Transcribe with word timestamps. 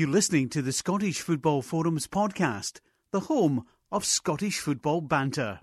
You're 0.00 0.08
listening 0.08 0.48
to 0.56 0.62
the 0.62 0.72
Scottish 0.72 1.20
Football 1.20 1.60
Forums 1.60 2.06
podcast, 2.06 2.80
the 3.10 3.20
home 3.20 3.66
of 3.92 4.06
Scottish 4.06 4.58
football 4.58 5.02
banter. 5.02 5.60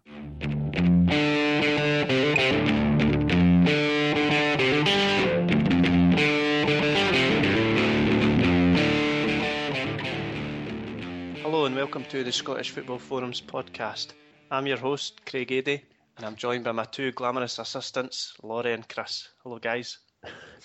Hello 11.41 11.65
and 11.65 11.75
welcome 11.75 12.03
to 12.03 12.23
the 12.23 12.31
Scottish 12.31 12.69
Football 12.69 12.99
Forums 12.99 13.41
podcast. 13.41 14.09
I'm 14.51 14.67
your 14.67 14.77
host, 14.77 15.25
Craig 15.25 15.47
Adey, 15.47 15.81
and 16.15 16.23
I'm 16.23 16.35
joined 16.35 16.63
by 16.63 16.73
my 16.73 16.83
two 16.83 17.11
glamorous 17.11 17.57
assistants, 17.57 18.35
Laurie 18.43 18.73
and 18.73 18.87
Chris. 18.87 19.29
Hello, 19.41 19.57
guys. 19.57 19.97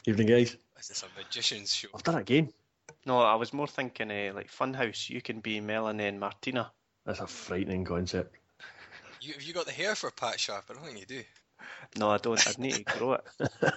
Evening, 0.07 0.27
guys. 0.27 0.59
Is 0.79 0.89
this 0.89 1.05
a 1.05 1.07
magician's 1.19 1.75
show? 1.75 1.89
I've 1.95 2.03
done 2.03 2.17
it 2.17 2.21
again. 2.21 2.53
No, 3.05 3.19
I 3.19 3.35
was 3.35 3.53
more 3.53 3.67
thinking 3.67 4.11
uh, 4.11 4.33
like 4.35 4.51
Funhouse. 4.51 5.11
You 5.11 5.21
can 5.21 5.41
be 5.41 5.61
Melanie 5.61 6.07
and 6.07 6.21
Martina. 6.21 6.71
That's 7.05 7.21
a 7.21 7.27
frightening 7.27 7.85
concept. 7.85 8.37
You, 9.21 9.35
have 9.35 9.43
you 9.43 9.53
got 9.53 9.67
the 9.67 9.73
hair 9.73 9.95
for 9.95 10.11
Pat 10.11 10.39
Sharp? 10.39 10.65
I 10.71 10.75
don't 10.75 10.85
think 10.85 11.01
you 11.01 11.07
do. 11.07 11.23
No, 11.97 12.11
I 12.11 12.19
don't. 12.19 12.47
I'd 12.47 12.59
need 12.59 12.75
to 12.75 12.85
grow 12.85 13.15
it. 13.15 13.25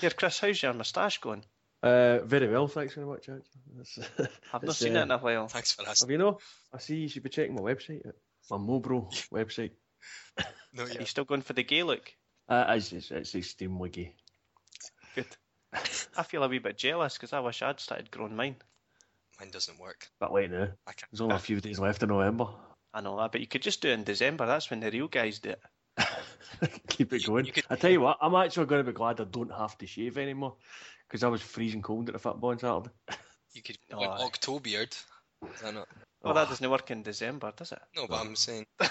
Here, 0.00 0.10
Chris, 0.10 0.38
how's 0.38 0.62
your 0.62 0.72
moustache 0.72 1.18
going? 1.20 1.44
Uh, 1.82 2.18
very 2.24 2.48
well, 2.48 2.68
thanks 2.68 2.94
very 2.94 3.06
much. 3.06 3.28
Actually. 3.28 3.42
It's, 3.80 3.98
I've 4.52 4.62
not 4.62 4.76
seen 4.76 4.96
uh, 4.96 5.00
it 5.00 5.02
in 5.04 5.10
a 5.10 5.18
while. 5.18 5.48
Thanks 5.48 5.72
for 5.72 5.82
Have 5.82 5.90
asking. 5.90 6.10
you 6.10 6.18
know? 6.18 6.38
I 6.72 6.78
see 6.78 6.96
you 6.96 7.08
should 7.08 7.22
be 7.22 7.28
checking 7.28 7.54
my 7.54 7.62
website, 7.62 8.02
my 8.50 8.56
Mobro 8.56 9.08
website. 9.32 9.72
No, 10.72 10.84
Are 10.84 10.88
you 10.90 11.06
still 11.06 11.24
going 11.24 11.42
for 11.42 11.52
the 11.52 11.62
gay 11.62 11.82
look? 11.82 12.12
Uh, 12.48 12.64
it's, 12.70 12.92
it's, 12.92 13.10
it's 13.10 13.34
extremely 13.34 13.90
gay. 13.90 14.14
Good. 15.14 15.26
I 16.18 16.22
feel 16.22 16.42
a 16.42 16.48
wee 16.48 16.58
bit 16.58 16.78
jealous 16.78 17.14
because 17.14 17.32
I 17.32 17.40
wish 17.40 17.62
I'd 17.62 17.80
started 17.80 18.10
growing 18.10 18.36
mine. 18.36 18.56
Mine 19.40 19.50
doesn't 19.50 19.78
work. 19.78 20.08
But 20.18 20.32
late 20.32 20.50
now. 20.50 20.68
I 20.86 20.92
can't. 20.92 21.10
There's 21.10 21.20
only 21.20 21.36
a 21.36 21.38
few 21.40 21.60
days 21.60 21.78
left 21.78 22.02
in 22.02 22.08
November. 22.08 22.46
I 22.94 23.00
know, 23.02 23.16
that, 23.18 23.32
but 23.32 23.40
you 23.42 23.46
could 23.46 23.62
just 23.62 23.82
do 23.82 23.90
it 23.90 23.94
in 23.94 24.04
December. 24.04 24.46
That's 24.46 24.70
when 24.70 24.80
the 24.80 24.90
real 24.90 25.08
guys 25.08 25.38
do 25.38 25.50
it. 25.50 25.60
Keep 26.88 27.12
it 27.12 27.26
going. 27.26 27.44
you 27.44 27.52
could- 27.52 27.66
I 27.68 27.76
tell 27.76 27.90
you 27.90 28.00
what, 28.00 28.16
I'm 28.22 28.34
actually 28.34 28.66
going 28.66 28.84
to 28.84 28.90
be 28.90 28.96
glad 28.96 29.20
I 29.20 29.24
don't 29.24 29.52
have 29.52 29.76
to 29.78 29.86
shave 29.86 30.16
anymore 30.16 30.54
because 31.06 31.22
I 31.22 31.28
was 31.28 31.42
freezing 31.42 31.82
cold 31.82 32.08
at 32.08 32.14
the 32.14 32.18
football 32.18 32.50
on 32.50 32.58
Saturday. 32.58 32.90
You 33.52 33.62
could 33.62 33.78
Oh, 33.90 33.98
go 34.00 34.12
an. 34.12 34.20
Octobeard. 34.20 34.92
Is 35.54 35.60
that 35.62 35.72
not? 35.72 35.88
Well, 36.22 36.34
that 36.34 36.50
doesn't 36.50 36.68
work 36.70 36.90
in 36.90 37.02
December, 37.02 37.54
does 37.56 37.72
it? 37.72 37.78
No, 37.94 38.06
but 38.06 38.20
I'm 38.20 38.36
saying 38.36 38.66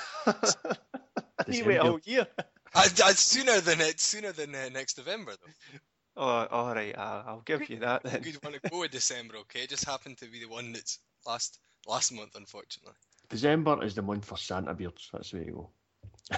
you 1.47 1.65
wait 1.65 1.75
a 1.77 1.83
whole 1.83 1.99
year. 2.03 2.25
I, 2.73 2.85
I, 3.03 3.11
sooner 3.11 3.59
than 3.61 3.79
it, 3.81 3.99
sooner 3.99 4.31
than 4.31 4.55
uh, 4.55 4.69
next 4.69 4.97
November 4.97 5.33
though. 5.33 5.77
Oh, 6.17 6.45
all 6.49 6.73
right. 6.73 6.95
Uh, 6.97 7.23
I'll 7.27 7.41
give 7.45 7.69
you 7.69 7.79
that 7.79 8.03
then. 8.03 8.21
Good 8.21 8.41
want 8.43 8.55
to 8.61 8.69
go 8.69 8.79
with 8.79 8.91
December, 8.91 9.35
okay? 9.37 9.61
It 9.63 9.69
just 9.69 9.85
happened 9.85 10.17
to 10.19 10.25
be 10.27 10.39
the 10.39 10.47
one 10.47 10.71
that's 10.71 10.99
last 11.25 11.59
last 11.87 12.11
month, 12.13 12.35
unfortunately. 12.35 12.93
December 13.29 13.83
is 13.83 13.95
the 13.95 14.01
month 14.01 14.25
for 14.25 14.37
Santa 14.37 14.73
beards. 14.73 15.09
That's 15.11 15.31
the 15.31 15.37
way 15.39 15.43
to 15.45 15.51
go. 15.51 15.69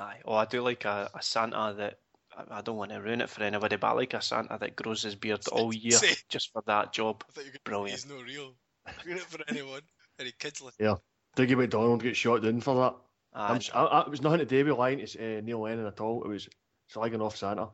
Aye. 0.00 0.16
Oh, 0.24 0.34
I 0.34 0.44
do 0.46 0.60
like 0.62 0.84
a, 0.84 1.10
a 1.14 1.22
Santa 1.22 1.74
that. 1.78 1.94
I- 1.94 2.58
I 2.58 2.60
don't 2.62 2.76
want 2.78 2.90
to 2.92 3.00
ruin 3.00 3.20
it 3.20 3.28
for 3.28 3.42
anybody, 3.42 3.76
but 3.76 3.88
I 3.88 3.92
like 3.92 4.14
a 4.14 4.22
Santa 4.22 4.56
that 4.58 4.74
grows 4.74 5.02
his 5.02 5.14
beard 5.14 5.46
all 5.52 5.72
year 5.74 5.92
Say- 5.92 6.14
just 6.30 6.50
for 6.50 6.62
that 6.66 6.90
job. 6.92 7.22
I 7.28 7.32
thought 7.32 7.44
you 7.44 7.50
were 7.52 7.58
Brilliant. 7.62 7.90
He's 8.00 8.08
no 8.08 8.22
real. 8.22 8.54
Ruin 9.04 9.18
it 9.18 9.24
for 9.24 9.38
anyone. 9.48 9.82
Any 10.18 10.32
kids 10.38 10.62
listen. 10.62 10.82
Yeah. 10.82 10.94
Dougie 11.36 11.56
McDonald 11.58 12.02
get 12.02 12.16
shot 12.16 12.42
down 12.42 12.60
for 12.62 12.74
that. 12.76 12.94
Aye. 13.34 13.48
I'm, 13.50 13.56
s- 13.56 13.70
I, 13.74 13.84
I, 13.84 14.00
it 14.02 14.08
was 14.10 14.22
nothing 14.22 14.38
to 14.38 14.46
do 14.46 14.64
with 14.64 14.78
lying 14.78 15.04
to 15.04 15.38
uh, 15.38 15.40
Neil 15.42 15.60
Lennon 15.60 15.86
at 15.86 16.00
all. 16.00 16.24
It 16.24 16.28
was 16.28 16.48
slagging 16.92 17.20
off 17.20 17.36
Santa. 17.36 17.68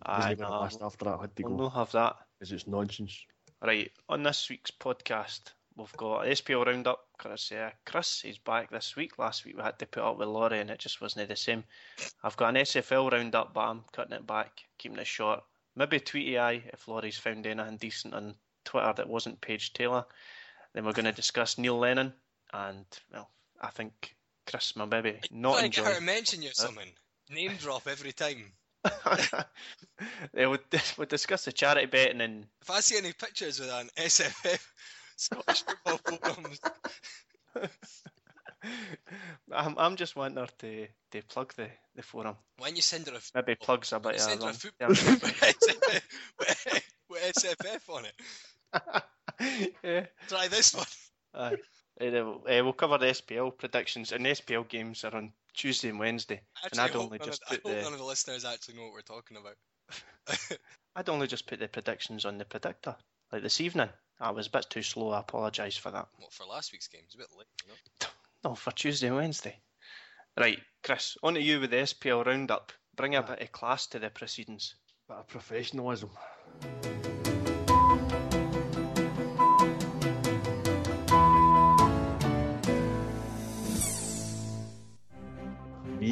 It 0.00 0.08
Aye, 0.08 0.16
wasn't 0.16 0.32
even 0.32 0.42
no, 0.44 0.48
a 0.48 0.58
last 0.60 0.82
after 0.82 1.04
that. 1.06 1.14
I 1.18 1.20
had 1.22 1.36
to 1.36 1.42
we'll 1.42 1.56
go 1.56 1.62
not 1.64 1.74
have 1.74 1.92
that. 1.92 2.16
because 2.38 2.52
it's 2.52 2.66
nonsense. 2.66 3.24
Right, 3.62 3.90
on 4.08 4.22
this 4.22 4.48
week's 4.48 4.70
podcast, 4.70 5.40
we've 5.76 5.92
got 5.96 6.26
an 6.26 6.32
SPL 6.32 6.64
Roundup. 6.66 7.00
Chris, 7.18 7.50
uh, 7.50 7.70
Chris 7.84 8.24
is 8.24 8.38
back 8.38 8.70
this 8.70 8.94
week. 8.94 9.18
Last 9.18 9.44
week 9.44 9.56
we 9.56 9.62
had 9.62 9.78
to 9.80 9.86
put 9.86 10.04
up 10.04 10.18
with 10.18 10.28
Laurie 10.28 10.60
and 10.60 10.70
it 10.70 10.78
just 10.78 11.00
wasn't 11.00 11.28
the 11.28 11.34
same. 11.36 11.64
I've 12.22 12.36
got 12.36 12.50
an 12.50 12.62
SFL 12.62 13.10
Roundup, 13.10 13.52
but 13.54 13.60
I'm 13.62 13.82
cutting 13.92 14.12
it 14.12 14.26
back, 14.26 14.60
keeping 14.78 14.98
it 14.98 15.06
short. 15.06 15.42
Maybe 15.74 15.98
Tweety 15.98 16.38
Eye 16.38 16.62
if 16.72 16.86
Laurie's 16.86 17.18
found 17.18 17.46
anything 17.46 17.76
decent 17.78 18.14
on 18.14 18.34
Twitter 18.64 18.92
that 18.96 19.08
wasn't 19.08 19.40
Paige 19.40 19.72
Taylor. 19.72 20.04
Then 20.74 20.84
we're 20.84 20.92
going 20.92 21.06
to 21.06 21.12
discuss 21.12 21.58
Neil 21.58 21.78
Lennon 21.78 22.12
and, 22.52 22.84
well, 23.12 23.30
I 23.60 23.70
think 23.70 24.14
Chris 24.46 24.76
may 24.76 24.86
maybe 24.86 25.18
not 25.30 25.58
I 25.62 25.64
enjoy. 25.66 25.82
gotta 25.82 26.00
mention 26.00 26.42
you 26.42 26.50
something. 26.52 26.88
Name 27.30 27.52
drop 27.58 27.86
every 27.88 28.12
time. 28.12 28.52
Yeah, 28.84 30.46
we'll, 30.46 30.58
we'll 30.96 31.06
discuss 31.06 31.44
the 31.44 31.52
charity 31.52 31.86
betting 31.86 32.20
and 32.20 32.46
If 32.62 32.70
I 32.70 32.80
see 32.80 32.98
any 32.98 33.12
pictures 33.12 33.60
with 33.60 33.70
an 33.70 33.88
SFF 33.96 34.66
Scottish 35.16 35.62
Football 35.62 36.18
Forums, 36.18 36.60
I'm, 39.52 39.78
I'm 39.78 39.96
just 39.96 40.16
wanting 40.16 40.38
her 40.38 40.48
to, 40.58 40.86
to 41.12 41.22
plug 41.28 41.54
the, 41.54 41.68
the 41.96 42.02
forum. 42.02 42.36
when 42.58 42.76
you 42.76 42.82
send 42.82 43.06
her 43.08 43.14
a 43.14 43.20
Maybe 43.34 43.54
plugs 43.54 43.92
a 43.92 44.00
bit 44.00 44.14
you 44.14 44.18
send 44.20 44.42
her 44.42 44.50
a 44.50 44.52
football 44.52 44.88
with 44.88 44.98
SFF, 44.98 46.82
with 47.08 47.32
SFF 47.36 47.88
on 47.94 48.04
it, 48.04 48.14
yeah. 49.82 50.06
try 50.28 50.48
this 50.48 50.74
one. 50.74 50.86
Aye. 51.34 51.56
Eh, 52.00 52.60
we'll 52.60 52.72
cover 52.72 52.98
the 52.98 53.06
SPL 53.06 53.56
predictions, 53.56 54.12
and 54.12 54.24
the 54.24 54.30
SPL 54.30 54.68
games 54.68 55.02
are 55.02 55.16
on 55.16 55.32
Tuesday 55.58 55.88
and 55.90 55.98
Wednesday. 55.98 56.40
Actually, 56.64 56.80
I'd 56.80 56.90
I 56.90 56.92
hope, 56.92 57.02
only 57.04 57.18
none, 57.18 57.28
just 57.28 57.42
of, 57.42 57.52
I 57.52 57.56
put 57.56 57.64
hope 57.66 57.74
the- 57.76 57.82
none 57.82 57.92
of 57.92 57.98
the 57.98 58.04
listeners 58.04 58.44
actually 58.44 58.76
know 58.76 58.84
what 58.84 58.92
we're 58.92 59.00
talking 59.02 59.36
about. 59.36 59.56
I'd 60.96 61.08
only 61.08 61.26
just 61.26 61.46
put 61.46 61.58
the 61.58 61.68
predictions 61.68 62.24
on 62.24 62.38
the 62.38 62.44
predictor, 62.44 62.96
like 63.32 63.42
this 63.42 63.60
evening. 63.60 63.88
I 64.20 64.30
was 64.30 64.46
a 64.46 64.50
bit 64.50 64.66
too 64.70 64.82
slow. 64.82 65.10
I 65.10 65.20
apologise 65.20 65.76
for 65.76 65.90
that. 65.90 66.08
what 66.18 66.32
for 66.32 66.44
last 66.46 66.72
week's 66.72 66.88
game? 66.88 67.02
It's 67.04 67.14
a 67.14 67.18
bit 67.18 67.28
late, 67.36 67.46
you 67.64 67.70
know. 67.72 68.08
No, 68.44 68.54
for 68.54 68.70
Tuesday 68.70 69.08
and 69.08 69.16
Wednesday. 69.16 69.58
Right, 70.38 70.60
Chris, 70.84 71.16
on 71.24 71.34
to 71.34 71.42
you 71.42 71.58
with 71.58 71.70
the 71.70 71.78
SPL 71.78 72.24
roundup. 72.24 72.72
Bring 72.96 73.16
a 73.16 73.22
bit 73.22 73.42
of 73.42 73.50
class 73.50 73.88
to 73.88 73.98
the 73.98 74.10
proceedings. 74.10 74.76
Bit 75.08 75.16
of 75.18 75.26
professionalism. 75.26 76.10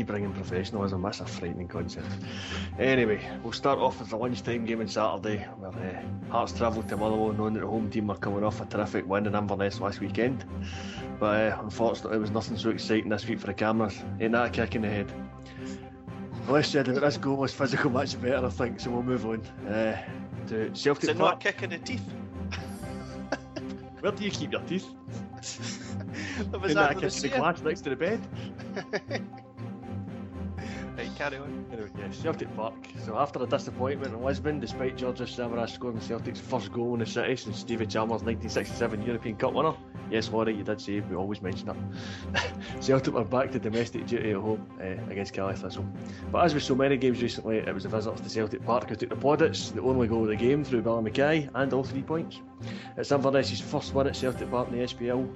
Bringing 0.03 0.33
professionalism, 0.33 1.03
that's 1.03 1.21
a 1.21 1.27
frightening 1.27 1.69
concept. 1.69 2.07
Anyway, 2.79 3.21
we'll 3.43 3.53
start 3.53 3.79
off 3.79 3.99
with 3.99 4.11
the 4.11 4.17
lunchtime 4.17 4.65
game 4.65 4.81
on 4.81 4.89
Saturday, 4.89 5.39
where 5.59 5.71
uh, 5.71 6.31
Hearts 6.33 6.53
travelled 6.53 6.89
to 6.89 6.97
Motherwell 6.97 7.33
knowing 7.33 7.55
that 7.55 7.61
the 7.61 7.67
home 7.67 7.91
team 7.91 8.07
were 8.09 8.15
coming 8.17 8.45
off 8.45 8.61
a 8.61 8.67
terrific 8.67 9.07
win 9.07 9.27
in 9.27 9.34
Inverness 9.34 9.81
last 9.81 10.01
weekend. 10.01 10.45
But 11.19 11.53
uh, 11.53 11.59
unfortunately, 11.62 12.17
it 12.17 12.21
was 12.21 12.31
nothing 12.31 12.57
so 12.57 12.71
exciting 12.71 13.09
this 13.09 13.27
week 13.27 13.41
for 13.41 13.47
the 13.47 13.55
cameras. 13.55 13.99
Ain't 14.21 14.33
that 14.33 14.47
a 14.47 14.51
kick 14.51 14.75
in 14.75 14.83
the 14.83 14.89
head? 14.89 15.12
The 16.47 16.53
less 16.53 16.69
said 16.69 16.89
about 16.89 17.01
this 17.01 17.17
goal 17.17 17.37
was 17.39 17.53
physical 17.53 17.91
much 17.91 18.13
the 18.13 18.19
better, 18.19 18.47
I 18.47 18.51
think, 18.51 18.81
so 18.81 18.91
we'll 18.91 19.03
move 19.03 19.27
on. 19.27 19.41
Uh, 19.69 20.01
to 20.49 20.71
Is 20.71 20.87
it 20.87 21.03
not 21.03 21.09
a 21.09 21.15
Park. 21.15 21.41
kick 21.41 21.63
in 21.63 21.71
the 21.71 21.78
teeth? 21.78 22.03
Where 24.01 24.13
do 24.13 24.25
you 24.25 24.31
keep 24.31 24.53
your 24.53 24.61
teeth? 24.63 24.87
That 26.51 26.61
was 26.61 26.71
In 26.73 26.77
that 26.77 26.95
that 27.01 27.01
kitchen 27.01 27.31
glass 27.31 27.63
next 27.63 27.81
to 27.83 27.91
the 27.91 27.97
bed? 27.97 28.21
Right, 30.97 31.15
carry 31.15 31.37
on. 31.37 31.67
Anyway, 31.71 31.91
yeah, 31.99 32.11
Celtic 32.11 32.55
Park. 32.57 32.73
So 33.05 33.19
after 33.19 33.43
a 33.43 33.47
disappointment 33.47 34.15
in 34.15 34.25
Lisbon, 34.25 34.61
despite 34.61 34.97
Georges 34.97 35.29
Samaras 35.29 35.75
scoring 35.75 35.99
the 35.99 36.03
Celtic's 36.03 36.41
first 36.41 36.73
goal 36.73 36.95
in 36.95 37.01
the 37.01 37.07
city 37.07 37.37
since 37.37 37.59
Stevie 37.59 37.84
Chalmers' 37.84 38.23
1967 38.23 39.03
European 39.03 39.37
Cup 39.37 39.53
winner, 39.53 39.75
yes, 40.11 40.31
Laurie, 40.31 40.55
you 40.55 40.65
did 40.65 40.81
say 40.81 41.01
we 41.01 41.15
always 41.15 41.43
mention 41.43 41.67
that. 41.67 42.51
Celtic 42.81 43.12
were 43.12 43.25
back 43.25 43.53
to 43.53 43.59
domestic 43.59 44.07
duty 44.07 44.31
at 44.31 44.37
home 44.37 44.67
uh, 44.81 45.11
against 45.11 45.34
Caley 45.34 45.55
Thistle. 45.55 45.84
But 46.33 46.47
as 46.47 46.55
with 46.55 46.62
so 46.62 46.75
many 46.75 46.97
games 46.97 47.21
recently, 47.21 47.59
it 47.59 47.75
was 47.75 47.83
the 47.83 47.91
visitors 47.91 48.23
to 48.23 48.31
Celtic 48.31 48.65
Park 48.65 48.89
who 48.89 48.97
took 48.97 49.11
the 49.11 49.17
plaudits, 49.17 49.73
the 49.73 49.83
only 49.83 50.09
goal 50.09 50.23
of 50.23 50.28
the 50.28 50.37
game 50.37 50.65
through 50.65 50.81
Billy 50.81 51.03
Mackay, 51.03 51.51
and 51.55 51.73
all 51.75 51.84
three 51.84 52.03
points. 52.03 52.41
It's 52.97 53.13
Inverness' 53.13 53.61
first 53.61 53.93
win 53.93 54.07
at 54.07 54.16
Celtic 54.16 54.51
Park 54.51 54.69
in 54.69 54.78
the 54.78 54.84
SPL, 54.87 55.28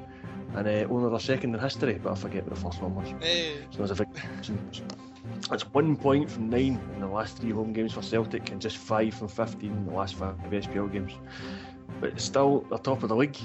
and 0.55 0.67
uh, 0.67 0.93
only 0.93 1.11
their 1.11 1.21
second 1.21 1.55
in 1.55 1.61
history, 1.61 2.01
but 2.03 2.13
I 2.13 2.15
forget 2.15 2.45
what 2.45 2.55
the 2.55 2.61
first 2.61 2.81
one 2.81 2.95
was. 2.95 3.09
Hey, 3.21 3.59
So 3.73 3.85
there's 3.85 3.91
a 3.91 3.95
big. 3.95 4.09
That's 5.49 5.63
one 5.73 5.97
point 5.97 6.31
from 6.31 6.51
nine 6.51 6.81
in 6.95 7.01
the 7.01 7.07
last 7.07 7.39
three 7.39 7.51
home 7.51 7.73
games 7.73 7.93
for 7.93 8.03
Celtic, 8.03 8.51
and 8.51 8.61
just 8.61 8.77
five 8.77 9.15
from 9.15 9.29
15 9.29 9.71
in 9.71 9.87
the 9.87 9.93
last 9.93 10.15
five 10.15 10.37
SPL 10.51 10.93
games. 10.93 11.13
But 12.01 12.21
still, 12.21 12.65
they're 12.69 12.79
top 12.79 13.03
of 13.03 13.09
the 13.09 13.17
league, 13.17 13.37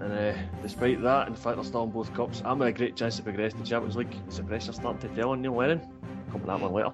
and 0.00 0.12
uh, 0.12 0.34
despite 0.62 1.02
that, 1.02 1.28
in 1.28 1.34
fact, 1.34 1.56
they're 1.56 1.64
still 1.64 1.84
in 1.84 1.90
both 1.90 2.12
cups. 2.14 2.42
I'm 2.44 2.62
a 2.62 2.72
great 2.72 2.96
chance 2.96 3.16
to 3.16 3.22
progress 3.22 3.52
to 3.54 3.62
Champions 3.62 3.96
League. 3.96 4.14
Is 4.28 4.36
the 4.36 4.44
pressure 4.44 4.72
starting 4.72 5.08
to 5.08 5.14
tell 5.16 5.30
on 5.30 5.42
Neil 5.42 5.54
Lennon? 5.54 5.80
Come 6.30 6.40
to 6.40 6.46
that 6.46 6.60
one 6.60 6.72
later. 6.72 6.92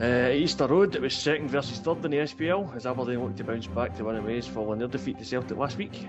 Uh, 0.00 0.32
Easter 0.32 0.66
Road, 0.66 0.96
it 0.96 1.00
was 1.02 1.14
second 1.14 1.48
versus 1.48 1.78
third 1.78 2.04
in 2.04 2.10
the 2.10 2.16
SPL 2.16 2.74
as 2.74 2.86
Aberdeen 2.86 3.22
looked 3.22 3.36
to 3.36 3.44
bounce 3.44 3.68
back 3.68 3.96
to 3.96 4.04
win 4.04 4.16
in 4.16 4.24
ways 4.24 4.46
following 4.46 4.78
their 4.78 4.88
defeat 4.88 5.18
to 5.18 5.24
Celtic 5.24 5.56
last 5.56 5.76
week. 5.76 6.08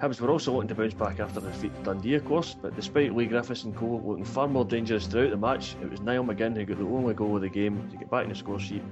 Hibs 0.00 0.20
were 0.20 0.30
also 0.30 0.52
looking 0.52 0.68
to 0.68 0.74
bounce 0.74 0.92
back 0.94 1.20
after 1.20 1.40
the 1.40 1.50
defeat 1.50 1.74
to 1.76 1.82
Dundee, 1.82 2.14
of 2.14 2.24
course, 2.24 2.56
but 2.60 2.74
despite 2.74 3.14
Leigh 3.14 3.26
Griffiths 3.26 3.62
and 3.62 3.74
co 3.76 4.02
looking 4.04 4.24
far 4.24 4.48
more 4.48 4.64
dangerous 4.64 5.06
throughout 5.06 5.30
the 5.30 5.36
match, 5.36 5.76
it 5.80 5.88
was 5.88 6.00
Niall 6.00 6.24
McGinn 6.24 6.56
who 6.56 6.64
got 6.64 6.78
the 6.78 6.84
only 6.84 7.14
goal 7.14 7.36
of 7.36 7.42
the 7.42 7.48
game 7.48 7.88
to 7.90 7.96
get 7.96 8.10
back 8.10 8.24
in 8.24 8.30
the 8.30 8.34
score 8.34 8.58
sheet 8.58 8.82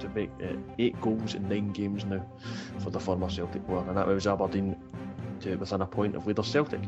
to 0.00 0.08
make 0.10 0.30
it 0.38 0.58
eight 0.78 0.98
goals 1.00 1.34
in 1.34 1.48
nine 1.48 1.72
games 1.72 2.04
now 2.06 2.24
for 2.78 2.90
the 2.90 2.98
former 2.98 3.28
Celtic 3.28 3.66
player, 3.66 3.84
and 3.86 3.96
that 3.96 4.06
was 4.06 4.26
Aberdeen 4.26 4.76
to 5.40 5.56
within 5.56 5.82
a 5.82 5.86
point 5.86 6.16
of 6.16 6.26
leader 6.26 6.42
Celtic. 6.42 6.80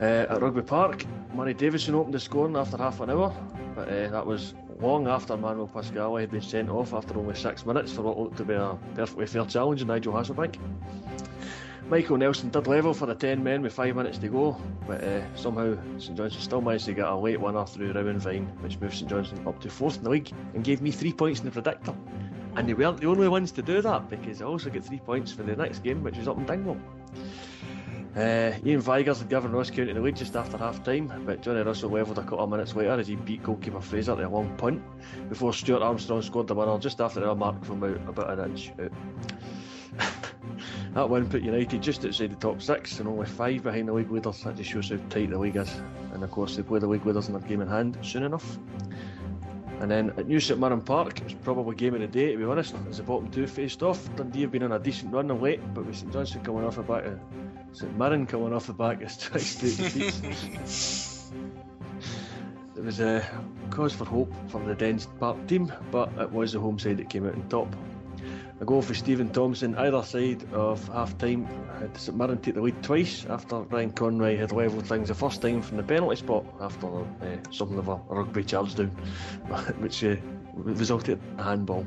Uh, 0.00 0.26
at 0.28 0.42
Rugby 0.42 0.62
Park, 0.62 1.04
Murray 1.34 1.54
Davidson 1.54 1.94
opened 1.94 2.14
the 2.14 2.20
scoring 2.20 2.56
after 2.56 2.76
half 2.76 3.00
an 3.00 3.10
hour, 3.10 3.32
but 3.76 3.88
uh, 3.88 4.08
that 4.08 4.26
was 4.26 4.54
long 4.80 5.06
after 5.06 5.36
Manuel 5.36 5.68
Pascali 5.68 6.22
had 6.22 6.32
been 6.32 6.42
sent 6.42 6.68
off 6.68 6.92
after 6.92 7.16
only 7.16 7.36
six 7.36 7.64
minutes 7.64 7.92
for 7.92 8.02
what 8.02 8.18
looked 8.18 8.36
to 8.38 8.44
be 8.44 8.54
a 8.54 8.76
perfectly 8.96 9.26
fair 9.26 9.44
challenge 9.44 9.80
in 9.80 9.86
Nigel 9.86 10.12
Hasselbaink. 10.12 10.56
Michael 11.92 12.16
Nelson 12.16 12.48
did 12.48 12.68
level 12.68 12.94
for 12.94 13.04
the 13.04 13.14
10 13.14 13.44
men 13.44 13.60
with 13.60 13.74
5 13.74 13.94
minutes 13.94 14.16
to 14.16 14.28
go, 14.28 14.56
but 14.86 15.04
uh, 15.04 15.20
somehow 15.36 15.76
St 15.98 16.16
Johnstone 16.16 16.40
still 16.40 16.62
managed 16.62 16.86
to 16.86 16.94
get 16.94 17.04
a 17.04 17.14
late 17.14 17.38
winner 17.38 17.66
through 17.66 17.92
Rowan 17.92 18.18
Vine, 18.18 18.46
which 18.60 18.80
moved 18.80 18.94
St 18.94 19.10
Johnstone 19.10 19.46
up 19.46 19.60
to 19.60 19.68
4th 19.68 19.98
in 19.98 20.04
the 20.04 20.08
league 20.08 20.32
and 20.54 20.64
gave 20.64 20.80
me 20.80 20.90
3 20.90 21.12
points 21.12 21.40
in 21.40 21.44
the 21.44 21.50
predictor. 21.50 21.94
And 22.56 22.66
they 22.66 22.72
weren't 22.72 22.98
the 22.98 23.08
only 23.08 23.28
ones 23.28 23.52
to 23.52 23.62
do 23.62 23.82
that 23.82 24.08
because 24.08 24.40
I 24.40 24.46
also 24.46 24.70
get 24.70 24.86
3 24.86 25.00
points 25.00 25.32
for 25.32 25.42
the 25.42 25.54
next 25.54 25.80
game, 25.80 26.02
which 26.02 26.16
was 26.16 26.28
up 26.28 26.38
in 26.38 26.46
Dingwall. 26.46 26.78
Uh, 28.16 28.56
Iain 28.64 28.80
Vigurs 28.80 29.18
had 29.18 29.28
given 29.28 29.52
Ross 29.52 29.68
County 29.68 29.92
the 29.92 30.00
lead 30.00 30.16
just 30.16 30.34
after 30.34 30.56
half 30.56 30.82
time, 30.82 31.12
but 31.26 31.42
Johnny 31.42 31.60
Russell 31.60 31.90
levelled 31.90 32.16
a 32.16 32.22
couple 32.22 32.40
of 32.40 32.48
minutes 32.48 32.74
later 32.74 32.92
as 32.92 33.08
he 33.08 33.16
beat 33.16 33.42
goalkeeper 33.42 33.82
Fraser 33.82 34.16
to 34.16 34.26
a 34.26 34.30
long 34.30 34.56
punt 34.56 34.82
before 35.28 35.52
Stuart 35.52 35.82
Armstrong 35.82 36.22
scored 36.22 36.46
the 36.46 36.54
winner 36.54 36.78
just 36.78 37.02
after 37.02 37.20
the 37.20 37.34
mark 37.34 37.62
from 37.62 37.82
about, 37.82 38.08
about 38.08 38.38
an 38.38 38.50
inch 38.50 38.72
out. 38.80 38.92
that 40.94 41.08
win 41.08 41.28
put 41.28 41.42
United 41.42 41.82
just 41.82 42.04
outside 42.04 42.30
the 42.30 42.36
top 42.36 42.60
six 42.60 43.00
and 43.00 43.08
only 43.08 43.26
five 43.26 43.62
behind 43.62 43.88
the 43.88 43.92
league 43.92 44.10
leaders. 44.10 44.42
That 44.42 44.56
just 44.56 44.70
shows 44.70 44.90
how 44.90 44.96
tight 45.08 45.30
the 45.30 45.38
league 45.38 45.56
is. 45.56 45.74
And 46.12 46.22
of 46.22 46.30
course, 46.30 46.56
they 46.56 46.62
play 46.62 46.80
the 46.80 46.86
league 46.86 47.06
leaders 47.06 47.28
in 47.28 47.32
their 47.32 47.48
game 47.48 47.62
in 47.62 47.68
hand 47.68 47.96
soon 48.02 48.24
enough. 48.24 48.58
And 49.80 49.90
then 49.90 50.10
at 50.16 50.28
New 50.28 50.38
St 50.38 50.60
Mirren 50.60 50.82
Park, 50.82 51.18
it 51.18 51.24
was 51.24 51.34
probably 51.34 51.74
game 51.74 51.94
of 51.94 52.00
the 52.00 52.06
day 52.06 52.32
to 52.32 52.38
be 52.38 52.44
honest, 52.44 52.74
as 52.90 52.98
the 52.98 53.02
bottom 53.02 53.30
two 53.30 53.46
faced 53.46 53.82
off. 53.82 54.14
Dundee 54.16 54.42
have 54.42 54.52
been 54.52 54.62
on 54.62 54.72
a 54.72 54.78
decent 54.78 55.12
run 55.12 55.30
of 55.30 55.40
late, 55.42 55.60
but 55.74 55.86
with 55.86 55.96
St 55.96 56.12
Johnstone 56.12 56.44
coming 56.44 56.64
off 56.64 56.76
the 56.76 56.82
back 56.82 57.04
of 57.04 57.18
St 57.72 57.96
Mirren 57.96 58.26
coming 58.26 58.52
off 58.52 58.66
the 58.66 58.74
back 58.74 59.02
of 59.02 59.10
straight 59.12 59.58
defeats. 59.60 61.30
There 62.74 62.84
was 62.84 63.00
a 63.00 63.24
cause 63.70 63.92
for 63.92 64.04
hope 64.06 64.32
for 64.48 64.60
the 64.64 64.74
Dens 64.74 65.06
Park 65.20 65.46
team, 65.46 65.72
but 65.90 66.10
it 66.18 66.32
was 66.32 66.52
the 66.52 66.58
home 66.58 66.78
side 66.78 66.96
that 66.96 67.10
came 67.10 67.26
out 67.26 67.34
on 67.34 67.48
top. 67.48 67.76
A 68.62 68.64
goal 68.64 68.80
for 68.80 68.94
Stephen 68.94 69.28
Thompson 69.28 69.74
either 69.74 70.04
side 70.04 70.44
of 70.52 70.86
half 70.86 71.18
time 71.18 71.46
had 71.80 71.98
St 71.98 72.16
Mirren 72.16 72.38
take 72.38 72.54
the 72.54 72.60
lead 72.60 72.80
twice 72.80 73.26
after 73.28 73.56
Ryan 73.56 73.90
Conroy 73.90 74.36
had 74.36 74.52
levelled 74.52 74.86
things 74.86 75.08
the 75.08 75.16
first 75.16 75.42
time 75.42 75.60
from 75.62 75.78
the 75.78 75.82
penalty 75.82 76.14
spot 76.14 76.44
after 76.60 76.86
uh, 76.86 77.04
something 77.50 77.76
of 77.76 77.88
a 77.88 77.96
rugby 78.08 78.44
charge 78.44 78.76
down, 78.76 78.86
which 79.80 80.04
uh, 80.04 80.14
resulted 80.54 81.18
in 81.32 81.40
a 81.40 81.42
handball. 81.42 81.84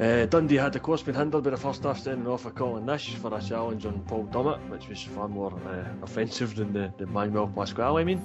Uh, 0.00 0.26
Dundee 0.26 0.56
had 0.56 0.74
of 0.74 0.82
course 0.82 1.04
been 1.04 1.14
hindered 1.14 1.44
by 1.44 1.50
the 1.50 1.56
first 1.56 1.84
half 1.84 2.00
sending 2.00 2.26
off 2.26 2.44
a 2.44 2.50
Colin 2.50 2.84
Nish 2.84 3.14
for 3.14 3.32
a 3.32 3.40
challenge 3.40 3.86
on 3.86 4.00
Paul 4.00 4.28
Dummett, 4.32 4.58
which 4.70 4.88
was 4.88 5.00
far 5.00 5.28
more 5.28 5.52
uh, 5.64 5.84
offensive 6.02 6.56
than 6.56 6.72
the, 6.72 6.92
the 6.98 7.06
Manuel 7.06 7.52
Pascali, 7.54 8.00
I 8.00 8.04
mean. 8.04 8.22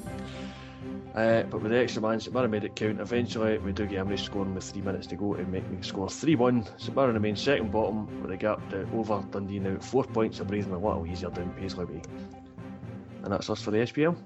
Uh, 1.16 1.44
but 1.44 1.62
with 1.62 1.72
the 1.72 1.78
extra 1.78 2.02
man, 2.02 2.20
St 2.20 2.34
Mirren 2.34 2.50
made 2.50 2.64
it 2.64 2.76
count. 2.76 3.00
Eventually, 3.00 3.58
we 3.60 3.72
do 3.72 3.86
get 3.86 4.00
Emery 4.00 4.18
scoring 4.18 4.56
with 4.56 4.64
three 4.64 4.82
minutes 4.82 5.06
to 5.08 5.16
go 5.16 5.36
to 5.36 5.46
make 5.46 5.70
me 5.70 5.78
score 5.82 6.10
3 6.10 6.36
1. 6.36 6.66
St 6.78 6.96
Mirren 6.96 7.14
remains 7.14 7.42
second 7.42 7.72
bottom 7.72 8.22
with 8.22 8.32
a 8.32 8.38
gap 8.38 8.68
to 8.70 8.90
over 8.94 9.24
Dundee 9.30 9.60
now. 9.60 9.78
Four 9.80 10.06
points 10.06 10.40
are 10.40 10.46
breathing 10.46 10.74
a 10.74 10.78
little 10.78 11.06
easier 11.06 11.30
down 11.30 11.54
Paisley 11.54 11.86
Way. 11.86 12.02
And 13.24 13.32
that's 13.32 13.50
us 13.50 13.62
for 13.62 13.72
the 13.72 13.78
SPL. 13.78 14.18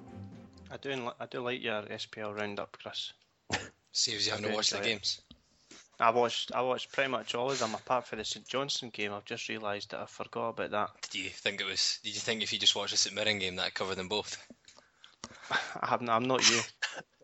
I 0.71 0.77
do, 0.77 1.11
I 1.19 1.25
do 1.25 1.41
like 1.41 1.61
your 1.61 1.83
SPL 1.83 2.37
roundup, 2.37 2.77
Chris. 2.81 3.13
Saves 3.91 4.25
you 4.25 4.31
having 4.31 4.49
to 4.49 4.55
watch 4.55 4.69
the 4.69 4.79
games. 4.79 5.21
I 5.99 6.11
watched 6.11 6.51
I 6.53 6.61
watched 6.61 6.91
pretty 6.91 7.09
much 7.09 7.33
all 7.33 7.49
of 7.49 7.57
them 7.57 7.73
apart 7.73 8.05
from 8.05 8.19
the 8.19 8.25
St 8.25 8.47
Johnstone 8.47 8.91
game. 8.91 9.13
I've 9.13 9.25
just 9.25 9.49
realised 9.49 9.91
that 9.91 10.01
I 10.01 10.05
forgot 10.05 10.49
about 10.49 10.71
that. 10.71 10.89
Did 11.09 11.23
you 11.23 11.29
think 11.29 11.59
it 11.59 11.65
was? 11.65 11.99
Did 12.03 12.13
you 12.13 12.21
think 12.21 12.43
if 12.43 12.53
you 12.53 12.59
just 12.59 12.75
watched 12.75 12.91
the 12.91 12.97
St 12.97 13.15
Mirren 13.15 13.39
game 13.39 13.55
that 13.55 13.73
covered 13.73 13.95
them 13.95 14.07
both? 14.07 14.37
I 15.81 15.87
haven't. 15.87 16.09
I'm 16.09 16.23
not 16.25 16.47
you. 16.49 16.59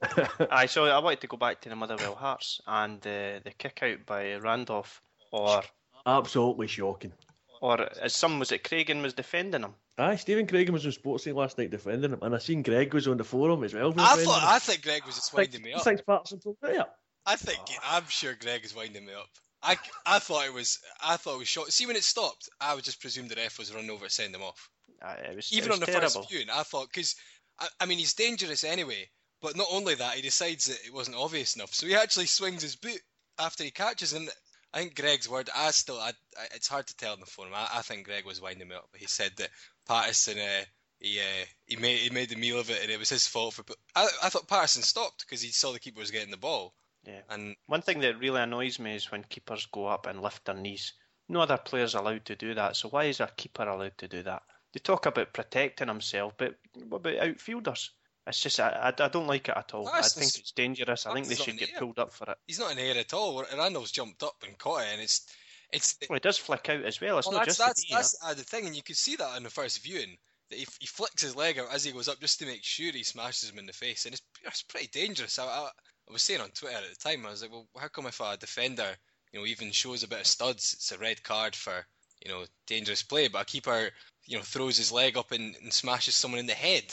I 0.51 0.65
so 0.65 0.85
I 0.85 0.99
wanted 0.99 1.21
to 1.21 1.27
go 1.27 1.37
back 1.37 1.61
to 1.61 1.69
the 1.69 1.75
Motherwell 1.75 2.15
Hearts 2.15 2.61
and 2.67 2.97
uh, 3.07 3.39
the 3.43 3.51
kick 3.57 3.79
out 3.83 4.05
by 4.05 4.35
Randolph, 4.35 5.01
or 5.31 5.61
Absolutely 6.05 6.67
shocking. 6.67 7.13
or 7.61 7.87
as 8.01 8.13
some 8.13 8.39
was 8.39 8.51
it 8.51 8.63
Craigan 8.63 9.01
was 9.01 9.13
defending 9.13 9.61
him. 9.63 9.73
Aye, 9.97 10.15
Stephen 10.17 10.47
Craig 10.47 10.69
was 10.71 10.85
on 10.85 10.91
Sportsy 10.91 11.33
last 11.33 11.57
night 11.57 11.69
defending 11.71 12.11
him, 12.11 12.19
and 12.21 12.33
I 12.35 12.39
seen 12.39 12.63
Greg 12.63 12.93
was 12.93 13.07
on 13.07 13.17
the 13.17 13.23
forum 13.23 13.63
as 13.63 13.73
well. 13.73 13.89
I 13.89 13.91
defending 13.93 14.25
thought 14.25 14.41
him. 14.41 14.49
I 14.49 14.59
think 14.59 14.81
Greg 14.83 15.05
was 15.05 15.15
just 15.15 15.33
winding 15.33 15.61
me 15.61 15.71
up. 15.73 15.83
Thanks, 15.83 16.01
Paterson, 16.01 16.39
pulled 16.39 16.57
it. 16.63 16.85
I 17.25 17.35
think 17.37 17.59
I'm 17.83 18.05
sure 18.09 18.33
Greg 18.33 18.65
is 18.65 18.75
winding 18.75 19.05
me 19.05 19.13
up. 19.13 19.29
I, 19.61 19.77
I 20.05 20.19
thought 20.19 20.45
it 20.45 20.53
was 20.53 20.79
I 21.01 21.15
thought 21.15 21.35
it 21.35 21.39
was 21.39 21.47
shot. 21.47 21.71
See 21.71 21.85
when 21.87 21.95
it 21.95 22.03
stopped, 22.03 22.49
I 22.59 22.75
would 22.75 22.83
just 22.83 22.99
presume 22.99 23.29
the 23.29 23.35
ref 23.35 23.57
was 23.57 23.73
running 23.73 23.91
over 23.91 24.05
to 24.05 24.11
send 24.11 24.35
him 24.35 24.41
off. 24.41 24.69
Uh, 25.01 25.13
it 25.31 25.35
was 25.37 25.53
Even 25.53 25.69
it 25.71 25.73
on 25.75 25.79
the 25.79 25.85
terrible. 25.85 26.09
first 26.09 26.29
viewing, 26.29 26.49
I 26.51 26.63
thought 26.63 26.89
because 26.93 27.15
I, 27.63 27.67
I 27.81 27.85
mean 27.85 27.97
he's 27.97 28.13
dangerous 28.13 28.63
anyway. 28.63 29.09
But 29.41 29.57
not 29.57 29.67
only 29.71 29.95
that, 29.95 30.15
he 30.15 30.21
decides 30.21 30.67
that 30.67 30.85
it 30.85 30.93
wasn't 30.93 31.17
obvious 31.17 31.57
enough, 31.57 31.73
so 31.73 31.85
he 31.85 31.95
actually 31.95 32.27
swings 32.27 32.61
his 32.61 32.77
boot 32.77 33.01
after 33.37 33.65
he 33.65 33.71
catches. 33.71 34.13
And 34.13 34.29
I 34.73 34.79
think 34.79 34.95
Greg's 34.95 35.27
word, 35.27 35.49
I 35.53 35.71
still, 35.71 35.99
I, 35.99 36.13
I, 36.37 36.45
it's 36.55 36.69
hard 36.69 36.87
to 36.87 36.95
tell 36.95 37.13
in 37.13 37.19
the 37.19 37.25
forum. 37.25 37.51
I, 37.53 37.67
I 37.73 37.81
think 37.81 38.05
Greg 38.05 38.25
was 38.25 38.39
winding 38.39 38.69
me 38.69 38.75
up. 38.75 38.87
But 38.93 39.01
he 39.01 39.07
said 39.07 39.33
that 39.37 39.49
Paterson, 39.85 40.39
uh, 40.39 40.63
he 40.97 41.19
uh, 41.19 41.45
he 41.65 41.75
made 41.75 41.97
he 41.97 42.09
made 42.09 42.29
the 42.29 42.37
meal 42.37 42.57
of 42.57 42.69
it, 42.69 42.81
and 42.83 42.89
it 42.89 42.97
was 42.97 43.09
his 43.09 43.27
fault 43.27 43.55
for. 43.55 43.65
I, 43.93 44.07
I 44.23 44.29
thought 44.29 44.47
Paterson 44.47 44.81
stopped 44.81 45.25
because 45.25 45.41
he 45.41 45.49
saw 45.49 45.73
the 45.73 45.79
keeper 45.79 45.99
was 45.99 46.11
getting 46.11 46.31
the 46.31 46.37
ball. 46.37 46.73
Yeah. 47.05 47.21
And 47.29 47.57
One 47.65 47.81
thing 47.81 47.99
that 47.99 48.19
really 48.19 48.39
annoys 48.39 48.79
me 48.79 48.95
is 48.95 49.11
when 49.11 49.25
keepers 49.25 49.65
go 49.73 49.87
up 49.87 50.05
and 50.05 50.21
lift 50.21 50.45
their 50.45 50.55
knees. 50.55 50.93
No 51.27 51.41
other 51.41 51.57
player's 51.57 51.95
allowed 51.95 52.23
to 52.25 52.35
do 52.37 52.53
that. 52.53 52.77
So 52.77 52.87
why 52.87 53.05
is 53.05 53.19
a 53.19 53.27
keeper 53.35 53.63
allowed 53.63 53.97
to 53.97 54.07
do 54.07 54.23
that? 54.23 54.43
They 54.73 54.79
talk 54.79 55.05
about 55.05 55.33
protecting 55.33 55.87
himself, 55.87 56.33
but 56.37 56.55
what 56.89 56.97
about 56.97 57.19
outfielders? 57.19 57.91
It's 58.25 58.39
just 58.39 58.59
I, 58.59 58.69
I, 58.69 59.03
I 59.03 59.07
don't 59.09 59.27
like 59.27 59.49
it 59.49 59.57
at 59.57 59.73
all. 59.73 59.85
No, 59.85 59.91
I 59.91 60.01
think 60.01 60.35
it's 60.35 60.51
dangerous. 60.51 61.05
I 61.05 61.13
think 61.13 61.27
they 61.27 61.35
should 61.35 61.57
get 61.57 61.73
air. 61.73 61.79
pulled 61.79 61.99
up 61.99 62.13
for 62.13 62.29
it. 62.31 62.37
he's 62.47 62.59
not 62.59 62.71
in 62.71 62.77
the 62.77 62.83
air 62.83 62.97
at 62.97 63.13
all. 63.13 63.43
Randall's 63.55 63.91
jumped 63.91 64.23
up 64.23 64.35
and 64.45 64.57
caught 64.57 64.83
it, 64.83 64.93
and 64.93 65.01
it's 65.01 65.27
it's. 65.71 65.97
Well, 66.09 66.17
it 66.17 66.23
does 66.23 66.37
flick 66.37 66.69
out 66.69 66.83
as 66.83 67.01
well. 67.01 67.17
It's 67.17 67.27
well, 67.27 67.37
not 67.37 67.45
that's 67.45 67.57
just 67.57 67.67
that's, 67.67 67.81
the 67.81 67.95
that's 67.95 68.15
uh, 68.23 68.33
the 68.33 68.43
thing, 68.43 68.65
and 68.65 68.75
you 68.75 68.83
could 68.83 68.95
see 68.95 69.15
that 69.17 69.35
in 69.37 69.43
the 69.43 69.49
first 69.49 69.83
viewing. 69.83 70.17
That 70.49 70.59
he, 70.59 70.67
he 70.79 70.87
flicks 70.87 71.21
his 71.21 71.35
leg 71.35 71.59
out 71.59 71.73
as 71.73 71.83
he 71.83 71.91
goes 71.91 72.07
up 72.07 72.19
just 72.19 72.39
to 72.39 72.45
make 72.45 72.63
sure 72.63 72.91
he 72.91 73.03
smashes 73.03 73.49
him 73.49 73.59
in 73.59 73.65
the 73.65 73.73
face, 73.73 74.05
and 74.05 74.13
it's, 74.13 74.23
it's 74.43 74.63
pretty 74.63 74.87
dangerous. 74.87 75.39
I, 75.39 75.45
I, 75.45 75.69
I 76.09 76.11
was 76.11 76.21
saying 76.21 76.41
on 76.41 76.49
Twitter 76.49 76.77
at 76.77 76.89
the 76.89 76.95
time, 76.95 77.25
I 77.25 77.31
was 77.31 77.41
like, 77.41 77.51
well, 77.51 77.67
how 77.77 77.87
come 77.87 78.07
if 78.07 78.19
a 78.19 78.37
defender, 78.37 78.95
you 79.31 79.39
know, 79.39 79.45
even 79.45 79.71
shows 79.71 80.03
a 80.03 80.07
bit 80.07 80.19
of 80.19 80.27
studs, 80.27 80.73
it's 80.73 80.91
a 80.91 80.97
red 80.97 81.23
card 81.23 81.55
for, 81.55 81.85
you 82.23 82.31
know, 82.31 82.45
dangerous 82.67 83.03
play, 83.03 83.29
but 83.29 83.43
a 83.43 83.45
keeper, 83.45 83.89
you 84.25 84.37
know, 84.37 84.43
throws 84.43 84.77
his 84.77 84.91
leg 84.91 85.17
up 85.17 85.31
and, 85.31 85.55
and 85.61 85.73
smashes 85.73 86.15
someone 86.15 86.39
in 86.39 86.47
the 86.47 86.53
head. 86.53 86.83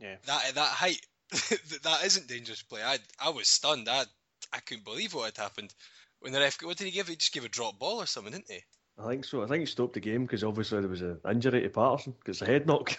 Yeah. 0.00 0.16
That 0.26 0.48
at 0.48 0.54
that 0.54 0.70
height, 0.70 1.00
that, 1.30 1.80
that 1.82 2.04
isn't 2.04 2.28
dangerous 2.28 2.62
play. 2.62 2.82
I 2.82 2.98
I 3.20 3.30
was 3.30 3.48
stunned. 3.48 3.88
I 3.88 4.04
I 4.52 4.58
couldn't 4.60 4.84
believe 4.84 5.14
what 5.14 5.36
had 5.36 5.42
happened. 5.42 5.74
When 6.20 6.32
the 6.32 6.40
ref, 6.40 6.62
what 6.62 6.76
did 6.76 6.84
he 6.84 6.90
give? 6.90 7.08
He 7.08 7.16
just 7.16 7.32
gave 7.32 7.44
a 7.44 7.48
drop 7.48 7.78
ball 7.78 8.02
or 8.02 8.06
something, 8.06 8.32
didn't 8.32 8.50
he? 8.50 8.60
I 8.98 9.08
think 9.08 9.24
so. 9.24 9.42
I 9.42 9.46
think 9.46 9.60
he 9.60 9.66
stopped 9.66 9.94
the 9.94 10.00
game 10.00 10.24
because 10.24 10.44
obviously 10.44 10.80
there 10.80 10.90
was 10.90 11.00
an 11.00 11.18
injury 11.30 11.62
to 11.62 11.70
Paterson 11.70 12.14
because 12.18 12.40
the 12.40 12.46
head 12.46 12.66
knock. 12.66 12.94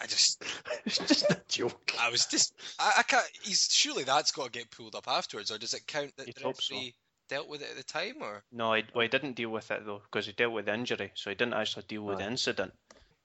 I 0.00 0.06
just, 0.06 0.42
it's 0.86 0.98
just 0.98 1.30
a 1.30 1.40
joke. 1.48 1.92
I 2.00 2.10
was 2.10 2.24
just, 2.26 2.54
I, 2.78 2.94
I 2.98 3.02
can't. 3.02 3.26
He's 3.42 3.68
surely 3.70 4.04
that's 4.04 4.32
got 4.32 4.46
to 4.46 4.50
get 4.50 4.70
pulled 4.70 4.94
up 4.94 5.06
afterwards, 5.06 5.50
or 5.50 5.58
does 5.58 5.74
it 5.74 5.86
count 5.86 6.16
that 6.16 6.26
You'd 6.26 6.36
the 6.36 6.44
hope 6.44 6.62
so. 6.62 6.74
referee 6.74 6.94
dealt 7.28 7.48
with 7.48 7.60
it 7.60 7.70
at 7.70 7.76
the 7.76 7.82
time, 7.82 8.14
or? 8.22 8.42
No, 8.50 8.72
he, 8.72 8.84
well, 8.94 9.02
he 9.02 9.08
didn't 9.08 9.34
deal 9.34 9.50
with 9.50 9.70
it 9.70 9.84
though 9.84 10.00
because 10.10 10.26
he 10.26 10.32
dealt 10.32 10.54
with 10.54 10.66
the 10.66 10.74
injury, 10.74 11.12
so 11.14 11.30
he 11.30 11.36
didn't 11.36 11.54
actually 11.54 11.84
deal 11.88 12.02
with 12.02 12.18
the 12.18 12.26
incident. 12.26 12.72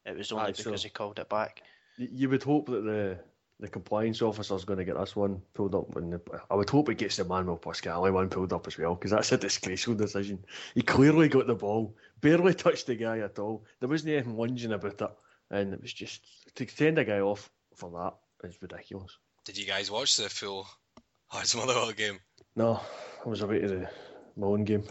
It 0.06 0.18
was 0.18 0.32
only 0.32 0.50
Aye, 0.50 0.52
so- 0.54 0.64
because 0.66 0.84
he 0.84 0.90
called 0.90 1.20
it 1.20 1.30
back. 1.30 1.62
You 1.98 2.30
would 2.30 2.44
hope 2.44 2.68
that 2.68 2.84
the 2.84 3.20
the 3.60 3.70
compliance 3.70 4.22
officer's 4.22 4.66
going 4.66 4.80
to 4.80 4.84
get 4.84 4.98
this 4.98 5.16
one 5.16 5.42
pulled 5.54 5.74
up. 5.76 5.96
And 5.96 6.12
the, 6.14 6.22
I 6.50 6.56
would 6.56 6.70
hope 6.70 6.90
it 6.90 6.98
gets 6.98 7.16
the 7.16 7.24
Manuel 7.24 7.58
Pascali 7.58 8.12
one 8.12 8.28
pulled 8.28 8.52
up 8.52 8.68
as 8.68 8.78
well 8.78 8.96
because 8.96 9.12
that's 9.12 9.32
a 9.32 9.38
disgraceful 9.38 9.94
decision. 9.94 10.44
He 10.76 10.82
clearly 10.82 11.30
got 11.30 11.48
the 11.48 11.56
ball, 11.56 11.96
barely 12.20 12.54
touched 12.54 12.88
the 12.88 12.96
guy 12.96 13.20
at 13.20 13.40
all. 13.40 13.64
There 13.80 13.88
wasn't 13.88 14.14
anything 14.14 14.36
lunging 14.36 14.74
about 14.74 15.02
it, 15.02 15.12
and 15.50 15.74
it 15.74 15.82
was 15.82 15.94
just 15.94 16.22
to 16.56 16.68
send 16.68 16.98
a 17.00 17.06
guy 17.06 17.20
off 17.20 17.50
for 17.76 17.90
that 17.92 18.50
is 18.50 18.62
ridiculous. 18.62 19.18
Did 19.46 19.58
you 19.58 19.66
guys 19.66 19.90
watch 19.90 20.18
the 20.18 20.30
full 20.30 20.68
Hearts 21.28 21.56
Motherwell 21.56 21.92
game? 21.94 22.20
No, 22.56 22.82
I 23.26 23.30
was 23.30 23.42
away 23.42 23.60
to 23.60 23.68
the 23.68 23.90
my 24.36 24.48
own 24.48 24.66
game. 24.66 24.84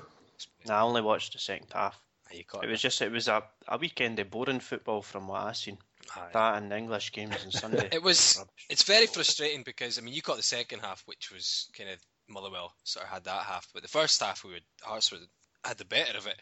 No, 0.66 0.75
I 0.75 0.81
only 0.81 1.02
watched 1.02 1.35
the 1.35 1.38
second 1.38 1.69
half. 1.73 2.00
Aye, 2.32 2.36
You 2.36 2.44
caught 2.44 2.64
It 2.64 2.70
was 2.70 2.80
just 2.80 3.02
it 3.02 3.12
was 3.12 3.28
a, 3.28 3.42
a 3.68 3.78
weekend 3.78 4.18
of 4.18 4.30
boring 4.30 4.60
football 4.60 5.02
from 5.02 5.28
what 5.28 5.42
I 5.42 5.52
seen. 5.52 5.78
Aye. 6.16 6.28
That 6.32 6.56
and 6.56 6.70
the 6.70 6.76
English 6.76 7.12
games 7.12 7.36
on 7.44 7.52
Sunday. 7.52 7.88
It 7.92 8.02
was. 8.02 8.36
Rubbish. 8.38 8.66
It's 8.70 8.82
very 8.82 9.06
frustrating 9.06 9.62
because 9.62 9.98
I 9.98 10.02
mean 10.02 10.14
you 10.14 10.22
caught 10.22 10.36
the 10.36 10.42
second 10.42 10.80
half, 10.80 11.02
which 11.06 11.30
was 11.30 11.68
kind 11.76 11.90
of 11.90 11.98
Motherwell 12.28 12.74
sort 12.84 13.04
of 13.04 13.10
had 13.10 13.24
that 13.24 13.44
half, 13.44 13.68
but 13.72 13.82
the 13.82 13.88
first 13.88 14.20
half 14.20 14.44
we 14.44 14.52
would 14.52 14.64
Hearts 14.82 15.12
were, 15.12 15.18
had 15.64 15.78
the 15.78 15.84
better 15.84 16.16
of 16.16 16.26
it. 16.26 16.40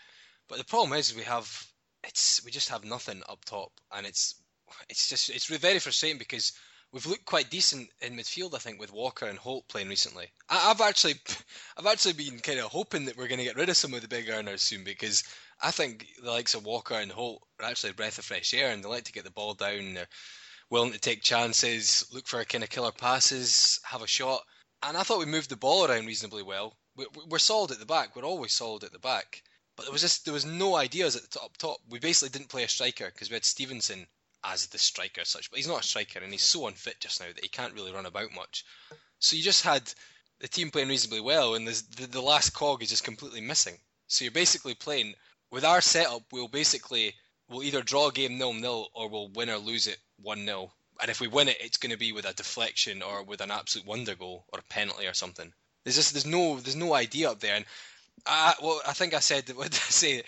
But 0.48 0.58
the 0.58 0.64
problem 0.64 0.98
is 0.98 1.14
we 1.14 1.22
have 1.22 1.48
it's 2.04 2.42
we 2.44 2.50
just 2.50 2.70
have 2.70 2.84
nothing 2.84 3.22
up 3.28 3.44
top, 3.44 3.72
and 3.92 4.06
it's 4.06 4.34
it's 4.88 5.08
just 5.08 5.30
it's 5.30 5.46
very 5.46 5.78
frustrating 5.78 6.18
because 6.18 6.52
we've 6.92 7.06
looked 7.06 7.24
quite 7.24 7.50
decent 7.50 7.88
in 8.00 8.16
midfield, 8.16 8.54
I 8.54 8.58
think, 8.58 8.80
with 8.80 8.92
Walker 8.92 9.26
and 9.26 9.38
Holt 9.38 9.68
playing 9.68 9.88
recently. 9.88 10.26
I, 10.48 10.68
have 10.68 10.80
actually, 10.80 11.14
I've 11.76 11.86
actually 11.86 12.14
been 12.14 12.38
kind 12.40 12.58
of 12.58 12.66
hoping 12.66 13.04
that 13.04 13.16
we're 13.16 13.28
going 13.28 13.38
to 13.38 13.44
get 13.44 13.56
rid 13.56 13.68
of 13.68 13.76
some 13.76 13.94
of 13.94 14.02
the 14.02 14.08
big 14.08 14.28
earners 14.28 14.62
soon 14.62 14.84
because 14.84 15.22
I 15.62 15.70
think 15.70 16.06
the 16.22 16.30
likes 16.30 16.54
of 16.54 16.64
Walker 16.64 16.94
and 16.94 17.10
Holt 17.10 17.42
are 17.60 17.66
actually 17.66 17.90
a 17.90 17.94
breath 17.94 18.18
of 18.18 18.24
fresh 18.24 18.54
air 18.54 18.70
and 18.70 18.82
they 18.82 18.88
like 18.88 19.04
to 19.04 19.12
get 19.12 19.24
the 19.24 19.30
ball 19.30 19.54
down. 19.54 19.94
They're 19.94 20.08
willing 20.70 20.92
to 20.92 20.98
take 20.98 21.22
chances, 21.22 22.06
look 22.12 22.26
for 22.26 22.42
kind 22.44 22.64
of 22.64 22.70
killer 22.70 22.92
passes, 22.92 23.80
have 23.84 24.02
a 24.02 24.06
shot. 24.06 24.42
And 24.82 24.96
I 24.96 25.02
thought 25.02 25.18
we 25.18 25.26
moved 25.26 25.50
the 25.50 25.56
ball 25.56 25.84
around 25.84 26.06
reasonably 26.06 26.42
well. 26.42 26.76
We're 27.28 27.38
solid 27.38 27.70
at 27.70 27.78
the 27.78 27.86
back. 27.86 28.16
We're 28.16 28.24
always 28.24 28.52
solid 28.52 28.84
at 28.84 28.92
the 28.92 28.98
back. 28.98 29.42
But 29.76 29.84
there 29.84 29.92
was 29.92 30.02
just 30.02 30.24
there 30.24 30.34
was 30.34 30.44
no 30.44 30.76
ideas 30.76 31.16
at 31.16 31.22
the 31.22 31.38
top 31.38 31.56
top. 31.56 31.78
We 31.88 31.98
basically 31.98 32.30
didn't 32.30 32.50
play 32.50 32.64
a 32.64 32.68
striker 32.68 33.06
because 33.06 33.30
we 33.30 33.34
had 33.34 33.44
Stevenson 33.44 34.06
as 34.44 34.66
the 34.66 34.78
striker 34.78 35.24
such, 35.24 35.50
but 35.50 35.58
he's 35.58 35.68
not 35.68 35.80
a 35.80 35.86
striker 35.86 36.18
and 36.18 36.32
he's 36.32 36.42
so 36.42 36.66
unfit 36.66 37.00
just 37.00 37.20
now 37.20 37.26
that 37.26 37.42
he 37.42 37.48
can't 37.48 37.74
really 37.74 37.92
run 37.92 38.06
about 38.06 38.32
much. 38.34 38.64
So 39.18 39.36
you 39.36 39.42
just 39.42 39.62
had 39.62 39.92
the 40.40 40.48
team 40.48 40.70
playing 40.70 40.88
reasonably 40.88 41.20
well, 41.20 41.54
and 41.54 41.68
the, 41.68 42.06
the 42.06 42.22
last 42.22 42.50
cog 42.50 42.82
is 42.82 42.88
just 42.88 43.04
completely 43.04 43.40
missing. 43.40 43.78
So 44.06 44.24
you're 44.24 44.32
basically 44.32 44.74
playing 44.74 45.14
with 45.50 45.64
our 45.64 45.80
setup. 45.80 46.22
We'll 46.32 46.48
basically 46.48 47.14
we'll 47.48 47.62
either 47.62 47.82
draw 47.82 48.08
a 48.08 48.12
game 48.12 48.38
nil 48.38 48.52
nil 48.52 48.88
or 48.94 49.08
we'll 49.08 49.28
win 49.28 49.50
or 49.50 49.58
lose 49.58 49.86
it 49.86 49.98
one 50.22 50.44
0 50.44 50.70
And 51.00 51.10
if 51.10 51.20
we 51.20 51.28
win 51.28 51.48
it, 51.48 51.58
it's 51.60 51.78
going 51.78 51.92
to 51.92 51.98
be 51.98 52.12
with 52.12 52.24
a 52.24 52.34
deflection 52.34 53.02
or 53.02 53.22
with 53.22 53.40
an 53.40 53.50
absolute 53.50 53.86
wonder 53.86 54.14
goal 54.14 54.44
or 54.52 54.60
a 54.60 54.72
penalty 54.72 55.06
or 55.06 55.14
something. 55.14 55.52
There's 55.84 55.96
just 55.96 56.12
there's 56.12 56.26
no 56.26 56.58
there's 56.60 56.76
no 56.76 56.94
idea 56.94 57.30
up 57.30 57.40
there. 57.40 57.56
And 57.56 57.64
I 58.26 58.54
well 58.62 58.80
I 58.86 58.92
think 58.92 59.14
I 59.14 59.20
said 59.20 59.48
what 59.54 59.70
did 59.70 59.80
I 59.80 59.90
say? 59.90 60.22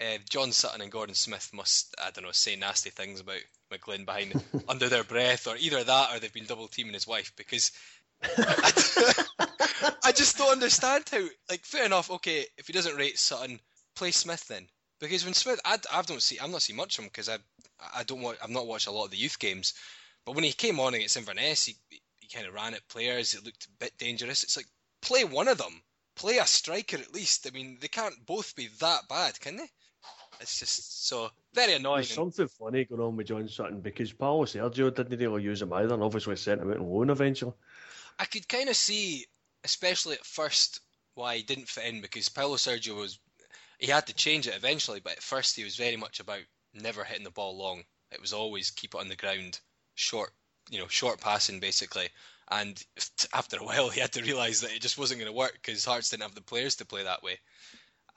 Uh, 0.00 0.18
John 0.30 0.52
Sutton 0.52 0.80
and 0.80 0.92
Gordon 0.92 1.16
Smith 1.16 1.50
must 1.52 1.94
I 2.00 2.10
don't 2.12 2.24
know 2.24 2.30
say 2.30 2.54
nasty 2.54 2.90
things 2.90 3.20
about 3.20 3.40
McGlynn 3.72 4.06
behind 4.06 4.42
under 4.68 4.88
their 4.88 5.04
breath, 5.04 5.46
or 5.46 5.56
either 5.56 5.82
that 5.82 6.14
or 6.14 6.20
they've 6.20 6.32
been 6.32 6.46
double 6.46 6.68
teaming 6.68 6.94
his 6.94 7.06
wife 7.06 7.32
because 7.36 7.72
I 10.04 10.12
just 10.14 10.38
don't 10.38 10.52
understand 10.52 11.04
how. 11.10 11.24
Like, 11.48 11.64
fair 11.64 11.84
enough. 11.84 12.10
Okay, 12.10 12.46
if 12.56 12.66
he 12.66 12.72
doesn't 12.72 12.96
rate 12.96 13.18
Sutton, 13.18 13.60
play 13.98 14.12
Smith 14.12 14.46
then. 14.46 14.66
Because 15.00 15.24
when 15.24 15.34
Smith, 15.34 15.60
I, 15.64 15.78
I 15.92 16.02
don't 16.02 16.22
see, 16.22 16.38
I'm 16.40 16.50
not 16.50 16.62
seeing 16.62 16.76
much 16.76 16.98
of 16.98 17.04
him 17.04 17.08
because 17.08 17.28
I, 17.28 17.38
I 17.94 18.02
don't 18.04 18.22
want, 18.22 18.38
I've 18.42 18.50
not 18.50 18.66
watched 18.66 18.86
a 18.86 18.90
lot 18.90 19.04
of 19.04 19.10
the 19.10 19.16
youth 19.16 19.38
games. 19.38 19.74
But 20.24 20.34
when 20.34 20.44
he 20.44 20.52
came 20.52 20.80
on 20.80 20.94
against 20.94 21.16
Inverness, 21.16 21.64
he, 21.64 21.76
he 21.90 22.28
kind 22.28 22.46
of 22.46 22.54
ran 22.54 22.74
at 22.74 22.88
players. 22.88 23.34
It 23.34 23.44
looked 23.44 23.66
a 23.66 23.84
bit 23.84 23.96
dangerous. 23.98 24.42
It's 24.42 24.56
like 24.56 24.66
play 25.02 25.24
one 25.24 25.48
of 25.48 25.58
them, 25.58 25.82
play 26.16 26.38
a 26.38 26.46
striker 26.46 26.96
at 26.96 27.14
least. 27.14 27.46
I 27.46 27.50
mean, 27.50 27.78
they 27.80 27.88
can't 27.88 28.26
both 28.26 28.56
be 28.56 28.68
that 28.80 29.08
bad, 29.08 29.38
can 29.40 29.56
they? 29.56 29.68
It's 30.40 30.58
just 30.60 31.08
so 31.08 31.30
very 31.52 31.74
annoying. 31.74 32.02
There's 32.02 32.14
something 32.14 32.46
funny 32.46 32.84
going 32.84 33.00
on 33.00 33.16
with 33.16 33.26
John 33.26 33.48
Sutton 33.48 33.80
because 33.80 34.12
Paulo 34.12 34.44
Sergio 34.44 34.94
didn't 34.94 35.18
really 35.18 35.42
use 35.42 35.62
him 35.62 35.72
either, 35.72 35.94
and 35.94 36.02
obviously 36.02 36.36
sent 36.36 36.60
him 36.60 36.70
out 36.70 36.78
on 36.78 36.88
loan 36.88 37.10
eventually. 37.10 37.54
I 38.18 38.24
could 38.24 38.48
kind 38.48 38.68
of 38.68 38.76
see, 38.76 39.26
especially 39.64 40.14
at 40.14 40.24
first, 40.24 40.80
why 41.14 41.36
he 41.36 41.42
didn't 41.42 41.68
fit 41.68 41.92
in 41.92 42.00
because 42.00 42.28
Paulo 42.28 42.54
Sergio 42.54 42.96
was 42.96 43.18
he 43.78 43.86
had 43.86 44.06
to 44.08 44.14
change 44.14 44.46
it 44.46 44.56
eventually, 44.56 45.00
but 45.00 45.12
at 45.12 45.22
first 45.22 45.56
he 45.56 45.64
was 45.64 45.76
very 45.76 45.96
much 45.96 46.20
about 46.20 46.40
never 46.74 47.04
hitting 47.04 47.24
the 47.24 47.30
ball 47.30 47.56
long. 47.56 47.84
It 48.10 48.20
was 48.20 48.32
always 48.32 48.70
keep 48.70 48.94
it 48.94 49.00
on 49.00 49.08
the 49.08 49.16
ground, 49.16 49.60
short, 49.94 50.32
you 50.70 50.78
know, 50.78 50.88
short 50.88 51.20
passing 51.20 51.60
basically. 51.60 52.08
And 52.50 52.82
after 53.32 53.58
a 53.58 53.64
while, 53.64 53.88
he 53.88 54.00
had 54.00 54.12
to 54.12 54.22
realise 54.22 54.60
that 54.60 54.72
it 54.72 54.82
just 54.82 54.98
wasn't 54.98 55.20
going 55.20 55.30
to 55.30 55.36
work 55.36 55.52
because 55.52 55.84
Hearts 55.84 56.10
didn't 56.10 56.22
have 56.22 56.34
the 56.34 56.40
players 56.40 56.76
to 56.76 56.86
play 56.86 57.04
that 57.04 57.22
way. 57.22 57.38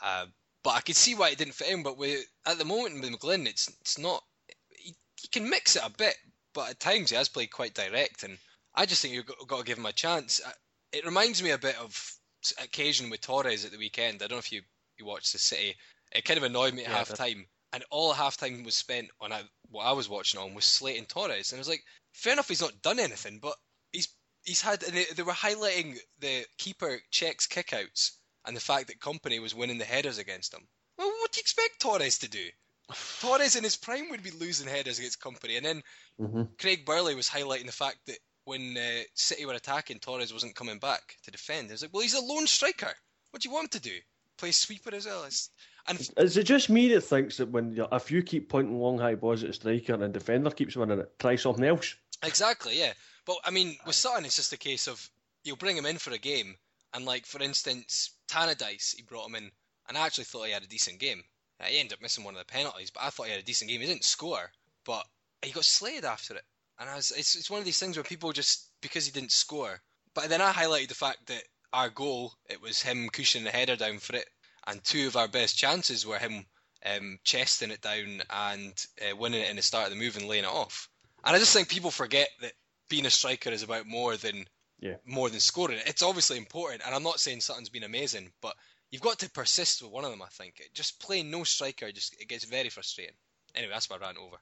Uh, 0.02 0.26
but 0.64 0.72
I 0.72 0.82
could 0.82 0.96
see 0.96 1.16
why 1.16 1.30
it 1.30 1.38
didn't 1.38 1.56
fit 1.56 1.70
in. 1.70 1.84
But 1.84 1.98
with, 1.98 2.26
at 2.46 2.58
the 2.58 2.66
moment 2.66 3.02
with 3.02 3.12
McGlynn, 3.12 3.48
it's 3.48 3.68
it's 3.82 3.98
not. 3.98 4.24
He, 4.70 4.96
he, 5.20 5.28
can 5.28 5.50
mix 5.50 5.76
it 5.76 5.84
a 5.86 5.90
bit, 5.90 6.16
but 6.54 6.70
at 6.70 6.80
times 6.80 7.10
he 7.10 7.16
has 7.16 7.30
played 7.30 7.52
quite 7.52 7.74
direct, 7.74 8.24
and 8.24 8.38
I 8.76 8.86
just 8.86 9.02
think 9.02 9.14
you've 9.14 9.26
got, 9.26 9.48
got 9.48 9.58
to 9.60 9.64
give 9.64 9.78
him 9.78 9.86
a 9.86 9.92
chance. 9.92 10.42
Uh, 10.46 10.52
it 10.92 11.06
reminds 11.06 11.42
me 11.42 11.52
a 11.52 11.58
bit 11.58 11.78
of 11.80 12.16
occasion 12.62 13.10
with 13.10 13.22
Torres 13.22 13.66
at 13.66 13.72
the 13.72 13.78
weekend. 13.78 14.18
I 14.18 14.28
don't 14.28 14.32
know 14.32 14.38
if 14.38 14.52
you 14.52 14.62
you 15.02 15.08
watched 15.08 15.34
the 15.34 15.40
City. 15.40 15.76
It 16.12 16.26
kind 16.26 16.38
of 16.38 16.44
annoyed 16.44 16.74
me 16.74 16.84
at 16.84 16.90
yeah, 16.90 16.98
half 16.98 17.14
time, 17.14 17.46
and 17.74 17.84
all 17.90 18.14
half 18.14 18.38
time 18.38 18.64
was 18.64 18.76
spent 18.76 19.10
on 19.20 19.32
what 19.70 19.86
I 19.86 19.94
was 19.94 20.10
watching 20.10 20.40
on 20.40 20.54
was 20.54 20.66
slating 20.66 21.06
Torres, 21.06 21.52
and 21.52 21.60
I 21.60 21.62
was 21.62 21.70
like, 21.70 21.84
fair 22.14 22.34
enough, 22.34 22.48
he's 22.48 22.62
not 22.62 22.82
done 22.82 23.00
anything, 23.00 23.40
but 23.42 23.56
he's 23.92 24.10
he's 24.44 24.62
had. 24.62 24.84
And 24.84 24.94
they, 24.94 25.06
they 25.16 25.24
were 25.24 25.32
highlighting 25.32 25.98
the 26.20 26.46
keeper 26.58 27.00
checks 27.10 27.48
kickouts 27.48 28.12
and 28.46 28.56
the 28.56 28.62
fact 28.62 28.88
that 28.88 29.00
Kompany 29.00 29.42
was 29.42 29.56
winning 29.56 29.78
the 29.78 29.86
headers 29.86 30.18
against 30.18 30.54
him. 30.54 30.68
Well, 30.98 31.08
what 31.08 31.32
do 31.32 31.38
you 31.38 31.42
expect 31.42 31.80
Torres 31.80 32.20
to 32.20 32.30
do? 32.30 32.46
Torres 33.22 33.56
in 33.56 33.64
his 33.64 33.76
prime 33.76 34.10
would 34.10 34.24
be 34.24 34.32
losing 34.32 34.68
headers 34.68 35.00
against 35.00 35.22
Kompany. 35.22 35.58
and 35.58 35.66
then 35.66 35.84
mm-hmm. 36.20 36.44
Craig 36.60 36.86
Burley 36.86 37.16
was 37.16 37.30
highlighting 37.30 37.68
the 37.68 37.72
fact 37.72 38.00
that 38.08 38.18
when 38.46 38.76
uh, 38.78 39.04
City 39.14 39.46
were 39.46 39.54
attacking, 39.54 40.00
Torres 40.00 40.34
wasn't 40.34 40.56
coming 40.56 40.80
back 40.80 41.16
to 41.24 41.32
defend. 41.32 41.68
He 41.68 41.74
was 41.74 41.84
like, 41.84 41.94
well, 41.94 42.04
he's 42.04 42.16
a 42.16 42.22
lone 42.22 42.48
striker. 42.48 42.92
What 43.30 43.42
do 43.42 43.50
you 43.50 43.54
want 43.54 43.66
him 43.66 43.80
to 43.82 43.90
do? 43.90 43.98
Play 44.42 44.52
sweeper 44.52 44.96
as 44.96 45.06
well? 45.06 45.24
It's, 45.26 45.52
and 45.88 46.00
is 46.18 46.36
it 46.36 46.46
just 46.46 46.68
me 46.68 46.88
that 46.96 47.02
thinks 47.02 47.38
that 47.38 47.50
when 47.50 47.80
if 47.92 48.10
you 48.10 48.24
keep 48.24 48.50
pointing 48.50 48.80
long 48.80 48.98
high 48.98 49.14
balls 49.14 49.44
at 49.44 49.52
a 49.52 49.54
striker 49.54 49.94
and 49.94 50.02
a 50.02 50.10
defender 50.10 50.50
keeps 50.50 50.76
winning 50.76 50.98
it, 50.98 51.20
try 51.20 51.36
something 51.36 51.64
else? 51.64 51.94
Exactly, 52.24 52.80
yeah. 52.80 52.94
But 53.28 53.38
I 53.46 53.52
mean, 53.52 53.78
with 53.86 53.96
Sutton, 53.96 54.26
it's 54.26 54.38
just 54.38 54.52
a 54.52 54.58
case 54.58 54.88
of 54.88 55.08
you'll 55.44 55.58
bring 55.58 55.78
him 55.78 55.86
in 55.86 56.00
for 56.00 56.12
a 56.12 56.18
game, 56.18 56.56
and 56.92 57.06
like 57.06 57.28
for 57.28 57.40
instance, 57.40 58.16
Tannadice, 58.28 58.96
he 58.96 59.04
brought 59.04 59.30
him 59.30 59.36
in, 59.36 59.52
and 59.88 59.96
I 59.96 60.08
actually 60.08 60.24
thought 60.24 60.48
he 60.48 60.54
had 60.54 60.64
a 60.64 60.68
decent 60.68 60.98
game. 60.98 61.24
Uh, 61.60 61.66
he 61.66 61.80
ended 61.80 61.94
up 61.94 62.02
missing 62.02 62.24
one 62.24 62.34
of 62.34 62.40
the 62.40 62.52
penalties, 62.52 62.90
but 62.90 63.04
I 63.04 63.12
thought 63.12 63.28
he 63.28 63.34
had 63.34 63.42
a 63.42 63.46
decent 63.46 63.70
game. 63.70 63.80
He 63.80 63.86
didn't 63.86 64.06
score, 64.06 64.52
but 64.86 65.06
he 65.44 65.52
got 65.52 65.66
slayed 65.66 66.04
after 66.04 66.34
it. 66.34 66.44
And 66.80 66.90
I 66.90 66.96
was, 66.96 67.12
it's, 67.12 67.36
it's 67.36 67.52
one 67.52 67.60
of 67.60 67.66
these 67.66 67.78
things 67.78 67.96
where 67.96 68.04
people 68.04 68.32
just 68.32 68.72
because 68.82 69.06
he 69.06 69.12
didn't 69.12 69.34
score. 69.34 69.80
But 70.16 70.30
then 70.30 70.42
I 70.42 70.52
highlighted 70.52 70.88
the 70.88 70.96
fact 70.96 71.28
that 71.28 71.44
our 71.74 71.90
goal, 71.90 72.34
it 72.50 72.62
was 72.62 72.82
him 72.82 73.10
cushioning 73.10 73.46
the 73.46 73.52
header 73.52 73.76
down 73.76 74.00
for 74.00 74.16
it, 74.16 74.28
and 74.68 74.84
two 74.84 75.08
of 75.08 75.16
our 75.16 75.28
best 75.28 75.58
chances 75.58 76.06
were 76.06 76.20
him 76.20 76.46
um, 76.86 77.20
chesting 77.24 77.72
it 77.72 77.82
down 77.82 78.22
and 78.30 78.86
uh, 79.02 79.16
winning 79.16 79.42
it 79.42 79.50
in 79.50 79.56
the 79.56 79.62
start 79.62 79.86
of 79.86 79.92
the 79.92 80.00
move 80.00 80.18
and 80.18 80.28
laying 80.28 80.44
it 80.44 80.50
off. 80.50 80.90
And 81.24 81.36
I 81.36 81.40
just 81.40 81.54
think 81.54 81.70
people 81.70 81.92
forget 81.92 82.30
that 82.42 82.54
being 82.90 83.06
a 83.06 83.10
striker 83.10 83.50
is 83.52 83.64
about 83.64 83.86
more 83.86 84.18
than 84.18 84.46
yeah. 84.80 84.96
more 85.06 85.30
than 85.30 85.40
scoring. 85.40 85.80
It's 85.86 86.02
obviously 86.02 86.38
important, 86.38 86.82
and 86.86 86.94
I'm 86.94 87.04
not 87.04 87.20
saying 87.20 87.42
something's 87.42 87.70
been 87.70 87.84
amazing, 87.84 88.32
but 88.42 88.56
you've 88.90 89.02
got 89.02 89.20
to 89.20 89.30
persist 89.30 89.82
with 89.82 89.92
one 89.92 90.04
of 90.04 90.12
them. 90.12 90.22
I 90.22 90.28
think 90.28 90.62
just 90.74 91.00
playing 91.00 91.32
no 91.32 91.44
striker 91.44 91.92
just 91.92 92.20
it 92.20 92.28
gets 92.28 92.46
very 92.46 92.70
frustrating. 92.70 93.16
Anyway, 93.56 93.74
that's 93.74 93.90
my 93.90 93.98
rant 93.98 94.18
over. 94.18 94.38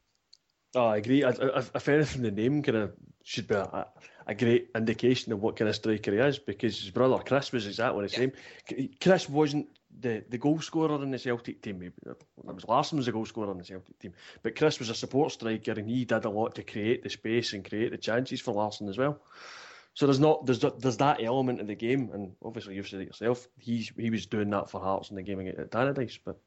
Oh, 0.75 0.85
I 0.85 0.97
agree. 0.97 1.23
I, 1.23 1.29
I, 1.29 1.63
if 1.73 1.89
anything, 1.89 2.21
the 2.21 2.31
name 2.31 2.61
kind 2.61 2.77
of 2.77 2.91
should 3.23 3.47
be 3.47 3.55
a, 3.55 3.88
a, 4.27 4.35
great 4.35 4.69
indication 4.75 5.33
of 5.33 5.41
what 5.41 5.55
kind 5.55 5.67
of 5.67 5.75
striker 5.75 6.11
he 6.11 6.17
is 6.17 6.39
because 6.39 6.79
his 6.79 6.91
brother 6.91 7.17
Chris 7.17 7.51
was 7.51 7.67
exactly 7.67 8.05
the 8.05 8.09
same. 8.09 8.31
Chris 9.01 9.27
wasn't 9.27 9.67
the, 9.99 10.23
the 10.29 10.38
goal 10.38 10.61
scorer 10.61 11.01
in 11.03 11.11
the 11.11 11.19
Celtic 11.19 11.61
team. 11.61 11.81
It 11.81 11.93
was 12.43 12.67
Larsson 12.67 12.97
was 12.97 13.07
the 13.07 13.11
goal 13.11 13.25
scorer 13.25 13.51
in 13.51 13.57
the 13.57 13.63
Celtic 13.63 13.97
team, 13.99 14.13
but 14.43 14.55
Chris 14.55 14.79
was 14.79 14.89
a 14.89 14.95
support 14.95 15.31
striker 15.31 15.71
and 15.71 15.89
he 15.89 16.05
did 16.05 16.25
a 16.25 16.29
lot 16.29 16.55
to 16.55 16.63
create 16.63 17.03
the 17.03 17.09
space 17.09 17.53
and 17.53 17.67
create 17.67 17.91
the 17.91 17.97
chances 17.97 18.39
for 18.39 18.53
Larsson 18.53 18.89
as 18.89 18.97
well. 18.97 19.19
So 19.95 20.05
there's 20.05 20.19
not 20.19 20.45
there's 20.45 20.59
there's 20.59 20.97
that 20.97 21.21
element 21.21 21.61
of 21.61 21.67
the 21.67 21.75
game, 21.75 22.11
and 22.13 22.33
obviously 22.43 22.75
you've 22.75 22.88
said 22.88 23.01
it 23.01 23.07
yourself. 23.07 23.47
He's 23.57 23.91
he 23.97 24.11
was 24.11 24.27
doing 24.27 24.51
that 24.51 24.69
for 24.69 24.79
Hearts 24.79 25.09
in 25.09 25.15
the 25.15 25.23
game 25.23 25.39
at 25.47 25.71
Tannadice, 25.71 26.19
but 26.23 26.39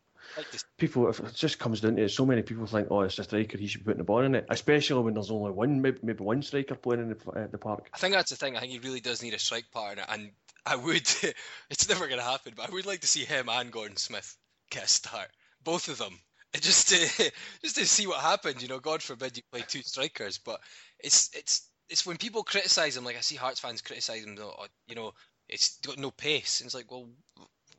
people, 0.78 1.08
if 1.08 1.20
it 1.20 1.34
just 1.34 1.58
comes 1.58 1.80
down 1.80 1.96
to 1.96 2.02
it, 2.02 2.10
so 2.10 2.26
many 2.26 2.42
people 2.42 2.66
think, 2.66 2.88
oh, 2.90 3.02
it's 3.02 3.18
a 3.18 3.24
striker, 3.24 3.58
he 3.58 3.66
should 3.66 3.80
be 3.80 3.84
putting 3.84 3.98
the 3.98 4.04
ball 4.04 4.20
in 4.20 4.34
it, 4.34 4.46
especially 4.50 5.02
when 5.02 5.14
there's 5.14 5.30
only 5.30 5.50
one, 5.50 5.80
maybe, 5.80 5.98
maybe 6.02 6.24
one 6.24 6.42
striker 6.42 6.74
playing 6.74 7.02
in 7.02 7.08
the, 7.10 7.30
uh, 7.30 7.46
the 7.48 7.58
park. 7.58 7.88
I 7.92 7.98
think 7.98 8.14
that's 8.14 8.30
the 8.30 8.36
thing. 8.36 8.56
I 8.56 8.60
think 8.60 8.72
he 8.72 8.78
really 8.78 9.00
does 9.00 9.22
need 9.22 9.34
a 9.34 9.38
strike 9.38 9.70
partner, 9.70 10.04
and 10.08 10.30
I 10.66 10.76
would. 10.76 11.08
it's 11.70 11.88
never 11.88 12.06
going 12.06 12.20
to 12.20 12.24
happen, 12.24 12.54
but 12.56 12.68
I 12.68 12.72
would 12.72 12.86
like 12.86 13.00
to 13.00 13.06
see 13.06 13.24
him 13.24 13.48
and 13.48 13.72
Gordon 13.72 13.96
Smith 13.96 14.36
get 14.70 14.84
a 14.84 14.88
start, 14.88 15.28
both 15.62 15.88
of 15.88 15.98
them, 15.98 16.18
just 16.60 16.88
to 16.88 17.32
just 17.62 17.76
to 17.76 17.86
see 17.86 18.06
what 18.06 18.20
happens. 18.20 18.62
You 18.62 18.68
know, 18.68 18.80
God 18.80 19.02
forbid 19.02 19.36
you 19.36 19.42
play 19.50 19.64
two 19.66 19.82
strikers, 19.82 20.38
but 20.38 20.60
it's 20.98 21.30
it's 21.34 21.68
it's 21.88 22.06
when 22.06 22.16
people 22.16 22.42
criticise 22.42 22.96
him. 22.96 23.04
Like 23.04 23.16
I 23.16 23.20
see 23.20 23.36
Hearts 23.36 23.60
fans 23.60 23.82
criticise 23.82 24.24
him. 24.24 24.38
You 24.86 24.94
know, 24.94 25.12
it's 25.48 25.78
got 25.78 25.98
no 25.98 26.10
pace. 26.10 26.60
And 26.60 26.66
it's 26.66 26.74
like, 26.74 26.90
well, 26.90 27.08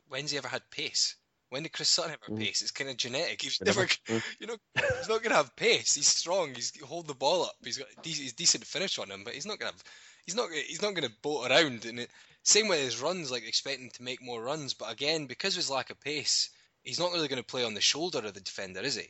when's 0.08 0.30
he 0.30 0.38
ever 0.38 0.48
had 0.48 0.70
pace? 0.70 1.16
When 1.50 1.62
did 1.62 1.72
Chris 1.72 1.88
Sutton 1.88 2.12
have 2.12 2.20
mm. 2.22 2.38
pace? 2.38 2.62
It's 2.62 2.70
kind 2.70 2.90
of 2.90 2.96
genetic. 2.96 3.42
He's 3.42 3.60
never, 3.60 3.86
you 4.08 4.46
know, 4.46 4.56
he's 4.74 5.08
not 5.08 5.22
going 5.22 5.30
to 5.30 5.36
have 5.36 5.54
pace. 5.56 5.94
He's 5.94 6.08
strong. 6.08 6.54
He's 6.54 6.72
hold 6.82 7.06
the 7.06 7.14
ball 7.14 7.44
up. 7.44 7.54
He's 7.62 7.78
got 7.78 7.88
he's 8.02 8.32
decent 8.32 8.64
finish 8.64 8.98
on 8.98 9.10
him, 9.10 9.22
but 9.24 9.34
he's 9.34 9.46
not 9.46 9.58
going 9.58 9.72
to 9.72 9.76
have. 9.76 9.84
He's 10.26 10.34
not. 10.34 10.50
He's 10.50 10.82
not 10.82 10.94
going 10.94 11.08
to 11.08 11.14
boat 11.22 11.50
around. 11.50 11.84
And 11.84 12.00
it, 12.00 12.10
same 12.42 12.68
with 12.68 12.80
his 12.80 13.00
runs, 13.00 13.30
like 13.30 13.46
expecting 13.46 13.90
to 13.90 14.02
make 14.02 14.22
more 14.22 14.42
runs. 14.42 14.74
But 14.74 14.92
again, 14.92 15.26
because 15.26 15.54
of 15.54 15.58
his 15.58 15.70
lack 15.70 15.90
of 15.90 16.00
pace, 16.00 16.50
he's 16.82 16.98
not 17.00 17.12
really 17.12 17.28
going 17.28 17.42
to 17.42 17.46
play 17.46 17.64
on 17.64 17.74
the 17.74 17.80
shoulder 17.80 18.18
of 18.18 18.34
the 18.34 18.40
defender, 18.40 18.80
is 18.80 18.96
he? 18.96 19.08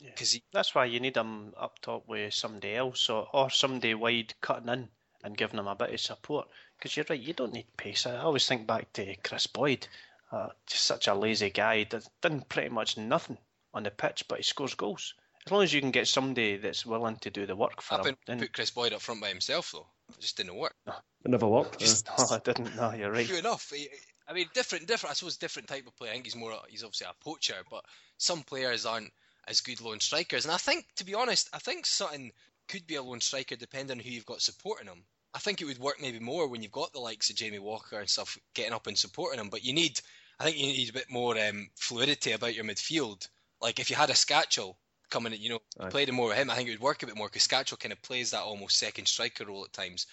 Because 0.00 0.34
yeah. 0.34 0.40
that's 0.52 0.74
why 0.74 0.86
you 0.86 0.98
need 0.98 1.16
him 1.16 1.52
up 1.56 1.78
top 1.80 2.08
with 2.08 2.34
somebody 2.34 2.74
else 2.74 3.08
or, 3.08 3.28
or 3.32 3.50
somebody 3.50 3.94
wide 3.94 4.34
cutting 4.40 4.68
in 4.68 4.88
and 5.22 5.36
giving 5.36 5.58
him 5.58 5.66
a 5.66 5.74
bit 5.74 5.92
of 5.92 6.00
support. 6.00 6.48
Because 6.76 6.96
you're 6.96 7.06
right, 7.08 7.20
you 7.20 7.32
don't 7.32 7.52
need 7.52 7.76
pace. 7.76 8.06
I 8.06 8.16
always 8.16 8.48
think 8.48 8.66
back 8.66 8.92
to 8.94 9.14
Kris 9.16 9.46
Boyd. 9.46 9.86
Uh, 10.34 10.48
just 10.66 10.84
such 10.84 11.06
a 11.06 11.14
lazy 11.14 11.50
guy. 11.50 11.84
Does, 11.84 12.08
done 12.20 12.42
pretty 12.48 12.70
much 12.70 12.96
nothing 12.96 13.38
on 13.72 13.84
the 13.84 13.90
pitch, 13.90 14.24
but 14.28 14.38
he 14.38 14.42
scores 14.42 14.74
goals. 14.74 15.14
as 15.46 15.52
long 15.52 15.62
as 15.62 15.72
you 15.72 15.80
can 15.80 15.90
get 15.92 16.08
somebody 16.08 16.56
that's 16.56 16.84
willing 16.84 17.16
to 17.18 17.30
do 17.30 17.46
the 17.46 17.54
work 17.54 17.80
for 17.80 17.96
Happened 17.96 18.16
him. 18.26 18.38
to 18.38 18.44
put 18.46 18.52
Kris 18.52 18.70
Boyd 18.70 18.92
up 18.92 19.00
front 19.00 19.20
by 19.20 19.28
himself 19.28 19.70
though. 19.72 19.86
It 20.10 20.20
just 20.20 20.36
didn't 20.36 20.56
work. 20.56 20.74
It 20.86 20.94
never 21.30 21.46
worked. 21.46 21.78
Just- 21.78 22.08
No, 22.18 22.24
I 22.30 22.38
didn't. 22.40 22.74
No, 22.76 22.92
you're 22.92 23.12
right. 23.12 23.26
True 23.26 23.38
enough. 23.38 23.70
He- 23.70 23.88
I 24.26 24.32
mean, 24.32 24.46
different, 24.54 24.86
different. 24.88 25.10
I 25.12 25.14
suppose 25.14 25.36
different 25.36 25.68
type 25.68 25.86
of 25.86 25.94
player. 25.96 26.10
I 26.10 26.14
think 26.14 26.24
he's 26.24 26.34
more. 26.36 26.54
He's 26.68 26.82
obviously 26.82 27.06
a 27.08 27.22
poacher, 27.24 27.56
but 27.70 27.84
some 28.16 28.42
players 28.42 28.86
aren't 28.86 29.12
as 29.46 29.60
good 29.60 29.80
lone 29.82 30.00
strikers. 30.00 30.46
And 30.46 30.54
I 30.54 30.56
think, 30.56 30.86
to 30.96 31.04
be 31.04 31.14
honest, 31.14 31.48
I 31.52 31.58
think 31.58 31.84
Sutton 31.84 32.32
could 32.68 32.86
be 32.86 32.94
a 32.94 33.02
lone 33.02 33.20
striker 33.20 33.54
depending 33.56 33.98
on 33.98 34.02
who 34.02 34.10
you've 34.10 34.24
got 34.24 34.40
supporting 34.40 34.86
him. 34.88 35.04
I 35.34 35.40
think 35.40 35.60
it 35.60 35.66
would 35.66 35.78
work 35.78 36.00
maybe 36.00 36.20
more 36.20 36.48
when 36.48 36.62
you've 36.62 36.72
got 36.72 36.92
the 36.94 37.00
likes 37.00 37.28
of 37.28 37.36
Jamie 37.36 37.58
Walker 37.58 37.98
and 38.00 38.08
stuff 38.08 38.38
getting 38.54 38.72
up 38.72 38.86
and 38.86 38.96
supporting 38.96 39.40
him. 39.40 39.50
But 39.50 39.62
you 39.64 39.74
need, 39.74 40.00
I 40.38 40.44
think, 40.44 40.58
you 40.58 40.66
need 40.66 40.90
a 40.90 40.94
bit 40.94 41.10
more 41.10 41.38
um, 41.38 41.68
fluidity 41.76 42.32
about 42.32 42.54
your 42.54 42.64
midfield. 42.64 43.28
Like 43.60 43.78
if 43.78 43.90
you 43.90 43.96
had 43.96 44.10
a 44.10 44.14
Skacel 44.14 44.76
coming 45.10 45.32
in, 45.32 45.40
you 45.40 45.50
know, 45.50 45.60
Aye. 45.80 45.90
played 45.90 46.12
more 46.12 46.28
with 46.28 46.36
him, 46.36 46.50
I 46.50 46.56
think 46.56 46.68
it 46.68 46.72
would 46.72 46.80
work 46.80 47.02
a 47.02 47.06
bit 47.06 47.16
more 47.16 47.28
because 47.28 47.46
Skacel 47.46 47.78
kind 47.78 47.92
of 47.92 48.02
plays 48.02 48.30
that 48.30 48.42
almost 48.42 48.78
second 48.78 49.06
striker 49.06 49.44
role 49.44 49.64
at 49.64 49.72
times. 49.72 50.06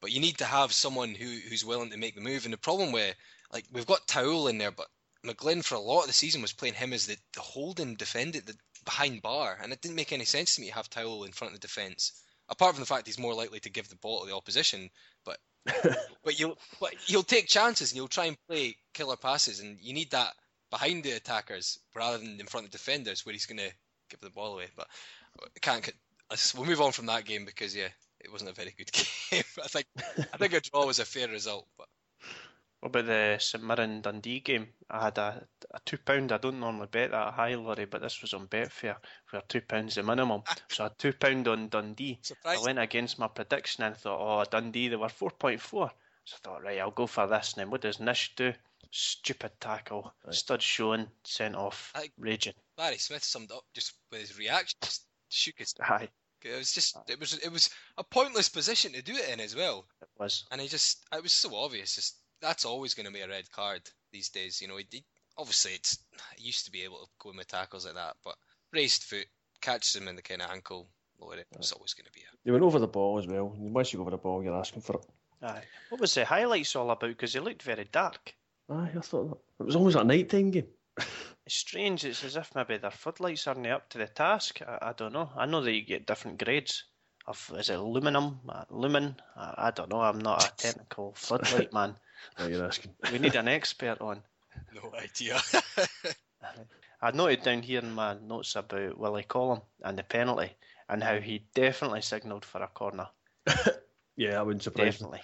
But 0.00 0.12
you 0.12 0.20
need 0.20 0.38
to 0.38 0.44
have 0.44 0.72
someone 0.72 1.14
who 1.14 1.26
who's 1.48 1.64
willing 1.64 1.90
to 1.90 1.96
make 1.96 2.14
the 2.14 2.20
move. 2.20 2.44
And 2.44 2.52
the 2.52 2.58
problem 2.58 2.92
with 2.92 3.14
like 3.52 3.66
we've 3.72 3.86
got 3.86 4.06
Taouil 4.06 4.48
in 4.48 4.58
there, 4.58 4.70
but 4.70 4.88
McGlynn 5.24 5.64
for 5.64 5.74
a 5.74 5.80
lot 5.80 6.02
of 6.02 6.06
the 6.06 6.12
season 6.12 6.42
was 6.42 6.52
playing 6.52 6.74
him 6.74 6.92
as 6.92 7.06
the, 7.06 7.16
the 7.34 7.40
holding 7.40 7.94
defender, 7.96 8.40
the 8.40 8.56
behind 8.84 9.20
bar, 9.22 9.58
and 9.62 9.72
it 9.72 9.80
didn't 9.80 9.96
make 9.96 10.12
any 10.12 10.24
sense 10.24 10.54
to 10.54 10.60
me 10.60 10.68
to 10.68 10.74
have 10.74 10.88
Taouil 10.88 11.26
in 11.26 11.32
front 11.32 11.52
of 11.52 11.60
the 11.60 11.66
defence. 11.66 12.12
Apart 12.48 12.74
from 12.74 12.80
the 12.80 12.86
fact 12.86 13.06
he's 13.06 13.18
more 13.18 13.34
likely 13.34 13.60
to 13.60 13.70
give 13.70 13.88
the 13.88 13.96
ball 13.96 14.20
to 14.20 14.26
the 14.26 14.34
opposition, 14.34 14.88
but 15.24 15.38
but 16.24 16.38
you'll 16.38 16.58
but 16.80 16.94
you'll 17.06 17.22
take 17.22 17.46
chances 17.46 17.90
and 17.90 17.96
you'll 17.96 18.08
try 18.08 18.26
and 18.26 18.36
play 18.48 18.76
killer 18.94 19.16
passes, 19.16 19.60
and 19.60 19.78
you 19.80 19.92
need 19.94 20.10
that 20.10 20.32
behind 20.70 21.02
the 21.02 21.12
attackers 21.12 21.78
rather 21.94 22.18
than 22.18 22.38
in 22.40 22.46
front 22.46 22.66
of 22.66 22.72
defenders 22.72 23.24
where 23.24 23.32
he's 23.32 23.46
going 23.46 23.58
to 23.58 23.72
give 24.10 24.20
the 24.20 24.30
ball 24.30 24.54
away. 24.54 24.66
But 24.76 24.88
can't. 25.60 25.88
We'll 26.54 26.66
move 26.66 26.80
on 26.80 26.92
from 26.92 27.06
that 27.06 27.24
game 27.24 27.44
because 27.46 27.74
yeah, 27.74 27.88
it 28.20 28.30
wasn't 28.30 28.50
a 28.50 28.54
very 28.54 28.74
good 28.76 28.90
game. 29.30 29.44
I 29.62 29.68
think 29.68 29.86
I 30.32 30.36
think 30.36 30.52
a 30.52 30.60
draw 30.60 30.86
was 30.86 30.98
a 30.98 31.04
fair 31.04 31.28
result, 31.28 31.66
but 31.78 31.88
What 32.80 32.90
about 32.90 33.06
the 33.06 33.36
St 33.40 33.64
Mirren 33.64 34.00
Dundee 34.02 34.38
game? 34.40 34.68
I 34.88 35.04
had 35.04 35.18
a, 35.18 35.44
a 35.74 35.80
two 35.84 35.98
pound. 35.98 36.30
I 36.30 36.38
don't 36.38 36.60
normally 36.60 36.86
bet 36.86 37.10
that 37.10 37.34
high, 37.34 37.54
Laurie, 37.56 37.86
but 37.86 38.02
this 38.02 38.22
was 38.22 38.34
on 38.34 38.46
Betfair 38.46 38.96
where 39.30 39.42
two 39.48 39.60
pounds 39.62 39.96
the 39.96 40.02
minimum. 40.04 40.42
Ah. 40.46 40.54
So 40.68 40.84
I 40.84 40.86
had 40.86 40.98
two 40.98 41.12
pound 41.12 41.48
on 41.48 41.68
Dundee. 41.68 42.20
I 42.44 42.56
went 42.62 42.78
against 42.78 43.18
my 43.18 43.26
prediction 43.28 43.82
and 43.84 43.96
thought, 43.96 44.20
oh, 44.20 44.44
Dundee, 44.48 44.88
they 44.88 44.96
were 44.96 45.08
4.4. 45.08 45.60
So 45.60 45.80
I 45.80 45.90
thought, 46.44 46.62
right, 46.62 46.78
I'll 46.78 46.92
go 46.92 47.06
for 47.08 47.26
this. 47.26 47.54
And 47.54 47.62
then 47.62 47.70
what 47.70 47.80
does 47.80 47.98
Nish 47.98 48.34
do? 48.36 48.52
Stupid 48.92 49.52
tackle. 49.60 50.14
Right. 50.24 50.34
Stud 50.34 50.62
showing, 50.62 51.08
sent 51.24 51.56
off, 51.56 51.90
I- 51.96 52.10
raging. 52.18 52.54
Barry 52.76 52.98
Smith 52.98 53.24
summed 53.24 53.50
up 53.50 53.64
just 53.74 53.94
with 54.12 54.20
his 54.20 54.38
reaction, 54.38 54.78
just 54.82 55.04
shook 55.28 55.56
his. 55.58 55.74
Aye, 55.80 56.08
It 56.42 56.56
was 56.56 56.72
just 56.72 56.96
it 57.08 57.18
was 57.18 57.34
it 57.38 57.50
was 57.50 57.70
a 57.98 58.04
pointless 58.04 58.48
position 58.48 58.92
to 58.92 59.02
do 59.02 59.14
it 59.16 59.28
in 59.30 59.40
as 59.40 59.56
well, 59.56 59.84
it 60.00 60.08
was. 60.16 60.44
and 60.52 60.60
he 60.60 60.68
just 60.68 61.04
it 61.12 61.22
was 61.22 61.32
so 61.32 61.54
obvious. 61.56 61.96
Just 61.96 62.16
that's 62.40 62.64
always 62.64 62.94
going 62.94 63.06
to 63.06 63.12
be 63.12 63.20
a 63.20 63.28
red 63.28 63.50
card 63.50 63.82
these 64.12 64.28
days. 64.28 64.60
You 64.60 64.68
know, 64.68 64.76
he, 64.76 64.86
he- 64.90 65.04
obviously 65.36 65.72
it's 65.72 65.98
he 66.36 66.44
used 66.46 66.64
to 66.66 66.70
be 66.70 66.82
able 66.82 66.98
to 66.98 67.06
go 67.18 67.30
in 67.30 67.36
with 67.36 67.48
tackles 67.48 67.84
like 67.86 67.94
that, 67.94 68.16
but 68.24 68.36
raised 68.72 69.04
foot 69.04 69.26
catches 69.60 69.96
him 69.96 70.08
in 70.08 70.16
the 70.16 70.22
kind 70.22 70.42
of 70.42 70.50
ankle. 70.50 70.88
Lower 71.20 71.36
it, 71.36 71.46
it's 71.56 71.72
always 71.72 71.94
going 71.94 72.06
to 72.06 72.12
be 72.12 72.20
a 72.20 72.36
They 72.44 72.52
went 72.52 72.62
over 72.62 72.78
the 72.78 72.86
ball 72.86 73.18
as 73.18 73.26
well. 73.26 73.52
Once 73.56 73.92
you 73.92 73.96
go 73.98 74.02
over 74.02 74.12
the 74.12 74.18
ball, 74.18 74.42
you're 74.42 74.54
asking 74.54 74.82
for 74.82 74.96
it. 74.96 75.06
Aye. 75.42 75.62
What 75.88 76.00
was 76.00 76.14
the 76.14 76.24
highlights 76.24 76.76
all 76.76 76.90
about? 76.90 77.08
Because 77.10 77.32
they 77.32 77.40
looked 77.40 77.62
very 77.62 77.88
dark. 77.90 78.34
Aye, 78.70 78.92
I 78.96 79.00
thought 79.00 79.30
that. 79.30 79.38
It 79.60 79.66
was 79.66 79.76
almost 79.76 79.96
a 79.96 80.04
night 80.04 80.28
time 80.28 80.50
game. 80.50 80.68
It's 81.46 81.54
strange. 81.56 82.04
It's 82.04 82.24
as 82.24 82.36
if 82.36 82.54
maybe 82.54 82.76
their 82.76 82.90
floodlights 82.90 83.46
aren't 83.46 83.66
up 83.66 83.88
to 83.90 83.98
the 83.98 84.06
task. 84.06 84.60
I, 84.60 84.78
I 84.90 84.92
don't 84.92 85.14
know. 85.14 85.30
I 85.34 85.46
know 85.46 85.62
that 85.62 85.72
you 85.72 85.80
get 85.82 86.06
different 86.06 86.44
grades 86.44 86.84
of 87.26 87.52
is 87.56 87.70
it 87.70 87.78
aluminum, 87.78 88.40
uh, 88.48 88.64
lumen? 88.70 89.16
I, 89.34 89.54
I 89.56 89.70
don't 89.70 89.90
know. 89.90 90.00
I'm 90.00 90.18
not 90.18 90.44
a 90.44 90.56
technical 90.56 91.14
floodlight 91.16 91.72
man. 91.72 91.96
What 92.36 92.50
you're 92.50 92.64
asking. 92.64 92.94
We 93.12 93.18
need 93.18 93.34
an 93.34 93.48
expert 93.48 94.00
on. 94.00 94.22
no 94.74 94.92
idea. 94.98 95.40
I 97.02 97.10
noted 97.12 97.42
down 97.42 97.62
here 97.62 97.80
in 97.80 97.92
my 97.92 98.16
notes 98.20 98.56
about 98.56 98.98
Willie 98.98 99.22
Collum 99.22 99.60
and 99.82 99.98
the 99.98 100.02
penalty 100.02 100.50
and 100.88 101.02
how 101.02 101.18
he 101.18 101.44
definitely 101.54 102.02
signalled 102.02 102.44
for 102.44 102.62
a 102.62 102.68
corner. 102.68 103.08
Yeah, 104.18 104.40
I 104.40 104.42
wouldn't 104.42 104.64
surprise 104.64 104.84
me. 104.84 104.90
Definitely. 104.90 105.20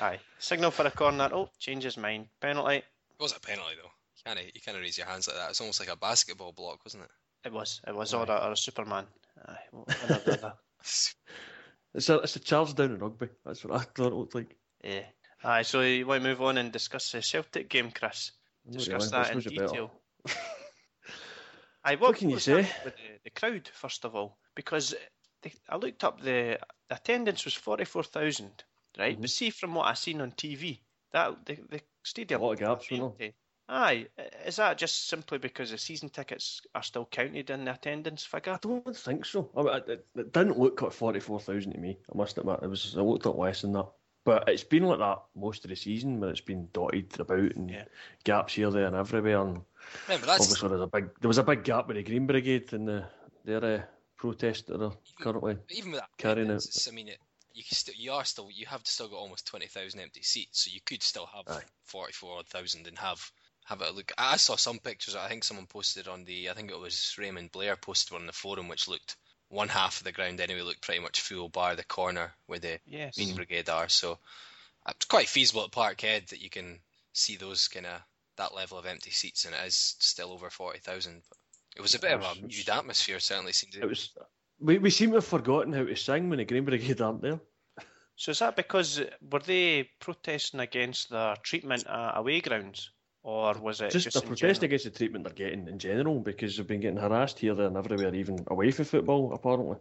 Aye. 0.00 0.18
Signal 0.38 0.70
for 0.70 0.86
a 0.86 0.90
corner. 0.90 1.28
Oh, 1.30 1.50
change 1.58 1.84
his 1.84 1.98
mind. 1.98 2.28
Penalty. 2.40 2.76
it 2.76 2.84
was 3.20 3.36
a 3.36 3.40
penalty 3.40 3.74
though. 3.76 3.90
You 4.16 4.22
can't 4.24 4.54
you 4.54 4.60
can't 4.62 4.78
raise 4.78 4.96
your 4.96 5.06
hands 5.06 5.28
like 5.28 5.36
that. 5.36 5.50
It's 5.50 5.60
almost 5.60 5.78
like 5.78 5.90
a 5.90 5.96
basketball 5.96 6.52
block, 6.52 6.80
wasn't 6.86 7.04
it? 7.04 7.10
It 7.44 7.52
was. 7.52 7.82
It 7.86 7.94
was. 7.94 8.14
Or 8.14 8.24
a, 8.24 8.46
or 8.46 8.52
a 8.52 8.56
Superman. 8.56 9.04
Aye. 9.46 9.56
One 9.72 9.84
or. 10.42 10.54
It's 11.94 12.08
a, 12.08 12.18
it's 12.20 12.36
a 12.36 12.40
charge 12.40 12.74
down 12.74 12.92
in 12.92 12.98
rugby. 12.98 13.28
That's 13.44 13.62
what 13.64 13.78
I 13.78 13.84
thought 13.84 14.12
it 14.12 14.14
looked 14.14 14.34
like. 14.34 14.56
Yeah. 14.82 15.04
Aye, 15.44 15.62
so 15.62 15.80
you 15.82 16.06
want 16.06 16.22
to 16.22 16.28
move 16.28 16.40
on 16.42 16.58
and 16.58 16.72
discuss 16.72 17.12
the 17.12 17.20
Celtic 17.22 17.68
game, 17.68 17.90
Chris? 17.90 18.32
Discuss 18.70 19.12
really. 19.12 19.24
That 19.24 19.32
in 19.32 19.40
you 19.42 19.50
detail. 19.50 19.90
Aye, 21.84 21.96
What 21.96 22.16
can 22.16 22.30
you 22.30 22.38
say? 22.38 22.66
With 22.84 22.96
the, 22.96 23.18
the 23.24 23.30
crowd, 23.30 23.68
first 23.74 24.06
of 24.06 24.16
all, 24.16 24.38
because 24.54 24.94
the, 25.42 25.52
I 25.68 25.76
looked 25.76 26.02
up 26.02 26.20
the, 26.20 26.58
the 26.88 26.94
attendance 26.94 27.44
was 27.44 27.52
forty 27.52 27.84
four 27.84 28.02
thousand, 28.02 28.64
right? 28.98 29.18
Mhm. 29.18 29.20
But 29.20 29.30
see 29.30 29.50
from 29.50 29.74
what 29.74 29.86
I 29.86 29.94
seen 29.94 30.22
on 30.22 30.32
TV, 30.32 30.80
that 31.12 31.44
the 31.44 31.56
the 31.68 31.80
stadium 32.02 32.40
A 32.40 32.44
lot 32.44 32.52
of 32.52 32.58
gaps, 32.60 32.90
was 32.90 33.00
wasn't. 33.00 33.34
Aye, 33.66 34.08
is 34.46 34.56
that 34.56 34.76
just 34.76 35.08
simply 35.08 35.38
because 35.38 35.70
the 35.70 35.78
season 35.78 36.10
tickets 36.10 36.60
are 36.74 36.82
still 36.82 37.06
counted 37.06 37.48
in 37.48 37.64
the 37.64 37.72
attendance 37.72 38.24
figure? 38.24 38.52
I 38.52 38.58
don't 38.60 38.94
think 38.96 39.24
so. 39.24 39.50
I 39.56 39.62
mean, 39.62 39.74
it, 39.88 40.06
it 40.16 40.32
didn't 40.32 40.58
look 40.58 40.82
like 40.82 40.92
44,000 40.92 41.72
to 41.72 41.78
me, 41.78 41.98
I 42.12 42.16
must 42.16 42.36
admit. 42.36 42.60
It 42.62 42.68
was 42.68 42.94
it 42.94 43.00
looked 43.02 43.24
like 43.24 43.36
less 43.36 43.62
than 43.62 43.72
that. 43.72 43.88
But 44.24 44.48
it's 44.48 44.64
been 44.64 44.84
like 44.84 44.98
that 44.98 45.22
most 45.36 45.64
of 45.64 45.70
the 45.70 45.76
season, 45.76 46.18
where 46.18 46.30
it's 46.30 46.40
been 46.40 46.68
dotted 46.72 47.20
about 47.20 47.54
and 47.56 47.70
Yeah. 47.70 47.84
gaps 48.24 48.54
here, 48.54 48.70
there, 48.70 48.86
and 48.86 48.96
everywhere. 48.96 49.38
And 49.40 49.62
that's 50.08 50.42
obviously, 50.42 50.68
there's 50.70 50.80
a 50.80 50.86
big 50.86 51.10
there 51.20 51.28
was 51.28 51.38
a 51.38 51.42
big 51.42 51.62
gap 51.62 51.86
with 51.86 51.96
the 51.96 52.02
Green 52.02 52.26
Brigade 52.26 52.72
and 52.72 52.88
the, 52.88 53.06
their 53.44 53.64
uh, 53.64 53.82
protest 54.16 54.68
that 54.68 54.80
are 54.82 54.96
currently. 55.20 55.58
even 55.70 55.92
with 55.92 56.00
that 56.00 56.08
Carrying. 56.16 56.50
I 56.50 56.90
mean, 56.92 57.08
it, 57.08 57.18
you 57.52 57.62
can 57.62 57.76
still 57.76 57.94
you 57.96 58.12
are 58.12 58.24
still 58.24 58.48
you 58.50 58.66
have 58.66 58.86
still 58.86 59.08
got 59.08 59.16
almost 59.16 59.46
twenty 59.46 59.66
thousand 59.66 60.00
empty 60.00 60.22
seats, 60.22 60.64
so 60.64 60.70
you 60.72 60.80
could 60.84 61.02
still 61.02 61.26
have 61.26 61.46
Aye. 61.46 61.62
forty 61.84 62.12
four 62.12 62.42
thousand 62.44 62.86
and 62.86 62.98
have 62.98 63.30
have 63.66 63.82
it 63.82 63.94
look. 63.94 64.10
I 64.16 64.36
saw 64.36 64.56
some 64.56 64.78
pictures. 64.78 65.16
I 65.16 65.28
think 65.28 65.44
someone 65.44 65.66
posted 65.66 66.08
on 66.08 66.24
the. 66.24 66.48
I 66.48 66.54
think 66.54 66.70
it 66.70 66.78
was 66.78 67.14
Raymond 67.18 67.52
Blair 67.52 67.76
posted 67.76 68.12
one 68.12 68.22
on 68.22 68.26
the 68.26 68.32
forum, 68.32 68.68
which 68.68 68.88
looked 68.88 69.16
one 69.54 69.68
half 69.68 69.98
of 69.98 70.04
the 70.04 70.12
ground 70.12 70.40
anyway 70.40 70.60
looked 70.62 70.82
pretty 70.82 71.00
much 71.00 71.20
full, 71.20 71.48
bar 71.48 71.76
the 71.76 71.84
corner 71.84 72.32
where 72.46 72.58
the 72.58 72.78
Yes. 72.86 73.16
Green 73.16 73.34
Brigade 73.34 73.68
are. 73.68 73.88
So 73.88 74.18
uh, 74.86 74.92
it's 74.96 75.06
quite 75.06 75.28
feasible 75.28 75.64
at 75.64 75.70
Parkhead 75.70 76.28
that 76.30 76.40
you 76.42 76.50
can 76.50 76.80
see 77.12 77.36
those 77.36 77.68
kind 77.68 77.86
of 77.86 78.00
that 78.36 78.54
level 78.54 78.78
of 78.78 78.86
empty 78.86 79.10
seats, 79.10 79.44
and 79.44 79.54
it 79.54 79.66
is 79.66 79.94
still 80.00 80.32
over 80.32 80.50
forty 80.50 80.80
thousand. 80.80 81.22
But 81.28 81.38
it 81.76 81.82
was 81.82 81.94
a 81.94 82.00
bit 82.00 82.12
of 82.12 82.22
a 82.22 82.30
It's- 82.32 82.42
mood 82.42 82.68
atmosphere. 82.68 83.20
Certainly 83.20 83.52
seemed. 83.52 83.74
It 83.76 83.88
was. 83.88 84.10
We, 84.60 84.78
we 84.78 84.90
seem 84.90 85.10
to 85.10 85.16
have 85.16 85.24
forgotten 85.26 85.72
how 85.72 85.84
to 85.84 85.96
sing 85.96 86.28
when 86.30 86.38
the 86.38 86.44
Green 86.44 86.64
Brigade 86.64 87.00
aren't 87.00 87.22
there. 87.22 87.40
So 88.16 88.30
is 88.30 88.38
that 88.38 88.54
because 88.54 89.00
were 89.30 89.40
they 89.40 89.90
protesting 89.98 90.60
against 90.60 91.10
their 91.10 91.34
treatment 91.42 91.84
at 91.88 92.16
away 92.16 92.40
grounds, 92.40 92.90
or 93.24 93.54
was 93.54 93.80
it 93.80 93.90
Just, 93.90 94.04
just, 94.04 94.16
a 94.16 94.20
in 94.20 94.26
protest 94.28 94.60
general? 94.60 94.64
against 94.66 94.84
the 94.84 94.90
treatment 94.90 95.24
they're 95.24 95.32
getting 95.34 95.66
in 95.66 95.78
general 95.80 96.20
because 96.20 96.56
they've 96.56 96.66
been 96.66 96.80
getting 96.80 96.98
harassed 96.98 97.40
here, 97.40 97.54
there, 97.54 97.66
and 97.66 97.76
everywhere, 97.76 98.14
even 98.14 98.44
away 98.48 98.70
from 98.70 98.84
football, 98.84 99.32
apparently. 99.34 99.78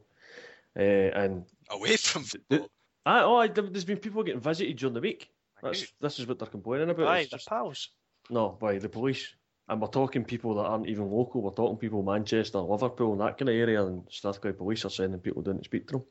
Uh, 0.75 0.81
and 1.21 1.45
away 1.69 1.97
from 1.97 2.23
th- 2.23 2.43
football. 2.49 2.69
I, 3.05 3.19
oh, 3.21 3.35
I, 3.35 3.47
there's 3.47 3.85
been 3.85 3.97
people 3.97 4.23
getting 4.23 4.41
visited 4.41 4.77
during 4.77 4.93
the 4.95 5.01
week. 5.01 5.29
That's 5.61 5.93
this 6.01 6.17
is 6.19 6.25
what 6.27 6.39
they're 6.39 6.47
complaining 6.47 6.89
about. 6.89 7.07
Aye, 7.07 7.19
It's 7.19 7.31
the 7.31 7.37
just- 7.37 7.47
pals. 7.49 7.89
no, 8.29 8.49
by 8.59 8.79
the 8.79 8.89
police. 8.89 9.35
And 9.69 9.79
we're 9.81 9.87
talking 9.87 10.25
people 10.25 10.55
that 10.55 10.63
aren't 10.63 10.87
even 10.89 11.09
local. 11.09 11.41
We're 11.41 11.51
talking 11.51 11.77
people 11.77 12.03
Manchester, 12.03 12.59
Liverpool, 12.59 13.13
and 13.13 13.21
that 13.21 13.37
kind 13.37 13.47
of 13.47 13.55
area. 13.55 13.85
And 13.85 14.03
Strathclyde 14.09 14.57
police 14.57 14.83
are 14.83 14.89
sending 14.89 15.21
people 15.21 15.41
down 15.41 15.59
to 15.59 15.63
speak 15.63 15.87
to 15.87 15.91
them. 15.93 16.03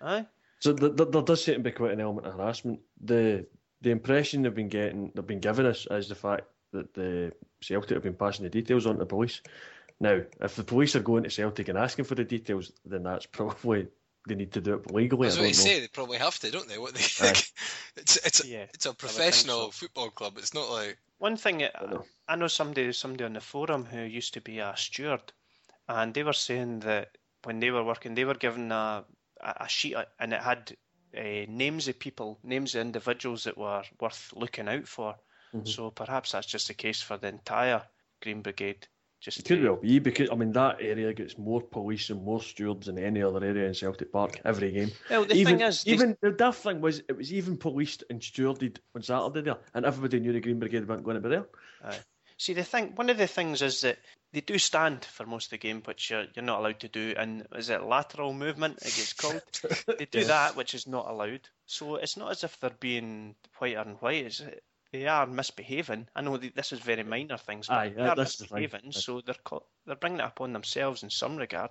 Aye. 0.00 0.26
So 0.60 0.72
th- 0.74 0.96
th- 0.96 1.10
there 1.10 1.22
does 1.22 1.44
seem 1.44 1.56
to 1.56 1.60
be 1.60 1.70
quite 1.70 1.92
an 1.92 2.00
element 2.00 2.26
of 2.26 2.34
harassment. 2.34 2.80
The 3.04 3.46
the 3.82 3.90
impression 3.90 4.42
they've 4.42 4.54
been 4.54 4.68
getting, 4.70 5.12
they've 5.14 5.26
been 5.26 5.38
giving 5.40 5.66
us, 5.66 5.86
is 5.90 6.08
the 6.08 6.14
fact 6.14 6.44
that 6.72 6.94
the 6.94 7.32
Celtic 7.60 7.90
have 7.90 8.02
been 8.02 8.14
passing 8.14 8.44
the 8.44 8.50
details 8.50 8.86
on 8.86 8.94
to 8.94 8.98
the 9.00 9.06
police. 9.06 9.40
Now, 10.00 10.20
if 10.40 10.54
the 10.54 10.64
police 10.64 10.94
are 10.94 11.00
going 11.00 11.24
to 11.24 11.30
Celtic 11.30 11.68
and 11.68 11.78
asking 11.78 12.04
for 12.04 12.14
the 12.14 12.24
details, 12.24 12.72
then 12.84 13.02
that's 13.02 13.26
probably 13.38 13.88
they 14.28 14.34
need 14.34 14.52
to 14.52 14.60
do 14.60 14.74
it 14.74 14.92
legally. 14.92 15.26
I 15.26 15.30
That's 15.30 15.40
what 15.40 15.48
you 15.48 15.54
say. 15.54 15.80
They 15.80 15.88
probably 15.88 16.18
have 16.18 16.38
to, 16.40 16.50
don't 16.50 16.68
they? 16.68 16.78
What 16.78 16.94
they 16.94 17.00
Aye. 17.20 17.42
it's 17.96 18.16
it's 18.16 18.44
a, 18.44 18.46
Yeah. 18.46 18.66
it's 18.74 18.86
a 18.86 18.94
professional 18.94 19.66
so. 19.66 19.70
football 19.70 20.10
club. 20.10 20.38
It's 20.38 20.54
not 20.54 20.70
like 20.70 20.98
One 21.18 21.36
thing 21.36 21.62
uh, 21.62 21.70
I 21.74 21.86
know. 21.86 22.04
I 22.28 22.36
know 22.36 22.48
somebody 22.48 22.92
somebody 22.92 23.24
on 23.24 23.32
the 23.32 23.40
forum 23.40 23.84
who 23.84 24.02
used 24.02 24.34
to 24.34 24.40
be 24.40 24.58
a 24.58 24.74
steward, 24.76 25.32
and 25.88 26.12
they 26.14 26.22
were 26.22 26.34
saying 26.34 26.80
that 26.80 27.16
when 27.44 27.60
they 27.60 27.70
were 27.70 27.84
working, 27.84 28.14
they 28.14 28.24
were 28.24 28.34
given 28.34 28.70
a 28.70 29.04
a 29.40 29.54
a 29.60 29.68
sheet 29.68 29.94
uh, 29.96 30.04
and 30.18 30.32
it 30.32 30.42
had 30.42 30.76
uh, 31.16 31.46
names 31.48 31.88
of 31.88 31.98
people, 31.98 32.38
names 32.42 32.74
of 32.74 32.82
individuals 32.82 33.44
that 33.44 33.56
were 33.56 33.82
worth 34.00 34.32
looking 34.36 34.68
out 34.68 34.86
for. 34.86 35.16
Mhm. 35.54 35.66
So 35.66 35.90
perhaps 35.90 36.32
that's 36.32 36.46
just 36.46 36.68
the 36.68 36.74
case 36.74 37.00
for 37.00 37.16
the 37.16 37.28
entire 37.28 37.82
Green 38.20 38.42
Brigade. 38.42 38.86
Just 39.20 39.40
It 39.40 39.46
could 39.46 39.64
well 39.64 39.76
be 39.76 39.98
because 39.98 40.30
I 40.30 40.36
mean 40.36 40.52
that 40.52 40.80
area 40.80 41.12
gets 41.12 41.36
more 41.36 41.60
police 41.60 42.08
and 42.10 42.22
more 42.22 42.40
stewards 42.40 42.86
than 42.86 42.98
any 42.98 43.20
other 43.20 43.44
area 43.44 43.66
in 43.66 43.74
Celtic 43.74 44.12
Park 44.12 44.40
every 44.44 44.70
game. 44.70 44.92
Well, 45.10 45.24
the 45.24 45.34
even 45.34 45.58
thing 45.58 45.66
is, 45.66 45.86
even 45.86 46.16
the 46.20 46.30
daft 46.30 46.62
thing 46.62 46.80
was 46.80 47.00
it 47.08 47.16
was 47.16 47.32
even 47.32 47.56
policed 47.56 48.04
and 48.10 48.20
stewarded 48.20 48.78
on 48.94 49.02
Saturday 49.02 49.40
there, 49.40 49.58
and 49.74 49.84
everybody 49.84 50.20
knew 50.20 50.32
the 50.32 50.40
Green 50.40 50.60
Brigade 50.60 50.86
weren't 50.86 51.02
going 51.02 51.16
to 51.16 51.20
be 51.20 51.30
there. 51.30 51.46
See, 52.40 52.52
the 52.54 52.62
thing, 52.62 52.94
one 52.94 53.10
of 53.10 53.18
the 53.18 53.26
things 53.26 53.62
is 53.62 53.80
that 53.80 53.98
they 54.32 54.40
do 54.40 54.58
stand 54.58 55.04
for 55.04 55.26
most 55.26 55.46
of 55.46 55.50
the 55.50 55.58
game, 55.58 55.82
which 55.84 56.10
you're, 56.10 56.26
you're 56.34 56.44
not 56.44 56.60
allowed 56.60 56.78
to 56.80 56.88
do. 56.88 57.12
And 57.16 57.44
is 57.56 57.68
it 57.68 57.82
lateral 57.82 58.32
movement? 58.32 58.78
It 58.78 58.94
gets 58.94 59.12
called. 59.12 59.42
they 59.98 60.04
do 60.04 60.20
Yeah. 60.20 60.26
that, 60.26 60.56
which 60.56 60.72
is 60.72 60.86
not 60.86 61.08
allowed. 61.10 61.48
So 61.66 61.96
it's 61.96 62.16
not 62.16 62.30
as 62.30 62.44
if 62.44 62.60
they're 62.60 62.70
being 62.70 63.34
whiter 63.58 63.80
and 63.80 64.00
white. 64.00 64.26
It's, 64.26 64.40
they 64.92 65.06
are 65.06 65.26
misbehaving. 65.26 66.08
I 66.16 66.20
know 66.22 66.36
th- 66.36 66.54
this 66.54 66.72
is 66.72 66.80
very 66.80 67.02
minor 67.02 67.36
things, 67.38 67.66
but 67.68 67.74
Aye, 67.78 67.88
they 67.90 68.02
are 68.02 68.16
that's 68.16 68.36
the 68.36 68.46
thing. 68.46 68.60
misbehaving. 68.62 68.92
So 68.92 69.20
they're 69.20 69.34
co- 69.44 69.66
they're 69.86 69.96
bringing 69.96 70.20
it 70.20 70.24
upon 70.24 70.52
themselves 70.52 71.02
in 71.02 71.10
some 71.10 71.36
regard. 71.36 71.70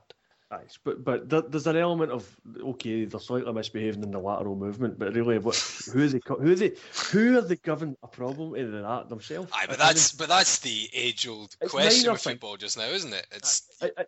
Aye, 0.50 0.64
but 0.86 1.04
but 1.04 1.28
there, 1.30 1.42
there's 1.42 1.68
an 1.68 1.76
element 1.76 2.12
of 2.12 2.26
okay, 2.62 3.04
they're 3.06 3.20
slightly 3.20 3.52
misbehaving 3.52 4.04
in 4.04 4.12
the 4.12 4.20
lateral 4.20 4.56
movement, 4.56 4.98
but 4.98 5.14
really, 5.14 5.40
what 5.40 5.58
who 5.94 6.04
are 6.04 6.08
they 6.08 6.20
co- 6.20 6.40
who 6.40 6.52
are 6.52 6.56
they 6.56 6.72
who 7.12 7.38
are 7.38 7.42
they 7.42 7.58
giving 7.58 7.96
a 8.02 8.08
problem 8.08 8.54
to 8.56 8.82
that 8.82 9.10
themselves? 9.10 9.52
Aye, 9.54 9.66
but 9.68 9.82
I 9.82 9.84
mean, 9.84 9.88
that's 9.96 10.12
but 10.14 10.30
that's 10.30 10.60
the 10.60 10.90
age-old 10.94 11.56
question 11.60 12.02
minor 12.04 12.14
with 12.14 12.22
thing. 12.22 12.34
football 12.36 12.56
just 12.56 12.78
now, 12.78 12.86
isn't 12.86 13.14
it? 13.14 13.28
It's 13.34 13.64
I, 13.82 13.92
I, 13.98 14.06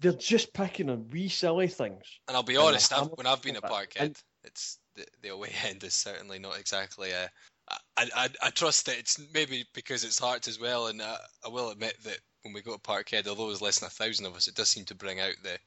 they're 0.00 0.12
just 0.12 0.54
picking 0.54 0.88
on 0.88 1.08
wee 1.10 1.28
silly 1.28 1.66
things. 1.68 2.04
and 2.28 2.36
I'll 2.36 2.42
be 2.42 2.56
honest, 2.56 2.92
I've, 2.92 3.08
when 3.08 3.26
I've 3.26 3.42
been 3.42 3.56
at 3.56 3.64
it. 3.64 3.70
Parkhead, 3.70 4.00
And- 4.00 4.22
it's 4.44 4.78
the, 4.94 5.04
the 5.20 5.28
away 5.30 5.50
end 5.66 5.82
is 5.84 5.94
certainly 5.94 6.38
not 6.38 6.58
exactly 6.58 7.10
a. 7.10 7.28
I, 7.96 8.08
I, 8.14 8.28
I 8.42 8.50
trust 8.50 8.86
that 8.86 8.98
it's 8.98 9.20
maybe 9.34 9.64
because 9.74 10.04
it's 10.04 10.18
Hearts 10.18 10.48
as 10.48 10.58
well, 10.58 10.86
and 10.86 11.00
uh, 11.00 11.16
I 11.44 11.48
will 11.48 11.70
admit 11.70 11.96
that 12.04 12.18
when 12.42 12.54
we 12.54 12.62
go 12.62 12.72
to 12.74 12.80
Parkhead, 12.80 13.26
although 13.26 13.46
there's 13.46 13.62
less 13.62 13.80
than 13.80 13.88
a 13.88 13.90
thousand 13.90 14.26
of 14.26 14.34
us, 14.34 14.48
it 14.48 14.54
does 14.54 14.68
seem 14.68 14.84
to 14.86 14.94
bring 14.94 15.20
out 15.20 15.34
the 15.42 15.58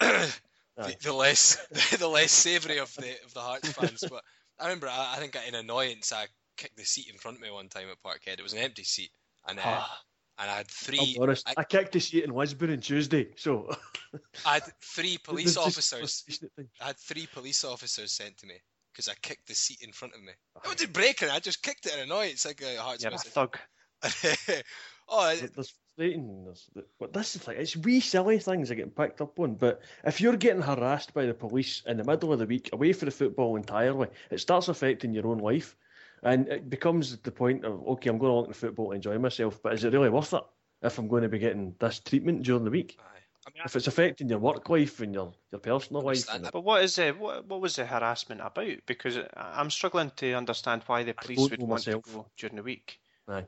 the, 0.76 0.96
the 1.02 1.12
less 1.12 1.56
the 1.98 2.08
less 2.08 2.32
savoury 2.32 2.78
of 2.78 2.94
the 2.96 3.12
of 3.24 3.32
the 3.34 3.40
Hearts 3.40 3.70
fans. 3.70 4.04
But 4.08 4.22
I 4.58 4.64
remember, 4.64 4.88
I, 4.88 5.14
I 5.16 5.20
think 5.20 5.36
in 5.46 5.54
annoyance, 5.54 6.12
I 6.12 6.26
kicked 6.56 6.76
the 6.76 6.84
seat 6.84 7.08
in 7.10 7.18
front 7.18 7.36
of 7.36 7.42
me 7.42 7.50
one 7.50 7.68
time 7.68 7.88
at 7.90 8.02
Parkhead. 8.02 8.38
It 8.38 8.42
was 8.42 8.52
an 8.52 8.58
empty 8.58 8.84
seat, 8.84 9.10
and 9.46 9.58
uh, 9.58 9.62
Ah, 9.64 10.00
and 10.38 10.50
I 10.50 10.56
had 10.56 10.68
three 10.68 11.16
honest, 11.20 11.48
I- 11.48 11.54
I, 11.58 11.64
kicked 11.64 11.92
the 11.92 12.00
seat 12.00 12.24
in 12.24 12.30
Lisbon 12.30 12.72
on 12.72 12.80
Tuesday, 12.80 13.28
so 13.36 13.70
I 14.44 14.54
had 14.54 14.64
three 14.82 15.18
police 15.22 15.56
officers. 15.56 16.00
frustration 16.00 16.46
at 16.46 16.56
times. 16.56 16.70
I 16.80 16.86
had 16.88 16.98
three 16.98 17.28
police 17.32 17.64
officers 17.64 18.12
sent 18.12 18.38
to 18.38 18.46
me 18.46 18.54
because 18.92 19.08
I 19.08 19.14
kicked 19.22 19.48
the 19.48 19.54
seat 19.54 19.82
in 19.82 19.92
front 19.92 20.14
of 20.14 20.22
me. 20.22 20.32
I 20.64 20.68
wasn't 20.68 20.92
break, 20.92 21.22
it. 21.22 21.30
I 21.30 21.38
just 21.40 21.62
kicked 21.62 21.86
it 21.86 21.94
in 21.94 22.00
annoyance 22.00 22.44
like 22.46 22.60
a 22.62 22.76
a 22.78 22.96
visit. 23.10 23.32
thug. 23.32 23.58
oh, 25.08 25.28
it- 25.30 25.40
There- 25.40 25.48
There's 25.54 25.74
frustrating. 25.96 26.44
There's, 26.44 26.70
but 26.98 27.12
this 27.12 27.36
is 27.36 27.46
like 27.46 27.58
it's 27.58 27.76
wee 27.76 28.00
silly 28.00 28.38
things 28.38 28.70
are 28.70 28.74
getting 28.74 28.90
picked 28.90 29.20
up 29.20 29.38
on. 29.38 29.54
But 29.54 29.82
if 30.04 30.20
you're 30.20 30.36
getting 30.36 30.62
harassed 30.62 31.14
by 31.14 31.26
the 31.26 31.34
police 31.34 31.82
in 31.86 31.96
the 31.96 32.04
middle 32.04 32.32
of 32.32 32.38
the 32.38 32.46
week, 32.46 32.70
away 32.72 32.92
from 32.92 33.06
the 33.06 33.12
football 33.12 33.56
entirely, 33.56 34.08
it 34.30 34.40
starts 34.40 34.68
affecting 34.68 35.12
your 35.12 35.26
own 35.26 35.38
life, 35.38 35.76
and 36.22 36.48
it 36.48 36.68
becomes 36.70 37.16
the 37.18 37.30
point 37.32 37.64
of 37.64 37.86
okay, 37.88 38.10
I'm 38.10 38.18
going 38.18 38.32
along 38.32 38.48
to 38.48 38.54
football 38.54 38.90
to 38.90 38.96
enjoy 38.96 39.18
myself, 39.18 39.60
but 39.62 39.74
is 39.74 39.84
it 39.84 39.92
really 39.92 40.10
worth 40.10 40.32
it 40.34 40.42
if 40.82 40.98
I'm 40.98 41.08
going 41.08 41.22
to 41.22 41.28
be 41.28 41.38
getting 41.38 41.74
this 41.78 42.00
treatment 42.00 42.42
during 42.42 42.64
the 42.64 42.70
week? 42.70 42.98
Ah. 43.00 43.11
Aye. 43.46 43.50
I 43.50 43.50
mean, 43.54 43.62
If 43.64 43.76
it's 43.76 43.86
affecting 43.86 44.28
your 44.28 44.38
work 44.38 44.68
life 44.68 45.00
and 45.00 45.14
your, 45.14 45.32
your 45.50 45.58
personal 45.60 46.02
life, 46.02 46.26
that. 46.26 46.52
But 46.52 46.62
what 46.64 46.82
is 46.84 46.98
it? 46.98 47.18
What, 47.18 47.46
what 47.46 47.60
was 47.60 47.76
the 47.76 47.86
harassment 47.86 48.40
about? 48.40 48.76
Because 48.86 49.16
I- 49.18 49.26
I'm 49.36 49.70
struggling 49.70 50.12
to 50.16 50.34
understand 50.34 50.82
why 50.86 51.02
the 51.02 51.14
police 51.14 51.38
would 51.38 51.60
know 51.60 51.66
want 51.66 51.86
myself. 51.86 52.04
to 52.04 52.10
go 52.12 52.26
during 52.36 52.56
the 52.56 52.62
week. 52.62 53.00
aye. 53.28 53.46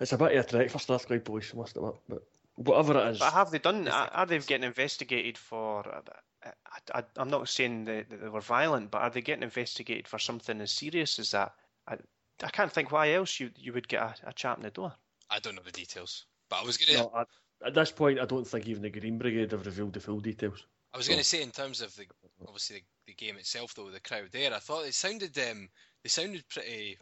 it's 0.00 0.12
a 0.12 0.18
bit 0.18 0.36
of 0.36 0.44
a 0.44 0.48
trek 0.48 0.70
for 0.70 0.78
Strathclyde 0.78 1.24
Police, 1.24 1.52
I 1.54 1.58
must 1.58 1.76
admit. 1.76 1.94
But 2.08 2.22
whatever 2.56 2.98
it 2.98 3.12
is, 3.12 3.18
But 3.18 3.32
have 3.32 3.50
they 3.50 3.58
done? 3.58 3.88
Are, 3.88 4.08
are 4.12 4.26
they 4.26 4.38
getting 4.38 4.64
investigated 4.66 5.38
for? 5.38 5.86
Uh, 5.88 6.00
I, 6.44 6.98
I, 6.98 7.04
I'm 7.16 7.30
not 7.30 7.48
saying 7.48 7.84
that, 7.84 8.10
that 8.10 8.20
they 8.20 8.28
were 8.28 8.40
violent, 8.40 8.90
but 8.90 9.02
are 9.02 9.10
they 9.10 9.20
getting 9.20 9.44
investigated 9.44 10.08
for 10.08 10.18
something 10.18 10.60
as 10.60 10.72
serious 10.72 11.18
as 11.18 11.30
that? 11.30 11.54
I, 11.86 11.96
I 12.42 12.48
can't 12.50 12.72
think 12.72 12.90
why 12.90 13.12
else 13.12 13.38
you 13.38 13.50
you 13.56 13.72
would 13.72 13.86
get 13.86 14.02
a, 14.02 14.28
a 14.30 14.32
chap 14.32 14.56
in 14.56 14.64
the 14.64 14.70
door. 14.70 14.92
I 15.30 15.38
don't 15.38 15.54
know 15.54 15.62
the 15.64 15.70
details, 15.70 16.26
but 16.48 16.60
I 16.60 16.64
was 16.64 16.76
gonna 16.78 16.98
no, 16.98 17.24
at, 17.64 17.74
this 17.74 17.90
point, 17.90 18.20
I 18.20 18.24
don't 18.24 18.46
think 18.46 18.66
even 18.66 18.82
the 18.82 18.90
Green 18.90 19.18
Brigade 19.18 19.52
have 19.52 19.66
revealed 19.66 19.92
the 19.92 20.00
full 20.00 20.20
details. 20.20 20.64
I 20.94 20.98
was 20.98 21.08
gonna 21.08 21.24
say 21.24 21.42
in 21.42 21.50
terms 21.50 21.80
of 21.80 21.94
the 21.96 22.04
obviously 22.46 22.76
the, 22.76 22.82
the 23.06 23.14
game 23.14 23.36
itself 23.38 23.74
though, 23.74 23.90
the 23.90 24.00
crowd 24.00 24.28
there, 24.30 24.52
I 24.52 24.58
thought 24.58 24.84
it 24.84 24.94
sounded 24.94 25.36
um 25.38 25.68
they 26.02 26.08
sounded 26.08 26.46
pretty 26.48 26.98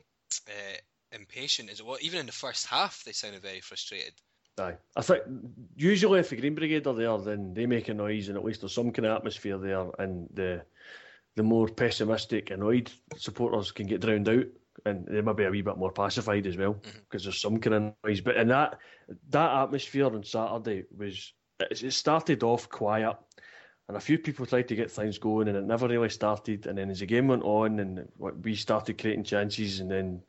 uh, 0.47 0.79
impatient 1.13 1.71
as 1.71 1.83
well. 1.83 1.99
Even 2.01 2.21
in 2.21 2.27
the 2.27 2.33
first 2.33 2.67
half, 2.67 3.03
they 3.05 3.13
sounded 3.13 3.43
very 3.43 3.61
frustrated. 3.61 4.13
Aye. 4.59 4.77
I 4.95 5.03
think 5.03 5.23
usually 5.77 6.21
if 6.21 6.31
the 6.31 6.37
Green 6.37 6.55
Brigade 6.55 6.87
are 6.87 6.95
there, 6.95 7.19
then 7.19 7.55
they 7.55 7.67
make 7.67 7.89
a 7.89 7.95
noise 7.95 8.29
and 8.29 8.37
at 8.37 8.45
least 8.45 8.61
there's 8.61 8.75
some 8.75 8.93
kind 8.93 9.07
of 9.07 9.17
atmosphere 9.17 9.59
there, 9.59 9.87
and 9.99 10.29
the 10.33 10.63
the 11.37 11.43
more 11.43 11.69
pessimistic, 11.69 12.51
annoyed 12.51 12.91
supporters 13.17 13.73
can 13.73 13.87
get 13.87 14.01
drowned 14.01 14.29
out, 14.29 14.47
and 14.85 15.07
they 15.07 15.21
might 15.21 15.37
be 15.37 15.45
a 15.45 15.51
wee 15.51 15.63
bit 15.63 15.77
more 15.77 15.93
pacified 15.93 16.47
as 16.47 16.57
well 16.57 16.75
mm-hmm. 16.75 16.99
because 17.09 17.25
there's 17.25 17.41
some 17.41 17.59
kind 17.59 17.75
of 17.75 17.95
noise. 18.05 18.21
But 18.21 18.37
in 18.37 18.49
that 18.49 18.79
that 19.31 19.63
atmosphere 19.63 20.07
on 20.07 20.25
Saturday 20.25 20.85
was 20.97 21.33
it 21.61 21.83
it 21.83 21.93
started 21.93 22.43
off 22.43 22.69
quiet. 22.69 23.17
And 23.89 23.97
a 23.97 24.01
few 24.01 24.19
people 24.19 24.47
tried 24.47 24.69
to 24.69 24.77
get 24.77 24.89
things 24.89 25.19
going, 25.19 25.49
and 25.49 25.57
it 25.57 25.65
never 25.65 25.89
really 25.89 26.11
started. 26.11 26.67
And 26.67 26.79
then 26.79 26.91
as 26.91 27.01
the 27.01 27.07
game 27.07 27.27
went 27.27 27.43
on, 27.43 27.81
and 27.81 28.09
we 28.19 28.55
started 28.55 28.99
creating 28.99 29.25
chances, 29.25 29.81
and 29.81 29.91
then 29.91 30.23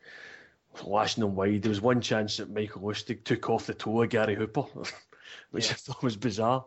lashing 0.83 1.21
them 1.21 1.35
wide. 1.35 1.61
There 1.61 1.69
was 1.69 1.81
one 1.81 2.01
chance 2.01 2.37
that 2.37 2.49
Michael 2.49 2.81
Lustig 2.81 3.23
took 3.23 3.49
off 3.49 3.67
the 3.67 3.73
toe 3.73 4.01
of 4.01 4.09
Gary 4.09 4.35
Hooper, 4.35 4.63
which 5.51 5.69
I 5.71 5.75
thought 5.75 6.03
was 6.03 6.15
bizarre. 6.15 6.65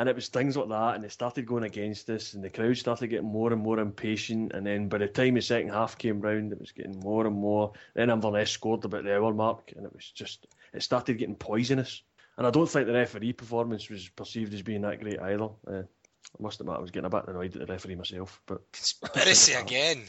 And 0.00 0.08
it 0.08 0.14
was 0.16 0.28
things 0.28 0.56
like 0.56 0.70
that, 0.70 0.94
and 0.94 1.04
it 1.04 1.12
started 1.12 1.44
going 1.44 1.64
against 1.64 2.08
us, 2.08 2.32
and 2.32 2.42
the 2.42 2.48
crowd 2.48 2.74
started 2.78 3.08
getting 3.08 3.30
more 3.30 3.52
and 3.52 3.60
more 3.62 3.78
impatient. 3.78 4.52
And 4.54 4.66
then 4.66 4.88
by 4.88 4.96
the 4.96 5.06
time 5.06 5.34
the 5.34 5.42
second 5.42 5.68
half 5.68 5.98
came 5.98 6.22
round, 6.22 6.52
it 6.52 6.58
was 6.58 6.72
getting 6.72 6.98
more 7.00 7.26
and 7.26 7.36
more. 7.36 7.74
Then 7.92 8.08
Inverness 8.08 8.50
scored 8.50 8.82
about 8.86 9.04
the 9.04 9.14
hour 9.14 9.34
mark, 9.34 9.74
and 9.76 9.84
it 9.84 9.92
was 9.94 10.10
just, 10.10 10.46
it 10.72 10.82
started 10.82 11.18
getting 11.18 11.34
poisonous. 11.34 12.00
And 12.38 12.46
I 12.46 12.50
don't 12.50 12.66
think 12.66 12.86
the 12.86 12.94
referee 12.94 13.34
performance 13.34 13.90
was 13.90 14.08
perceived 14.08 14.54
as 14.54 14.62
being 14.62 14.80
that 14.80 15.00
great 15.02 15.20
either. 15.20 15.50
Uh, 15.66 15.82
I 15.82 16.42
must 16.42 16.60
admit, 16.60 16.76
I 16.76 16.80
was 16.80 16.90
getting 16.90 17.04
a 17.04 17.10
bit 17.10 17.28
annoyed 17.28 17.54
at 17.56 17.66
the 17.66 17.70
referee 17.70 17.96
myself, 17.96 18.40
but 18.46 18.62
Conspiracy 18.72 19.52
again. 19.64 20.04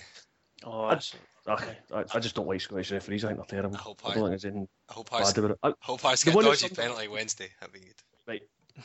Oh, 0.64 0.86
I- 0.86 0.90
that's- 0.92 1.14
I, 1.48 1.54
I, 1.94 2.06
I 2.14 2.20
just 2.20 2.36
don't 2.36 2.48
like 2.48 2.62
Scottish 2.62 2.92
referees. 2.92 3.26
I 3.26 3.30
think 3.34 3.40
they're 3.40 3.60
terrible. 3.60 3.76
I 3.76 3.80
hope 3.80 4.02
I 4.06 4.12
I- 4.12 4.14
don't 4.14 4.24
think 4.30 4.30
there's 4.30 4.46
anything 4.46 4.68
I 4.90 4.94
hope 4.94 5.10
Hearts, 5.10 5.34
bad 5.34 5.44
about 5.44 5.52
it. 5.52 5.60
I, 5.64 5.70
I 5.70 5.74
hope 5.82 6.00
Hearts 6.02 6.24
The 6.24 6.30
get 6.30 6.34
a 6.34 6.38
one 6.38 6.46
that 6.46 6.52
dodgy 6.62 6.76
penalty 6.76 7.08
Wednesday. 7.10 7.50
That'd 7.60 7.74
be 7.74 7.80
good. 7.80 7.96
Right. 8.26 8.42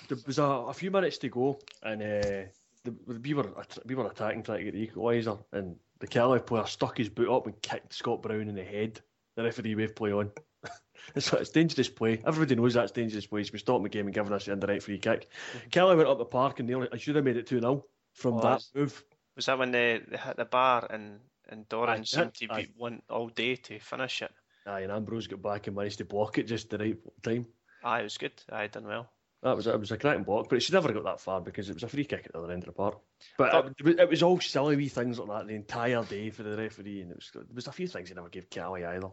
There 0.09 0.19
was 0.27 0.39
a, 0.39 0.45
a 0.45 0.75
few 0.75 0.91
minutes 0.91 1.19
to 1.19 1.29
go, 1.29 1.59
and 1.83 2.03
uh, 2.03 2.49
the, 2.85 2.95
we 3.23 3.35
were 3.35 3.51
we 3.85 3.95
were 3.95 4.07
attacking, 4.07 4.43
trying 4.43 4.65
to 4.65 4.71
get 4.71 4.75
the 4.75 4.87
equaliser, 4.87 5.43
and 5.53 5.77
the 5.99 6.07
Caley 6.07 6.41
player 6.41 6.67
stuck 6.67 6.99
his 6.99 7.09
boot 7.09 7.31
up 7.31 7.47
and 7.47 7.61
kicked 7.63 7.93
Scott 7.93 8.23
Brown 8.23 8.49
in 8.49 8.55
the 8.55 8.65
head. 8.65 9.01
The 9.37 9.45
referee 9.45 9.75
waved 9.75 9.97
play 9.97 10.13
on. 10.13 10.31
it's, 11.15 11.33
it's 11.33 11.51
dangerous 11.51 11.89
play. 11.89 12.21
Everybody 12.27 12.55
knows 12.55 12.75
that's 12.75 12.93
dangerous 12.93 13.27
play. 13.27 13.45
So 13.45 13.51
we 13.53 13.59
stopped 13.59 13.83
the 13.83 13.89
game 13.89 14.07
and 14.07 14.15
given 14.15 14.33
us 14.33 14.47
the 14.47 14.53
indirect 14.53 14.83
free 14.83 14.99
kick. 14.99 15.29
Caley 15.71 15.97
went 15.97 16.09
up 16.09 16.19
the 16.19 16.25
park 16.25 16.59
and 16.59 16.69
nearly, 16.69 16.89
I 16.93 16.97
should 16.97 17.17
have 17.17 17.25
made 17.25 17.37
it 17.37 17.47
2 17.47 17.61
0 17.61 17.85
from 18.15 18.35
Oh, 18.35 18.41
that 18.41 18.63
move. 18.75 19.05
was 19.35 19.47
that 19.47 19.59
when 19.59 19.73
they, 19.73 20.01
they 20.09 20.17
hit 20.17 20.37
the 20.37 20.45
bar 20.45 20.87
and 20.91 21.21
and 21.49 21.69
Doran 21.69 22.05
seemed 22.05 22.35
to 22.35 22.49
be 22.49 22.69
one 22.77 23.03
all 23.09 23.29
day 23.29 23.57
to 23.57 23.79
finish 23.79 24.23
it. 24.23 24.33
Aye, 24.67 24.81
and 24.81 24.91
Ambrose 24.91 25.29
got 25.29 25.43
back 25.43 25.69
and 25.69 25.77
managed 25.77 25.99
to 25.99 26.05
block 26.05 26.39
it 26.39 26.49
just 26.49 26.71
the 26.71 26.79
right 26.79 26.97
time. 27.23 27.47
Aye, 27.85 28.01
it 28.01 28.05
was 28.05 28.19
good. 28.19 28.33
I 28.51 28.67
done 28.67 28.87
well. 28.87 29.09
That 29.47 29.55
was 29.57 29.69
it 29.69 29.79
was 29.79 29.93
a 29.93 29.97
cracking 29.97 30.25
block, 30.25 30.49
but 30.49 30.57
it 30.57 30.61
should 30.63 30.75
never 30.75 30.93
got 30.93 31.05
that 31.05 31.21
far 31.21 31.41
because 31.41 31.71
it 31.71 31.75
was 31.75 31.85
a 31.85 31.89
free 31.89 32.05
kick 32.05 32.23
at 32.27 32.33
the 32.33 32.39
other 32.41 32.53
end 32.53 32.65
of 32.65 32.67
the 32.67 32.73
park. 32.73 32.99
But 33.39 33.55
it, 33.79 33.85
was- 33.85 33.95
it 33.97 34.09
was 34.09 34.23
all 34.25 34.41
silly 34.41 34.75
wee 34.75 34.89
things 34.89 35.21
like 35.21 35.29
that 35.29 35.47
the 35.47 35.55
entire 35.55 36.03
day 36.03 36.31
for 36.31 36.43
the 36.43 36.57
referee, 36.57 37.03
and 37.03 37.13
it 37.13 37.17
was 37.17 37.31
there 37.33 37.45
was 37.55 37.69
a 37.69 37.73
few 37.73 37.87
things 37.87 38.09
he 38.09 38.15
never 38.17 38.29
gave 38.29 38.51
Caley 38.51 38.85
either. 38.85 39.07
And 39.07 39.13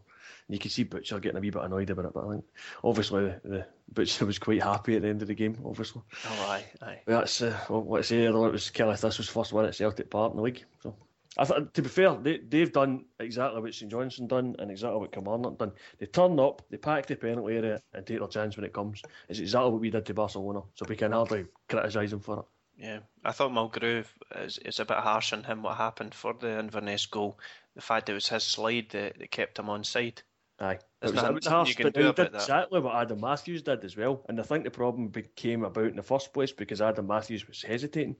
you 0.49 0.57
could 0.57 0.71
see 0.71 0.85
Butcher 0.85 1.19
getting 1.19 1.37
a 1.37 1.39
wee 1.39 1.51
bit 1.51 1.61
annoyed 1.61 1.91
about 1.91 2.05
it, 2.05 2.13
but 2.15 2.25
I 2.27 2.31
think 2.31 2.45
obviously 2.83 3.25
the, 3.25 3.39
the 3.45 3.65
Butcher 3.93 4.25
was 4.25 4.39
quite 4.39 4.63
happy 4.63 4.95
at 4.95 5.03
the 5.03 5.09
end 5.09 5.21
of 5.21 5.27
the 5.27 5.35
game. 5.35 5.55
Obviously, 5.63 6.01
Oh, 6.25 6.45
aye, 6.49 6.65
aye. 6.81 7.01
But 7.05 7.19
that's 7.19 7.41
uh, 7.43 7.55
well, 7.69 7.85
let's 7.87 8.07
say 8.07 8.23
it 8.23 8.33
was 8.33 8.71
Caley 8.71 8.95
Thistle's 8.97 9.29
first 9.29 9.53
win 9.53 9.65
at 9.65 9.75
Celtic 9.75 10.09
Park 10.09 10.31
in 10.31 10.37
the 10.37 10.43
league. 10.43 10.63
So 10.81 10.95
I 11.37 11.45
thought, 11.45 11.73
to 11.73 11.81
be 11.81 11.89
fair, 11.89 12.13
they 12.15 12.37
they've 12.37 12.71
done 12.71 13.05
exactly 13.19 13.61
what 13.61 13.73
St 13.73 13.89
Johnstone 13.91 14.27
done 14.27 14.55
and 14.59 14.69
exactly 14.69 14.99
what 14.99 15.11
Kilmarnock 15.11 15.57
done. 15.57 15.71
They 15.97 16.05
turn 16.05 16.39
up, 16.39 16.61
they 16.69 16.77
pack 16.77 17.07
the 17.07 17.15
penalty 17.15 17.55
area, 17.55 17.81
and 17.93 18.05
take 18.05 18.19
their 18.19 18.27
chance 18.27 18.55
when 18.55 18.65
it 18.65 18.73
comes. 18.73 19.01
It's 19.29 19.39
exactly 19.39 19.71
what 19.71 19.81
we 19.81 19.89
did 19.89 20.05
to 20.05 20.13
Barcelona, 20.13 20.61
so 20.75 20.85
we 20.87 20.95
can 20.95 21.11
hardly 21.11 21.45
criticise 21.67 22.11
them 22.11 22.19
for 22.19 22.39
it. 22.39 22.45
Yeah, 22.77 22.99
I 23.23 23.31
thought 23.31 23.51
Mulgrew 23.51 24.03
is, 24.39 24.57
is 24.59 24.79
a 24.79 24.85
bit 24.85 24.97
harsh 24.97 25.31
on 25.33 25.43
him. 25.43 25.63
What 25.63 25.77
happened 25.77 26.13
for 26.13 26.33
the 26.33 26.59
Inverness 26.59 27.05
goal? 27.05 27.39
The 27.75 27.81
fact 27.81 28.07
that 28.07 28.13
it 28.13 28.15
was 28.15 28.29
his 28.29 28.43
slide 28.43 28.87
that, 28.91 29.17
that 29.19 29.31
kept 29.31 29.59
him 29.59 29.69
on 29.69 29.83
side. 29.83 30.21
Aye. 30.59 30.79
There's 30.99 31.11
It 31.11 31.15
was, 31.15 31.23
nothing- 31.23 31.37
it 31.37 31.45
harsh, 31.45 31.75
but 31.77 31.95
he 31.95 32.01
did 32.03 32.15
that. 32.15 32.33
exactly 32.33 32.79
what 32.79 32.95
Adam 32.95 33.19
Matthews 33.21 33.61
did 33.63 33.83
as 33.83 33.97
well. 33.97 34.23
And 34.27 34.39
I 34.39 34.43
think 34.43 34.63
the 34.63 34.71
problem 34.71 35.07
became 35.07 35.63
about 35.63 35.85
in 35.85 35.95
the 35.95 36.03
first 36.03 36.33
place 36.33 36.51
because 36.51 36.81
Adam 36.81 37.07
Matthews 37.07 37.47
was 37.47 37.61
hesitating. 37.61 38.15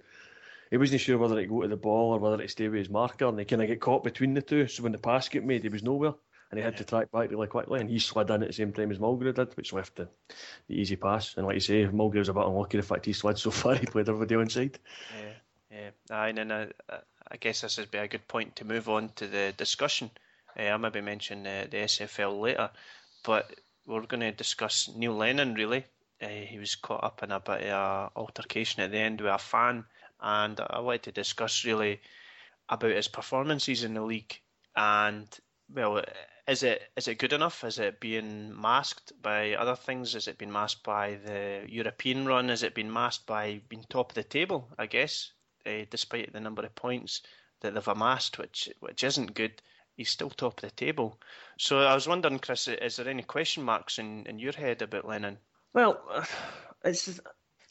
He 0.74 0.78
wasn't 0.78 1.02
sure 1.02 1.20
whether 1.20 1.36
to 1.36 1.46
go 1.46 1.62
to 1.62 1.68
the 1.68 1.78
ball 1.78 2.14
or 2.14 2.18
whether 2.18 2.38
to 2.38 2.48
stay 2.48 2.68
with 2.68 2.80
his 2.80 2.90
marker, 2.90 3.28
and 3.28 3.38
he 3.38 3.46
kind 3.46 3.62
of 3.62 3.68
get 3.68 3.80
caught 3.80 4.04
between 4.04 4.34
the 4.34 4.42
two. 4.42 4.68
So 4.68 4.82
when 4.82 4.92
the 4.92 4.98
pass 4.98 5.30
got 5.30 5.44
made, 5.44 5.62
he 5.62 5.70
was 5.70 5.84
nowhere. 5.84 6.16
and 6.50 6.58
he 6.58 6.64
had 6.64 6.78
to 6.78 6.84
track 6.84 7.12
back 7.12 7.30
really 7.30 7.46
quickly, 7.46 7.80
and 7.80 7.88
he 7.88 8.00
slid 8.00 8.32
in 8.32 8.42
at 8.42 8.48
the 8.48 8.54
same 8.54 8.74
time 8.74 8.90
as 8.90 8.98
Mulgrew 8.98 9.36
did, 9.36 9.56
which 9.56 9.72
left 9.72 9.98
the, 9.98 10.10
the 10.68 10.74
easy 10.74 10.96
pass. 10.96 11.36
And 11.38 11.46
like 11.46 11.54
you 11.54 11.60
say, 11.60 11.86
Mulgrew 11.86 12.18
was 12.18 12.30
a 12.30 12.34
bit 12.34 12.44
unlucky 12.44 12.78
the 12.78 12.84
fact 12.84 13.06
he 13.06 13.14
slid 13.14 13.38
so 13.38 13.52
far, 13.62 13.76
he 13.76 13.86
played 13.86 14.10
everybody 14.10 14.34
inside. 14.42 14.80
Yeah, 15.16 15.34
yeah. 15.70 15.90
Aye, 16.10 16.30
and 16.30 16.52
I, 16.52 16.68
I 16.90 17.38
guess 17.40 17.62
this 17.62 17.78
would 17.78 17.92
be 17.92 18.00
a 18.00 18.08
good 18.08 18.28
point 18.28 18.56
to 18.56 18.66
move 18.66 18.90
on 18.90 19.10
to 19.18 19.28
the 19.28 19.54
discussion. 19.56 20.10
Uh, 20.58 20.64
I'll 20.64 20.80
maybe 20.80 21.02
mention 21.02 21.46
uh, 21.46 21.68
the 21.70 21.78
SFL 21.78 22.42
later, 22.42 22.72
but 23.24 23.54
we're 23.86 24.08
going 24.08 24.22
to 24.22 24.32
discuss 24.32 24.90
Neil 24.96 25.14
Lennon 25.14 25.54
really. 25.54 25.86
Uh, 26.20 26.30
he 26.30 26.58
was 26.58 26.74
caught 26.74 27.04
up 27.04 27.22
in 27.22 27.32
a 27.32 27.40
bit 27.40 27.62
of 27.62 27.68
a 27.68 28.10
altercation 28.16 28.82
at 28.82 28.90
the 28.90 28.98
end 28.98 29.22
with 29.22 29.32
a 29.32 29.38
fan, 29.38 29.86
and 30.24 30.60
I 30.60 30.80
wanted 30.80 31.04
to 31.04 31.12
discuss 31.12 31.66
really 31.66 32.02
about 32.70 32.92
his 32.92 33.08
performances 33.08 33.84
in 33.84 33.94
the 33.94 34.02
league 34.02 34.40
and 34.76 35.28
well, 35.74 36.04
is 36.48 36.64
it 36.64 36.84
is 36.98 37.08
it 37.08 37.20
good 37.20 37.34
enough? 37.34 37.64
Is 37.64 37.80
it 37.80 38.00
being 38.00 38.60
masked 38.60 39.14
by 39.22 39.54
other 39.54 39.76
things? 39.76 40.16
Is 40.16 40.28
it 40.28 40.38
being 40.38 40.52
masked 40.52 40.84
by 40.84 41.16
the 41.26 41.64
European 41.68 42.26
run? 42.26 42.50
Is 42.50 42.64
it 42.64 42.76
being 42.76 42.92
masked 42.92 43.26
by 43.26 43.62
being 43.70 43.86
top 43.90 44.12
of 44.12 44.16
the 44.16 44.24
table? 44.24 44.70
I 44.78 44.86
guess, 44.86 45.32
uh, 45.66 45.86
despite 45.90 46.34
the 46.34 46.40
number 46.40 46.64
of 46.64 46.76
points 46.76 47.22
that 47.62 47.74
they've 47.74 47.88
amassed, 47.88 48.38
which 48.38 48.70
which 48.82 49.04
isn't 49.04 49.36
good, 49.36 49.62
he's 49.96 50.10
still 50.10 50.30
top 50.30 50.58
of 50.58 50.70
the 50.70 50.76
table. 50.76 51.20
So 51.58 51.80
I 51.80 51.94
was 51.94 52.08
wondering, 52.08 52.40
Chris, 52.40 52.68
is 52.68 52.98
there 52.98 53.08
any 53.08 53.24
question 53.24 53.64
marks 53.64 54.00
in, 54.00 54.26
in 54.26 54.40
your 54.40 54.54
head 54.54 54.82
about 54.82 55.08
Lennon? 55.08 55.38
Well, 55.74 56.02
it's 56.84 57.20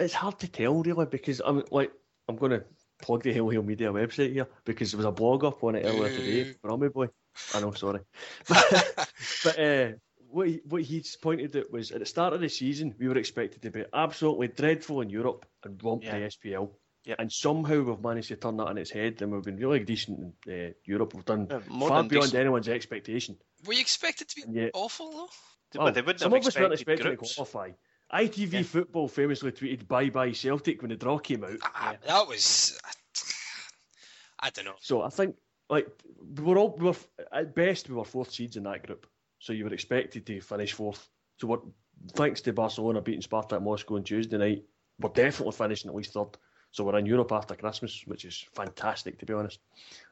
it's 0.00 0.14
hard 0.14 0.38
to 0.40 0.48
tell 0.48 0.82
really 0.82 1.06
because 1.06 1.40
I'm 1.44 1.62
like 1.70 1.92
I'm 2.32 2.38
going 2.38 2.52
to 2.52 2.64
plug 3.00 3.22
the 3.22 3.32
Hail 3.32 3.48
Hail 3.50 3.62
Media 3.62 3.92
website 3.92 4.32
here 4.32 4.48
because 4.64 4.92
there 4.92 4.98
was 4.98 5.06
a 5.06 5.12
blog 5.12 5.44
up 5.44 5.62
on 5.62 5.74
it 5.74 5.84
earlier 5.84 6.08
today 6.08 6.44
from 6.44 6.70
Rummy 6.70 6.88
Boy. 6.88 7.08
I 7.54 7.60
know, 7.60 7.72
sorry. 7.72 8.00
but, 8.48 9.10
but 9.44 9.58
uh, 9.58 9.88
what, 10.30 10.48
he, 10.48 10.60
what 10.66 10.82
he's 10.82 11.16
pointed 11.16 11.54
out 11.56 11.70
was 11.70 11.90
at 11.90 12.00
the 12.00 12.06
start 12.06 12.32
of 12.32 12.40
the 12.40 12.48
season, 12.48 12.94
we 12.98 13.08
were 13.08 13.18
expected 13.18 13.62
to 13.62 13.70
be 13.70 13.84
absolutely 13.92 14.48
dreadful 14.48 15.02
in 15.02 15.10
Europe 15.10 15.44
and 15.64 15.82
romp 15.82 16.04
yeah. 16.04 16.18
the 16.18 16.26
SPL. 16.26 16.70
Yep. 17.04 17.16
And 17.18 17.32
somehow 17.32 17.82
we've 17.82 18.00
managed 18.00 18.28
to 18.28 18.36
turn 18.36 18.56
that 18.58 18.68
on 18.68 18.78
its 18.78 18.90
head, 18.90 19.20
and 19.20 19.32
we've 19.32 19.42
been 19.42 19.56
really 19.56 19.80
decent 19.80 20.34
in 20.46 20.52
uh, 20.52 20.72
Europe. 20.84 21.14
We've 21.14 21.24
done 21.24 21.48
yeah, 21.50 21.58
far 21.58 22.04
beyond 22.04 22.10
decent. 22.10 22.34
anyone's 22.34 22.68
expectation. 22.68 23.36
Were 23.66 23.74
you 23.74 23.80
expected 23.80 24.28
to 24.28 24.46
be 24.46 24.60
yet, 24.60 24.70
awful 24.72 25.10
though? 25.10 25.28
Well, 25.74 25.84
well 25.86 25.92
they 25.92 26.00
wouldn't 26.00 26.20
some 26.20 26.32
of 26.32 26.46
us 26.46 26.56
weren't 26.56 26.72
expecting 26.72 27.08
groups. 27.08 27.30
to 27.30 27.34
qualify. 27.34 27.70
ITV 28.12 28.52
yeah. 28.52 28.62
Football 28.62 29.08
famously 29.08 29.52
tweeted 29.52 29.88
"Bye 29.88 30.10
bye 30.10 30.32
Celtic" 30.32 30.82
when 30.82 30.90
the 30.90 30.96
draw 30.96 31.18
came 31.18 31.44
out. 31.44 31.58
Uh, 31.62 31.94
that 32.06 32.28
was, 32.28 32.78
I 34.38 34.50
don't 34.50 34.66
know. 34.66 34.74
So 34.80 35.02
I 35.02 35.08
think 35.08 35.36
like 35.70 35.88
we 36.36 36.42
were 36.42 36.58
all 36.58 36.76
we 36.76 36.86
were 36.86 36.96
at 37.32 37.54
best 37.54 37.88
we 37.88 37.94
were 37.94 38.04
fourth 38.04 38.30
seeds 38.30 38.56
in 38.56 38.64
that 38.64 38.86
group, 38.86 39.06
so 39.38 39.52
you 39.52 39.64
were 39.64 39.72
expected 39.72 40.26
to 40.26 40.40
finish 40.40 40.72
fourth. 40.72 41.08
So 41.38 41.46
what? 41.46 41.62
Thanks 42.14 42.40
to 42.42 42.52
Barcelona 42.52 43.00
beating 43.00 43.22
Spartak 43.22 43.62
Moscow 43.62 43.94
on 43.94 44.02
Tuesday 44.02 44.36
night, 44.36 44.64
we're 44.98 45.10
definitely 45.10 45.52
finishing 45.52 45.88
at 45.88 45.94
least 45.94 46.12
third. 46.12 46.36
So 46.72 46.84
we're 46.84 46.98
in 46.98 47.06
Europe 47.06 47.30
after 47.30 47.54
Christmas, 47.54 48.02
which 48.06 48.24
is 48.24 48.44
fantastic 48.54 49.18
to 49.18 49.26
be 49.26 49.34
honest. 49.34 49.60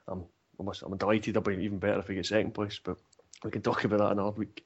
Um, 0.06 0.26
I'm 0.58 0.96
delighted. 0.96 1.36
I'll 1.36 1.42
be 1.42 1.54
even 1.54 1.78
better 1.78 2.00
if 2.00 2.08
we 2.08 2.14
get 2.14 2.26
second 2.26 2.52
place, 2.52 2.78
but 2.82 2.98
we 3.44 3.50
can 3.50 3.62
talk 3.62 3.84
about 3.84 3.98
that 4.00 4.12
another 4.12 4.30
week. 4.30 4.64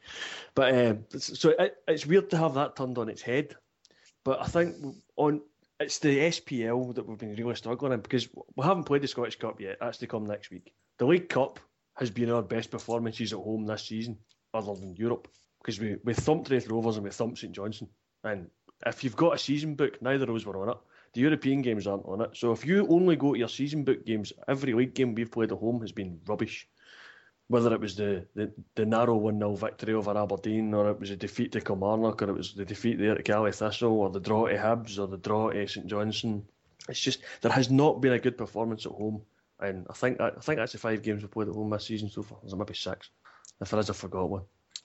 But 0.54 0.74
uh, 0.74 0.94
so 1.18 1.50
it, 1.50 1.76
it's 1.86 2.06
weird 2.06 2.30
to 2.30 2.36
have 2.36 2.54
that 2.54 2.76
turned 2.76 2.98
on 2.98 3.08
its 3.08 3.22
head. 3.22 3.54
But 4.24 4.40
I 4.40 4.46
think 4.46 4.76
on 5.16 5.42
it's 5.80 5.98
the 5.98 6.18
SPL 6.18 6.94
that 6.94 7.06
we've 7.06 7.18
been 7.18 7.34
really 7.34 7.54
struggling 7.56 7.92
in 7.92 8.00
because 8.00 8.28
we 8.56 8.64
haven't 8.64 8.84
played 8.84 9.02
the 9.02 9.08
Scottish 9.08 9.38
Cup 9.38 9.60
yet. 9.60 9.78
That's 9.80 9.98
to 9.98 10.06
come 10.06 10.26
next 10.26 10.50
week. 10.50 10.72
The 10.98 11.06
League 11.06 11.28
Cup 11.28 11.58
has 11.96 12.10
been 12.10 12.30
our 12.30 12.42
best 12.42 12.70
performances 12.70 13.32
at 13.32 13.38
home 13.38 13.66
this 13.66 13.84
season, 13.84 14.18
other 14.52 14.74
than 14.74 14.96
Europe, 14.96 15.28
because 15.60 15.80
we, 15.80 15.96
we 16.04 16.14
thumped 16.14 16.50
Raith 16.50 16.68
Rovers 16.68 16.96
and 16.96 17.04
we 17.04 17.10
thumped 17.10 17.38
St 17.38 17.52
Johnstone. 17.52 17.88
And 18.22 18.48
if 18.86 19.04
you've 19.04 19.16
got 19.16 19.34
a 19.34 19.38
season 19.38 19.74
book, 19.74 20.00
neither 20.00 20.24
of 20.24 20.28
those 20.28 20.46
were 20.46 20.60
on 20.62 20.70
it. 20.70 20.78
The 21.14 21.20
European 21.20 21.62
games 21.62 21.86
aren't 21.86 22.06
on 22.06 22.22
it. 22.22 22.30
So 22.34 22.52
if 22.52 22.64
you 22.66 22.86
only 22.88 23.16
go 23.16 23.32
to 23.32 23.38
your 23.38 23.48
season 23.48 23.84
book 23.84 24.04
games, 24.04 24.32
every 24.48 24.72
league 24.72 24.94
game 24.94 25.14
we've 25.14 25.30
played 25.30 25.52
at 25.52 25.58
home 25.58 25.80
has 25.80 25.92
been 25.92 26.20
rubbish. 26.26 26.68
Whether 27.48 27.74
it 27.74 27.80
was 27.80 27.94
the, 27.96 28.26
the, 28.34 28.52
the 28.74 28.86
narrow 28.86 29.16
1 29.16 29.38
0 29.38 29.54
victory 29.54 29.94
over 29.94 30.16
Aberdeen, 30.16 30.72
or 30.72 30.90
it 30.90 30.98
was 30.98 31.10
a 31.10 31.16
defeat 31.16 31.52
to 31.52 31.60
Kilmarnock, 31.60 32.22
or 32.22 32.30
it 32.30 32.36
was 32.36 32.54
the 32.54 32.64
defeat 32.64 32.98
there 32.98 33.18
at 33.18 33.24
Caley 33.24 33.52
Thistle, 33.52 34.00
or 34.00 34.10
the 34.10 34.20
draw 34.20 34.48
to 34.48 34.56
Hibs, 34.56 34.98
or 34.98 35.06
the 35.06 35.18
draw 35.18 35.50
to 35.50 35.68
St 35.68 35.86
Johnstone. 35.86 36.44
It's 36.88 37.00
just, 37.00 37.20
there 37.42 37.52
has 37.52 37.70
not 37.70 38.00
been 38.00 38.14
a 38.14 38.18
good 38.18 38.38
performance 38.38 38.86
at 38.86 38.92
home 38.92 39.22
and 39.60 39.86
I 39.88 39.92
think 39.92 40.20
I 40.20 40.30
think 40.30 40.58
that's 40.58 40.72
the 40.72 40.78
five 40.78 41.02
games 41.02 41.22
we've 41.22 41.30
played 41.30 41.48
at 41.48 41.54
home 41.54 41.70
this 41.70 41.86
season 41.86 42.10
so 42.10 42.22
far. 42.22 42.38
There's 42.42 42.54
maybe 42.54 42.74
six. 42.74 43.10
If 43.60 43.70
there 43.70 43.80
is, 43.80 43.90
I 43.90 43.92
forgot 43.92 44.28
one. 44.28 44.42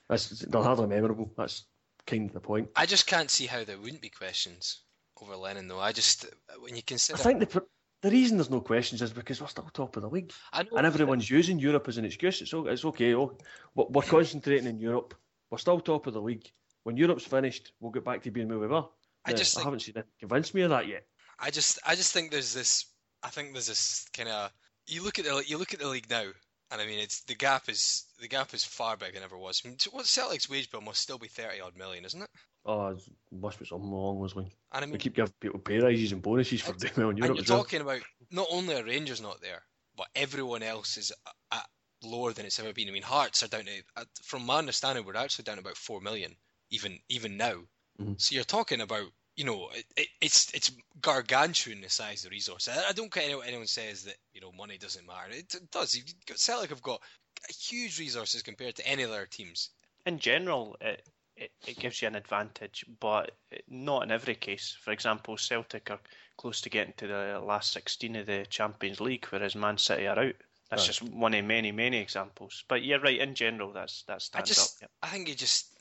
That's, 0.08 0.28
they're 0.28 0.62
hardly 0.62 0.86
memorable. 0.86 1.30
That's 1.36 1.64
kind 2.06 2.28
of 2.28 2.34
the 2.34 2.40
point. 2.40 2.68
I 2.76 2.86
just 2.86 3.06
can't 3.06 3.30
see 3.30 3.46
how 3.46 3.64
there 3.64 3.78
wouldn't 3.78 4.00
be 4.00 4.08
questions 4.08 4.82
over 5.20 5.36
Lennon, 5.36 5.68
though. 5.68 5.80
I 5.80 5.92
just 5.92 6.26
when 6.60 6.76
you 6.76 6.82
consider. 6.82 7.18
I 7.18 7.22
think 7.22 7.40
the 7.40 7.62
the 8.02 8.10
reason 8.10 8.36
there's 8.36 8.50
no 8.50 8.60
questions 8.60 9.02
is 9.02 9.12
because 9.12 9.40
we're 9.40 9.48
still 9.48 9.68
top 9.72 9.96
of 9.96 10.02
the 10.02 10.08
league, 10.08 10.32
and 10.52 10.86
everyone's 10.86 11.28
using 11.28 11.58
Europe 11.58 11.88
as 11.88 11.98
an 11.98 12.04
excuse. 12.04 12.40
It's 12.40 12.52
it's 12.54 12.84
okay. 12.84 13.14
Oh, 13.14 13.36
we're 13.74 14.02
concentrating 14.02 14.68
in 14.68 14.78
Europe. 14.78 15.14
We're 15.50 15.58
still 15.58 15.80
top 15.80 16.06
of 16.06 16.14
the 16.14 16.22
league. 16.22 16.50
When 16.84 16.96
Europe's 16.96 17.24
finished, 17.24 17.72
we'll 17.80 17.92
get 17.92 18.04
back 18.04 18.22
to 18.22 18.30
being 18.30 18.48
where 18.48 18.58
we 18.58 18.66
were. 18.66 18.84
I 19.24 19.32
just 19.32 19.58
I 19.58 19.62
haven't 19.62 19.80
seen 19.80 19.98
it 19.98 20.06
convince 20.18 20.54
me 20.54 20.62
of 20.62 20.70
that 20.70 20.86
yet. 20.86 21.04
I 21.38 21.50
just 21.50 21.78
I 21.86 21.94
just 21.94 22.12
think 22.12 22.30
there's 22.30 22.54
this 22.54 22.86
I 23.22 23.28
think 23.28 23.52
there's 23.52 23.66
this 23.66 24.06
kind 24.14 24.28
of 24.28 24.50
you 24.86 25.02
look 25.02 25.18
at 25.18 25.24
the 25.26 25.42
you 25.46 25.58
look 25.58 25.74
at 25.74 25.80
the 25.80 25.88
league 25.88 26.08
now, 26.08 26.26
and 26.70 26.80
I 26.80 26.86
mean 26.86 26.98
it's 26.98 27.20
the 27.22 27.34
gap 27.34 27.68
is 27.68 28.04
the 28.18 28.28
gap 28.28 28.54
is 28.54 28.64
far 28.64 28.96
bigger 28.96 29.12
than 29.12 29.22
ever 29.22 29.36
was. 29.38 29.62
I 29.64 29.68
mean, 29.68 29.76
what 29.92 30.06
Celtic's 30.06 30.48
wage 30.48 30.70
bill 30.70 30.80
must 30.80 31.02
still 31.02 31.18
be 31.18 31.28
thirty 31.28 31.60
odd 31.60 31.76
million, 31.76 32.04
isn't 32.04 32.22
it? 32.22 32.30
Oh, 32.66 32.88
it 32.88 33.02
must 33.32 33.58
be 33.58 33.64
something 33.64 33.88
along 33.88 34.20
those 34.20 34.36
lines. 34.36 34.52
And 34.72 34.82
I 34.82 34.86
mean, 34.86 34.92
we 34.92 34.98
keep 34.98 35.14
giving 35.14 35.32
people 35.40 35.60
pay 35.60 35.78
rises 35.78 36.12
and 36.12 36.20
bonuses 36.20 36.60
for 36.60 36.74
doing 36.74 36.92
well 36.96 37.10
in 37.10 37.16
Europe. 37.16 37.38
And 37.38 37.48
you're 37.48 37.58
talking 37.58 37.80
about 37.80 38.00
not 38.30 38.48
only 38.50 38.74
are 38.74 38.84
Rangers 38.84 39.20
not 39.20 39.40
there, 39.40 39.62
but 39.96 40.08
everyone 40.14 40.62
else 40.62 40.96
is 40.98 41.12
at 41.52 41.66
lower 42.02 42.32
than 42.32 42.46
it's 42.46 42.58
ever 42.60 42.72
been. 42.72 42.88
I 42.88 42.92
mean, 42.92 43.02
Hearts 43.02 43.42
are 43.42 43.48
down 43.48 43.64
to, 43.64 44.06
from 44.22 44.44
my 44.44 44.58
understanding, 44.58 45.04
we're 45.04 45.16
actually 45.16 45.44
down 45.44 45.58
about 45.58 45.76
four 45.76 46.00
million, 46.00 46.36
even 46.70 46.98
even 47.08 47.36
now. 47.36 47.54
Mm-hmm. 48.00 48.14
So 48.18 48.34
you're 48.34 48.44
talking 48.44 48.80
about 48.80 49.06
you 49.36 49.44
know, 49.44 49.70
it, 49.72 49.86
it, 49.96 50.08
it's 50.20 50.52
it's 50.52 50.70
gargantuan 51.00 51.80
the 51.80 51.88
size 51.88 52.24
of 52.24 52.30
the 52.30 52.36
resource. 52.36 52.68
I, 52.68 52.90
I 52.90 52.92
don't 52.92 53.10
care 53.10 53.36
what 53.38 53.46
anyone 53.46 53.66
says 53.66 54.04
that 54.04 54.16
you 54.34 54.40
know 54.42 54.52
money 54.52 54.76
doesn't 54.76 55.06
matter. 55.06 55.30
It, 55.30 55.54
it 55.54 55.70
does. 55.70 55.98
Celtic 56.36 56.70
have 56.70 56.82
got 56.82 57.00
huge 57.48 57.98
resources 57.98 58.42
compared 58.42 58.76
to 58.76 58.86
any 58.86 59.04
other 59.04 59.26
teams. 59.30 59.70
In 60.04 60.18
general, 60.18 60.76
it, 60.80 61.06
it, 61.40 61.50
it 61.66 61.78
gives 61.78 62.02
you 62.02 62.08
an 62.08 62.14
advantage, 62.14 62.84
but 63.00 63.32
not 63.68 64.02
in 64.02 64.10
every 64.10 64.34
case. 64.34 64.76
For 64.80 64.92
example, 64.92 65.36
Celtic 65.36 65.90
are 65.90 66.00
close 66.36 66.60
to 66.60 66.70
getting 66.70 66.92
to 66.98 67.06
the 67.06 67.42
last 67.44 67.72
16 67.72 68.16
of 68.16 68.26
the 68.26 68.46
Champions 68.48 69.00
League, 69.00 69.26
whereas 69.26 69.54
Man 69.54 69.78
City 69.78 70.06
are 70.06 70.18
out. 70.18 70.34
That's 70.70 70.82
right. 70.82 70.86
just 70.86 71.02
one 71.02 71.34
of 71.34 71.44
many, 71.44 71.72
many 71.72 71.98
examples. 71.98 72.64
But 72.68 72.84
you're 72.84 73.00
right. 73.00 73.18
In 73.18 73.34
general, 73.34 73.72
that's 73.72 74.04
that 74.04 74.22
stands 74.22 74.50
I 74.50 74.54
just, 74.54 74.82
up. 74.84 74.90
I 75.02 75.08
think 75.08 75.28
you 75.28 75.34
just, 75.34 75.74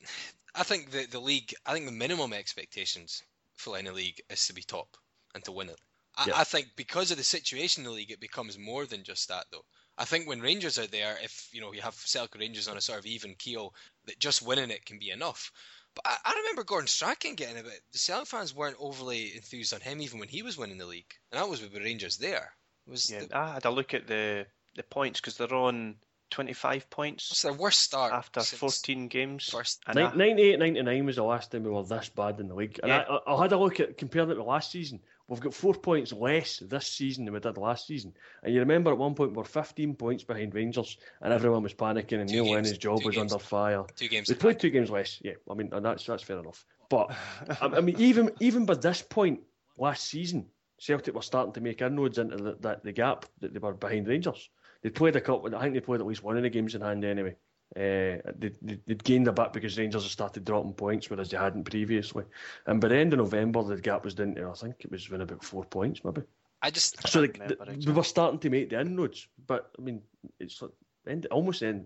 I 0.56 0.64
think 0.64 0.90
the 0.90 1.06
the 1.06 1.20
league. 1.20 1.54
I 1.66 1.74
think 1.74 1.86
the 1.86 1.92
minimum 1.92 2.34
expectations 2.34 3.22
for 3.56 3.78
any 3.78 3.92
league 3.92 4.22
is 4.30 4.48
to 4.48 4.54
be 4.54 4.64
top 4.64 4.98
and 5.36 5.44
to 5.44 5.52
win 5.52 5.70
it. 5.70 5.80
I, 6.18 6.26
yeah. 6.28 6.34
I, 6.38 6.44
think 6.44 6.70
because 6.76 7.12
of 7.12 7.18
the 7.18 7.24
situation 7.24 7.84
in 7.84 7.90
the 7.90 7.96
league, 7.96 8.12
it 8.12 8.20
becomes 8.20 8.58
more 8.58 8.86
than 8.86 9.04
just 9.04 9.28
that, 9.30 9.46
though. 9.52 9.64
I 10.00 10.06
think 10.06 10.28
when 10.28 10.42
Rangers 10.42 10.80
are 10.80 10.88
there, 10.88 11.18
if 11.22 11.50
you 11.52 11.60
know 11.62 11.74
you 11.74 11.82
have 11.82 11.94
Celtic 11.94 12.40
Rangers 12.40 12.68
on 12.68 12.78
a 12.78 12.82
sort 12.82 13.00
of 13.00 13.06
even 13.06 13.36
keel, 13.36 13.74
that 14.10 14.20
just 14.20 14.46
winning 14.46 14.72
it 14.72 14.86
can 14.86 15.00
be 15.00 15.12
enough. 15.12 15.52
But 15.96 16.06
I, 16.06 16.18
I 16.26 16.36
remember 16.40 16.64
Gordon 16.64 16.88
Strachan 16.88 17.36
getting 17.36 17.58
a 17.58 17.64
bit. 17.64 17.82
The 17.92 18.00
Celtic 18.00 18.28
fans 18.28 18.54
weren't 18.54 18.78
overly 18.80 19.36
enthused 19.36 19.74
on 19.74 19.82
him 19.82 20.02
even 20.02 20.20
when 20.20 20.30
he 20.30 20.42
was 20.42 20.58
winning 20.58 20.78
the 20.78 20.86
league, 20.86 21.14
and 21.32 21.40
that 21.40 21.50
was 21.50 21.62
with 21.62 21.74
the 21.74 21.80
Rangers 21.80 22.18
there. 22.18 22.54
It 22.88 22.92
was 22.92 23.10
yeah, 23.10 23.22
the, 23.22 23.38
I 23.38 23.54
had 23.54 23.66
a 23.66 23.72
look 23.72 23.94
at 23.94 24.08
the 24.08 24.46
the 24.76 24.84
points 24.84 25.20
because 25.20 25.38
they're 25.38 25.54
on 25.54 25.96
25 26.32 26.90
points. 26.90 27.30
What's 27.30 27.42
their 27.42 27.54
worst 27.54 27.82
start 27.82 28.14
after 28.14 28.42
14 28.42 29.08
games? 29.08 29.50
First. 29.50 29.82
98 29.94 30.60
99 30.60 31.06
was 31.06 31.16
the 31.16 31.24
last 31.24 31.52
time 31.52 31.64
we 31.64 31.72
were 31.72 31.84
this 31.84 32.10
bad 32.10 32.40
in 32.40 32.48
the 32.48 32.56
league. 32.56 32.80
And 32.82 32.90
yeah. 32.90 33.06
I, 33.28 33.34
I, 33.34 33.42
had 33.42 33.52
a 33.52 33.58
look 33.58 33.80
at 33.80 33.98
comparing 33.98 34.30
it 34.30 34.36
to 34.36 34.44
last 34.44 34.72
season. 34.72 35.00
We've 35.30 35.40
got 35.40 35.54
four 35.54 35.74
points 35.74 36.12
less 36.12 36.58
this 36.58 36.88
season 36.88 37.26
than 37.26 37.34
we 37.34 37.40
did 37.40 37.58
last 37.58 37.88
season. 37.88 38.14
And 38.44 38.54
you 38.54 38.60
remember 38.60 38.92
at 38.92 38.98
one 38.98 39.16
point 39.16 39.32
we 39.32 39.38
were 39.38 39.44
15 39.44 39.96
points 39.96 40.24
behind 40.24 40.54
Rangers 40.54 40.98
and 41.22 41.32
everyone 41.32 41.64
was 41.64 41.74
panicking 41.74 42.20
and 42.20 42.28
two 42.28 42.36
Neil 42.36 42.46
games, 42.46 42.56
Lennon's 42.56 42.78
job 42.78 43.04
was 43.06 43.16
games, 43.16 43.32
under 43.32 43.44
fire. 43.44 43.86
Two 43.96 44.08
games. 44.08 44.28
We 44.28 44.36
played 44.36 44.60
two 44.60 44.72
games 44.72 44.90
less, 44.90 45.20
yeah. 45.24 45.34
I 45.50 45.54
mean, 45.54 45.70
and 45.72 45.86
that's 45.86 46.06
that's 46.06 46.24
fair 46.24 46.40
enough. 46.40 46.66
But 46.90 47.16
I, 47.62 47.80
mean, 47.80 47.96
even 48.00 48.32
even 48.40 48.66
by 48.66 48.76
this 48.76 49.02
point 49.02 49.42
last 49.78 50.08
season, 50.08 50.48
Celtic 50.80 51.14
were 51.14 51.22
starting 51.22 51.54
to 51.54 51.62
make 51.62 51.82
inroads 51.82 52.18
into 52.18 52.38
the, 52.38 52.58
the, 52.60 52.82
the 52.84 52.92
gap 52.92 53.26
that 53.40 53.54
they 53.54 53.60
were 53.60 53.74
behind 53.74 54.08
Rangers 54.08 54.50
they 54.82 54.90
played 54.90 55.16
a 55.16 55.22
couple. 55.22 55.54
I 55.56 55.62
think 55.62 55.74
they 55.74 55.82
played 55.82 56.02
at 56.02 56.08
least 56.08 56.24
one 56.24 56.38
of 56.38 56.44
the 56.44 56.50
games 56.50 56.76
in 56.76 56.82
hand 56.82 57.04
anyway. 57.04 57.36
Uh, 57.76 58.18
they, 58.38 58.52
they, 58.62 58.80
would 58.88 59.04
gained 59.04 59.28
a 59.28 59.32
bit 59.32 59.54
because 59.54 59.78
Rangers 59.78 60.04
had 60.04 60.12
started 60.12 60.46
dropping 60.46 60.74
points, 60.74 61.10
whereas 61.10 61.30
they 61.30 61.38
hadn't 61.38 61.66
previously. 61.66 62.24
And 62.66 62.82
by 62.82 62.88
the 62.88 62.98
end 62.98 63.14
of 63.14 63.20
November, 63.20 63.64
the 63.64 63.80
gap 63.80 64.06
was 64.06 64.16
down 64.16 64.36
to 64.36 64.50
I 64.50 64.54
think 64.54 64.76
it 64.80 64.92
was 64.92 65.08
within 65.10 65.22
about 65.22 65.44
four 65.44 65.66
points, 65.66 66.04
maybe. 66.04 66.24
I 66.62 66.72
just 66.72 67.08
so 67.08 67.22
the, 67.22 67.78
we 67.86 67.94
were 67.94 68.04
starting 68.04 68.40
to 68.40 68.50
make 68.50 68.70
the 68.70 68.82
inroads, 68.82 69.28
but 69.48 69.72
I 69.78 69.82
mean, 69.82 70.02
it's 70.40 70.62
end, 71.08 71.26
almost 71.28 71.64
end 71.64 71.86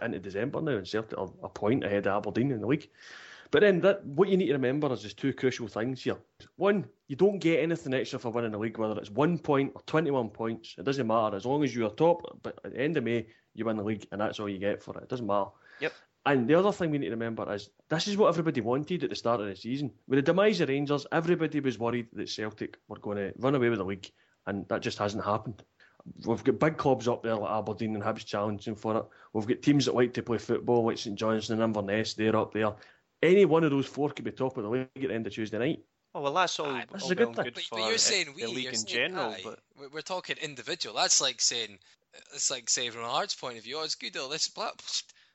into 0.00 0.18
December 0.18 0.62
now, 0.62 0.76
and 0.76 0.88
Celtic 0.88 1.18
are 1.18 1.30
a 1.42 1.48
point 1.48 1.84
ahead 1.84 2.06
of 2.06 2.18
Aberdeen 2.18 2.52
in 2.52 2.60
the 2.60 2.66
league. 2.66 2.88
But 3.50 3.60
then 3.60 3.80
that 3.82 4.04
what 4.04 4.28
you 4.28 4.36
need 4.36 4.46
to 4.46 4.54
remember 4.54 4.92
is 4.92 5.02
there's 5.02 5.14
two 5.14 5.32
crucial 5.32 5.68
things 5.68 6.02
here. 6.02 6.16
One, 6.56 6.86
you 7.06 7.16
don't 7.16 7.38
get 7.38 7.60
anything 7.60 7.94
extra 7.94 8.18
for 8.18 8.30
winning 8.30 8.52
the 8.52 8.58
league, 8.58 8.78
whether 8.78 8.98
it's 8.98 9.10
one 9.10 9.38
point 9.38 9.72
or 9.74 9.82
21 9.82 10.30
points. 10.30 10.74
It 10.78 10.84
doesn't 10.84 11.06
matter 11.06 11.36
as 11.36 11.46
long 11.46 11.62
as 11.62 11.74
you're 11.74 11.90
top. 11.90 12.40
But 12.42 12.58
at 12.64 12.72
the 12.72 12.80
end 12.80 12.96
of 12.96 13.04
May, 13.04 13.26
you 13.54 13.64
win 13.64 13.76
the 13.76 13.82
league, 13.84 14.06
and 14.12 14.20
that's 14.20 14.40
all 14.40 14.48
you 14.48 14.58
get 14.58 14.82
for 14.82 14.96
it. 14.98 15.02
It 15.04 15.08
doesn't 15.08 15.26
matter. 15.26 15.50
Yep. 15.80 15.92
And 16.26 16.48
the 16.48 16.54
other 16.54 16.72
thing 16.72 16.90
we 16.90 16.98
need 16.98 17.06
to 17.06 17.10
remember 17.12 17.52
is 17.52 17.68
this 17.90 18.08
is 18.08 18.16
what 18.16 18.28
everybody 18.28 18.60
wanted 18.62 19.04
at 19.04 19.10
the 19.10 19.16
start 19.16 19.40
of 19.40 19.46
the 19.46 19.54
season. 19.56 19.92
With 20.08 20.18
the 20.18 20.22
demise 20.22 20.60
of 20.60 20.70
Rangers, 20.70 21.06
everybody 21.12 21.60
was 21.60 21.78
worried 21.78 22.08
that 22.14 22.28
Celtic 22.30 22.78
were 22.88 22.98
going 22.98 23.18
to 23.18 23.32
run 23.38 23.54
away 23.54 23.68
with 23.68 23.78
the 23.78 23.84
league, 23.84 24.10
and 24.46 24.66
that 24.68 24.80
just 24.82 24.98
hasn't 24.98 25.24
happened. 25.24 25.62
We've 26.26 26.42
got 26.44 26.58
big 26.58 26.76
clubs 26.76 27.08
up 27.08 27.22
there 27.22 27.34
like 27.36 27.50
Aberdeen 27.50 27.94
and 27.94 28.04
Hibs 28.04 28.24
challenging 28.26 28.74
for 28.74 28.96
it. 28.98 29.04
We've 29.32 29.46
got 29.46 29.62
teams 29.62 29.86
that 29.86 29.94
like 29.94 30.12
to 30.14 30.22
play 30.22 30.38
football 30.38 30.84
like 30.84 30.98
St 30.98 31.16
Johnstone 31.18 31.60
and 31.60 31.64
Inverness, 31.74 32.14
they're 32.14 32.36
up 32.36 32.52
there. 32.52 32.72
Any 33.22 33.44
one 33.46 33.64
of 33.64 33.70
those 33.70 33.86
four 33.86 34.10
could 34.10 34.24
be 34.24 34.30
top 34.30 34.56
of 34.58 34.64
the 34.64 34.68
league 34.70 34.88
at 34.96 35.02
the 35.08 35.14
end 35.14 35.26
of 35.26 35.32
Tuesday 35.32 35.58
night. 35.58 35.80
Oh 36.14 36.20
well, 36.20 36.32
that's 36.34 36.60
all, 36.60 36.66
Aye, 36.66 36.84
that's 36.92 37.04
all 37.04 37.12
a 37.12 37.14
good 37.14 37.34
thing. 37.34 37.44
good 37.44 37.54
But, 37.54 37.62
for 37.64 37.78
but 37.80 37.88
you're 37.88 37.98
saying 37.98 38.34
we, 38.36 38.42
the 38.42 38.48
league 38.48 38.64
you're 38.64 38.72
in 38.72 38.78
saying 38.78 38.94
general, 39.10 39.30
aye. 39.30 39.40
but 39.42 39.58
We're- 39.78 39.90
we're 39.94 40.00
talking 40.02 40.36
individual. 40.42 40.94
That's 40.94 41.20
like 41.22 41.40
saying, 41.40 41.78
it's 42.32 42.50
like 42.50 42.68
saying 42.68 42.92
from 42.92 43.02
a 43.02 43.08
Hearts 43.08 43.34
point 43.34 43.58
of 43.58 43.64
view, 43.64 43.78
oh, 43.78 43.84
it's 43.84 43.94
good. 43.94 44.16
Oh, 44.16 44.28
this 44.28 44.48
black. 44.48 44.74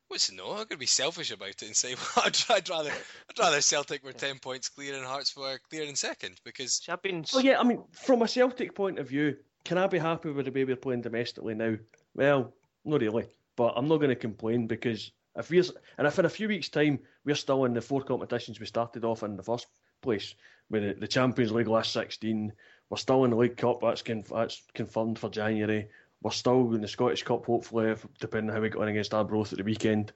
What's 0.07 0.31
no? 0.31 0.49
I'm 0.49 0.55
going 0.55 0.67
to 0.69 0.77
be 0.77 0.87
selfish 0.87 1.31
about 1.31 1.49
it 1.49 1.61
and 1.61 1.75
say, 1.75 1.93
well, 2.15 2.25
I'd, 2.25 2.37
I'd 2.49 2.69
rather, 2.69 2.91
I'd 2.91 3.39
rather 3.39 3.61
Celtic 3.61 4.03
were 4.03 4.13
ten 4.13 4.39
points 4.39 4.69
clear 4.69 4.95
and 4.95 5.05
Hearts 5.05 5.35
were 5.35 5.59
clear 5.69 5.83
in 5.83 5.95
second 5.95 6.39
because 6.43 6.75
see, 6.75 6.91
I've 6.91 7.03
Well, 7.03 7.43
yeah, 7.43 7.59
I 7.59 7.63
mean, 7.63 7.83
from 7.91 8.21
a 8.21 8.27
Celtic 8.27 8.73
point 8.73 8.99
of 8.99 9.09
view, 9.09 9.37
can 9.65 9.77
I 9.77 9.87
be 9.87 9.99
happy 9.99 10.31
with 10.31 10.45
the 10.45 10.51
way 10.51 10.65
we're 10.65 10.75
playing 10.75 11.01
domestically 11.01 11.53
now? 11.53 11.75
Well, 12.15 12.53
not 12.85 13.01
really, 13.01 13.27
but 13.55 13.73
I'm 13.75 13.87
not 13.87 13.97
going 13.97 14.09
to 14.09 14.15
complain 14.15 14.67
because 14.67 15.11
if 15.35 15.49
we're 15.49 15.63
and 15.97 16.07
if 16.07 16.17
in 16.17 16.25
a 16.25 16.29
few 16.29 16.47
weeks' 16.47 16.69
time 16.69 16.99
we're 17.23 17.35
still 17.35 17.65
in 17.65 17.73
the 17.73 17.81
four 17.81 18.01
competitions 18.01 18.59
we 18.59 18.65
started 18.65 19.05
off 19.05 19.21
in 19.21 19.37
the 19.37 19.43
first 19.43 19.67
place, 20.01 20.33
with 20.69 20.83
the, 20.83 20.93
the 20.93 21.07
Champions 21.07 21.51
League 21.51 21.67
last 21.67 21.93
16, 21.93 22.51
we're 22.89 22.97
still 22.97 23.23
in 23.23 23.31
the 23.31 23.37
League 23.37 23.57
Cup. 23.57 23.81
That's 23.81 24.01
con- 24.01 24.23
that's 24.29 24.61
confirmed 24.73 25.19
for 25.19 25.29
January. 25.29 25.89
We're 26.21 26.31
still 26.31 26.73
in 26.73 26.81
the 26.81 26.87
Scottish 26.87 27.23
Cup, 27.23 27.45
hopefully, 27.45 27.95
depending 28.19 28.49
on 28.49 28.55
how 28.55 28.61
we 28.61 28.69
get 28.69 28.81
on 28.81 28.89
against 28.89 29.13
Arbroath 29.13 29.53
at 29.53 29.57
the 29.57 29.63
weekend. 29.63 30.11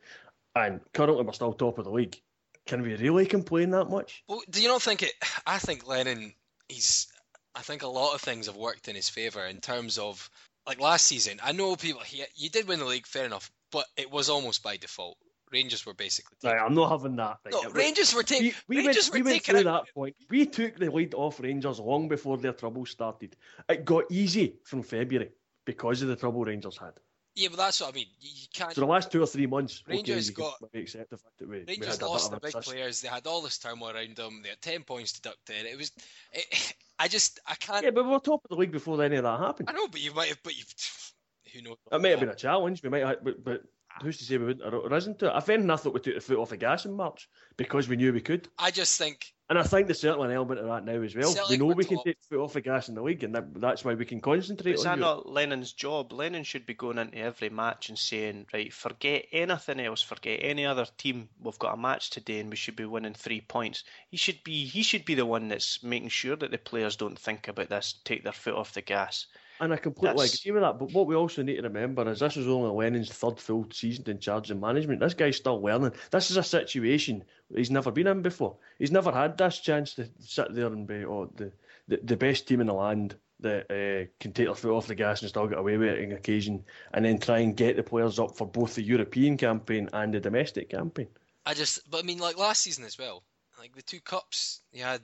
And 0.55 0.81
currently, 0.93 1.23
we're 1.23 1.31
still 1.31 1.53
top 1.53 1.77
of 1.77 1.85
the 1.85 1.91
league. 1.91 2.19
Can 2.65 2.81
we 2.81 2.95
really 2.95 3.25
complain 3.25 3.71
that 3.71 3.85
much? 3.89 4.23
Well, 4.27 4.41
do 4.49 4.61
you 4.61 4.67
not 4.67 4.81
think 4.81 5.03
it? 5.03 5.13
I 5.45 5.59
think 5.59 5.87
Lennon, 5.87 6.33
he's. 6.67 7.07
I 7.55 7.61
think 7.61 7.83
a 7.83 7.87
lot 7.87 8.15
of 8.15 8.21
things 8.21 8.47
have 8.47 8.55
worked 8.55 8.87
in 8.87 8.95
his 8.95 9.09
favour 9.09 9.45
in 9.45 9.59
terms 9.59 9.97
of 9.97 10.29
like 10.65 10.79
last 10.79 11.05
season. 11.05 11.39
I 11.43 11.51
know 11.51 11.75
people. 11.75 12.01
He, 12.01 12.23
you 12.35 12.49
did 12.49 12.67
win 12.67 12.79
the 12.79 12.85
league, 12.85 13.07
fair 13.07 13.25
enough, 13.25 13.51
but 13.71 13.85
it 13.97 14.11
was 14.11 14.29
almost 14.29 14.63
by 14.63 14.77
default. 14.77 15.17
Rangers 15.51 15.85
were 15.85 15.93
basically. 15.93 16.37
Right, 16.43 16.59
I'm 16.59 16.73
not 16.73 16.89
having 16.89 17.15
that. 17.17 17.37
Right, 17.45 17.53
no, 17.53 17.69
Rangers 17.71 18.13
were 18.15 18.23
taking. 18.23 18.53
we, 18.67 18.77
we 18.77 18.87
Rangers 18.87 19.11
went, 19.11 19.23
we 19.25 19.29
were 19.29 19.33
went 19.33 19.43
through 19.43 19.59
out- 19.59 19.85
that 19.85 19.93
point. 19.93 20.15
We 20.29 20.45
took 20.45 20.77
the 20.77 20.89
lead 20.89 21.13
off 21.13 21.39
Rangers 21.39 21.79
long 21.79 22.07
before 22.07 22.37
their 22.37 22.53
trouble 22.53 22.85
started. 22.85 23.35
It 23.69 23.85
got 23.85 24.05
easy 24.09 24.55
from 24.63 24.81
February 24.83 25.29
because 25.65 26.01
of 26.01 26.07
the 26.07 26.15
trouble 26.15 26.43
Rangers 26.43 26.77
had. 26.77 26.93
Yeah, 27.35 27.47
but 27.49 27.57
that's 27.57 27.81
what 27.81 27.89
I 27.89 27.93
mean. 27.93 28.05
You, 28.19 28.47
can't. 28.53 28.73
So 28.73 28.81
the 28.81 28.87
last 28.87 29.11
two 29.11 29.21
or 29.23 29.25
three 29.25 29.47
months, 29.47 29.83
Rangers 29.87 30.29
okay, 30.29 30.41
got- 30.41 30.69
accept 30.75 31.09
the 31.09 31.17
fact 31.17 31.39
that 31.39 31.49
we, 31.49 31.59
we 31.59 31.65
Rangers 31.67 31.97
had 31.97 32.01
lost 32.03 32.29
the 32.29 32.39
big 32.39 32.49
assist. 32.49 32.69
players. 32.69 33.01
They 33.01 33.07
had 33.07 33.25
all 33.25 33.41
this 33.41 33.57
turmoil 33.57 33.95
around 33.95 34.15
them. 34.15 34.41
They 34.43 34.49
had 34.49 34.61
ten 34.61 34.83
points 34.83 35.13
deducted. 35.13 35.65
It 35.65 35.77
was. 35.77 35.91
It, 36.31 36.75
I 36.99 37.07
just. 37.07 37.39
I 37.47 37.55
can't. 37.55 37.83
Yeah, 37.83 37.89
but 37.89 38.05
we 38.05 38.11
were 38.11 38.19
top 38.19 38.41
of 38.43 38.49
the 38.49 38.55
league 38.55 38.71
before 38.71 39.01
any 39.03 39.15
of 39.15 39.23
that 39.23 39.39
happened. 39.39 39.69
I 39.69 39.73
know, 39.73 39.87
but 39.87 40.01
you 40.01 40.13
might 40.13 40.29
have. 40.29 40.43
But 40.43 40.55
you. 40.55 40.63
Who 41.53 41.61
knows? 41.61 41.77
It 41.91 42.01
may 42.01 42.11
have 42.11 42.19
been 42.19 42.29
a 42.29 42.35
challenge. 42.35 42.81
We 42.81 42.89
might, 42.89 43.05
have, 43.05 43.23
but, 43.23 43.43
but 43.43 43.61
who's 44.01 44.17
to 44.17 44.23
say 44.23 44.37
we 44.37 44.45
wouldn't 44.45 44.73
have 44.73 44.91
risen 44.91 45.15
to 45.17 45.27
it? 45.27 45.37
If 45.37 45.49
anything, 45.49 45.69
I 45.69 45.75
thought 45.75 45.93
we 45.93 45.99
took 45.99 46.15
the 46.15 46.21
foot 46.21 46.39
off 46.39 46.49
the 46.49 46.57
gas 46.57 46.85
in 46.85 46.93
March 46.93 47.29
because 47.57 47.87
we 47.87 47.95
knew 47.95 48.13
we 48.13 48.21
could. 48.21 48.47
I 48.57 48.71
just 48.71 48.97
think 48.97 49.33
And 49.53 49.59
I 49.59 49.63
think 49.65 49.85
there's 49.85 49.99
certainly 49.99 50.29
an 50.29 50.35
element 50.35 50.61
of 50.61 50.65
that 50.65 50.83
now 50.83 50.99
as 51.03 51.15
well. 51.15 51.31
We 51.47 51.57
know 51.57 51.67
we 51.67 51.85
can 51.85 51.97
top. 51.97 52.05
take 52.05 52.17
foot 52.27 52.39
off 52.39 52.53
the 52.53 52.61
gas 52.61 52.89
in 52.89 52.95
the 52.95 53.03
league, 53.03 53.23
and 53.23 53.35
that, 53.35 53.53
that's 53.61 53.85
why 53.85 53.93
we 53.93 54.03
can 54.03 54.19
concentrate 54.19 54.73
Is 54.73 54.83
on 54.83 54.97
that 54.97 55.05
not 55.05 55.29
Lennon's 55.29 55.73
job? 55.73 56.11
Lennon 56.11 56.43
should 56.43 56.65
be 56.65 56.73
going 56.73 56.97
into 56.97 57.19
every 57.19 57.51
match 57.51 57.89
and 57.89 57.99
saying, 57.99 58.47
right, 58.51 58.73
forget 58.73 59.27
anything 59.31 59.79
else, 59.79 60.01
forget 60.01 60.39
any 60.41 60.65
other 60.65 60.87
team. 60.97 61.29
We've 61.39 61.59
got 61.59 61.75
a 61.75 61.77
match 61.77 62.09
today 62.09 62.39
and 62.39 62.49
we 62.49 62.55
should 62.55 62.75
be 62.75 62.85
winning 62.85 63.13
three 63.13 63.41
points. 63.41 63.83
He 64.09 64.17
should 64.17 64.43
be 64.43 64.65
he 64.65 64.81
should 64.81 65.05
be 65.05 65.13
the 65.13 65.23
one 65.27 65.49
that's 65.49 65.83
making 65.83 66.09
sure 66.09 66.35
that 66.35 66.49
the 66.49 66.57
players 66.57 66.95
don't 66.95 67.19
think 67.19 67.47
about 67.47 67.69
this, 67.69 67.93
take 68.03 68.23
their 68.23 68.33
foot 68.33 68.55
off 68.55 68.73
the 68.73 68.81
gas. 68.81 69.27
And 69.59 69.71
I 69.71 69.77
completely 69.77 70.17
That's- 70.17 70.39
agree 70.39 70.51
with 70.51 70.63
that. 70.63 70.79
But 70.79 70.91
what 70.93 71.07
we 71.07 71.15
also 71.15 71.43
need 71.43 71.57
to 71.57 71.61
remember 71.63 72.09
is 72.09 72.19
this 72.19 72.37
is 72.37 72.47
only 72.47 72.71
Lennon's 72.71 73.11
third 73.11 73.39
full 73.39 73.67
season 73.71 74.09
in 74.09 74.19
charge 74.19 74.49
of 74.51 74.59
management. 74.59 74.99
This 74.99 75.13
guy's 75.13 75.37
still 75.37 75.61
learning. 75.61 75.93
This 76.11 76.31
is 76.31 76.37
a 76.37 76.43
situation 76.43 77.23
he's 77.55 77.71
never 77.71 77.91
been 77.91 78.07
in 78.07 78.21
before. 78.21 78.57
He's 78.79 78.91
never 78.91 79.11
had 79.11 79.37
this 79.37 79.59
chance 79.59 79.93
to 79.95 80.09
sit 80.19 80.53
there 80.53 80.67
and 80.67 80.87
be 80.87 81.05
oh, 81.05 81.31
the, 81.35 81.51
the, 81.87 81.99
the 82.03 82.17
best 82.17 82.47
team 82.47 82.61
in 82.61 82.67
the 82.67 82.73
land 82.73 83.15
that 83.39 83.69
uh, 83.69 84.09
can 84.19 84.31
take 84.31 84.47
their 84.47 84.55
foot 84.55 84.75
off 84.75 84.87
the 84.87 84.95
gas 84.95 85.21
and 85.21 85.29
still 85.29 85.47
get 85.47 85.59
away 85.59 85.77
with 85.77 85.89
it 85.89 86.05
on 86.05 86.17
occasion, 86.17 86.63
and 86.93 87.05
then 87.05 87.19
try 87.19 87.39
and 87.39 87.57
get 87.57 87.75
the 87.75 87.83
players 87.83 88.17
up 88.17 88.35
for 88.35 88.47
both 88.47 88.75
the 88.75 88.81
European 88.81 89.37
campaign 89.37 89.89
and 89.93 90.13
the 90.13 90.19
domestic 90.19 90.69
campaign. 90.69 91.07
I 91.45 91.53
just, 91.53 91.89
but 91.91 91.99
I 91.99 92.03
mean, 92.03 92.19
like 92.19 92.37
last 92.37 92.61
season 92.61 92.85
as 92.85 92.97
well. 92.97 93.23
Like 93.59 93.75
the 93.75 93.81
two 93.81 93.99
cups, 93.99 94.61
you 94.71 94.83
had, 94.83 95.01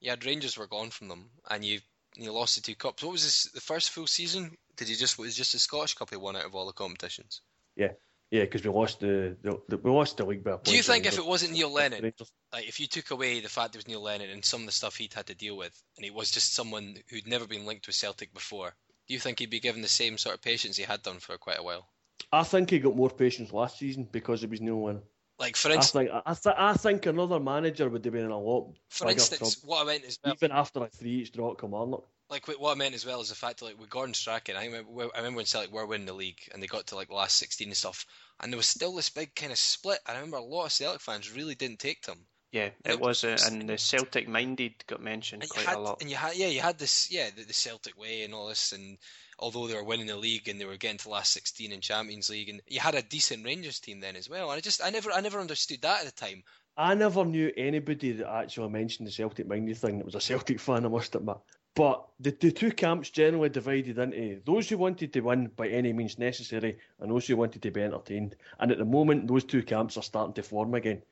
you 0.00 0.10
had 0.10 0.24
Rangers 0.24 0.56
were 0.56 0.66
gone 0.66 0.90
from 0.90 1.08
them, 1.08 1.30
and 1.50 1.64
you 1.64 1.80
you 2.16 2.32
lost 2.32 2.56
the 2.56 2.62
two 2.62 2.74
cups. 2.74 3.02
What 3.02 3.12
was 3.12 3.24
this? 3.24 3.44
The 3.52 3.60
first 3.60 3.90
full 3.90 4.06
season? 4.06 4.56
Did 4.76 4.88
he 4.88 4.94
just 4.94 5.18
was 5.18 5.34
it 5.34 5.36
just 5.36 5.52
the 5.52 5.58
Scottish 5.58 5.94
Cup 5.94 6.10
he 6.10 6.16
won 6.16 6.36
out 6.36 6.44
of 6.44 6.54
all 6.54 6.66
the 6.66 6.72
competitions? 6.72 7.42
Yeah, 7.76 7.92
yeah, 8.30 8.42
because 8.42 8.62
we 8.62 8.70
lost 8.70 9.00
the, 9.00 9.36
the, 9.42 9.60
the 9.68 9.78
we 9.78 9.90
lost 9.90 10.18
the 10.18 10.26
league 10.26 10.44
by 10.44 10.52
a 10.52 10.58
Do 10.58 10.76
you 10.76 10.82
think 10.82 11.06
if 11.06 11.16
it 11.16 11.24
wasn't 11.24 11.52
Neil 11.52 11.72
Lennon, 11.72 12.12
like 12.52 12.68
if 12.68 12.78
you 12.78 12.86
took 12.86 13.10
away 13.10 13.40
the 13.40 13.48
fact 13.48 13.72
there 13.72 13.78
was 13.78 13.88
Neil 13.88 14.02
Lennon 14.02 14.30
and 14.30 14.44
some 14.44 14.60
of 14.60 14.66
the 14.66 14.72
stuff 14.72 14.96
he'd 14.96 15.14
had 15.14 15.26
to 15.26 15.34
deal 15.34 15.56
with, 15.56 15.80
and 15.96 16.04
he 16.04 16.10
was 16.10 16.30
just 16.30 16.54
someone 16.54 16.96
who'd 17.08 17.26
never 17.26 17.46
been 17.46 17.64
linked 17.64 17.86
with 17.86 17.96
Celtic 17.96 18.34
before, 18.34 18.74
do 19.06 19.14
you 19.14 19.20
think 19.20 19.38
he'd 19.38 19.50
be 19.50 19.60
given 19.60 19.80
the 19.80 19.88
same 19.88 20.18
sort 20.18 20.34
of 20.34 20.42
patience 20.42 20.76
he 20.76 20.82
had 20.82 21.02
done 21.02 21.20
for 21.20 21.38
quite 21.38 21.58
a 21.58 21.62
while? 21.62 21.88
I 22.30 22.42
think 22.42 22.68
he 22.68 22.78
got 22.78 22.96
more 22.96 23.08
patience 23.08 23.52
last 23.52 23.78
season 23.78 24.06
because 24.10 24.44
it 24.44 24.50
was 24.50 24.60
Neil 24.60 24.84
Lennon. 24.84 25.02
Like 25.38 25.56
for 25.56 25.70
I 25.70 25.74
instance, 25.74 25.92
think 25.92 26.10
I, 26.26 26.34
th- 26.34 26.56
I 26.58 26.74
think 26.74 27.06
another 27.06 27.40
manager 27.40 27.88
would 27.88 28.04
have 28.04 28.12
been 28.14 28.24
in 28.24 28.30
a 28.30 28.38
lot 28.38 28.74
for 28.88 29.06
bigger 29.06 29.12
instance, 29.12 29.56
trouble, 29.56 29.56
what 29.62 29.82
I 29.82 29.86
meant 29.86 30.04
is 30.04 30.18
well, 30.24 30.34
even 30.34 30.52
after 30.52 30.82
a 30.82 30.88
three 30.88 31.20
each 31.22 31.32
draw 31.32 31.52
at 31.52 31.58
Kilmarnock. 31.58 32.08
like 32.30 32.46
what 32.46 32.72
I 32.72 32.74
meant 32.74 32.94
as 32.94 33.06
well 33.06 33.20
is 33.20 33.28
the 33.30 33.34
fact 33.34 33.58
that 33.60 33.66
like 33.66 33.78
with 33.78 33.90
Gordon 33.90 34.14
Strachan, 34.14 34.56
I 34.56 34.66
remember, 34.66 35.08
I 35.14 35.18
remember 35.18 35.38
when 35.38 35.46
Celtic 35.46 35.72
were 35.72 35.86
winning 35.86 36.06
the 36.06 36.12
league 36.12 36.40
and 36.52 36.62
they 36.62 36.66
got 36.66 36.86
to 36.88 36.96
like 36.96 37.08
the 37.08 37.14
last 37.14 37.36
16 37.36 37.68
and 37.68 37.76
stuff, 37.76 38.06
and 38.40 38.52
there 38.52 38.56
was 38.56 38.66
still 38.68 38.94
this 38.94 39.10
big 39.10 39.34
kind 39.34 39.52
of 39.52 39.58
split. 39.58 40.00
I 40.06 40.14
remember 40.14 40.36
a 40.38 40.42
lot 40.42 40.66
of 40.66 40.72
Celtic 40.72 41.00
fans 41.00 41.32
really 41.32 41.54
didn't 41.54 41.78
take 41.80 42.02
them. 42.02 42.26
Yeah, 42.52 42.70
Yep. 42.84 42.94
it 42.94 43.00
was, 43.00 43.24
uh, 43.24 43.36
and 43.46 43.68
the 43.68 43.76
Celtic 43.78 44.26
minded 44.28 44.86
got 44.86 45.02
mentioned 45.02 45.48
quite 45.48 45.66
had, 45.66 45.76
a 45.76 45.78
lot. 45.80 46.00
and 46.00 46.10
you 46.10 46.16
had, 46.16 46.34
yeah, 46.36 46.46
you 46.48 46.60
had 46.60 46.78
this, 46.78 47.10
yeah, 47.10 47.30
the, 47.30 47.44
the 47.44 47.52
Celtic 47.52 47.96
way 47.98 48.22
and 48.22 48.34
all 48.34 48.48
this, 48.48 48.72
and 48.72 48.98
although 49.38 49.66
they 49.66 49.74
were 49.74 49.84
winning 49.84 50.06
the 50.06 50.16
league 50.16 50.48
and 50.48 50.60
they 50.60 50.64
were 50.64 50.76
getting 50.76 50.98
to 50.98 51.10
last 51.10 51.32
16 51.32 51.72
in 51.72 51.80
Champions 51.80 52.30
League, 52.30 52.48
and 52.48 52.60
you 52.66 52.80
had 52.80 52.94
a 52.94 53.02
decent 53.02 53.44
Rangers 53.44 53.80
team 53.80 54.00
then 54.00 54.16
as 54.16 54.28
well. 54.28 54.50
And 54.50 54.58
I 54.58 54.60
just, 54.60 54.82
I 54.82 54.90
never, 54.90 55.10
I 55.12 55.20
never 55.20 55.40
understood 55.40 55.82
that 55.82 56.00
at 56.00 56.06
the 56.06 56.12
time. 56.12 56.42
I 56.76 56.94
never 56.94 57.24
knew 57.24 57.52
anybody 57.56 58.12
that 58.12 58.30
actually 58.30 58.68
mentioned 58.68 59.08
the 59.08 59.12
Celtic 59.12 59.48
minded 59.48 59.76
thing 59.76 59.98
that 59.98 60.04
was 60.04 60.14
a 60.14 60.20
Celtic 60.20 60.60
fan, 60.60 60.84
I 60.84 60.88
must 60.88 61.14
admit. 61.14 61.38
But 61.74 62.08
the, 62.18 62.30
the 62.30 62.50
two 62.50 62.72
camps 62.72 63.10
generally 63.10 63.50
divided 63.50 63.98
into 63.98 64.40
those 64.44 64.68
who 64.68 64.78
wanted 64.78 65.12
to 65.12 65.20
win 65.20 65.46
by 65.54 65.68
any 65.68 65.92
means 65.92 66.18
necessary 66.18 66.78
and 66.98 67.10
those 67.10 67.26
who 67.26 67.36
wanted 67.36 67.62
to 67.62 67.70
be 67.70 67.82
entertained. 67.82 68.36
And 68.58 68.72
at 68.72 68.78
the 68.78 68.84
moment, 68.84 69.28
those 69.28 69.44
two 69.44 69.62
camps 69.62 69.96
are 69.96 70.02
starting 70.02 70.34
to 70.34 70.42
form 70.42 70.74
again. 70.74 71.02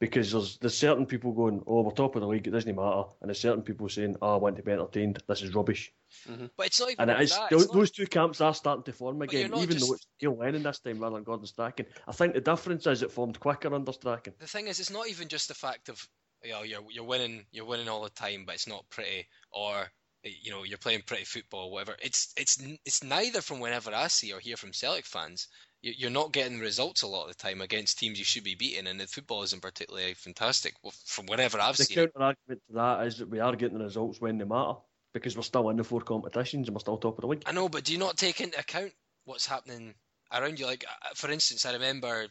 Because 0.00 0.32
there's 0.32 0.58
there's 0.58 0.76
certain 0.76 1.06
people 1.06 1.32
going, 1.32 1.62
oh, 1.66 1.82
we're 1.82 1.92
top 1.92 2.16
of 2.16 2.20
the 2.20 2.26
league, 2.28 2.46
it 2.46 2.50
doesn't 2.50 2.74
matter. 2.74 3.04
And 3.20 3.28
there's 3.28 3.40
certain 3.40 3.62
people 3.62 3.88
saying, 3.88 4.16
oh, 4.20 4.34
I 4.34 4.36
want 4.36 4.56
to 4.56 4.62
be 4.62 4.72
entertained, 4.72 5.22
this 5.28 5.42
is 5.42 5.54
rubbish. 5.54 5.92
Mm-hmm. 6.28 6.46
But 6.56 6.66
it's 6.66 6.80
not 6.80 6.90
even 6.90 7.08
And 7.08 7.10
it 7.18 7.22
is, 7.24 7.30
that. 7.30 7.48
those, 7.50 7.66
not- 7.66 7.74
those 7.74 7.90
two 7.90 8.06
camps 8.06 8.40
are 8.40 8.54
starting 8.54 8.82
to 8.84 8.92
form 8.92 9.22
again, 9.22 9.54
even 9.54 9.70
just- 9.70 9.86
though 9.88 9.94
it's 9.94 10.06
Neil 10.20 10.36
Lennon 10.36 10.62
this 10.64 10.80
time 10.80 10.98
rather 10.98 11.14
than 11.14 11.24
Gordon 11.24 11.46
Strachan. 11.46 11.86
I 12.08 12.12
think 12.12 12.34
the 12.34 12.40
difference 12.40 12.86
is 12.86 13.02
it 13.02 13.12
formed 13.12 13.38
quicker 13.40 13.72
under 13.72 13.92
Strachan. 13.92 14.34
the 14.38 14.46
thing 14.46 14.66
is, 14.66 14.80
it's 14.80 14.90
not 14.90 15.08
even 15.08 15.28
just 15.28 15.48
the 15.48 15.54
fact 15.54 15.88
of 15.88 16.06
you 16.42 16.50
know 16.50 16.62
you're 16.62 16.82
you're 16.90 17.04
winning 17.04 17.46
you're 17.52 17.64
winning 17.64 17.88
all 17.88 18.02
the 18.02 18.10
time, 18.10 18.44
but 18.44 18.56
it's 18.56 18.68
not 18.68 18.84
pretty, 18.90 19.26
or 19.50 19.90
you 20.24 20.50
know 20.50 20.64
you're 20.64 20.76
playing 20.78 21.02
pretty 21.06 21.24
football, 21.24 21.70
whatever. 21.70 21.96
It's 22.02 22.34
it's 22.36 22.62
it's 22.84 23.02
neither 23.02 23.40
from 23.40 23.60
whenever 23.60 23.94
I 23.94 24.08
see 24.08 24.32
or 24.32 24.40
hear 24.40 24.56
from 24.56 24.72
Celtic 24.72 25.06
fans. 25.06 25.48
You- 25.84 25.94
You're 25.98 26.10
not 26.10 26.32
getting 26.32 26.60
results 26.60 27.02
a 27.02 27.06
lot 27.06 27.28
of 27.28 27.36
the 27.36 27.42
time 27.42 27.60
against 27.60 27.98
teams 27.98 28.18
you 28.18 28.24
should 28.24 28.42
be 28.42 28.54
beating, 28.54 28.86
and 28.86 28.98
the 28.98 29.06
football 29.06 29.42
isn't 29.42 29.60
particularly 29.60 30.14
fantastic. 30.14 30.74
Well, 30.82 30.94
from 31.04 31.26
whatever 31.26 31.60
I've 31.60 31.76
The 31.76 31.84
seen 31.84 31.98
it. 31.98 32.12
counter 32.14 32.24
argument 32.24 32.62
to 32.68 32.72
that 32.76 33.06
is 33.06 33.18
that 33.18 33.28
we 33.28 33.38
are 33.38 33.54
getting 33.54 33.76
the 33.76 33.84
results 33.84 34.18
when 34.18 34.38
they 34.38 34.46
matter 34.46 34.78
because 35.12 35.36
we're 35.36 35.42
still 35.42 35.68
in 35.68 35.76
the 35.76 35.84
four 35.84 36.00
competitions 36.00 36.68
and 36.68 36.74
we're 36.74 36.80
still 36.80 36.96
top 36.96 37.18
of 37.18 37.20
the 37.20 37.26
league. 37.26 37.42
I 37.44 37.52
know, 37.52 37.68
but 37.68 37.84
do 37.84 37.92
you 37.92 37.98
not 37.98 38.16
take 38.16 38.40
into 38.40 38.58
account 38.58 38.94
what's 39.26 39.44
happening 39.46 39.94
around 40.32 40.58
you? 40.58 40.64
Like, 40.64 40.86
uh, 40.88 41.14
for 41.14 41.30
instance, 41.30 41.66
I 41.66 41.74
remember, 41.74 42.28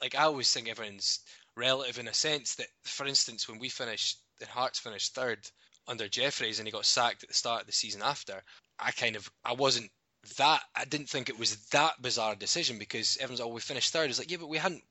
like, 0.00 0.16
I 0.16 0.24
always 0.24 0.52
think 0.52 0.68
everyone's 0.68 1.20
relative 1.56 2.00
in 2.00 2.08
a 2.08 2.14
sense 2.14 2.56
that, 2.56 2.66
for 2.82 3.06
instance, 3.06 3.48
when 3.48 3.60
we 3.60 3.68
finished, 3.68 4.18
and 4.40 4.50
Hearts 4.50 4.80
finished 4.80 5.14
third 5.14 5.48
under 5.86 6.08
Jefferies 6.08 6.58
and 6.58 6.66
he 6.66 6.72
got 6.72 6.86
sacked 6.86 7.22
at 7.22 7.28
the 7.28 7.34
start 7.36 7.60
of 7.60 7.66
the 7.68 7.72
season 7.72 8.02
after, 8.02 8.42
I 8.80 8.90
kind 8.90 9.14
of, 9.14 9.30
I 9.44 9.52
wasn't 9.52 9.92
that 10.36 10.62
I 10.74 10.84
didn't 10.84 11.08
think 11.08 11.28
it 11.28 11.38
was 11.38 11.56
that 11.66 12.00
bizarre 12.00 12.34
decision 12.34 12.78
because 12.78 13.16
everyone's 13.20 13.40
oh 13.40 13.48
we 13.48 13.60
finished 13.60 13.92
third. 13.92 14.10
It's 14.10 14.18
like 14.18 14.30
yeah, 14.30 14.38
but 14.38 14.48
we 14.48 14.58
hadn't. 14.58 14.82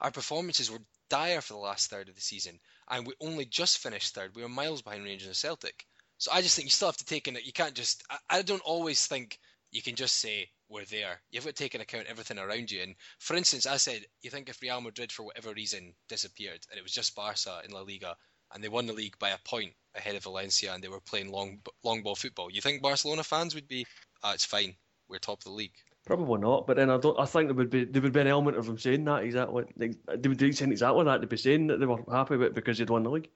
Our 0.00 0.10
performances 0.10 0.70
were 0.70 0.80
dire 1.08 1.40
for 1.40 1.52
the 1.52 1.58
last 1.58 1.90
third 1.90 2.08
of 2.08 2.14
the 2.14 2.20
season, 2.20 2.58
and 2.88 3.06
we 3.06 3.14
only 3.20 3.44
just 3.44 3.78
finished 3.78 4.14
third. 4.14 4.34
We 4.34 4.42
were 4.42 4.48
miles 4.48 4.82
behind 4.82 5.04
Rangers 5.04 5.28
and 5.28 5.36
Celtic. 5.36 5.86
So 6.18 6.30
I 6.32 6.42
just 6.42 6.56
think 6.56 6.66
you 6.66 6.70
still 6.70 6.88
have 6.88 6.96
to 6.98 7.04
take 7.04 7.28
in 7.28 7.36
it. 7.36 7.46
You 7.46 7.52
can't 7.52 7.74
just. 7.74 8.02
I, 8.10 8.18
I 8.30 8.42
don't 8.42 8.62
always 8.62 9.06
think 9.06 9.38
you 9.70 9.82
can 9.82 9.94
just 9.94 10.16
say 10.16 10.50
we're 10.68 10.84
there. 10.84 11.20
You've 11.30 11.44
got 11.44 11.54
to 11.54 11.62
take 11.62 11.74
into 11.74 11.82
account 11.82 12.06
everything 12.08 12.38
around 12.38 12.70
you. 12.70 12.82
And 12.82 12.94
for 13.18 13.36
instance, 13.36 13.66
I 13.66 13.76
said 13.76 14.04
you 14.22 14.30
think 14.30 14.48
if 14.48 14.62
Real 14.62 14.80
Madrid 14.80 15.12
for 15.12 15.24
whatever 15.24 15.52
reason 15.52 15.94
disappeared 16.08 16.60
and 16.70 16.78
it 16.78 16.82
was 16.82 16.92
just 16.92 17.14
Barca 17.14 17.60
in 17.64 17.72
La 17.72 17.80
Liga 17.80 18.16
and 18.54 18.62
they 18.62 18.68
won 18.68 18.86
the 18.86 18.92
league 18.92 19.18
by 19.18 19.30
a 19.30 19.38
point 19.44 19.72
ahead 19.94 20.14
of 20.14 20.22
Valencia 20.22 20.72
and 20.72 20.82
they 20.82 20.88
were 20.88 21.00
playing 21.00 21.30
long 21.30 21.60
long 21.82 22.02
ball 22.02 22.14
football, 22.14 22.50
you 22.50 22.60
think 22.60 22.82
Barcelona 22.82 23.24
fans 23.24 23.54
would 23.54 23.68
be, 23.68 23.86
ah, 24.22 24.32
it's 24.32 24.44
fine, 24.44 24.74
we're 25.12 25.18
top 25.18 25.38
of 25.38 25.44
the 25.44 25.50
league. 25.50 25.74
Probably 26.04 26.40
not, 26.40 26.66
but 26.66 26.76
then 26.76 26.90
I 26.90 26.98
don't. 26.98 27.18
I 27.20 27.26
think 27.26 27.46
there 27.48 27.54
would 27.54 27.70
be 27.70 27.84
there 27.84 28.02
would 28.02 28.12
be 28.12 28.20
an 28.20 28.26
element 28.26 28.56
of 28.56 28.66
them 28.66 28.78
saying 28.78 29.04
that 29.04 29.22
exactly. 29.22 29.64
They, 29.76 29.94
they 30.16 30.28
would 30.28 30.38
be 30.38 30.50
saying 30.50 30.72
exactly 30.72 31.04
that. 31.04 31.20
They'd 31.20 31.28
be 31.28 31.36
saying 31.36 31.68
that 31.68 31.78
they 31.78 31.86
were 31.86 32.02
happy 32.10 32.36
with 32.36 32.48
it 32.48 32.54
because 32.54 32.78
they'd 32.78 32.90
won 32.90 33.04
the 33.04 33.10
league. 33.10 33.28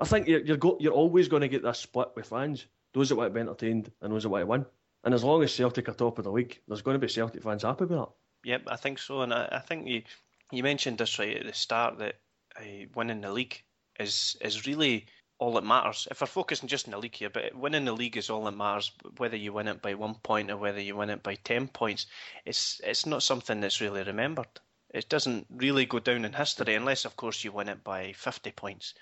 I 0.00 0.04
think 0.04 0.26
you're 0.26 0.40
you're, 0.40 0.56
go, 0.56 0.76
you're 0.80 0.92
always 0.92 1.28
going 1.28 1.42
to 1.42 1.48
get 1.48 1.62
this 1.62 1.78
split 1.78 2.08
with 2.16 2.26
fans 2.26 2.66
those 2.92 3.08
that 3.08 3.16
want 3.16 3.30
to 3.30 3.34
be 3.34 3.40
entertained 3.40 3.90
and 4.00 4.12
those 4.12 4.22
that 4.24 4.28
want 4.28 4.42
to 4.42 4.46
win. 4.46 4.66
And 5.04 5.14
as 5.14 5.24
long 5.24 5.42
as 5.42 5.52
Celtic 5.52 5.88
are 5.88 5.94
top 5.94 6.18
of 6.18 6.24
the 6.24 6.32
league, 6.32 6.60
there's 6.68 6.82
going 6.82 6.94
to 6.94 7.04
be 7.04 7.12
Celtic 7.12 7.42
fans 7.42 7.62
happy 7.62 7.84
with 7.84 7.98
that. 7.98 8.08
Yep, 8.44 8.62
I 8.66 8.76
think 8.76 8.98
so. 8.98 9.22
And 9.22 9.32
I, 9.32 9.48
I 9.52 9.58
think 9.60 9.86
you 9.86 10.02
you 10.50 10.62
mentioned 10.62 10.98
this 10.98 11.18
right 11.18 11.36
at 11.36 11.46
the 11.46 11.52
start 11.52 11.98
that 11.98 12.16
uh, 12.58 12.86
winning 12.94 13.20
the 13.20 13.32
league 13.32 13.62
is 13.98 14.36
is 14.40 14.66
really 14.66 15.06
all 15.42 15.54
that 15.54 15.64
matters. 15.64 16.06
If 16.10 16.20
we're 16.20 16.28
focusing 16.28 16.68
just 16.68 16.86
on 16.86 16.92
the 16.92 16.98
league 16.98 17.16
here, 17.16 17.28
but 17.28 17.54
winning 17.54 17.84
the 17.84 17.92
league 17.92 18.16
is 18.16 18.30
all 18.30 18.44
that 18.44 18.52
matters. 18.52 18.92
Whether 19.16 19.36
you 19.36 19.52
win 19.52 19.66
it 19.66 19.82
by 19.82 19.94
one 19.94 20.14
point 20.14 20.50
or 20.50 20.56
whether 20.56 20.80
you 20.80 20.94
win 20.94 21.10
it 21.10 21.22
by 21.22 21.34
ten 21.34 21.68
points, 21.68 22.06
it's 22.44 22.80
it's 22.84 23.06
not 23.06 23.22
something 23.22 23.60
that's 23.60 23.80
really 23.80 24.04
remembered. 24.04 24.48
It 24.90 25.08
doesn't 25.08 25.46
really 25.50 25.86
go 25.86 25.98
down 25.98 26.24
in 26.24 26.32
history 26.32 26.74
unless, 26.74 27.04
of 27.04 27.16
course, 27.16 27.42
you 27.42 27.50
win 27.50 27.68
it 27.68 27.82
by 27.82 28.12
fifty 28.12 28.52
points 28.52 28.94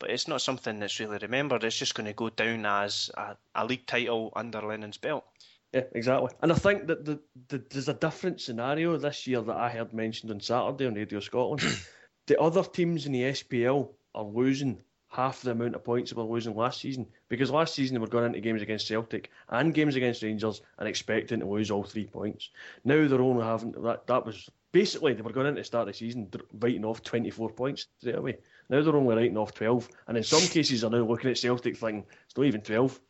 but 0.00 0.10
it's 0.10 0.26
not 0.26 0.42
something 0.42 0.80
that's 0.80 0.98
really 0.98 1.18
remembered. 1.18 1.62
It's 1.62 1.78
just 1.78 1.94
going 1.94 2.06
to 2.06 2.12
go 2.12 2.28
down 2.28 2.66
as 2.66 3.10
a, 3.16 3.36
a 3.54 3.64
league 3.64 3.86
title 3.86 4.32
under 4.34 4.60
Lennon's 4.60 4.98
belt. 4.98 5.24
Yeah, 5.72 5.84
exactly. 5.92 6.30
And 6.42 6.52
I 6.52 6.56
think 6.56 6.88
that 6.88 7.04
the, 7.04 7.20
the, 7.48 7.64
there's 7.70 7.88
a 7.88 7.94
different 7.94 8.40
scenario 8.40 8.96
this 8.96 9.26
year 9.26 9.40
that 9.40 9.56
I 9.56 9.70
heard 9.70 9.92
mentioned 9.92 10.32
on 10.32 10.40
Saturday 10.40 10.86
on 10.86 10.94
Radio 10.94 11.20
Scotland. 11.20 11.62
the 12.26 12.40
other 12.40 12.64
teams 12.64 13.06
in 13.06 13.12
the 13.12 13.22
SPL 13.22 13.90
are 14.14 14.24
losing 14.24 14.82
half 15.14 15.42
the 15.42 15.52
amount 15.52 15.74
of 15.76 15.84
points 15.84 16.10
they 16.10 16.20
were 16.20 16.28
losing 16.28 16.56
last 16.56 16.80
season 16.80 17.06
because 17.28 17.50
last 17.50 17.74
season 17.74 17.94
they 17.94 18.00
were 18.00 18.06
going 18.06 18.26
into 18.26 18.40
games 18.40 18.62
against 18.62 18.88
Celtic 18.88 19.30
and 19.48 19.72
games 19.72 19.94
against 19.94 20.22
Rangers 20.22 20.60
and 20.78 20.88
expecting 20.88 21.40
to 21.40 21.46
lose 21.46 21.70
all 21.70 21.84
three 21.84 22.06
points. 22.06 22.50
Now 22.84 23.06
they're 23.06 23.20
only 23.20 23.44
having 23.44 23.72
that. 23.82 24.06
That 24.08 24.26
was 24.26 24.48
basically 24.72 25.14
they 25.14 25.22
were 25.22 25.32
going 25.32 25.46
into 25.46 25.60
the 25.60 25.64
start 25.64 25.88
of 25.88 25.94
the 25.94 25.98
season 25.98 26.30
writing 26.58 26.84
off 26.84 27.02
24 27.02 27.50
points 27.50 27.86
straight 28.00 28.16
away. 28.16 28.38
Now 28.68 28.82
they're 28.82 28.96
only 28.96 29.14
writing 29.14 29.36
off 29.36 29.54
12. 29.54 29.88
And 30.08 30.16
in 30.16 30.24
some 30.24 30.42
cases, 30.42 30.80
they're 30.80 30.90
now 30.90 31.04
looking 31.04 31.30
at 31.30 31.38
Celtic 31.38 31.76
thinking, 31.76 32.06
it's 32.26 32.36
not 32.36 32.46
even 32.46 32.62
12. 32.62 33.00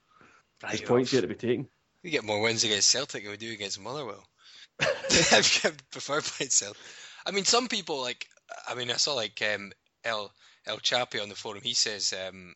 Right 0.62 0.70
There's 0.70 0.82
points 0.82 1.10
here 1.10 1.22
to 1.22 1.26
be 1.26 1.34
taken. 1.34 1.68
We 2.02 2.10
get 2.10 2.24
more 2.24 2.42
wins 2.42 2.64
against 2.64 2.90
Celtic 2.90 3.22
than 3.22 3.30
we 3.30 3.38
do 3.38 3.50
against 3.50 3.80
Motherwell. 3.80 4.28
I 4.80 5.42
prefer 5.90 6.20
playing 6.20 6.50
Celtic. 6.50 6.80
I 7.24 7.30
mean, 7.30 7.44
some 7.44 7.68
people, 7.68 8.02
like, 8.02 8.28
I 8.68 8.74
mean, 8.74 8.90
I 8.90 8.96
saw, 8.96 9.14
like, 9.14 9.42
um, 9.54 9.72
El, 10.04 10.30
El 10.66 10.78
Chapi 10.78 11.20
on 11.20 11.28
the 11.28 11.34
forum, 11.34 11.62
he 11.62 11.74
says, 11.74 12.14
um, 12.26 12.54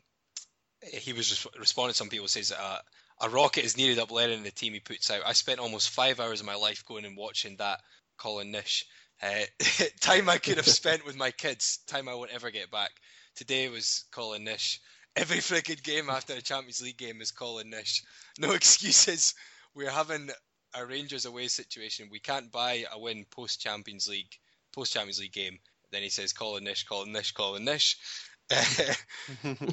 he 0.82 1.12
was 1.12 1.46
responding 1.59 1.92
to 1.92 1.96
some 1.96 2.09
people, 2.09 2.28
says, 2.28 2.52
uh, 2.52 2.78
a 3.20 3.28
rocket 3.28 3.64
is 3.64 3.76
needed 3.76 3.98
up 3.98 4.11
Lennon 4.11 4.38
in 4.38 4.44
the 4.44 4.50
team 4.50 4.72
he 4.72 4.80
puts 4.80 5.11
out. 5.11 5.22
I 5.26 5.32
spent 5.32 5.61
almost 5.61 5.90
five 5.90 6.20
hours 6.20 6.40
of 6.40 6.46
my 6.46 6.54
life 6.54 6.84
going 6.86 7.04
and 7.04 7.16
watching 7.16 7.56
that 7.56 7.80
Colin 8.16 8.50
Nish. 8.50 8.86
Uh, 9.20 9.44
time 10.00 10.28
I 10.28 10.38
could 10.38 10.56
have 10.56 10.68
spent 10.68 11.04
with 11.04 11.16
my 11.16 11.30
kids, 11.30 11.78
time 11.86 12.09
I 12.09 12.14
won't 12.14 12.30
ever 12.30 12.50
get 12.50 12.70
back. 12.70 12.90
Today 13.34 13.68
was 13.68 14.04
Colin 14.12 14.44
Nish. 14.44 14.80
Every 15.16 15.38
freaking 15.38 15.82
game 15.82 16.09
after 16.11 16.34
a 16.34 16.40
Champions 16.40 16.80
League 16.80 16.98
game 16.98 17.20
is 17.20 17.32
Colin 17.32 17.70
Nish. 17.70 18.04
No 18.38 18.52
excuses. 18.52 19.34
We're 19.74 19.90
having 19.90 20.30
a 20.74 20.86
Rangers 20.86 21.24
away 21.24 21.48
situation. 21.48 22.09
We 22.11 22.20
can't 22.20 22.52
buy 22.52 22.84
a 22.92 23.00
win 23.00 23.26
post 23.30 23.61
Champions 23.61 24.06
League, 24.06 24.38
post 24.72 24.92
Champions 24.92 25.20
League 25.20 25.32
game. 25.32 25.59
Then 25.91 26.03
he 26.03 26.11
says 26.11 26.32
Colin 26.32 26.64
Nish, 26.64 26.84
Colin 26.84 27.12
Nish, 27.12 27.32
Colin 27.32 27.64
Nish. 27.64 27.97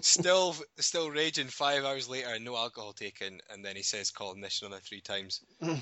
still, 0.02 0.54
still 0.80 1.10
raging 1.10 1.48
five 1.48 1.86
hours 1.86 2.10
later, 2.10 2.38
no 2.40 2.58
alcohol 2.58 2.92
taken, 2.92 3.40
and 3.50 3.64
then 3.64 3.76
he 3.76 3.84
says 3.84 4.12
Colin 4.12 4.42
Nish 4.42 4.62
another 4.62 4.82
three 4.82 5.00
times. 5.00 5.42
and 5.62 5.82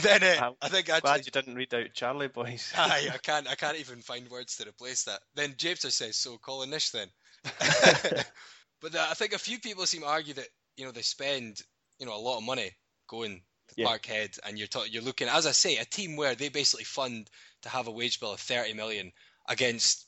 then 0.00 0.22
uh, 0.24 0.50
I 0.60 0.68
think 0.68 0.88
actually, 0.88 1.00
glad 1.00 1.26
you 1.26 1.32
didn't 1.32 1.54
read 1.54 1.72
out 1.72 1.94
Charlie 1.94 2.28
boys. 2.28 2.72
I, 2.76 3.10
I 3.12 3.18
can't, 3.18 3.48
I 3.48 3.54
can't 3.54 3.78
even 3.78 4.00
find 4.02 4.28
words 4.28 4.56
to 4.56 4.68
replace 4.68 5.04
that. 5.04 5.20
Then 5.36 5.54
James 5.56 5.94
says, 5.94 6.16
"So 6.16 6.36
Colin 6.38 6.70
Nish 6.70 6.90
then." 6.90 7.08
but 8.80 8.94
uh, 8.94 9.06
I 9.10 9.14
think 9.14 9.34
a 9.34 9.38
few 9.38 9.60
people 9.60 9.86
seem 9.86 10.02
to 10.02 10.08
argue 10.08 10.34
that 10.34 10.48
you 10.76 10.84
know 10.84 10.90
they 10.90 11.02
spend 11.02 11.60
you 11.98 12.06
know 12.06 12.16
a 12.16 12.18
lot 12.18 12.38
of 12.38 12.44
money 12.44 12.72
going 13.06 13.42
to 13.68 13.74
yeah. 13.76 13.86
Parkhead, 13.86 14.38
and 14.44 14.58
you're 14.58 14.68
ta- 14.68 14.86
you're 14.90 15.02
looking, 15.02 15.28
as 15.28 15.46
I 15.46 15.52
say, 15.52 15.76
a 15.76 15.84
team 15.84 16.16
where 16.16 16.34
they 16.34 16.48
basically 16.48 16.84
fund 16.84 17.30
to 17.62 17.68
have 17.68 17.86
a 17.86 17.92
wage 17.92 18.18
bill 18.20 18.32
of 18.32 18.40
thirty 18.40 18.74
million 18.74 19.12
against 19.52 20.06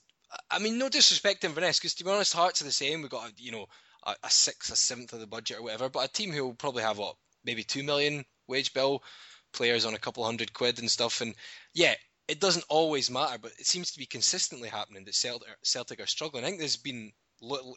I 0.50 0.58
mean, 0.58 0.78
no 0.78 0.88
disrespect 0.88 1.42
to 1.42 1.46
Inverness, 1.48 1.78
because 1.78 1.94
to 1.94 2.04
be 2.04 2.10
honest, 2.10 2.32
Hearts 2.32 2.60
are 2.60 2.64
the 2.64 2.72
same. 2.72 3.02
We've 3.02 3.10
got, 3.10 3.28
a, 3.28 3.32
you 3.36 3.52
know, 3.52 3.66
a, 4.04 4.14
a 4.24 4.30
sixth, 4.30 4.72
a 4.72 4.76
seventh 4.76 5.12
of 5.12 5.20
the 5.20 5.26
budget 5.26 5.58
or 5.58 5.62
whatever, 5.62 5.88
but 5.88 6.08
a 6.08 6.12
team 6.12 6.32
who 6.32 6.44
will 6.44 6.54
probably 6.54 6.82
have, 6.82 6.98
what, 6.98 7.16
maybe 7.44 7.62
two 7.62 7.82
million 7.82 8.24
wage 8.48 8.74
bill, 8.74 9.02
players 9.52 9.84
on 9.84 9.94
a 9.94 9.98
couple 9.98 10.24
hundred 10.24 10.52
quid 10.52 10.78
and 10.78 10.90
stuff. 10.90 11.20
And 11.20 11.34
yeah, 11.72 11.94
it 12.28 12.40
doesn't 12.40 12.64
always 12.68 13.10
matter, 13.10 13.38
but 13.40 13.52
it 13.58 13.66
seems 13.66 13.92
to 13.92 13.98
be 13.98 14.06
consistently 14.06 14.68
happening 14.68 15.04
that 15.04 15.14
Celtic, 15.14 15.48
Celtic 15.62 16.00
are 16.00 16.06
struggling. 16.06 16.44
I 16.44 16.48
think 16.48 16.58
there's 16.58 16.76
been 16.76 17.12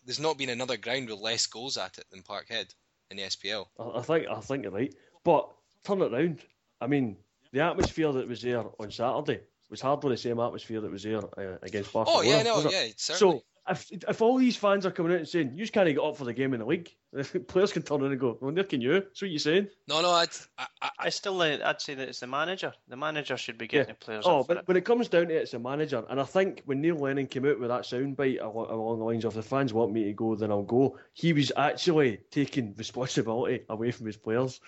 there's 0.06 0.20
not 0.20 0.38
been 0.38 0.50
another 0.50 0.78
ground 0.78 1.10
with 1.10 1.20
less 1.20 1.46
goals 1.46 1.78
at 1.78 1.98
it 1.98 2.06
than 2.10 2.22
Parkhead 2.22 2.74
in 3.12 3.18
the 3.18 3.24
SPL. 3.24 3.66
I 3.78 4.02
think 4.02 4.28
I 4.30 4.40
think 4.40 4.64
you're 4.64 4.72
right, 4.72 4.94
but 5.24 5.50
turn 5.84 6.02
it 6.02 6.12
round. 6.12 6.40
I 6.80 6.88
mean, 6.88 7.18
the 7.52 7.62
atmosphere 7.62 8.14
that 8.14 8.30
was 8.30 8.42
there 8.42 8.64
on 8.80 8.92
Saturday 8.92 9.42
was 9.70 9.82
hardly 9.82 10.12
the 10.12 10.18
same 10.18 10.40
atmosphere 10.40 10.82
that 10.82 10.92
was 10.92 11.04
there 11.04 11.18
uh, 11.18 11.58
against 11.62 11.92
Barcelona. 11.94 12.28
Oh 12.28 12.30
yeah, 12.30 12.44
no, 12.44 12.70
yeah, 12.70 12.88
certainly. 12.96 13.40
So 13.40 13.44
if 13.70 13.92
if 13.92 14.22
all 14.22 14.38
these 14.38 14.56
fans 14.56 14.86
are 14.86 14.92
coming 14.92 15.12
out 15.12 15.20
and 15.20 15.28
saying 15.28 15.52
you 15.54 15.60
just 15.60 15.74
can't 15.74 15.88
get 15.88 16.00
up 16.00 16.18
for 16.18 16.26
the 16.26 16.34
game 16.34 16.54
in 16.54 16.60
the 16.60 16.66
league, 16.66 16.96
players 17.48 17.74
can 17.74 17.82
turn 17.82 18.02
around 18.02 18.12
and 18.12 18.20
go, 18.20 18.38
"Well, 18.40 18.52
neither 18.52 18.68
can 18.68 18.82
you." 18.82 18.94
That's 18.94 19.22
what 19.22 19.32
you're 19.32 19.40
saying. 19.40 19.68
No, 19.88 20.02
no, 20.02 20.12
I'd, 20.12 20.30
I, 20.58 20.68
I, 20.82 20.90
I 21.00 21.10
still, 21.10 21.42
uh, 21.42 21.58
I'd 21.64 21.82
say 21.82 21.96
that 21.96 22.08
it's 22.08 22.20
the 22.20 22.28
manager. 22.28 22.74
The 22.88 22.98
manager 22.98 23.38
should 23.38 23.58
be 23.58 23.68
getting 23.68 23.90
yeah. 23.90 23.96
the 24.00 24.06
players. 24.06 24.24
Oh, 24.26 24.44
but 24.44 24.58
it. 24.58 24.68
when 24.68 24.78
it 24.78 24.86
comes 24.86 25.10
down 25.10 25.28
to 25.28 25.36
it, 25.36 25.42
it's 25.42 25.52
the 25.52 25.60
manager. 25.60 26.04
And 26.10 26.20
I 26.20 26.24
think 26.24 26.62
when 26.66 26.82
Neil 26.82 26.96
Lennon 26.96 27.28
came 27.28 27.46
out 27.46 27.60
with 27.60 27.70
that 27.70 27.84
soundbite 27.84 28.42
along 28.42 29.00
the 29.00 29.06
lines 29.06 29.26
of 29.26 29.34
"the 29.34 29.44
fans 29.44 29.74
want 29.74 29.92
me 29.92 30.06
to 30.06 30.14
go, 30.14 30.36
then 30.36 30.52
I'll 30.52 30.64
go," 30.64 30.98
he 31.14 31.34
was 31.34 31.52
actually 31.56 32.20
taking 32.32 32.76
responsibility 32.78 33.64
away 33.70 33.92
from 33.92 34.06
his 34.06 34.18
players. 34.18 34.60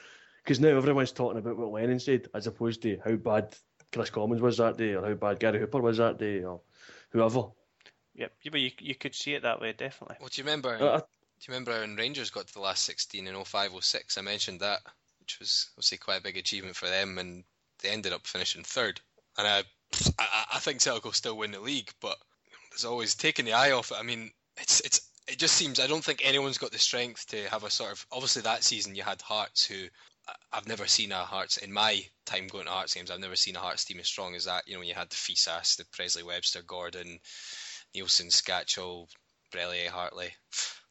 Because 0.44 0.60
now 0.60 0.70
everyone's 0.70 1.12
talking 1.12 1.38
about 1.38 1.58
what 1.58 1.72
Lennon 1.72 2.00
said, 2.00 2.28
as 2.34 2.48
opposed 2.48 2.82
to 2.82 2.98
how 3.04 3.16
bad 3.16 3.56
Kris 3.92 4.10
Commons 4.10 4.42
was 4.42 4.58
that 4.58 4.78
day, 4.78 4.94
or 4.94 5.06
how 5.06 5.14
bad 5.14 5.40
Gary 5.40 5.60
Hooper 5.60 5.82
was 5.82 5.98
that 5.98 6.20
day, 6.20 6.44
or 6.44 6.62
whoever. 7.10 7.46
Yep, 8.16 8.34
yeah, 8.42 8.52
but 8.52 8.62
you, 8.62 8.72
you 8.80 8.96
could 8.96 9.16
see 9.16 9.34
it 9.34 9.44
that 9.44 9.62
way, 9.62 9.74
definitely. 9.74 10.18
Well, 10.20 10.30
do 10.32 10.42
you 10.42 10.46
remember? 10.46 10.76
Uh, 10.76 10.98
do 11.00 11.46
you 11.48 11.54
remember 11.54 11.80
when 11.80 11.96
Rangers 11.96 12.30
got 12.30 12.48
to 12.48 12.54
the 12.54 12.60
last 12.60 12.84
16 12.84 13.28
in 13.28 13.44
05 13.44 13.72
06? 13.80 14.18
I 14.18 14.22
mentioned 14.22 14.60
that, 14.60 14.80
which 15.20 15.40
was 15.40 15.70
obviously 15.74 15.98
quite 16.00 16.20
a 16.20 16.24
big 16.24 16.38
achievement 16.38 16.76
for 16.76 16.88
them, 16.88 17.18
and 17.18 17.44
they 17.82 17.90
ended 17.90 18.14
up 18.14 18.28
finishing 18.28 18.64
third. 18.64 19.00
And 19.38 19.48
I, 19.48 19.64
I, 20.20 20.46
I 20.56 20.60
think 20.60 20.82
Celtic 20.82 21.06
will 21.06 21.14
still 21.14 21.38
win 21.38 21.52
the 21.52 21.62
league, 21.62 21.92
but 22.02 22.18
there's 22.72 22.86
always 22.86 23.16
taking 23.16 23.46
the 23.46 23.54
eye 23.54 23.72
off 23.72 23.92
it. 23.92 23.98
I 24.00 24.04
mean, 24.04 24.32
it's 24.58 24.82
it's 24.82 25.10
it 25.28 25.38
just 25.38 25.56
seems 25.56 25.80
I 25.80 25.88
don't 25.88 26.04
think 26.04 26.22
anyone's 26.24 26.58
got 26.58 26.72
the 26.72 26.80
strength 26.80 27.28
to 27.28 27.50
have 27.50 27.64
a 27.64 27.70
sort 27.70 27.92
of 27.92 28.06
obviously 28.12 28.42
that 28.44 28.64
season 28.64 28.96
you 28.96 29.04
had 29.04 29.22
Hearts 29.22 29.66
who 29.66 29.86
I've 30.52 30.68
never 30.68 30.88
seen 30.88 31.12
a 31.12 31.18
Hearts 31.18 31.58
in 31.58 31.72
my 31.72 32.04
time 32.26 32.48
going 32.48 32.66
to 32.66 32.72
Hearts 32.72 32.94
games. 32.94 33.12
I've 33.12 33.20
never 33.20 33.36
seen 33.36 33.56
a 33.56 33.60
Hearts 33.60 33.86
team 33.86 34.00
as 34.00 34.08
strong 34.08 34.36
as 34.36 34.46
that. 34.46 34.68
You 34.68 34.74
know, 34.74 34.80
when 34.80 34.88
you 34.88 34.96
had 34.96 35.10
the 35.10 35.16
Fyssas, 35.16 35.78
the 35.78 35.86
Pressley 35.92 36.24
Webster, 36.24 36.62
Gordon, 36.62 37.20
Neilson, 37.96 38.32
Skacel, 38.32 39.08
Brellier, 39.52 39.90
Hartley. 39.90 40.30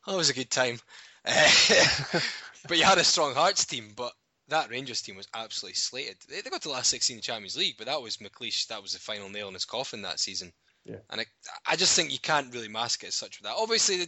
Oh, 0.07 0.15
it 0.15 0.17
was 0.17 0.31
a 0.31 0.35
good 0.35 0.51
time. 0.51 0.79
but 1.25 2.79
you 2.79 2.85
had 2.85 2.99
a 2.99 3.05
strong 3.05 3.35
Hearts 3.35 3.67
team, 3.67 3.93
but 3.97 4.13
that 4.49 4.71
Rangers 4.71 5.03
team 5.03 5.17
was 5.17 5.29
absolutely 5.35 5.75
slated. 5.75 6.17
They, 6.29 6.43
got 6.43 6.63
to 6.63 6.69
the 6.69 6.75
last 6.75 6.91
16 6.91 7.15
in 7.15 7.19
the 7.19 7.23
Champions 7.23 7.57
League, 7.57 7.77
but 7.77 7.87
that 7.87 8.01
was 8.01 8.17
McLeish. 8.17 8.67
That 8.69 8.83
was 8.83 8.93
the 8.93 8.99
final 8.99 9.29
nail 9.29 9.49
in 9.49 9.55
his 9.55 9.65
coffin 9.65 10.03
that 10.03 10.21
season. 10.21 10.53
Yeah. 10.85 10.97
And 11.11 11.21
I, 11.21 11.27
I 11.67 11.77
just 11.77 11.95
think 11.95 12.13
you 12.13 12.19
can't 12.19 12.53
really 12.53 12.69
mask 12.69 13.05
it 13.05 13.09
as 13.09 13.15
such 13.15 13.39
with 13.39 13.49
that. 13.49 13.57
Obviously, 13.59 14.07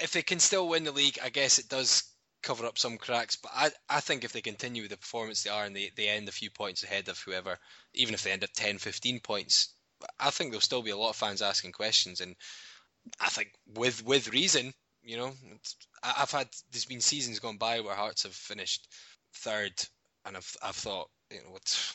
if 0.00 0.12
they 0.12 0.22
can 0.22 0.40
still 0.40 0.68
win 0.68 0.84
the 0.84 0.92
league, 0.92 1.18
I 1.22 1.28
guess 1.28 1.58
it 1.58 1.68
does 1.68 2.02
cover 2.42 2.66
up 2.66 2.78
some 2.78 2.98
cracks. 2.98 3.36
But 3.36 3.52
I, 3.54 3.70
I 3.88 4.00
think 4.00 4.24
if 4.24 4.32
they 4.32 4.40
continue 4.40 4.82
with 4.82 4.90
the 4.90 4.96
performance 4.96 5.42
they 5.42 5.50
are 5.50 5.64
and 5.64 5.74
they, 5.74 5.90
they 5.96 6.08
end 6.08 6.28
a 6.28 6.32
few 6.32 6.50
points 6.50 6.82
ahead 6.82 7.08
of 7.08 7.18
whoever, 7.18 7.58
even 7.94 8.14
if 8.14 8.22
they 8.22 8.32
end 8.32 8.44
up 8.44 8.50
10, 8.54 8.78
15 8.78 9.20
points, 9.20 9.74
I 10.20 10.30
think 10.30 10.50
there'll 10.50 10.60
still 10.60 10.82
be 10.82 10.90
a 10.90 10.96
lot 10.96 11.10
of 11.10 11.16
fans 11.16 11.42
asking 11.42 11.72
questions. 11.72 12.20
And 12.20 12.36
I 13.20 13.28
think 13.28 13.52
with 13.74 14.04
with 14.04 14.32
reason, 14.32 14.72
you 15.02 15.16
know, 15.16 15.32
I've 16.02 16.30
had 16.30 16.48
there's 16.70 16.84
been 16.84 17.00
seasons 17.00 17.38
gone 17.38 17.56
by 17.56 17.80
where 17.80 17.94
Hearts 17.94 18.24
have 18.24 18.34
finished 18.34 18.88
third, 19.34 19.72
and 20.24 20.36
I've 20.36 20.56
I've 20.62 20.76
thought 20.76 21.08
you 21.30 21.38
know, 21.38 21.56
it's 21.56 21.94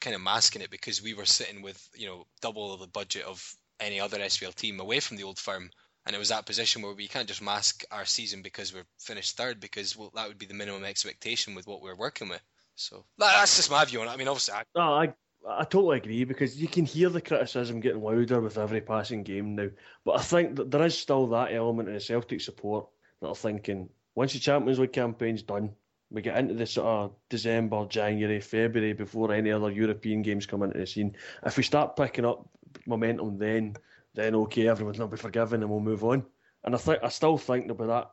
kind 0.00 0.14
of 0.14 0.22
masking 0.22 0.62
it 0.62 0.70
because 0.70 1.02
we 1.02 1.14
were 1.14 1.26
sitting 1.26 1.62
with 1.62 1.88
you 1.94 2.06
know 2.06 2.26
double 2.40 2.76
the 2.76 2.86
budget 2.86 3.24
of 3.24 3.54
any 3.80 4.00
other 4.00 4.18
SPL 4.18 4.54
team 4.54 4.80
away 4.80 5.00
from 5.00 5.16
the 5.16 5.24
old 5.24 5.38
firm, 5.38 5.70
and 6.06 6.14
it 6.14 6.18
was 6.18 6.30
that 6.30 6.46
position 6.46 6.82
where 6.82 6.94
we 6.94 7.08
can't 7.08 7.28
just 7.28 7.42
mask 7.42 7.84
our 7.90 8.04
season 8.04 8.42
because 8.42 8.74
we're 8.74 8.86
finished 8.98 9.36
third 9.36 9.60
because 9.60 9.96
well, 9.96 10.10
that 10.14 10.28
would 10.28 10.38
be 10.38 10.46
the 10.46 10.54
minimum 10.54 10.84
expectation 10.84 11.54
with 11.54 11.66
what 11.66 11.82
we're 11.82 11.96
working 11.96 12.28
with. 12.28 12.42
So 12.74 13.04
that's 13.18 13.56
just 13.56 13.70
my 13.70 13.84
view 13.84 14.00
on 14.00 14.08
it. 14.08 14.10
I 14.10 14.16
mean, 14.16 14.28
obviously, 14.28 14.54
I... 14.54 14.62
No, 14.74 14.94
I 14.94 15.14
I 15.48 15.64
totally 15.64 15.96
agree 15.96 16.24
because 16.24 16.60
you 16.60 16.68
can 16.68 16.84
hear 16.84 17.08
the 17.08 17.20
criticism 17.20 17.80
getting 17.80 18.02
louder 18.02 18.40
with 18.40 18.58
every 18.58 18.80
passing 18.80 19.24
game 19.24 19.56
now. 19.56 19.68
But 20.04 20.20
I 20.20 20.22
think 20.22 20.56
that 20.56 20.70
there 20.70 20.84
is 20.84 20.96
still 20.96 21.26
that 21.28 21.52
element 21.52 21.88
in 21.88 21.94
the 21.94 22.00
Celtic 22.00 22.40
support 22.40 22.86
that 23.20 23.28
are 23.28 23.34
thinking 23.34 23.88
once 24.14 24.32
the 24.32 24.38
Champions 24.38 24.78
League 24.78 24.92
campaign's 24.92 25.42
done, 25.42 25.70
we 26.10 26.22
get 26.22 26.36
into 26.36 26.54
the 26.54 26.66
sort 26.66 26.86
of 26.86 27.14
December, 27.30 27.86
January, 27.86 28.40
February 28.40 28.92
before 28.92 29.32
any 29.32 29.50
other 29.50 29.70
European 29.70 30.22
games 30.22 30.46
come 30.46 30.62
into 30.62 30.78
the 30.78 30.86
scene. 30.86 31.16
If 31.44 31.56
we 31.56 31.62
start 31.62 31.96
picking 31.96 32.26
up 32.26 32.46
momentum 32.86 33.38
then, 33.38 33.76
then 34.14 34.34
okay, 34.34 34.68
everyone's 34.68 34.98
not 34.98 35.10
be 35.10 35.16
forgiven 35.16 35.62
and 35.62 35.70
we'll 35.70 35.80
move 35.80 36.04
on. 36.04 36.24
And 36.64 36.74
I 36.74 36.78
think 36.78 37.00
I 37.02 37.08
still 37.08 37.38
think 37.38 37.66
there'll 37.66 37.82
be 37.82 37.86
that. 37.86 38.10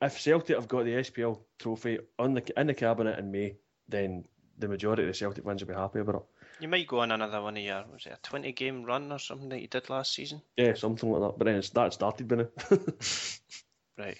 If 0.00 0.20
Celtic 0.20 0.56
have 0.56 0.68
got 0.68 0.84
the 0.84 0.92
SPL 0.92 1.40
trophy 1.58 1.98
on 2.18 2.34
the 2.34 2.60
in 2.60 2.68
the 2.68 2.74
cabinet 2.74 3.18
in 3.18 3.30
May, 3.30 3.56
then 3.88 4.24
the 4.58 4.68
majority 4.68 5.02
of 5.02 5.08
the 5.08 5.14
Celtic 5.14 5.44
fans 5.44 5.62
will 5.62 5.68
be 5.68 5.74
happy 5.74 5.98
about 6.00 6.14
it. 6.16 6.22
You 6.60 6.68
might 6.68 6.86
go 6.86 7.00
on 7.00 7.10
another 7.10 7.42
one 7.42 7.56
of 7.56 7.62
your 7.62 7.84
was 7.92 8.06
it 8.06 8.12
a 8.12 8.18
twenty 8.22 8.52
game 8.52 8.84
run 8.84 9.10
or 9.10 9.18
something 9.18 9.48
that 9.48 9.60
you 9.60 9.66
did 9.66 9.90
last 9.90 10.14
season? 10.14 10.42
Yeah, 10.56 10.74
something 10.74 11.10
like 11.10 11.22
that. 11.22 11.38
But 11.38 11.44
then 11.46 11.62
that 11.74 11.92
started 11.92 12.28
by 12.28 12.36
now. 12.36 12.48
right. 13.98 14.18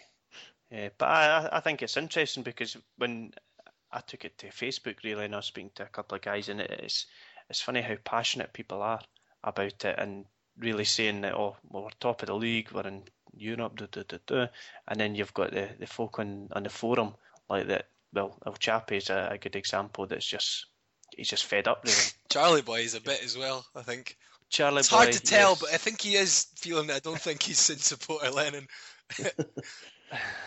Yeah, 0.71 0.89
but 0.99 1.07
I 1.07 1.49
I 1.53 1.61
think 1.61 1.83
it's 1.83 1.97
interesting 1.97 2.43
because 2.43 2.77
when 2.97 3.33
I 3.93 4.01
took 4.01 4.25
it 4.25 4.39
to 4.39 4.49
Facebook 4.49 5.05
really 5.05 5.25
and 5.25 5.35
I 5.35 5.39
was 5.39 5.47
speaking 5.47 5.73
to 5.77 5.85
a 5.85 5.89
couple 5.89 6.17
of 6.17 6.23
guys 6.23 6.49
it, 6.49 6.59
it's 6.59 7.07
it's 7.49 7.61
funny 7.61 7.83
how 7.83 7.97
passionate 8.05 8.53
people 8.53 8.83
are 8.83 9.01
about 9.45 9.85
it 9.85 9.99
and 9.99 10.25
really 10.61 10.85
saying 10.85 11.23
that 11.23 11.35
oh 11.35 11.57
well, 11.69 11.85
we're 11.85 11.91
top 11.99 12.23
of 12.23 12.27
the 12.29 12.35
league, 12.35 12.71
we're 12.73 12.87
in 12.87 13.03
Europe, 13.35 13.77
duh, 13.77 13.87
duh, 13.91 14.05
duh, 14.07 14.19
duh. 14.27 14.47
and 14.89 15.01
then 15.01 15.15
you've 15.15 15.35
got 15.35 15.53
the, 15.53 15.69
the 15.79 15.87
folk 15.87 16.19
on, 16.19 16.49
on 16.53 16.63
the 16.63 16.71
forum 16.71 17.15
like 17.49 17.67
that. 17.69 17.87
Well, 18.13 18.39
El 18.47 18.55
Chape 18.55 18.93
is 18.93 19.11
a, 19.11 19.31
a 19.33 19.39
good 19.39 19.57
example. 19.57 20.07
That's 20.07 20.27
just 20.27 20.67
he's 21.17 21.29
just 21.29 21.47
fed 21.47 21.69
up. 21.69 21.83
Really. 21.85 21.97
Charlie 22.29 22.63
Boy 22.63 22.81
is 22.81 22.95
a 22.95 23.01
bit 23.01 23.23
as 23.25 23.37
well. 23.37 23.65
I 23.75 23.83
think. 23.83 24.17
Charlie 24.49 24.81
it's 24.81 24.89
Boy, 24.89 24.97
hard 24.97 25.13
to 25.13 25.23
tell, 25.23 25.51
yes. 25.51 25.61
but 25.61 25.73
I 25.73 25.77
think 25.77 26.01
he 26.01 26.17
is 26.17 26.49
feeling 26.57 26.91
it. 26.91 26.95
I 26.95 26.99
don't 26.99 27.21
think 27.21 27.41
he's 27.41 27.71
in 27.71 27.77
support 27.79 28.25
of 28.25 28.35
Lennon. 28.35 28.67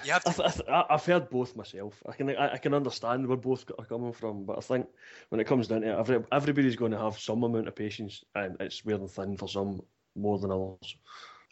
you 0.03 0.11
have 0.11 0.23
to. 0.25 0.29
I've, 0.29 0.61
I've- 0.67 0.85
I've 0.89 1.05
heard 1.05 1.29
both 1.29 1.55
myself. 1.55 2.03
I 2.07 2.11
can 2.11 2.29
I, 2.31 2.53
I 2.53 2.57
can 2.57 2.73
understand 2.73 3.25
where 3.25 3.37
both 3.37 3.63
are 3.79 3.85
coming 3.85 4.11
from, 4.11 4.43
but 4.43 4.57
I 4.57 4.61
think 4.61 4.87
when 5.29 5.39
it 5.39 5.47
comes 5.47 5.69
down 5.69 5.81
to 5.81 5.89
it, 5.93 5.99
every, 5.99 6.19
everybody's 6.33 6.75
going 6.75 6.91
to 6.91 6.99
have 6.99 7.17
some 7.17 7.43
amount 7.43 7.69
of 7.69 7.75
patience, 7.75 8.23
and 8.35 8.57
it's 8.59 8.83
wearing 8.83 9.07
thin 9.07 9.37
for 9.37 9.47
some 9.47 9.81
more 10.15 10.37
than 10.39 10.51
others. 10.51 10.95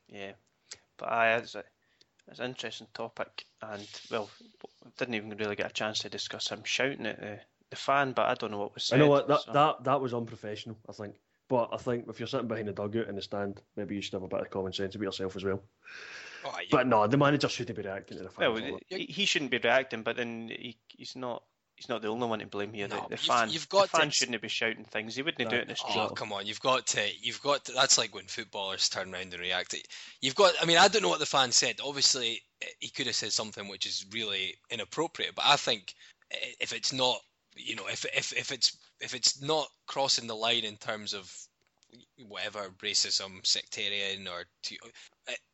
Yeah, 0.08 0.34
but 0.98 1.10
I 1.10 1.36
it's, 1.38 1.56
a, 1.56 1.64
it's 2.28 2.40
an 2.40 2.46
interesting 2.46 2.88
topic, 2.94 3.46
and 3.62 3.88
well, 4.10 4.30
didn't 4.98 5.16
even 5.16 5.30
really 5.38 5.56
get 5.56 5.72
a 5.72 5.74
chance 5.74 6.00
to 6.00 6.10
discuss 6.10 6.50
him 6.50 6.64
shouting 6.64 7.06
at 7.06 7.20
the, 7.20 7.40
the 7.70 7.76
fan, 7.76 8.12
but 8.14 8.28
I 8.30 8.34
don't 8.36 8.52
know 8.52 8.60
what 8.60 8.74
was 8.74 8.92
I 8.92 8.98
know 8.98 9.08
what 9.08 9.28
that, 9.28 9.42
so- 9.42 9.54
that 9.54 9.84
that 9.84 10.02
was 10.02 10.14
unprofessional. 10.14 10.78
I 10.90 10.94
think, 10.94 11.16
but 11.48 11.70
I 11.72 11.78
think 11.78 12.06
if 12.10 12.20
you're 12.20 12.28
sitting 12.28 12.48
behind 12.48 12.68
the 12.68 12.74
dugout 12.74 13.08
in 13.08 13.16
the 13.16 13.22
stand, 13.22 13.62
maybe 13.76 13.96
you 13.96 14.02
should 14.02 14.14
have 14.14 14.24
a 14.24 14.28
bit 14.28 14.42
of 14.42 14.50
common 14.50 14.74
sense 14.74 14.96
about 14.96 15.06
yourself 15.06 15.36
as 15.36 15.44
well. 15.44 15.62
Oh, 16.44 16.58
you- 16.60 16.68
But 16.72 16.88
no, 16.88 17.06
the 17.08 17.18
manager 17.18 17.48
shouldn't 17.50 17.78
be 17.78 17.84
reacting 17.84 18.18
to 18.18 18.24
the 18.24 18.30
fans. 18.30 18.62
Well, 18.62 18.80
he, 18.90 19.06
he 19.06 19.26
shouldn't 19.26 19.52
be 19.52 19.60
reacting, 19.60 20.02
but 20.04 20.18
then 20.18 20.50
he, 20.50 20.78
he's 20.88 21.16
not. 21.16 21.44
He's 21.82 21.90
not 21.90 22.04
the 22.04 22.10
only 22.10 22.28
one 22.28 22.38
to 22.38 22.46
blame 22.46 22.74
here. 22.74 22.88
No, 22.88 23.08
the, 23.10 23.16
the 23.18 23.28
but 23.28 23.48
you've- 23.52 23.58
fan, 23.58 23.68
got 23.70 23.92
the 23.92 23.98
fan 23.98 24.06
to- 24.08 24.12
shouldn't 24.12 24.40
be 24.40 24.48
shouting 24.50 24.86
things. 24.86 25.16
He 25.16 25.24
wouldn't 25.24 25.50
do 25.50 25.56
it 25.56 25.64
in 25.64 25.68
the 25.70 25.76
street. 25.76 25.96
Oh 25.98 26.10
come 26.10 26.32
on! 26.32 26.46
You've 26.46 26.62
got 26.62 26.86
to. 26.88 27.02
You've 27.20 27.42
got 27.42 27.66
to. 27.66 27.72
That's 27.72 27.98
like 27.98 28.14
when 28.14 28.26
footballers 28.26 28.88
turn 28.88 29.12
around 29.12 29.34
and 29.34 29.40
react. 29.40 29.76
You've 30.22 30.36
got. 30.36 30.54
I 30.62 30.66
mean, 30.66 30.78
I 30.78 30.90
don't 30.90 31.02
know 31.02 31.10
what 31.10 31.18
the 31.18 31.26
fan 31.26 31.52
said. 31.52 31.80
Obviously, 31.84 32.44
he 32.80 32.90
could 32.90 33.08
have 33.08 33.16
said 33.16 33.32
something 33.32 33.68
which 33.68 33.88
is 33.88 34.06
really 34.12 34.60
inappropriate. 34.70 35.34
But 35.34 35.46
I 35.48 35.56
think 35.56 35.96
if 36.60 36.72
it's 36.72 36.94
not, 36.94 37.20
you 37.56 37.76
know, 37.76 37.88
if 37.88 38.06
if 38.16 38.32
if 38.38 38.52
it's 38.52 38.78
if 39.00 39.16
it's 39.16 39.42
not 39.42 39.68
crossing 39.88 40.28
the 40.28 40.36
line 40.36 40.64
in 40.64 40.78
terms 40.78 41.16
of 41.16 41.34
whatever 42.28 42.70
racism, 42.84 43.44
sectarian, 43.44 44.28
or 44.28 44.46
to, 44.66 44.76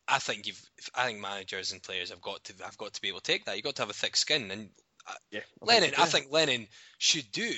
I 0.10 0.20
think 0.20 0.46
you've. 0.46 0.62
I 0.94 1.06
think 1.06 1.22
managers 1.22 1.72
and 1.72 1.82
players 1.82 2.10
have 2.10 2.22
got 2.22 2.44
to 2.44 2.54
have 2.66 2.78
got 2.78 2.96
to 2.96 3.02
be 3.02 3.08
able 3.08 3.22
to 3.22 3.32
take 3.32 3.46
that. 3.46 3.56
You've 3.56 3.64
got 3.64 3.78
to 3.78 3.84
have 3.84 3.90
a 3.90 3.94
thick 3.94 4.18
skin 4.18 4.52
and. 4.52 4.72
Yeah, 5.32 5.40
I 5.40 5.42
think 5.42 5.70
Lennon, 5.70 5.94
so, 5.96 6.02
I 6.02 6.06
think 6.06 6.28
Lennon 6.32 6.68
should 6.98 7.32
do 7.32 7.52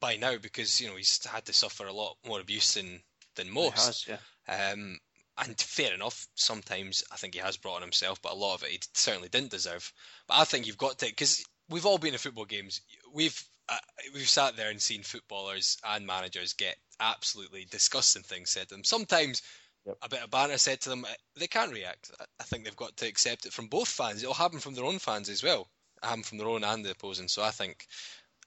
by 0.00 0.16
now 0.16 0.36
because 0.38 0.80
you 0.80 0.88
know 0.88 0.96
he's 0.96 1.24
had 1.26 1.44
to 1.46 1.52
suffer 1.52 1.86
a 1.86 1.92
lot 1.92 2.16
more 2.26 2.40
abuse 2.40 2.74
than 2.74 3.00
than 3.36 3.50
most. 3.50 4.06
has, 4.08 4.18
yeah. 4.48 4.70
Um, 4.72 4.98
and 5.38 5.58
fair 5.60 5.92
enough, 5.92 6.28
sometimes 6.34 7.02
I 7.10 7.16
think 7.16 7.34
he 7.34 7.40
has 7.40 7.56
brought 7.56 7.76
on 7.76 7.82
himself, 7.82 8.22
but 8.22 8.32
a 8.32 8.36
lot 8.36 8.54
of 8.54 8.62
it 8.62 8.70
he 8.70 8.80
certainly 8.94 9.28
didn't 9.28 9.50
deserve. 9.50 9.92
But 10.28 10.38
I 10.38 10.44
think 10.44 10.66
you've 10.66 10.78
got 10.78 10.98
to 10.98 11.06
because 11.06 11.44
we've 11.68 11.86
all 11.86 11.98
been 11.98 12.14
in 12.14 12.18
football 12.18 12.44
games. 12.44 12.80
We've 13.12 13.42
uh, 13.68 13.78
we've 14.12 14.28
sat 14.28 14.56
there 14.56 14.70
and 14.70 14.80
seen 14.80 15.02
footballers 15.02 15.78
and 15.84 16.06
managers 16.06 16.52
get 16.52 16.76
absolutely 17.00 17.66
disgusting 17.70 18.22
things 18.22 18.50
said 18.50 18.68
to 18.68 18.74
them. 18.74 18.84
Sometimes. 18.84 19.42
Yep. 19.86 19.98
A 20.00 20.08
bit 20.08 20.22
of 20.22 20.30
banter 20.30 20.56
said 20.56 20.80
to 20.80 20.88
them, 20.88 21.04
uh, 21.04 21.08
they 21.38 21.46
can't 21.46 21.70
react. 21.70 22.10
I 22.40 22.44
think 22.44 22.64
they've 22.64 22.74
got 22.74 22.96
to 22.96 23.06
accept 23.06 23.44
it 23.44 23.52
from 23.52 23.66
both 23.66 23.88
fans. 23.88 24.22
It'll 24.22 24.32
happen 24.32 24.58
from 24.58 24.72
their 24.72 24.86
own 24.86 24.98
fans 24.98 25.28
as 25.28 25.42
well, 25.42 25.68
happen 26.04 26.22
from 26.22 26.38
their 26.38 26.48
own 26.48 26.64
and 26.64 26.84
the 26.84 26.90
opposing. 26.92 27.28
So 27.28 27.42
I 27.42 27.50
think, 27.50 27.86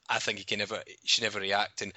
I 0.08 0.18
think 0.18 0.38
he 0.38 0.44
can 0.44 0.58
never, 0.58 0.82
he 0.86 0.96
should 1.06 1.24
never 1.24 1.40
react. 1.40 1.82
And 1.82 1.92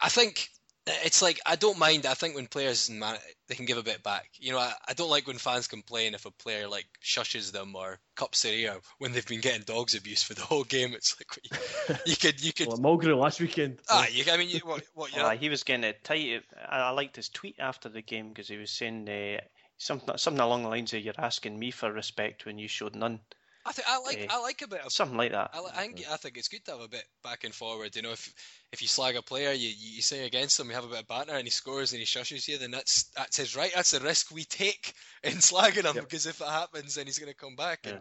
I 0.00 0.08
think 0.08 0.50
it's 0.86 1.20
like 1.20 1.40
I 1.44 1.56
don't 1.56 1.78
mind. 1.78 2.06
I 2.06 2.14
think 2.14 2.36
when 2.36 2.46
players 2.46 2.88
and 2.88 3.00
man, 3.00 3.16
they 3.48 3.54
can 3.54 3.66
give 3.66 3.78
a 3.78 3.82
bit 3.82 4.02
back. 4.02 4.30
You 4.38 4.52
know, 4.52 4.58
I, 4.58 4.72
I 4.88 4.94
don't 4.94 5.10
like 5.10 5.26
when 5.26 5.38
fans 5.38 5.66
complain 5.66 6.14
if 6.14 6.26
a 6.26 6.30
player 6.30 6.68
like 6.68 6.86
shushes 7.02 7.50
them 7.50 7.74
or 7.74 7.98
cups 8.14 8.42
their 8.42 8.52
ear 8.52 8.76
when 8.98 9.12
they've 9.12 9.26
been 9.26 9.40
getting 9.40 9.62
dogs 9.62 9.94
abuse 9.94 10.22
for 10.22 10.34
the 10.34 10.42
whole 10.42 10.64
game. 10.64 10.94
It's 10.94 11.16
like 11.18 11.38
you, 11.42 11.96
you 12.12 12.16
could, 12.16 12.44
you 12.44 12.52
could. 12.52 12.68
Well, 12.68 12.78
Mulgrew 12.78 13.18
last 13.18 13.40
weekend. 13.40 13.80
Ah, 13.90 14.06
you, 14.10 14.24
I 14.30 14.36
mean, 14.36 14.48
you, 14.48 14.60
what, 14.60 14.84
what 14.94 15.12
you 15.12 15.18
know, 15.18 15.28
Uh, 15.28 15.36
he 15.36 15.48
was 15.48 15.64
getting 15.64 15.84
it 15.84 16.04
tight. 16.04 16.42
I, 16.68 16.78
I 16.78 16.90
liked 16.90 17.16
his 17.16 17.28
tweet 17.30 17.56
after 17.58 17.88
the 17.88 18.02
game 18.02 18.28
because 18.28 18.48
he 18.48 18.56
was 18.56 18.70
saying 18.70 19.08
uh, 19.08 19.40
something 19.78 20.16
something 20.16 20.40
along 20.40 20.62
the 20.62 20.68
lines 20.68 20.92
of 20.94 21.02
"You're 21.02 21.14
asking 21.18 21.58
me 21.58 21.72
for 21.72 21.92
respect 21.92 22.46
when 22.46 22.58
you 22.58 22.68
showed 22.68 22.94
none," 22.94 23.20
I 23.66 23.72
think 23.72 23.88
I 23.88 23.98
like, 23.98 24.26
I 24.30 24.40
like 24.40 24.62
a 24.62 24.68
bit 24.68 24.80
of 24.82 24.92
something 24.92 25.18
like 25.18 25.32
that. 25.32 25.50
I, 25.52 25.58
I 25.74 25.80
think 25.86 26.04
I 26.10 26.16
think 26.16 26.36
it's 26.36 26.48
good 26.48 26.64
to 26.66 26.72
have 26.72 26.80
a 26.80 26.88
bit 26.88 27.04
back 27.24 27.44
and 27.44 27.52
forward. 27.52 27.96
You 27.96 28.02
know, 28.02 28.12
if 28.12 28.32
if 28.72 28.80
you 28.80 28.88
slag 28.88 29.16
a 29.16 29.22
player, 29.22 29.52
you 29.52 29.68
you 29.76 30.02
say 30.02 30.24
against 30.24 30.58
him, 30.60 30.68
you 30.68 30.74
have 30.74 30.84
a 30.84 30.88
bit 30.88 31.00
of 31.00 31.08
banter, 31.08 31.34
and 31.34 31.44
he 31.44 31.50
scores 31.50 31.92
and 31.92 31.98
he 32.00 32.06
shushes 32.06 32.46
you, 32.46 32.58
then 32.58 32.70
that's 32.70 33.04
that's 33.16 33.36
his 33.36 33.56
right. 33.56 33.72
That's 33.74 33.90
the 33.90 34.00
risk 34.00 34.32
we 34.32 34.44
take 34.44 34.94
in 35.24 35.32
slagging 35.34 35.84
him 35.84 35.96
Yep. 35.96 36.04
because 36.04 36.26
if 36.26 36.40
it 36.40 36.46
happens, 36.48 36.94
then 36.94 37.06
he's 37.06 37.18
going 37.18 37.32
to 37.32 37.36
come 37.36 37.56
back. 37.56 37.80
And 37.84 38.00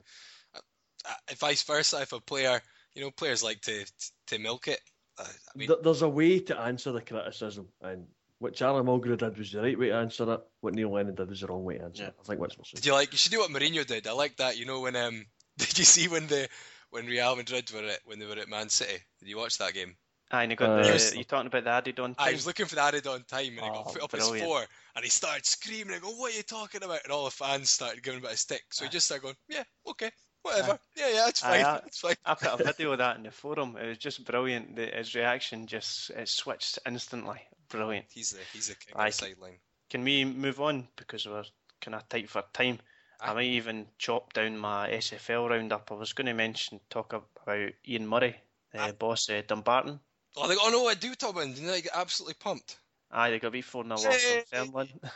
Yeah. 0.53 0.59
uh, 1.07 1.09
uh, 1.31 1.35
vice 1.37 1.63
versa, 1.63 2.01
if 2.01 2.13
a 2.13 2.19
player, 2.21 2.61
you 2.93 3.01
know, 3.01 3.09
players 3.11 3.43
like 3.43 3.61
to 3.61 3.85
to 4.27 4.37
milk 4.39 4.67
it. 4.67 4.79
Uh, 5.17 5.23
I 5.23 5.57
mean, 5.57 5.69
There's 5.81 6.01
a 6.01 6.09
way 6.09 6.39
to 6.41 6.59
answer 6.59 6.91
the 6.91 7.01
criticism, 7.01 7.69
and 7.81 8.05
what 8.39 8.53
Charlie 8.53 8.83
Mulgrew 8.83 9.17
did 9.17 9.37
was 9.37 9.51
the 9.51 9.61
right 9.61 9.79
way 9.79 9.87
to 9.87 9.95
answer 9.95 10.31
it. 10.33 10.41
What 10.59 10.73
Neil 10.75 10.91
Lennon 10.91 11.15
did 11.15 11.29
was 11.29 11.39
the 11.39 11.47
wrong 11.47 11.63
way 11.63 11.77
to 11.77 11.85
answer 11.85 12.03
Yeah. 12.03 12.09
it. 12.09 12.15
I 12.19 12.23
think 12.23 12.41
what's 12.41 12.57
we're 12.57 12.65
saying. 12.65 12.75
did 12.75 12.85
you 12.85 12.93
like? 12.93 13.11
You 13.13 13.17
should 13.17 13.31
do 13.31 13.39
what 13.39 13.49
Mourinho 13.49 13.85
did. 13.87 14.05
I 14.07 14.11
like 14.11 14.35
that. 14.37 14.57
You 14.57 14.65
know, 14.65 14.81
when 14.81 14.95
um, 14.97 15.25
did 15.57 15.77
you 15.79 15.85
see 15.85 16.07
when 16.07 16.27
the 16.27 16.47
when 16.89 17.05
Real 17.05 17.35
Madrid 17.35 17.69
were 17.71 17.83
at 17.83 17.99
when 18.05 18.19
they 18.19 18.25
were 18.25 18.33
at 18.39 18.49
Man 18.49 18.69
City? 18.69 19.03
Did 19.19 19.29
you 19.29 19.37
watch 19.37 19.57
that 19.57 19.73
game? 19.73 19.95
Aye, 20.31 20.43
and 20.43 20.51
he 20.51 20.55
got 20.55 20.69
Uh, 20.69 20.81
the. 20.81 20.87
Yes. 20.89 21.15
You 21.15 21.23
talking 21.23 21.47
about 21.47 21.63
the 21.65 21.69
added 21.69 21.99
on 21.99 22.15
time. 22.15 22.27
I 22.29 22.31
was 22.31 22.47
looking 22.47 22.65
for 22.65 22.75
the 22.75 22.81
added 22.81 23.05
on 23.07 23.23
time 23.23 23.57
and 23.57 23.59
he 23.59 23.69
got 23.69 23.87
Oh, 23.87 23.93
put 23.93 24.03
up 24.03 24.11
brilliant. 24.11 24.39
his 24.39 24.47
four 24.47 24.65
and 24.95 25.03
he 25.03 25.09
started 25.09 25.45
screaming 25.45 25.93
and 25.93 26.01
go, 26.03 26.09
What 26.09 26.33
are 26.33 26.37
you 26.37 26.43
talking 26.43 26.83
about? 26.83 27.03
And 27.03 27.11
all 27.13 27.25
the 27.25 27.31
fans 27.31 27.69
started 27.69 28.01
giving 28.01 28.21
him 28.21 28.25
a 28.25 28.35
stick. 28.35 28.63
So 28.71 28.85
he 28.85 28.89
just 28.89 29.05
started 29.05 29.21
going, 29.23 29.35
Yeah, 29.49 29.63
okay, 29.87 30.11
whatever. 30.41 30.79
Yeah, 30.95 31.09
yeah, 31.13 31.27
it's 31.29 31.43
Aye, 31.43 31.63
fine. 31.63 31.65
aye. 31.65 31.81
It's 31.85 31.99
fine. 31.99 32.15
I 32.25 32.33
put 32.33 32.53
a 32.53 32.57
video 32.63 32.91
of 32.93 32.97
that 32.97 33.17
in 33.17 33.23
the 33.23 33.31
forum. 33.31 33.77
It 33.77 33.87
was 33.87 33.97
just 33.99 34.25
brilliant. 34.25 34.75
The, 34.75 34.87
his 34.87 35.13
reaction 35.13 35.67
just 35.67 36.09
it 36.09 36.27
switched 36.27 36.79
instantly. 36.87 37.39
Brilliant. 37.69 38.07
He's 38.11 38.31
the 38.31 38.39
he's 38.51 38.67
the 38.67 38.75
king 38.75 38.95
Aye. 38.95 39.09
sideline. 39.11 39.59
Can 39.91 40.03
we 40.03 40.25
move 40.25 40.59
on 40.59 40.87
because 40.95 41.27
we're 41.27 41.43
kind 41.81 41.93
of 41.95 42.09
tight 42.09 42.29
for 42.29 42.43
time? 42.53 42.79
I 43.21 43.33
might 43.33 43.43
even 43.45 43.87
chop 43.97 44.33
down 44.33 44.57
my 44.57 44.89
SFL 44.89 45.49
roundup. 45.49 45.91
I 45.91 45.95
was 45.95 46.13
going 46.13 46.27
to 46.27 46.33
mention 46.33 46.79
talk 46.89 47.13
about 47.13 47.69
Ian 47.87 48.07
Murray, 48.07 48.35
the 48.71 48.79
Aye. 48.81 48.91
boss 48.93 49.29
of 49.29 49.47
Dumbarton. 49.47 49.99
Oh, 50.37 50.47
they, 50.47 50.55
oh 50.59 50.69
no, 50.69 50.87
I 50.87 50.93
do 50.95 51.15
Tobin. 51.15 51.53
Didn't 51.53 51.69
I 51.69 51.79
get 51.79 51.91
absolutely 51.95 52.35
pumped? 52.35 52.77
Aye, 53.11 53.29
they 53.29 53.39
got 53.39 53.51
beat 53.53 53.63
four 53.65 53.83
0 53.85 53.97
Hey. 54.11 54.43
from 54.51 54.67
Fairland. 54.67 54.89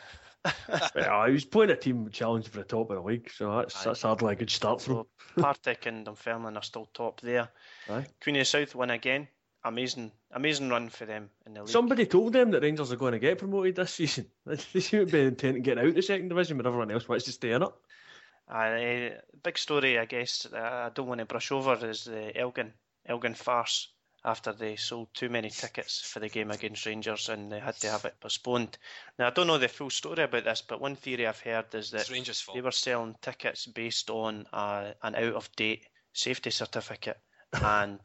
Yeah, 0.96 1.26
he 1.26 1.32
was 1.34 1.44
playing 1.44 1.70
a 1.70 1.76
team 1.76 2.08
challenging 2.10 2.50
for 2.50 2.58
the 2.58 2.64
top 2.64 2.88
of 2.90 2.96
the 2.96 3.02
league, 3.02 3.30
so 3.30 3.54
that's 3.58 3.76
Aye. 3.76 3.84
that's 3.90 4.00
hardly 4.02 4.32
a 4.32 4.36
good 4.36 4.48
start 4.48 4.80
for 4.80 5.00
him. 5.00 5.04
so 5.36 5.42
Partick 5.42 5.84
and 5.84 6.06
Dunfermline 6.06 6.56
are 6.56 6.62
still 6.62 6.88
top 6.94 7.20
there. 7.20 7.50
Aye. 7.90 8.06
Queen 8.22 8.36
of 8.36 8.40
the 8.40 8.44
South 8.46 8.74
win 8.74 8.88
again. 8.88 9.28
Amazing, 9.64 10.12
amazing 10.32 10.70
run 10.70 10.88
for 10.88 11.04
them 11.04 11.30
in 11.46 11.54
the 11.54 11.60
league. 11.60 11.68
Somebody 11.68 12.06
told 12.06 12.32
them 12.32 12.50
that 12.52 12.62
Rangers 12.62 12.92
are 12.92 12.96
going 12.96 13.12
to 13.12 13.18
get 13.18 13.38
promoted 13.38 13.76
this 13.76 13.92
season. 13.94 14.26
They 14.46 14.56
seem 14.56 15.06
to 15.06 15.12
be 15.12 15.20
intent 15.20 15.56
on 15.56 15.62
getting 15.62 15.82
out 15.82 15.88
of 15.88 15.94
the 15.94 16.02
second 16.02 16.28
division, 16.28 16.56
but 16.56 16.66
everyone 16.66 16.90
else 16.90 17.08
wants 17.08 17.26
to 17.26 17.32
stay 17.32 17.52
in 17.52 17.62
it. 17.62 17.70
Aye, 18.48 19.12
big 19.42 19.58
story, 19.58 19.98
I 19.98 20.06
guess. 20.06 20.46
uh, 20.52 20.56
I 20.56 20.90
don't 20.94 21.06
want 21.06 21.20
to 21.20 21.26
brush 21.26 21.52
over 21.52 21.86
is 21.86 22.04
the 22.04 22.36
Elgin 22.36 22.72
Elgin 23.06 23.34
farce. 23.34 23.88
after 24.24 24.52
they 24.52 24.76
sold 24.76 25.08
too 25.14 25.28
many 25.28 25.48
tickets 25.50 26.00
for 26.00 26.20
the 26.20 26.28
game 26.28 26.50
against 26.50 26.84
Rangers 26.84 27.28
and 27.28 27.50
they 27.50 27.58
had 27.58 27.76
to 27.76 27.90
have 27.90 28.04
it 28.04 28.20
postponed. 28.20 28.76
Now, 29.18 29.28
I 29.28 29.30
don't 29.30 29.46
know 29.46 29.56
the 29.58 29.68
full 29.68 29.90
story 29.90 30.22
about 30.22 30.44
this, 30.44 30.62
but 30.62 30.80
one 30.80 30.96
theory 30.96 31.26
I've 31.26 31.40
heard 31.40 31.74
is 31.74 31.90
that 31.92 32.10
Rangers' 32.10 32.46
they 32.52 32.60
were 32.60 32.70
selling 32.70 33.16
tickets 33.22 33.66
based 33.66 34.10
on 34.10 34.46
a, 34.52 34.94
an 35.02 35.14
out 35.14 35.34
of 35.34 35.50
date 35.56 35.86
safety 36.12 36.50
certificate 36.50 37.18
and 37.52 38.00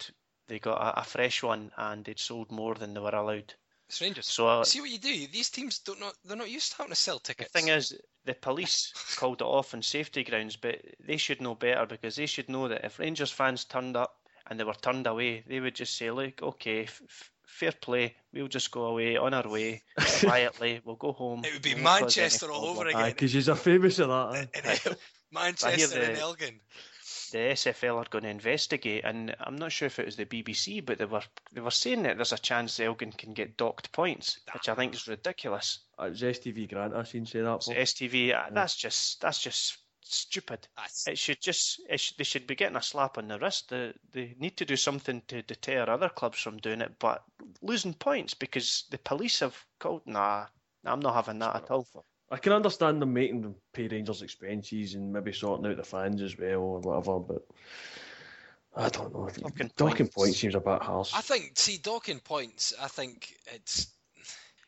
they 0.47 0.59
got 0.59 0.81
a, 0.81 1.01
a 1.01 1.03
fresh 1.03 1.43
one 1.43 1.71
and 1.77 2.03
they'd 2.05 2.19
sold 2.19 2.51
more 2.51 2.75
than 2.75 2.93
they 2.93 2.99
were 2.99 3.15
allowed. 3.15 3.53
It's 3.87 4.01
Rangers. 4.01 4.25
So 4.27 4.47
uh, 4.47 4.63
See 4.63 4.81
what 4.81 4.89
you 4.89 4.97
do. 4.97 5.27
These 5.27 5.49
teams 5.51 5.77
don't 5.79 5.99
not 5.99 6.15
they're 6.25 6.35
not 6.37 6.49
used 6.49 6.71
to 6.71 6.77
having 6.77 6.91
to 6.91 6.95
sell 6.95 7.19
tickets. 7.19 7.51
the 7.51 7.59
thing 7.59 7.69
is, 7.69 7.93
the 8.25 8.33
police 8.33 8.91
called 9.17 9.41
it 9.41 9.45
off 9.45 9.73
on 9.75 9.81
safety 9.83 10.23
grounds, 10.23 10.55
but 10.55 10.81
they 11.05 11.17
should 11.17 11.39
know 11.41 11.53
better 11.55 11.85
because 11.85 12.15
they 12.15 12.25
should 12.25 12.49
know 12.49 12.67
that 12.67 12.83
if 12.83 12.97
Rangers 12.99 13.31
fans 13.31 13.63
turned 13.65 13.95
up 13.95 14.15
and 14.47 14.59
they 14.59 14.63
were 14.63 14.73
turned 14.73 15.05
away, 15.07 15.43
they 15.47 15.59
would 15.59 15.75
just 15.75 15.95
say, 15.97 16.09
"Look, 16.09 16.41
okay, 16.41 16.83
f- 16.85 17.01
f- 17.07 17.31
fair 17.45 17.71
play. 17.73 18.15
We'll 18.33 18.47
just 18.47 18.71
go 18.71 18.85
away 18.85 19.17
on 19.17 19.35
our 19.35 19.47
way 19.47 19.83
quietly. 20.19 20.81
We'll 20.83 20.95
go 20.95 21.11
home." 21.11 21.43
It 21.45 21.53
would 21.53 21.61
be 21.61 21.75
we 21.75 21.83
won't 21.83 21.99
cause 22.01 22.17
any 22.17 22.23
Manchester 22.25 22.51
all 22.51 22.65
over 22.69 22.87
again. 22.87 23.01
Aye, 23.01 23.09
because 23.09 23.33
you're 23.35 23.55
famous 23.55 23.97
for 23.97 24.07
that. 24.07 24.35
eh? 24.35 24.45
And, 24.63 24.81
uh, 24.93 24.95
Manchester 25.31 26.01
and 26.01 26.17
Elgin. 26.17 26.59
The 27.36 27.51
SFL 27.51 27.97
are 27.97 28.09
going 28.09 28.23
to 28.23 28.29
investigate, 28.29 29.03
and 29.03 29.36
I'm 29.41 29.57
not 29.57 29.73
sure 29.73 29.88
if 29.88 29.99
it 29.99 30.05
was 30.05 30.15
the 30.15 30.25
BBC, 30.25 30.86
but 30.86 30.97
they 30.97 31.03
were 31.03 31.23
they 31.51 31.59
were 31.59 31.69
saying 31.69 32.03
that 32.03 32.15
there's 32.15 32.31
a 32.31 32.38
chance 32.38 32.79
Elgin 32.79 33.11
can 33.11 33.33
get 33.33 33.57
docked 33.57 33.91
points, 33.91 34.39
which 34.53 34.69
I 34.69 34.73
think 34.73 34.93
is 34.93 35.09
ridiculous. 35.09 35.79
It 35.99 36.11
was 36.11 36.21
STV 36.21 36.69
Grant 36.69 36.93
I 36.93 37.03
seen 37.03 37.25
say 37.25 37.41
that. 37.41 37.61
So 37.61 37.73
Paul. 37.73 37.81
STV, 37.81 38.33
uh, 38.33 38.51
that's 38.53 38.77
just 38.77 39.19
that's 39.19 39.41
just 39.41 39.77
stupid. 40.01 40.65
That's, 40.77 41.09
It 41.09 41.17
should 41.17 41.41
just 41.41 41.81
it 41.89 41.99
sh- 41.99 42.13
they 42.17 42.23
should 42.23 42.47
be 42.47 42.55
getting 42.55 42.77
a 42.77 42.81
slap 42.81 43.17
on 43.17 43.27
the 43.27 43.38
wrist. 43.38 43.67
They, 43.67 43.93
they 44.13 44.33
need 44.39 44.55
to 44.55 44.65
do 44.65 44.77
something 44.77 45.21
to 45.27 45.41
deter 45.41 45.89
other 45.89 46.07
clubs 46.07 46.39
from 46.39 46.59
doing 46.59 46.79
it, 46.79 46.93
but 46.99 47.21
losing 47.61 47.95
points 47.95 48.33
because 48.33 48.86
the 48.91 48.97
police 48.97 49.41
have 49.41 49.61
called. 49.79 50.03
Nah, 50.05 50.45
I'm 50.86 51.01
not 51.01 51.15
having 51.15 51.39
that 51.39 51.57
at 51.57 51.69
all. 51.69 51.86
I 52.32 52.38
can 52.38 52.53
understand 52.53 53.01
them 53.01 53.13
making 53.13 53.41
them 53.41 53.55
pay 53.73 53.88
Rangers 53.88 54.21
expenses 54.21 54.95
and 54.95 55.13
maybe 55.13 55.32
sorting 55.32 55.67
out 55.67 55.78
the 55.78 55.84
fans 55.84 56.21
as 56.21 56.38
well 56.38 56.59
or 56.59 56.80
whatever, 56.80 57.19
but 57.19 57.45
I 58.76 58.89
don't 58.89 59.13
know. 59.13 59.30
Docking 59.30 59.71
Docking 59.78 60.07
points. 60.07 60.15
points 60.15 60.38
seems 60.39 60.55
a 60.55 60.59
bit 60.59 60.82
harsh. 60.82 61.13
I 61.15 61.21
think 61.21 61.51
see 61.55 61.78
docking 61.78 62.19
points. 62.19 62.73
I 62.82 62.88
think 62.88 63.36
it's. 63.53 63.88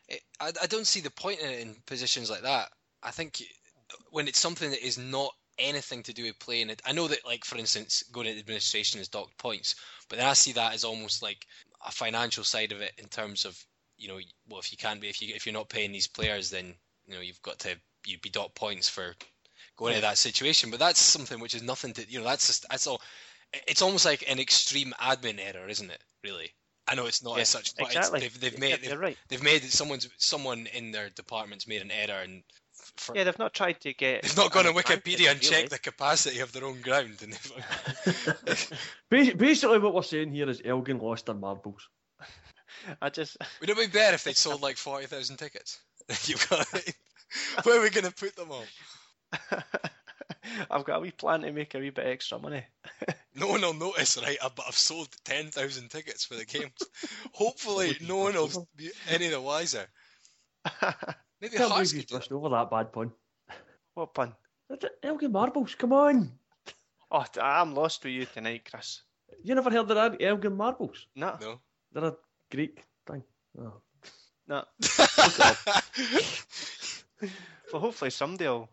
It, 0.08 0.22
I, 0.40 0.52
I 0.62 0.66
don't 0.66 0.86
see 0.86 1.00
the 1.00 1.10
point 1.10 1.40
in 1.40 1.50
it 1.50 1.60
in 1.60 1.76
positions 1.86 2.30
like 2.30 2.42
that. 2.42 2.70
I 3.02 3.10
think 3.10 3.42
when 4.10 4.28
it's 4.28 4.38
something 4.38 4.70
that 4.70 4.86
is 4.86 4.96
not 4.96 5.34
anything 5.58 6.02
to 6.04 6.12
do 6.12 6.24
with 6.24 6.38
playing 6.38 6.70
it. 6.70 6.80
I 6.86 6.92
know 6.92 7.08
that, 7.08 7.26
like 7.26 7.44
for 7.44 7.58
instance, 7.58 8.04
going 8.12 8.28
into 8.28 8.38
administration 8.38 9.00
is 9.00 9.08
docked 9.08 9.36
points, 9.38 9.74
but 10.08 10.18
then 10.18 10.28
I 10.28 10.32
see 10.32 10.52
that 10.52 10.72
as 10.72 10.84
almost 10.84 11.22
like 11.22 11.46
a 11.86 11.90
financial 11.90 12.44
side 12.44 12.72
of 12.72 12.80
it 12.80 12.92
in 12.98 13.08
terms 13.08 13.44
of 13.44 13.58
you 13.96 14.08
know, 14.08 14.18
well, 14.48 14.60
if 14.60 14.70
you 14.70 14.78
can't 14.78 15.00
be, 15.00 15.08
if 15.08 15.20
you 15.20 15.34
if 15.34 15.44
you're 15.44 15.52
not 15.52 15.68
paying 15.68 15.92
these 15.92 16.06
players, 16.06 16.50
then 16.50 16.74
you 17.08 17.14
know 17.14 17.20
you've 17.20 17.42
got 17.42 17.58
to 17.60 17.76
you'd 18.06 18.22
be 18.22 18.30
dot 18.30 18.54
points 18.54 18.88
for 18.88 19.14
going 19.76 19.94
into 19.94 20.02
that 20.06 20.18
situation. 20.18 20.70
But 20.70 20.78
that's 20.78 21.00
something 21.00 21.40
which 21.40 21.54
is 21.54 21.62
nothing 21.62 21.94
to 21.94 22.08
you 22.08 22.20
know. 22.20 22.24
That's 22.24 22.46
just 22.46 22.66
that's 22.70 22.86
all. 22.86 23.00
It's 23.66 23.82
almost 23.82 24.04
like 24.04 24.24
an 24.30 24.38
extreme 24.38 24.92
admin 25.00 25.40
error, 25.40 25.68
isn't 25.68 25.90
it? 25.90 26.02
Really. 26.22 26.52
I 26.86 26.94
know 26.94 27.06
it's 27.06 27.22
not 27.22 27.36
Yeah, 27.36 27.42
as 27.42 27.48
such, 27.48 27.74
but 27.76 27.86
exactly. 27.88 28.20
they've 28.20 28.40
they've 28.40 28.52
Yeah, 28.54 28.58
made 28.58 28.80
you're 28.82 28.90
they've, 28.90 29.00
right. 29.00 29.18
they've 29.28 29.42
made 29.42 29.62
someone's 29.64 30.08
someone 30.18 30.66
in 30.66 30.90
their 30.92 31.10
department's 31.10 31.66
made 31.66 31.82
an 31.82 31.90
error 31.90 32.20
and 32.22 32.42
for, 32.96 33.16
Yeah, 33.16 33.24
they've 33.24 33.38
not 33.38 33.52
tried 33.54 33.80
to 33.82 33.92
get. 33.92 34.22
they've 34.22 34.36
not 34.36 34.52
gone 34.52 34.66
an 34.66 34.74
on 34.74 34.82
Wikipedia 34.82 35.30
and 35.30 35.40
checked 35.40 35.70
the 35.70 35.78
capacity 35.78 36.40
of 36.40 36.52
their 36.52 36.64
own 36.64 36.80
ground 36.80 37.18
and 37.22 37.38
Basically, 39.38 39.78
what 39.78 39.94
we're 39.94 40.02
saying 40.02 40.32
here 40.32 40.48
is 40.48 40.62
Elgin 40.64 40.98
lost 40.98 41.26
their 41.26 41.34
marbles. 41.34 41.88
I 43.02 43.10
just 43.10 43.36
would 43.60 43.70
it 43.70 43.76
be 43.76 43.86
better 43.86 44.14
if 44.14 44.24
they 44.24 44.32
sold 44.32 44.62
like 44.62 44.76
forty 44.76 45.06
thousand 45.06 45.36
tickets? 45.36 45.78
You've 46.24 46.48
got 46.48 46.66
where 47.64 47.78
are 47.78 47.82
we 47.82 47.90
gonna 47.90 48.10
put 48.10 48.36
them 48.36 48.50
all? 48.50 48.64
I've 50.70 50.84
got 50.84 50.96
a 50.96 51.00
wee 51.00 51.10
plan 51.10 51.42
to 51.42 51.52
make 51.52 51.74
a 51.74 51.78
wee 51.78 51.90
bit 51.90 52.06
extra 52.06 52.38
money. 52.38 52.64
No 53.34 53.48
one 53.48 53.60
will 53.60 53.74
notice, 53.74 54.16
right? 54.16 54.38
But 54.40 54.64
I've 54.66 54.74
sold 54.74 55.08
ten 55.24 55.50
thousand 55.50 55.90
tickets 55.90 56.24
for 56.24 56.34
the 56.34 56.46
games. 56.46 56.72
Hopefully, 57.32 57.96
no 58.00 58.16
one 58.16 58.34
will 58.34 58.68
be 58.74 58.90
any 59.08 59.28
the 59.28 59.40
wiser. 59.40 59.86
Maybe 61.40 61.56
Can't 61.56 61.70
Hearts 61.70 61.92
believe 61.92 61.94
you 61.94 62.00
could 62.00 62.08
do 62.08 62.14
brushed 62.14 62.32
over 62.32 62.48
that 62.48 62.70
bad 62.70 62.92
pun. 62.92 63.12
what 63.94 64.14
pun? 64.14 64.34
Elgin 65.02 65.32
marbles, 65.32 65.74
come 65.74 65.92
on! 65.92 66.32
Oh, 67.10 67.24
I'm 67.40 67.74
lost 67.74 68.04
with 68.04 68.12
you 68.12 68.26
tonight, 68.26 68.68
Chris. 68.70 69.02
You 69.42 69.54
never 69.54 69.70
heard 69.70 69.90
of 69.90 69.96
that 69.96 70.22
Elgin 70.22 70.56
marbles? 70.56 71.06
No. 71.14 71.36
No. 71.40 71.60
They're 71.92 72.04
a 72.04 72.16
Greek 72.50 72.84
thing. 73.06 73.22
Oh. 73.58 73.80
No. 74.48 74.64
Well, 77.72 77.82
hopefully 77.82 78.10
somebody 78.10 78.48
will 78.48 78.68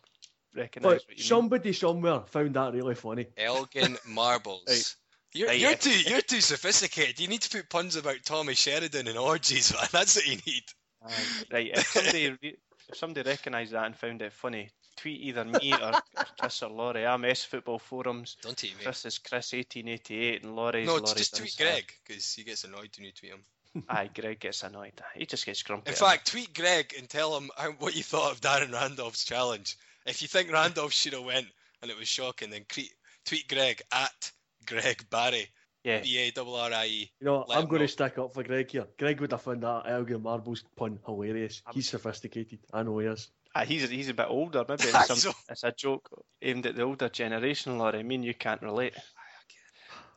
recognise 0.55 0.83
But 0.83 1.03
what 1.07 1.17
you 1.17 1.23
somebody 1.23 1.73
somewhere 1.73 2.21
found 2.27 2.53
that 2.53 2.73
really 2.73 2.95
funny. 2.95 3.27
Elgin 3.37 3.97
marbles. 4.07 4.63
Right. 4.67 4.95
You're, 5.33 5.47
Right, 5.49 5.59
you're 5.59 5.71
yeah. 5.71 5.75
too 5.75 5.99
you're 6.09 6.21
too 6.21 6.39
sophisticated. 6.41 7.19
You 7.19 7.27
need 7.27 7.41
to 7.41 7.49
put 7.57 7.69
puns 7.69 7.97
about 7.97 8.23
Tommy 8.23 8.53
Sheridan 8.53 9.07
and 9.09 9.17
orgies, 9.17 9.73
man. 9.73 9.83
That's 9.91 10.15
what 10.15 10.25
you 10.25 10.37
need. 10.45 10.47
mean. 10.47 10.61
Aye, 11.03 11.11
right, 11.51 11.71
if 11.73 11.87
somebody, 11.87 12.29
re- 12.41 12.57
if 12.87 12.97
somebody 12.97 13.29
recognised 13.29 13.73
that 13.73 13.85
and 13.85 13.95
found 13.97 14.21
it 14.21 14.31
funny, 14.31 14.69
tweet 14.95 15.19
either 15.21 15.43
me 15.43 15.73
or, 15.73 15.91
or 15.91 16.23
Chris 16.39 16.63
or 16.63 16.69
Laurie. 16.69 17.05
I'm 17.05 17.25
S 17.25 17.43
Football 17.43 17.79
Forums. 17.79 18.37
Don't 18.41 18.57
tweet 18.57 18.77
me. 18.77 18.83
Chris 18.85 19.03
is 19.05 19.19
Chris1888 19.19 20.43
and 20.43 20.55
Laurie's 20.55 20.87
no, 20.87 20.93
Laurie 20.93 21.15
just 21.17 21.35
tweet 21.35 21.55
Greg 21.57 21.91
because 22.07 22.33
he 22.33 22.45
gets 22.45 22.63
annoyed 22.63 22.91
when 22.97 23.05
you 23.07 23.11
tweet 23.11 23.33
him. 23.33 23.43
Aye, 23.89 24.09
Greg 24.13 24.39
gets 24.39 24.63
annoyed. 24.63 24.93
He 25.15 25.25
just 25.25 25.45
gets 25.45 25.63
grumpy. 25.63 25.89
In 25.89 25.93
at 25.93 25.99
fact, 25.99 26.31
tweet 26.31 26.53
Greg 26.53 26.93
and 26.97 27.09
tell 27.09 27.37
him 27.37 27.49
what 27.79 27.95
you 27.95 28.03
thought 28.03 28.31
of 28.31 28.41
Darren 28.41 28.71
Randolph's 28.73 29.25
challenge. 29.25 29.77
If 30.05 30.21
you 30.21 30.27
think 30.27 30.51
Randolph 30.51 30.93
should 30.93 31.13
have 31.13 31.23
went 31.25 31.47
and 31.81 31.91
it 31.91 31.97
was 31.97 32.07
shocking, 32.07 32.49
then 32.51 32.65
tweet, 32.69 32.93
tweet 33.25 33.47
Greg 33.47 33.81
at 33.91 34.31
Greg 34.65 35.05
Barrie. 35.09 35.49
yeah. 35.83 36.01
B 36.01 36.17
A 36.35 36.39
R 36.41 36.47
R 36.47 36.73
I 36.73 36.85
E. 36.85 37.11
You 37.19 37.25
know, 37.25 37.45
Let 37.47 37.57
I'm 37.57 37.65
going 37.65 37.81
know. 37.81 37.87
to 37.87 37.91
stick 37.91 38.17
up 38.17 38.33
for 38.33 38.43
Greg 38.43 38.71
here. 38.71 38.85
Greg 38.97 39.19
would 39.21 39.31
have 39.31 39.41
found 39.41 39.63
that 39.63 39.83
Elgin 39.87 40.21
marbles 40.21 40.63
pun 40.75 40.99
hilarious. 41.05 41.61
He's 41.73 41.89
sophisticated. 41.89 42.59
I 42.73 42.83
know 42.83 42.97
he 42.99 43.07
is. 43.07 43.29
Ah, 43.53 43.63
he's 43.63 43.89
he's 43.89 44.09
a 44.09 44.13
bit 44.13 44.27
older. 44.29 44.65
Maybe 44.67 44.83
it's, 44.85 45.21
some, 45.21 45.33
it's 45.49 45.63
a 45.63 45.71
joke 45.71 46.09
aimed 46.41 46.65
at 46.65 46.75
the 46.75 46.83
older 46.83 47.09
generation, 47.09 47.77
Laurie. 47.77 47.99
I 47.99 48.03
mean, 48.03 48.23
you 48.23 48.33
can't 48.33 48.61
relate. 48.61 48.93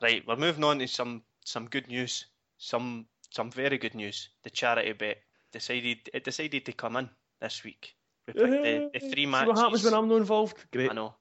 Right, 0.02 0.22
we're 0.26 0.36
moving 0.36 0.64
on 0.64 0.78
to 0.80 0.88
some 0.88 1.22
some 1.44 1.66
good 1.66 1.88
news. 1.88 2.26
Some 2.58 3.06
some 3.30 3.50
very 3.50 3.78
good 3.78 3.94
news. 3.94 4.28
The 4.42 4.50
charity 4.50 4.92
bet 4.92 5.18
decided 5.52 6.10
it 6.12 6.24
decided 6.24 6.66
to 6.66 6.72
come 6.72 6.96
in 6.96 7.10
this 7.40 7.64
week. 7.64 7.94
We 8.26 8.34
picked 8.34 8.50
the, 8.50 8.90
the 8.92 9.00
three 9.00 9.24
See 9.24 9.26
matches. 9.26 9.48
what 9.48 9.58
happens 9.58 9.84
when 9.84 9.94
I'm 9.94 10.08
not 10.08 10.16
involved? 10.16 10.56
Great. 10.72 10.90
I 10.90 10.94
know. 10.94 11.14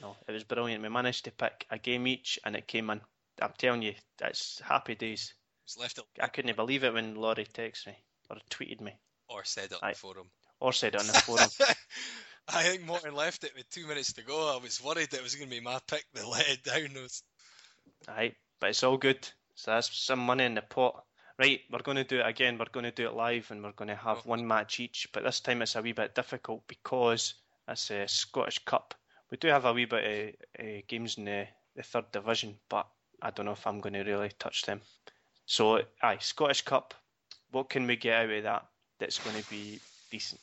No, 0.00 0.16
it 0.28 0.32
was 0.32 0.44
brilliant. 0.44 0.82
We 0.82 0.88
managed 0.88 1.24
to 1.26 1.30
pick 1.32 1.66
a 1.70 1.78
game 1.78 2.06
each, 2.06 2.38
and 2.44 2.56
it 2.56 2.66
came 2.66 2.88
in. 2.90 3.00
I'm 3.42 3.52
telling 3.58 3.82
you, 3.82 3.94
that's 4.18 4.60
happy 4.64 4.94
days. 4.94 5.34
It's 5.64 5.76
left 5.78 5.98
it 5.98 6.04
I 6.20 6.28
couldn't 6.28 6.56
believe 6.56 6.84
it 6.84 6.92
when 6.94 7.14
Laurie 7.16 7.46
texted 7.46 7.88
me 7.88 7.96
or 8.30 8.36
tweeted 8.50 8.80
me 8.80 8.92
or 9.28 9.44
said 9.44 9.66
it 9.72 9.74
on 9.74 9.80
Aye. 9.82 9.92
the 9.92 9.98
forum. 9.98 10.30
or 10.60 10.72
said 10.72 10.94
it 10.94 11.00
on 11.00 11.06
the 11.06 11.12
forum. 11.26 11.48
I 12.48 12.62
think 12.64 12.82
Morton 12.84 13.14
left 13.14 13.44
it 13.44 13.52
with 13.56 13.68
two 13.70 13.86
minutes 13.86 14.12
to 14.14 14.22
go. 14.22 14.56
I 14.56 14.62
was 14.62 14.82
worried 14.82 15.10
that 15.10 15.18
it 15.18 15.22
was 15.22 15.34
going 15.36 15.48
to 15.48 15.56
be 15.56 15.60
my 15.62 15.78
pick 15.86 16.04
that 16.14 16.26
let 16.26 16.48
it 16.48 16.62
down. 16.64 16.94
Those. 16.94 17.22
Aye, 18.08 18.34
but 18.60 18.70
it's 18.70 18.82
all 18.82 18.96
good. 18.96 19.28
So 19.54 19.72
that's 19.72 19.96
some 19.96 20.18
money 20.20 20.44
in 20.44 20.54
the 20.54 20.62
pot. 20.62 21.04
Right, 21.40 21.62
we're 21.70 21.78
going 21.78 21.96
to 21.96 22.04
do 22.04 22.20
it 22.20 22.26
again. 22.26 22.58
We're 22.58 22.66
going 22.66 22.84
to 22.84 22.90
do 22.90 23.06
it 23.06 23.14
live, 23.14 23.50
and 23.50 23.64
we're 23.64 23.72
going 23.72 23.88
to 23.88 23.96
have 23.96 24.26
one 24.26 24.46
match 24.46 24.78
each. 24.78 25.08
But 25.10 25.24
this 25.24 25.40
time 25.40 25.62
it's 25.62 25.74
a 25.74 25.80
wee 25.80 25.92
bit 25.92 26.14
difficult 26.14 26.68
because 26.68 27.32
it's 27.66 27.90
a 27.90 28.06
Scottish 28.08 28.58
Cup. 28.66 28.94
We 29.30 29.38
do 29.38 29.48
have 29.48 29.64
a 29.64 29.72
wee 29.72 29.86
bit 29.86 30.36
of 30.58 30.66
uh, 30.66 30.82
games 30.86 31.16
in 31.16 31.24
the, 31.24 31.46
the 31.74 31.82
third 31.82 32.12
division, 32.12 32.58
but 32.68 32.86
I 33.22 33.30
don't 33.30 33.46
know 33.46 33.52
if 33.52 33.66
I'm 33.66 33.80
going 33.80 33.94
to 33.94 34.02
really 34.02 34.32
touch 34.38 34.64
them. 34.66 34.82
So, 35.46 35.80
aye, 36.02 36.18
Scottish 36.20 36.60
Cup. 36.60 36.92
What 37.52 37.70
can 37.70 37.86
we 37.86 37.96
get 37.96 38.24
out 38.24 38.30
of 38.30 38.42
that 38.42 38.66
that's 38.98 39.18
going 39.18 39.42
to 39.42 39.48
be 39.48 39.80
decent? 40.10 40.42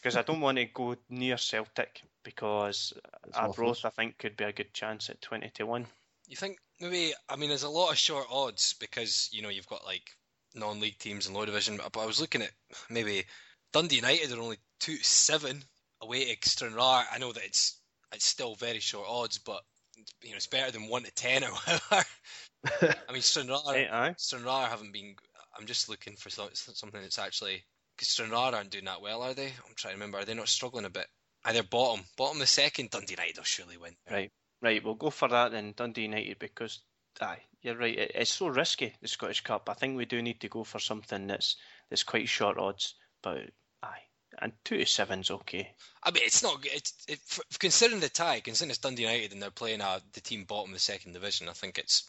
Because 0.00 0.16
I 0.16 0.22
don't 0.22 0.40
want 0.40 0.56
to 0.56 0.64
go 0.64 0.96
near 1.10 1.36
Celtic 1.36 2.00
because 2.22 2.94
Arbroath, 3.34 3.84
I 3.84 3.90
think, 3.90 4.16
could 4.16 4.34
be 4.34 4.44
a 4.44 4.52
good 4.52 4.72
chance 4.72 5.10
at 5.10 5.20
20 5.20 5.50
to 5.56 5.66
1. 5.66 5.86
You 6.26 6.36
think 6.36 6.58
maybe? 6.80 7.12
I 7.28 7.36
mean, 7.36 7.48
there's 7.48 7.62
a 7.62 7.68
lot 7.68 7.90
of 7.90 7.98
short 7.98 8.26
odds 8.30 8.74
because 8.74 9.28
you 9.32 9.42
know 9.42 9.48
you've 9.48 9.68
got 9.68 9.84
like 9.84 10.10
non-league 10.54 10.98
teams 10.98 11.26
and 11.26 11.36
low 11.36 11.44
division. 11.44 11.78
But 11.92 12.00
I 12.00 12.06
was 12.06 12.20
looking 12.20 12.42
at 12.42 12.50
maybe 12.90 13.24
Dundee 13.72 13.96
United 13.96 14.32
are 14.32 14.40
only 14.40 14.58
two 14.80 14.96
seven 14.96 15.62
away 16.00 16.34
to 16.34 16.48
Stranraer. 16.48 17.04
I 17.10 17.18
know 17.18 17.32
that 17.32 17.44
it's 17.44 17.80
it's 18.12 18.24
still 18.24 18.54
very 18.54 18.80
short 18.80 19.06
odds, 19.08 19.38
but 19.38 19.62
you 20.22 20.30
know 20.30 20.36
it's 20.36 20.46
better 20.46 20.70
than 20.70 20.88
one 20.88 21.02
to 21.04 21.10
ten 21.12 21.44
or 21.44 21.50
whatever. 21.50 22.04
I 23.08 23.12
mean, 23.12 23.22
Stranraer. 23.22 24.14
Stranraer 24.16 24.68
haven't 24.68 24.92
been. 24.92 25.14
I'm 25.58 25.66
just 25.66 25.88
looking 25.88 26.16
for 26.16 26.30
something 26.30 27.00
that's 27.00 27.18
actually 27.18 27.64
because 27.96 28.08
Stranraer 28.08 28.54
aren't 28.54 28.70
doing 28.70 28.84
that 28.84 29.02
well, 29.02 29.22
are 29.22 29.34
they? 29.34 29.46
I'm 29.46 29.74
trying 29.74 29.92
to 29.92 29.96
remember. 29.96 30.18
Are 30.18 30.24
they 30.24 30.34
not 30.34 30.48
struggling 30.48 30.84
a 30.84 30.90
bit? 30.90 31.06
Either 31.44 31.62
bottom, 31.62 32.04
bottom 32.16 32.38
the 32.38 32.46
second. 32.46 32.90
Dundee 32.90 33.14
United 33.14 33.36
will 33.36 33.44
surely 33.44 33.76
win. 33.76 33.94
Right, 34.10 34.30
right. 34.62 34.82
We'll 34.82 34.94
go 34.94 35.10
for 35.10 35.28
that 35.28 35.52
then. 35.52 35.74
Dundee 35.76 36.02
United 36.02 36.38
because 36.38 36.80
aye, 37.20 37.42
you're 37.62 37.76
right. 37.76 37.98
It, 37.98 38.12
it's 38.14 38.32
so 38.32 38.48
risky 38.48 38.94
the 39.00 39.08
Scottish 39.08 39.42
Cup. 39.42 39.68
I 39.68 39.74
think 39.74 39.96
we 39.96 40.04
do 40.04 40.22
need 40.22 40.40
to 40.40 40.48
go 40.48 40.64
for 40.64 40.78
something 40.78 41.26
that's 41.26 41.56
that's 41.90 42.04
quite 42.04 42.28
short 42.28 42.58
odds. 42.58 42.94
But 43.22 43.50
aye, 43.82 44.02
and 44.40 44.52
two 44.64 44.78
to 44.78 44.86
seven's 44.86 45.30
okay. 45.30 45.74
I 46.02 46.10
mean, 46.10 46.22
it's 46.24 46.42
not. 46.42 46.58
It's 46.64 46.92
it, 47.08 47.18
considering 47.58 48.00
the 48.00 48.08
tie, 48.08 48.40
considering 48.40 48.70
it's 48.70 48.78
Dundee 48.78 49.02
United 49.02 49.32
and 49.32 49.42
they're 49.42 49.50
playing 49.50 49.80
uh, 49.80 50.00
the 50.12 50.20
team 50.20 50.44
bottom 50.44 50.70
of 50.70 50.74
the 50.74 50.80
second 50.80 51.12
division. 51.12 51.48
I 51.48 51.52
think 51.52 51.78
it's 51.78 52.08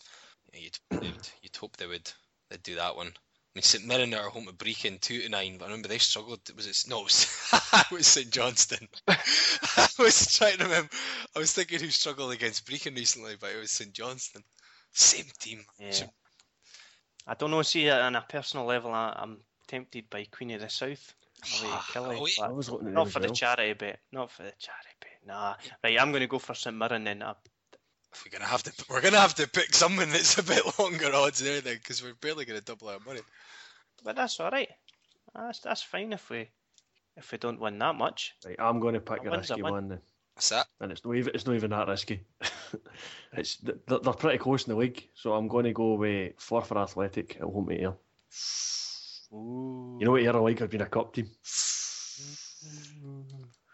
you'd, 0.53 0.77
you'd, 0.91 1.29
you'd 1.41 1.55
hope 1.55 1.77
they 1.77 1.87
would 1.87 2.11
they'd 2.49 2.63
do 2.63 2.75
that 2.75 2.95
one. 2.95 3.13
I 3.49 3.57
mean, 3.57 3.63
St 3.63 3.85
Mirren 3.85 4.13
are 4.13 4.29
home 4.29 4.45
to 4.45 4.53
Brechin 4.53 5.01
two 5.01 5.21
to 5.21 5.29
nine, 5.29 5.57
but 5.57 5.65
I 5.65 5.67
remember 5.69 5.87
they 5.87 5.97
struggled. 5.97 6.41
Was 6.55 6.67
it 6.67 6.85
no? 6.87 6.99
It 6.99 7.03
was, 7.05 7.49
it 7.73 7.91
was 7.91 8.07
St 8.07 8.29
Johnstone. 8.29 8.87
I 9.07 9.87
was 9.97 10.37
trying 10.37 10.57
to 10.57 10.65
remember. 10.65 10.89
I 11.35 11.39
was 11.39 11.53
thinking 11.53 11.79
who 11.79 11.89
struggled 11.89 12.31
against 12.31 12.67
Brechin 12.67 12.95
recently, 12.95 13.35
but 13.39 13.49
it 13.49 13.59
was 13.59 13.71
St 13.71 13.91
Johnstone. 13.91 14.43
Same 14.91 15.25
team. 15.39 15.65
Yeah. 15.79 16.05
I 17.25 17.33
don't 17.33 17.49
know. 17.49 17.63
See, 17.63 17.89
on 17.89 18.15
a 18.15 18.21
personal 18.21 18.65
level, 18.65 18.91
I, 18.91 19.15
I'm 19.17 19.39
tempted 19.67 20.09
by 20.09 20.25
Queen 20.25 20.51
of 20.51 20.61
the 20.61 20.69
South. 20.69 21.13
Ah, 21.63 21.87
Killie, 21.91 22.17
Oh, 22.17 22.23
wait. 22.23 22.39
I 22.41 22.51
was 22.51 22.69
looking 22.69 22.89
at 22.89 22.93
not 22.93 23.09
for 23.09 23.19
as 23.19 23.27
the 23.27 23.33
charity 23.33 23.73
bet. 23.73 23.99
Not 24.11 24.31
for 24.31 24.43
the 24.43 24.53
charity 24.59 24.89
bet. 24.99 25.19
Nah. 25.25 25.55
Right, 25.83 25.99
I'm 25.99 26.11
going 26.11 26.21
to 26.21 26.27
go 26.27 26.39
for 26.39 26.53
St 26.53 26.75
Mirren 26.75 27.03
then. 27.03 27.23
Uh, 28.13 28.17
We're 28.25 28.31
gonna 28.37 28.49
have 28.49 28.63
to. 28.63 28.71
We're 28.89 29.01
gonna 29.01 29.19
have 29.19 29.35
to 29.35 29.47
pick 29.47 29.73
someone 29.73 30.09
that's 30.11 30.37
a 30.37 30.43
bit 30.43 30.63
longer 30.79 31.13
odds 31.13 31.39
there 31.39 31.61
then, 31.61 31.75
because 31.77 32.01
we're 32.03 32.13
barely 32.15 32.45
gonna 32.45 32.61
double 32.61 32.89
our 32.89 32.99
money. 33.05 33.21
but 34.03 34.15
that's 34.15 34.39
all 34.39 34.49
right. 34.51 34.69
That's 35.35 35.59
that's 35.59 35.81
fine 35.83 36.13
if 36.13 36.29
we 36.29 36.49
if 37.17 37.31
we 37.31 37.37
don't 37.37 37.59
win 37.59 37.77
that 37.79 37.95
much. 37.95 38.33
Right, 38.45 38.55
I'm 38.59 38.79
going 38.79 38.93
to 38.95 38.99
pick 38.99 39.23
A 39.23 39.27
a 39.27 39.31
win's 39.31 39.49
risky 39.49 39.61
win. 39.61 39.73
one 39.73 39.89
then. 39.89 39.99
What's 40.33 40.49
that? 40.49 40.67
and 40.79 40.91
it's 40.91 41.03
not 41.05 41.15
even 41.15 41.35
it's 41.35 41.45
not 41.45 41.55
even 41.55 41.69
that 41.71 41.87
risky. 41.87 42.21
it's 43.33 43.57
they're, 43.57 43.75
they're 43.99 44.13
pretty 44.13 44.37
close 44.37 44.65
in 44.65 44.73
the 44.73 44.79
league, 44.79 45.07
so 45.13 45.33
I'm 45.33 45.47
going 45.47 45.65
to 45.65 45.73
go 45.73 45.93
with 45.95 46.37
Forfar 46.37 46.81
Athletic 46.81 47.35
at 47.35 47.41
home 47.41 47.67
to 47.69 47.75
Ayr. 47.75 47.93
Ooh. 49.33 49.97
You 49.99 50.05
know 50.05 50.11
what 50.11 50.23
Ayr 50.23 50.35
are 50.35 50.41
like? 50.41 50.61
I've 50.61 50.69
been 50.69 50.81
a 50.81 50.85
cup 50.87 51.13
team. 51.13 51.29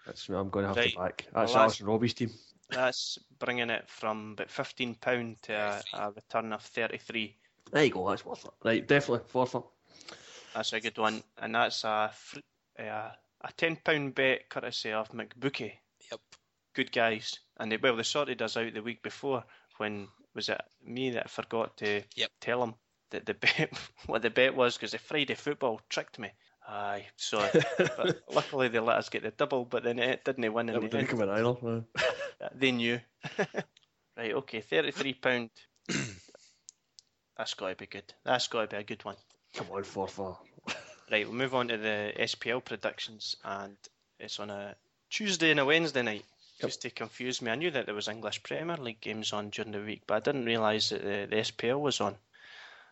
That's 0.06 0.30
what 0.30 0.38
I'm 0.38 0.50
going 0.50 0.64
to 0.64 0.68
have 0.70 0.78
Right. 0.78 0.92
to 0.94 0.98
back. 0.98 1.18
That's 1.34 1.52
that's- 1.52 1.56
Alison 1.56 1.88
Robbie's 1.88 2.14
team. 2.14 2.32
That's 2.70 3.18
bringing 3.40 3.70
it 3.70 3.88
from 3.88 4.34
about 4.34 4.50
fifteen 4.50 4.96
pound 4.96 5.42
to 5.44 5.54
a, 5.54 5.82
a 5.94 6.12
return 6.12 6.52
of 6.54 6.62
thirty 6.62 6.98
three. 6.98 7.36
There 7.72 7.84
you 7.84 7.92
go. 7.92 8.10
That's 8.10 8.26
worth 8.26 8.46
it. 8.46 8.52
Right, 8.64 8.88
definitely 8.88 9.28
Forfar. 9.32 9.64
That's 10.54 10.74
a 10.74 10.80
good 10.80 10.98
one, 10.98 11.24
and 11.38 11.56
that's 11.56 11.84
a 11.84 12.12
fr- 12.14 12.40
uh, 12.80 13.10
a 13.42 13.52
ten 13.58 13.76
pound 13.78 14.16
bet 14.16 14.50
courtesy 14.50 14.92
of 14.92 15.10
McBookie. 15.12 15.74
Yep. 16.12 16.20
Good 16.74 16.92
guys, 16.92 17.40
and 17.58 17.72
they 17.72 17.78
well 17.78 17.96
they 17.96 18.04
sorted 18.04 18.42
us 18.42 18.58
out 18.58 18.74
the 18.74 18.82
week 18.82 19.02
before 19.04 19.44
when 19.78 20.08
was 20.34 20.50
it 20.50 20.62
me 20.84 21.12
that 21.12 21.30
forgot 21.30 21.78
to 21.78 22.02
Yep. 22.16 22.30
tell 22.42 22.60
them 22.60 22.76
that 23.12 23.26
the 23.26 23.34
bet 23.36 23.72
what 24.08 24.22
the 24.22 24.30
bet 24.30 24.56
was 24.56 24.76
because 24.76 24.92
the 24.92 24.98
Friday 24.98 25.36
football 25.36 25.80
tricked 25.90 26.20
me. 26.20 26.30
Aye, 26.68 27.06
so 27.16 27.48
luckily 28.34 28.70
they 28.70 28.80
let 28.80 28.98
us 28.98 29.10
get 29.10 29.22
the 29.22 29.32
double, 29.32 29.66
but 29.66 29.84
then 29.84 30.00
it 30.00 30.26
didn't 30.26 30.42
they 30.42 30.50
win 30.50 30.70
in 30.70 30.76
the 30.76 30.82
didn't 30.82 31.00
end. 31.02 31.10
come 31.10 31.22
in 31.22 31.30
either. 31.30 31.84
They 32.56 32.72
knew. 32.72 33.00
right, 34.18 34.34
okay, 34.34 34.62
thirty-three 34.62 35.14
pound. 35.14 35.52
That's 37.38 37.54
got 37.54 37.70
to 37.70 37.76
be 37.76 37.86
good. 37.86 38.14
That's 38.24 38.48
got 38.48 38.62
to 38.70 38.76
be 38.76 38.82
a 38.82 38.84
good 38.84 39.04
one. 39.06 39.16
Come 39.54 39.68
on, 39.72 39.84
Forfar. 39.84 40.38
Right, 41.12 41.28
we'll 41.28 41.38
move 41.38 41.54
on 41.54 41.68
to 41.68 41.78
the 41.78 42.14
SPL 42.18 42.66
predictions, 42.66 43.36
and 43.44 43.78
it's 44.20 44.40
on 44.40 44.50
a 44.50 44.76
Tuesday 45.12 45.52
and 45.52 45.60
a 45.60 45.66
Wednesday 45.66 46.02
night. 46.02 46.26
Yep. 46.60 46.70
Just 46.70 46.82
to 46.82 46.90
confuse 46.90 47.44
me, 47.44 47.52
I 47.52 47.56
knew 47.56 47.70
that 47.70 47.86
there 47.86 47.94
was 47.94 48.08
English 48.08 48.42
Premier 48.42 48.78
League 48.78 49.02
games 49.02 49.32
on 49.32 49.52
during 49.52 49.72
the 49.72 49.82
week, 49.82 50.02
but 50.08 50.16
I 50.16 50.20
didn't 50.22 50.46
realise 50.46 50.90
that 50.90 51.04
the, 51.04 51.28
the 51.30 51.42
SPL 51.44 51.80
was 51.80 52.02
on. 52.02 52.16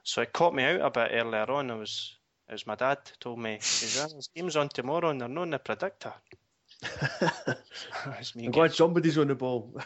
So 0.04 0.22
it 0.22 0.32
caught 0.32 0.54
me 0.54 0.64
out 0.64 0.82
a 0.82 0.92
bit 0.92 1.10
earlier 1.12 1.50
on. 1.50 1.72
I 1.72 1.76
was, 1.76 2.16
it 2.50 2.52
was 2.52 2.68
my 2.68 2.76
dad 2.76 3.00
told 3.20 3.40
me, 3.40 3.56
"Is 3.56 3.96
there's 3.96 4.30
games 4.36 4.56
on 4.56 4.70
tomorrow 4.70 5.10
and 5.10 5.20
they're 5.22 5.28
not 5.30 5.44
in 5.44 5.50
the 5.52 5.60
predictor." 5.60 6.14
It's 8.20 8.36
me 8.36 8.46
I'm 8.46 8.52
getting- 8.52 8.52
glad 8.52 8.74
somebody's 8.74 9.18
on 9.18 9.28
the 9.28 9.36
ball. 9.36 9.80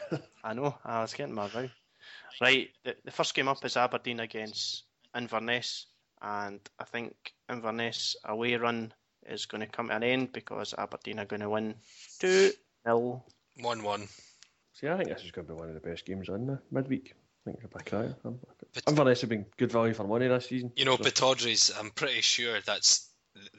I 0.44 0.54
know, 0.54 0.76
I 0.84 1.02
was 1.02 1.14
getting 1.14 1.36
my 1.36 1.48
vow. 1.48 1.70
Right, 2.42 2.70
the, 2.84 2.96
the 3.04 3.12
first 3.12 3.34
game 3.34 3.48
up 3.48 3.64
is 3.66 3.78
Aberdeen 3.78 4.20
against 4.20 4.84
Inverness, 5.16 5.88
and 6.22 6.60
I 6.80 6.84
think 6.84 7.34
Inverness 7.50 8.16
away 8.26 8.56
run 8.56 8.94
is 9.26 9.46
going 9.46 9.62
to 9.62 9.68
come 9.68 9.90
to 9.90 9.96
an 9.96 10.04
end 10.04 10.32
because 10.34 10.74
Aberdeen 10.78 11.20
are 11.20 11.26
going 11.26 11.42
to 11.42 11.50
win 11.50 11.76
2 12.20 12.52
0. 12.86 13.24
One 13.60 13.84
one. 13.84 14.08
See, 14.74 14.88
I 14.88 14.96
think 14.98 15.10
this 15.10 15.24
is 15.24 15.32
going 15.32 15.48
to 15.48 15.54
be 15.54 15.60
one 15.60 15.70
of 15.70 15.74
the 15.74 15.82
best 15.90 16.06
games 16.06 16.30
on 16.30 16.46
the 16.46 16.60
midweek. 16.72 17.14
I 17.48 17.52
think 17.52 17.64
it'll 17.64 17.78
be 17.78 17.84
cracker. 17.90 18.16
But- 18.74 18.84
Inverness 18.88 19.22
have 19.22 19.30
been 19.30 19.46
good 19.58 19.72
value 19.72 19.94
for 19.94 20.04
money 20.04 20.28
this 20.28 20.48
season. 20.48 20.72
You 20.76 20.86
know, 20.86 20.98
so- 20.98 21.04
Pittodrie's, 21.04 21.72
I'm 21.80 21.90
pretty 21.92 22.22
sure 22.22 22.60
that's 22.62 23.10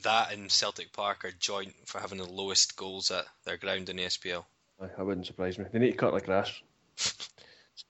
that 0.02 0.32
and 0.32 0.50
Celtic 0.50 0.92
Park 0.92 1.24
are 1.24 1.30
joint 1.38 1.72
for 1.86 2.00
having 2.00 2.18
the 2.18 2.24
lowest 2.28 2.76
goals 2.76 3.10
at 3.10 3.24
their 3.44 3.56
ground 3.56 3.88
in 3.88 3.96
the 3.96 4.04
SPL. 4.04 4.44
I, 4.80 4.86
that 4.86 5.06
wouldn't 5.06 5.26
surprise 5.26 5.58
me. 5.58 5.64
They 5.72 5.78
need 5.78 5.92
to 5.92 5.96
cut 5.96 6.12
the 6.12 6.20
grass. 6.20 6.52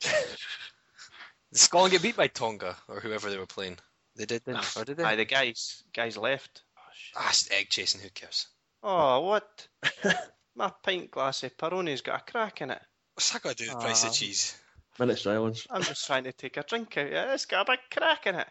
Did 0.01 1.59
Scotland 1.59 1.93
get 1.93 2.03
beat 2.03 2.17
by 2.17 2.27
Tonga 2.29 2.77
or 2.89 3.01
whoever 3.01 3.31
they 3.31 3.39
were 3.39 3.47
playing? 3.47 3.79
They 4.17 4.27
did, 4.27 4.43
or 4.77 4.85
did 4.85 4.97
they? 4.99 5.05
Aye, 5.05 5.17
the 5.17 5.25
guys, 5.25 5.83
guys 5.95 6.17
left. 6.17 6.63
Oh, 6.77 6.81
shit. 6.95 7.15
Ah, 7.17 7.29
it's 7.31 7.51
egg 7.51 7.69
chasing. 7.71 8.01
Who 8.01 8.11
cares? 8.11 8.47
oh 8.83 9.21
what? 9.21 9.67
My 10.55 10.73
pint 10.83 11.11
glass 11.11 11.43
of 11.43 11.57
Peroni's 11.57 12.01
got 12.03 12.21
a 12.29 12.31
crack 12.33 12.61
in 12.61 12.71
it. 12.71 12.81
What's 13.15 13.31
that 13.33 13.43
got 13.43 13.57
to 13.57 13.65
do 13.65 13.71
with 13.71 13.79
the 13.79 13.85
price 13.85 14.05
Ah. 14.05 14.09
of 14.09 14.15
cheese? 14.15 14.57
Minute 14.99 15.19
silence. 15.19 15.67
I'm 15.71 15.83
just 15.83 16.07
trying 16.07 16.25
to 16.25 16.33
take 16.33 16.57
a 16.57 16.63
drink 16.63 16.97
out. 16.97 17.07
of 17.07 17.13
it. 17.13 17.29
It's 17.35 17.45
got 17.47 17.69
a 17.69 17.73
big 17.73 17.81
crack 17.93 18.27
in 18.27 18.35
it. 18.35 18.49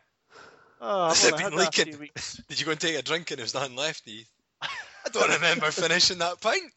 Oh, 0.79 1.09
Has 1.09 1.25
I've 1.25 1.33
it 1.33 1.33
only 1.33 1.43
had 1.43 1.49
been 1.51 1.59
that 1.59 1.67
a 1.67 1.71
few 1.71 1.85
leaking? 1.85 1.99
weeks. 1.99 2.41
Did 2.49 2.59
you 2.59 2.65
go 2.65 2.71
and 2.71 2.79
take 2.79 2.95
a 2.97 3.01
drink 3.01 3.31
and 3.31 3.39
there 3.39 3.43
was 3.43 3.53
nothing 3.53 3.75
left? 3.75 4.03
Heath? 4.05 4.29
I 4.61 5.09
don't 5.11 5.29
remember 5.29 5.71
finishing 5.71 6.19
that 6.19 6.39
pint. 6.41 6.71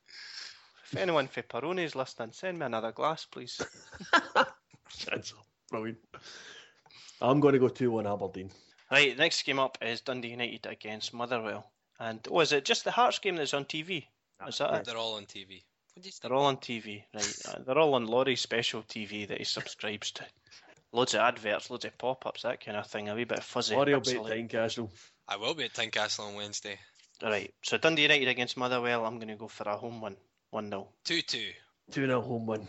If 0.85 0.97
anyone 0.97 1.29
for 1.29 1.43
Peroni's 1.43 1.95
listening, 1.95 2.33
send 2.33 2.59
me 2.59 2.67
another 2.67 2.93
glass, 2.93 3.25
please. 3.27 3.61
That's 5.07 5.35
brilliant. 5.71 5.99
I'm 7.21 7.39
going 7.41 7.53
to 7.53 7.59
go 7.61 7.69
2 7.69 7.91
1 7.91 8.07
Aberdeen. 8.07 8.51
Right, 8.91 9.17
next 9.17 9.43
game 9.43 9.61
up 9.61 9.79
is 9.83 10.01
Dundee 10.01 10.31
United 10.31 10.67
against 10.67 11.15
Motherwell. 11.15 11.71
And 12.01 12.27
oh, 12.31 12.41
it 12.41 12.65
just 12.65 12.85
the 12.85 12.91
Hearts 12.91 13.19
game 13.19 13.37
that's 13.37 13.55
on 13.55 13.67
TV? 13.67 14.07
Is 14.49 14.59
that 14.59 14.75
it? 14.75 14.85
They're 14.87 14.97
all 14.97 15.15
on 15.17 15.27
TV. 15.27 15.63
What 15.95 16.03
did 16.03 16.07
you 16.07 16.13
They're 16.23 16.33
all 16.37 16.47
on 16.47 16.57
TV, 16.59 17.05
right? 17.15 17.37
Uh, 17.49 17.59
They're 17.67 17.79
all 17.79 17.95
on 17.95 18.07
Laurie's 18.07 18.41
special 18.41 18.83
TV 18.83 19.27
that 19.29 19.39
he 19.39 19.45
subscribes 19.45 20.13
to. 20.13 20.25
Loads 20.93 21.15
of 21.15 21.21
adverts, 21.21 21.71
loads 21.71 21.85
of 21.85 21.97
pop-ups, 21.99 22.43
that 22.43 22.65
kind 22.65 22.77
of 22.77 22.87
thing. 22.87 23.09
A 23.09 23.15
wee 23.15 23.25
bit 23.25 23.39
of 23.39 23.45
fuzzy. 23.45 23.75
Laurie 23.77 23.95
will 23.95 24.01
be 24.01 24.11
at 24.11 24.17
pixelated. 24.17 24.51
Tynecastle. 24.51 24.91
I 25.29 25.37
will 25.37 25.55
be 25.55 25.65
at 25.65 25.73
Tynecastle 25.73 26.27
on 26.29 26.35
Wednesday. 26.35 26.79
Right, 27.23 27.53
so 27.63 27.77
Dundee 27.77 28.03
United 28.03 28.29
against 28.29 28.57
Motherwell. 28.57 29.05
I'm 29.05 29.17
going 29.17 29.29
to 29.29 29.37
go 29.37 29.47
for 29.47 29.69
a 29.69 29.77
home 29.77 30.01
one, 30.01 30.17
one 30.51 30.71
0 30.71 30.89
Two 31.05 31.21
two. 31.23 31.51
2 31.93 32.07
0 32.07 32.21
home 32.23 32.47
win. 32.47 32.67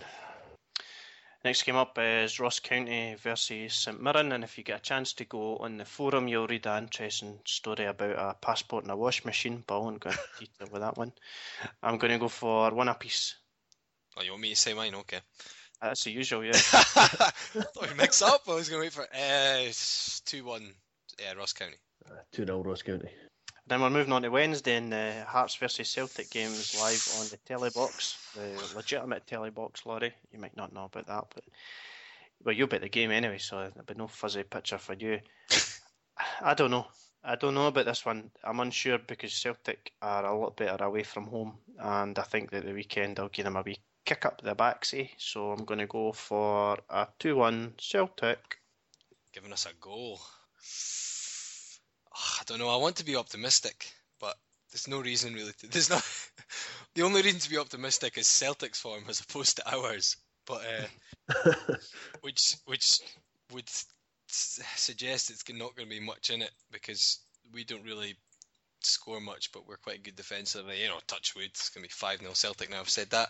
Next 1.44 1.64
game 1.64 1.76
up 1.76 1.98
is 2.00 2.40
Ross 2.40 2.60
County 2.60 3.16
versus 3.16 3.74
St 3.74 4.00
Mirren, 4.00 4.32
and 4.32 4.44
if 4.44 4.58
you 4.58 4.64
get 4.64 4.80
a 4.80 4.84
chance 4.84 5.14
to 5.14 5.26
go 5.26 5.58
on 5.58 5.78
the 5.78 5.86
forum, 5.86 6.28
you'll 6.28 6.46
read 6.46 6.68
an 6.68 6.84
interesting 6.84 7.40
story 7.46 7.86
about 7.86 8.12
a 8.12 8.36
passport 8.40 8.84
and 8.84 8.92
a 8.92 8.96
wash 8.96 9.26
machine, 9.26 9.64
but 9.66 9.78
I 9.78 9.80
won't 9.80 10.00
go 10.00 10.12
into 10.12 10.22
detail 10.40 10.68
with 10.72 10.82
that 10.82 10.98
one. 10.98 11.14
I'm 11.82 11.98
going 11.98 12.14
to 12.14 12.20
go 12.20 12.28
for 12.28 12.70
one 12.72 12.90
apiece. 12.90 13.36
Oh, 14.18 14.22
you 14.22 14.32
want 14.32 14.44
me 14.44 14.50
to 14.52 14.56
say 14.56 14.76
mine? 14.76 14.94
Okay. 14.94 15.22
That's 15.82 16.04
the 16.04 16.12
usual, 16.12 16.44
yeah. 16.44 16.52
Thought 16.54 17.90
we 17.90 17.96
mix 17.96 18.22
up. 18.22 18.44
I 18.48 18.54
was 18.54 18.70
going 18.70 18.82
to 18.82 18.86
wait 18.86 18.94
for 18.94 19.08
uh, 19.12 19.72
two 20.26 20.46
one. 20.46 20.76
Yeah, 21.20 21.34
Ross 21.34 21.54
County. 21.54 21.78
2 22.34 22.46
0 22.46 22.64
Ross 22.64 22.82
County. 22.82 23.10
Then 23.72 23.80
we're 23.80 23.90
moving 23.90 24.12
on 24.12 24.24
to 24.24 24.28
Wednesday, 24.28 24.76
and 24.76 24.92
the 24.92 25.24
Hearts 25.26 25.56
versus 25.56 25.90
Celtic 25.90 26.30
game 26.30 26.50
is 26.50 26.78
live 26.78 27.08
on 27.22 27.28
the 27.30 27.38
telebox, 27.48 28.18
the 28.34 28.76
legitimate 28.76 29.26
telebox, 29.26 29.86
Laurie. 29.86 30.14
You 30.34 30.40
might 30.40 30.58
not 30.58 30.74
know 30.74 30.84
about 30.84 31.08
that, 31.08 31.24
but 31.34 31.46
well, 32.44 32.54
you'll 32.54 32.68
be 32.68 32.76
at 32.76 32.82
the 32.82 32.90
game 32.90 33.12
anyway, 33.12 33.38
so 33.38 33.60
there'll 33.60 33.86
be 33.88 33.94
no 33.94 34.08
fuzzy 34.08 34.44
picture 34.44 34.78
for 34.78 34.94
you. 34.96 35.22
I 36.42 36.54
don't 36.54 36.70
know. 36.70 36.86
I 37.24 37.38
don't 37.38 37.54
know 37.54 37.68
about 37.68 37.86
this 37.86 38.06
one. 38.06 38.32
I'm 38.44 38.60
unsure 38.60 38.98
because 38.98 39.32
Celtic 39.32 39.94
are 40.02 40.26
a 40.26 40.38
lot 40.38 40.58
better 40.58 40.84
away 40.84 41.04
from 41.04 41.28
home, 41.28 41.54
and 41.80 42.20
I 42.20 42.24
think 42.24 42.52
that 42.52 42.66
the 42.66 42.74
weekend 42.74 43.20
I'll 43.20 43.30
give 43.30 43.46
them 43.46 43.56
a 43.56 43.62
wee 43.62 43.80
kick 44.04 44.26
up 44.26 44.42
the 44.42 44.54
backsy. 44.54 45.04
Eh? 45.04 45.08
So 45.18 45.54
I'm 45.54 45.64
going 45.64 45.80
to 45.80 45.88
go 45.88 46.12
for 46.12 46.78
a 46.90 47.08
2-1 47.22 47.80
Celtic. 47.80 48.58
Giving 49.32 49.54
us 49.54 49.66
a 49.66 49.74
goal. 49.80 50.20
I 52.52 52.58
don't 52.58 52.68
know. 52.68 52.74
I 52.74 52.78
want 52.78 52.98
to 52.98 53.06
be 53.06 53.16
optimistic, 53.16 53.90
but 54.20 54.36
there's 54.72 54.88
no 54.88 55.00
reason 55.00 55.34
really. 55.34 55.54
To, 55.60 55.68
there's 55.72 55.90
not. 55.90 56.06
the 56.96 57.04
only 57.04 57.22
reason 57.22 57.40
to 57.40 57.50
be 57.50 57.58
optimistic 57.58 58.18
is 58.18 58.28
Celtic's 58.28 58.82
form 58.82 59.04
as 59.08 59.22
opposed 59.22 59.56
to 59.58 59.74
ours. 59.74 60.18
But 60.46 60.62
uh, 61.34 61.54
which 62.22 62.58
which 62.66 63.00
would 63.54 63.70
suggest 64.28 65.30
it's 65.30 65.44
not 65.50 65.76
going 65.76 65.90
to 65.90 65.96
be 65.96 66.06
much 66.06 66.30
in 66.30 66.42
it 66.42 66.52
because 66.72 67.20
we 67.54 67.64
don't 67.64 67.86
really 67.86 68.16
score 68.82 69.22
much, 69.22 69.52
but 69.54 69.66
we're 69.66 69.78
quite 69.78 70.04
good 70.04 70.18
defensively. 70.18 70.82
You 70.82 70.90
know, 70.90 71.00
touch 71.08 71.36
wood. 71.36 71.46
It's 71.46 71.70
going 71.70 71.84
to 71.84 71.88
be 71.88 71.94
five 71.94 72.20
0 72.20 72.34
Celtic. 72.34 72.70
Now 72.70 72.82
I've 72.82 72.90
said 72.90 73.12
that. 73.12 73.30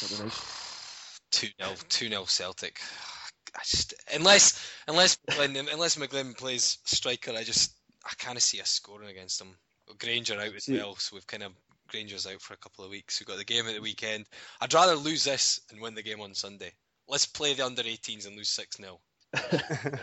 That'd 0.00 0.16
be 0.16 0.24
nice. 0.24 1.20
Two 1.30 1.48
0 1.62 1.74
two 1.90 2.08
0 2.08 2.24
Celtic. 2.24 2.80
I 3.54 3.60
just 3.64 3.94
unless 4.14 4.66
unless 4.86 5.16
McGlynn, 5.28 5.72
unless 5.72 5.96
McGlynn 5.96 6.36
plays 6.36 6.78
striker, 6.84 7.32
I 7.32 7.44
just 7.44 7.77
I 8.04 8.12
kind 8.18 8.36
of 8.36 8.42
see 8.42 8.60
us 8.60 8.70
scoring 8.70 9.08
against 9.08 9.38
them. 9.38 9.56
Grainger 9.98 10.38
out 10.38 10.54
as 10.54 10.68
well, 10.68 10.96
so 10.96 11.16
we've 11.16 11.26
kind 11.26 11.42
of 11.42 11.52
Grainger's 11.88 12.26
out 12.26 12.40
for 12.40 12.54
a 12.54 12.58
couple 12.58 12.84
of 12.84 12.90
weeks. 12.90 13.18
We've 13.18 13.26
got 13.26 13.38
the 13.38 13.44
game 13.44 13.66
at 13.66 13.74
the 13.74 13.80
weekend. 13.80 14.26
I'd 14.60 14.74
rather 14.74 14.94
lose 14.94 15.24
this 15.24 15.60
and 15.70 15.80
win 15.80 15.94
the 15.94 16.02
game 16.02 16.20
on 16.20 16.34
Sunday. 16.34 16.72
Let's 17.08 17.26
play 17.26 17.54
the 17.54 17.64
under 17.64 17.82
18s 17.82 18.26
and 18.26 18.36
lose 18.36 18.50
six 18.50 18.76
0 18.76 19.00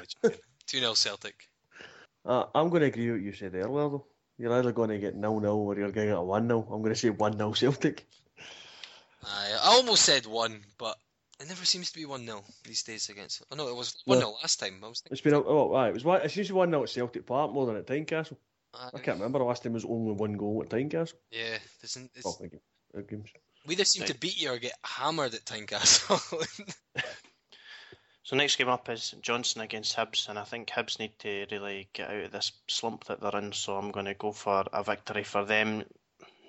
Two 0.68 0.80
0 0.80 0.94
Celtic. 0.96 1.48
Uh, 2.26 2.46
I'm 2.56 2.70
going 2.70 2.82
to 2.82 2.88
agree 2.88 3.12
with 3.12 3.20
what 3.20 3.26
you 3.26 3.34
said 3.34 3.54
earlier, 3.54 3.90
though. 3.90 4.08
You're 4.38 4.54
either 4.54 4.72
going 4.72 4.90
to 4.90 4.98
get 4.98 5.16
nil 5.16 5.40
nil 5.40 5.52
or 5.52 5.76
you're 5.76 5.92
going 5.92 6.08
to 6.08 6.14
get 6.14 6.18
a 6.18 6.22
one 6.22 6.48
0 6.48 6.68
I'm 6.72 6.82
going 6.82 6.94
to 6.94 7.00
say 7.00 7.12
one 7.12 7.38
0 7.38 7.54
Celtic. 7.54 8.08
I, 9.24 9.52
I 9.64 9.68
almost 9.76 10.04
said 10.04 10.26
one, 10.26 10.62
but 10.78 10.98
it 11.40 11.48
never 11.48 11.66
seems 11.66 11.92
to 11.92 11.98
be 12.00 12.06
one 12.06 12.26
0 12.26 12.44
these 12.64 12.84
days 12.84 13.10
against. 13.10 13.44
Oh 13.52 13.56
no, 13.56 13.68
it 13.68 13.76
was 13.76 13.96
one 14.06 14.20
0 14.20 14.32
last 14.42 14.60
time. 14.60 14.80
I 14.84 14.88
was 14.88 15.02
thinking. 15.02 15.14
It's 15.14 15.22
been 15.22 15.34
a, 15.34 15.42
oh, 15.44 15.74
aye, 15.74 15.90
it 15.90 15.94
was 15.94 16.04
one. 16.04 16.22
It's 16.22 16.36
usually 16.38 16.58
one 16.58 16.70
0 16.72 16.84
at 16.84 16.90
Celtic 16.90 17.26
Park 17.26 17.52
more 17.52 17.66
than 17.66 17.76
at 17.78 17.86
Tynecastle. 17.88 18.38
uh, 18.74 18.90
I 18.94 19.00
can't 19.00 19.18
remember 19.18 19.40
the 19.40 19.46
last 19.46 19.64
time 19.64 19.74
there 19.74 19.78
was 19.78 19.86
only 19.86 20.14
one 20.14 20.34
goal 20.34 20.62
at 20.64 20.70
Tynecastle. 20.70 21.14
Yeah, 21.32 21.58
there's, 21.82 21.98
n- 21.98 22.10
it's, 22.16 22.26
Oh, 22.26 22.32
thank 22.32 22.54
you. 22.54 22.60
Games. 23.10 23.30
we 23.66 23.74
either 23.74 23.84
seem 23.84 24.06
to 24.06 24.18
beat 24.18 24.40
you 24.42 24.52
or 24.52 24.58
get 24.58 24.74
hammered 24.84 25.34
at 25.34 25.46
Tynecastle. 25.46 26.64
So 28.24 28.36
next 28.36 28.56
game 28.56 28.70
up 28.70 28.90
is 28.90 29.14
Johnstone 29.22 29.64
against 29.64 29.96
Hibs, 29.96 30.30
and 30.30 30.40
I 30.40 30.46
think 30.46 30.70
Hibs 30.70 30.98
need 30.98 31.12
to 31.20 31.46
really 31.52 31.90
get 31.94 32.10
out 32.10 32.24
of 32.24 32.32
this 32.32 32.54
slump 32.68 33.04
that 33.06 33.22
they're 33.22 33.38
in. 33.40 33.54
So 33.54 33.78
I'm 33.78 33.92
going 33.92 34.08
to 34.08 34.16
go 34.16 34.32
for 34.32 34.66
a 34.74 34.84
victory 34.84 35.24
for 35.24 35.46
them. 35.46 35.84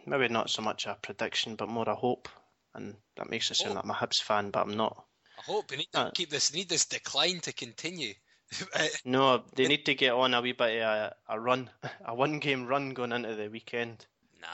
Maybe 0.07 0.29
not 0.29 0.49
so 0.49 0.63
much 0.63 0.87
a 0.87 0.95
prediction, 1.03 1.55
but 1.55 1.69
more 1.69 1.87
a 1.87 1.95
hope. 1.95 2.31
And 2.77 2.95
that 3.17 3.31
makes 3.31 3.51
it 3.51 3.55
sound 3.57 3.75
Hope. 3.75 3.77
like 3.77 3.85
I'm 3.85 3.91
a 3.91 4.07
Hibs 4.07 4.23
fan, 4.23 4.51
but 4.51 4.61
I'm 4.61 4.77
not. 4.77 5.05
I 5.39 5.43
hope 5.43 5.71
we 5.71 5.79
need 5.79 5.89
to 5.93 5.99
Uh, 6.01 6.11
keep 6.13 6.31
this. 6.31 6.53
Need 6.55 6.69
this 6.69 6.85
decline 6.87 7.41
to 7.41 7.53
continue. 7.53 8.15
Uh, 8.75 8.87
No, 9.05 9.43
they 9.57 9.67
need 9.67 9.85
to 9.87 9.95
get 9.95 10.13
on 10.13 10.33
a 10.33 10.41
wee 10.41 10.53
bit 10.53 10.81
of 10.81 10.89
a, 10.89 11.17
a 11.29 11.41
run, 11.41 11.69
a 12.07 12.15
one-game 12.15 12.67
run 12.67 12.91
going 12.91 13.11
into 13.13 13.35
the 13.35 13.49
weekend. 13.49 14.07
nah, 14.41 14.47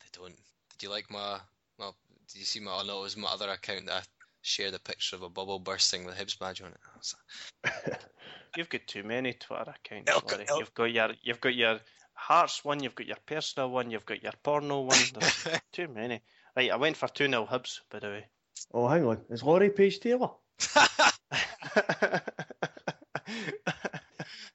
they 0.00 0.06
don't. 0.12 0.36
Did 0.70 0.82
you 0.82 0.88
like 0.90 1.10
my? 1.10 1.40
Well, 1.78 1.96
did 2.28 2.38
you 2.38 2.44
see 2.44 2.60
my? 2.60 2.70
Oh 2.80 2.84
no, 2.86 3.00
it 3.00 3.02
was 3.02 3.16
my 3.16 3.28
other 3.30 3.48
account 3.50 3.86
that 3.86 4.02
I 4.02 4.06
shared 4.42 4.74
a 4.74 4.78
picture 4.78 5.16
of 5.16 5.22
a 5.22 5.28
bubble 5.28 5.58
bursting 5.58 6.04
with 6.04 6.16
Hibs 6.16 6.38
badge 6.38 6.62
on 6.62 6.68
it. 6.72 7.74
You've 8.56 8.68
got 8.68 8.86
too 8.86 9.02
many 9.02 9.32
Twitter 9.32 9.74
accounts, 9.74 10.10
Elk- 10.12 10.30
Larry. 10.30 10.46
elk- 10.48 10.60
You've 10.60 10.74
got 10.74 10.92
your, 10.92 11.08
you've 11.22 11.40
got 11.40 11.54
your 11.54 11.80
Hearts 12.16 12.64
one, 12.64 12.80
you've 12.80 12.94
got 12.94 13.08
your 13.08 13.16
personal 13.26 13.68
one, 13.70 13.90
you've 13.90 14.06
got 14.06 14.22
your 14.22 14.32
porno 14.44 14.82
one. 14.82 14.98
There's 15.18 15.46
too 15.72 15.88
many. 15.88 16.22
Right, 16.56 16.70
I 16.70 16.76
went 16.76 16.96
for 16.96 17.08
two 17.08 17.26
0 17.26 17.46
Hibs, 17.50 17.80
by 17.90 17.98
the 17.98 18.06
way. 18.08 18.24
Oh, 18.72 18.86
hang 18.88 19.04
on. 19.04 19.20
Is 19.30 19.42
Laurie 19.42 19.70
Page 19.70 20.00
Taylor? 20.00 20.30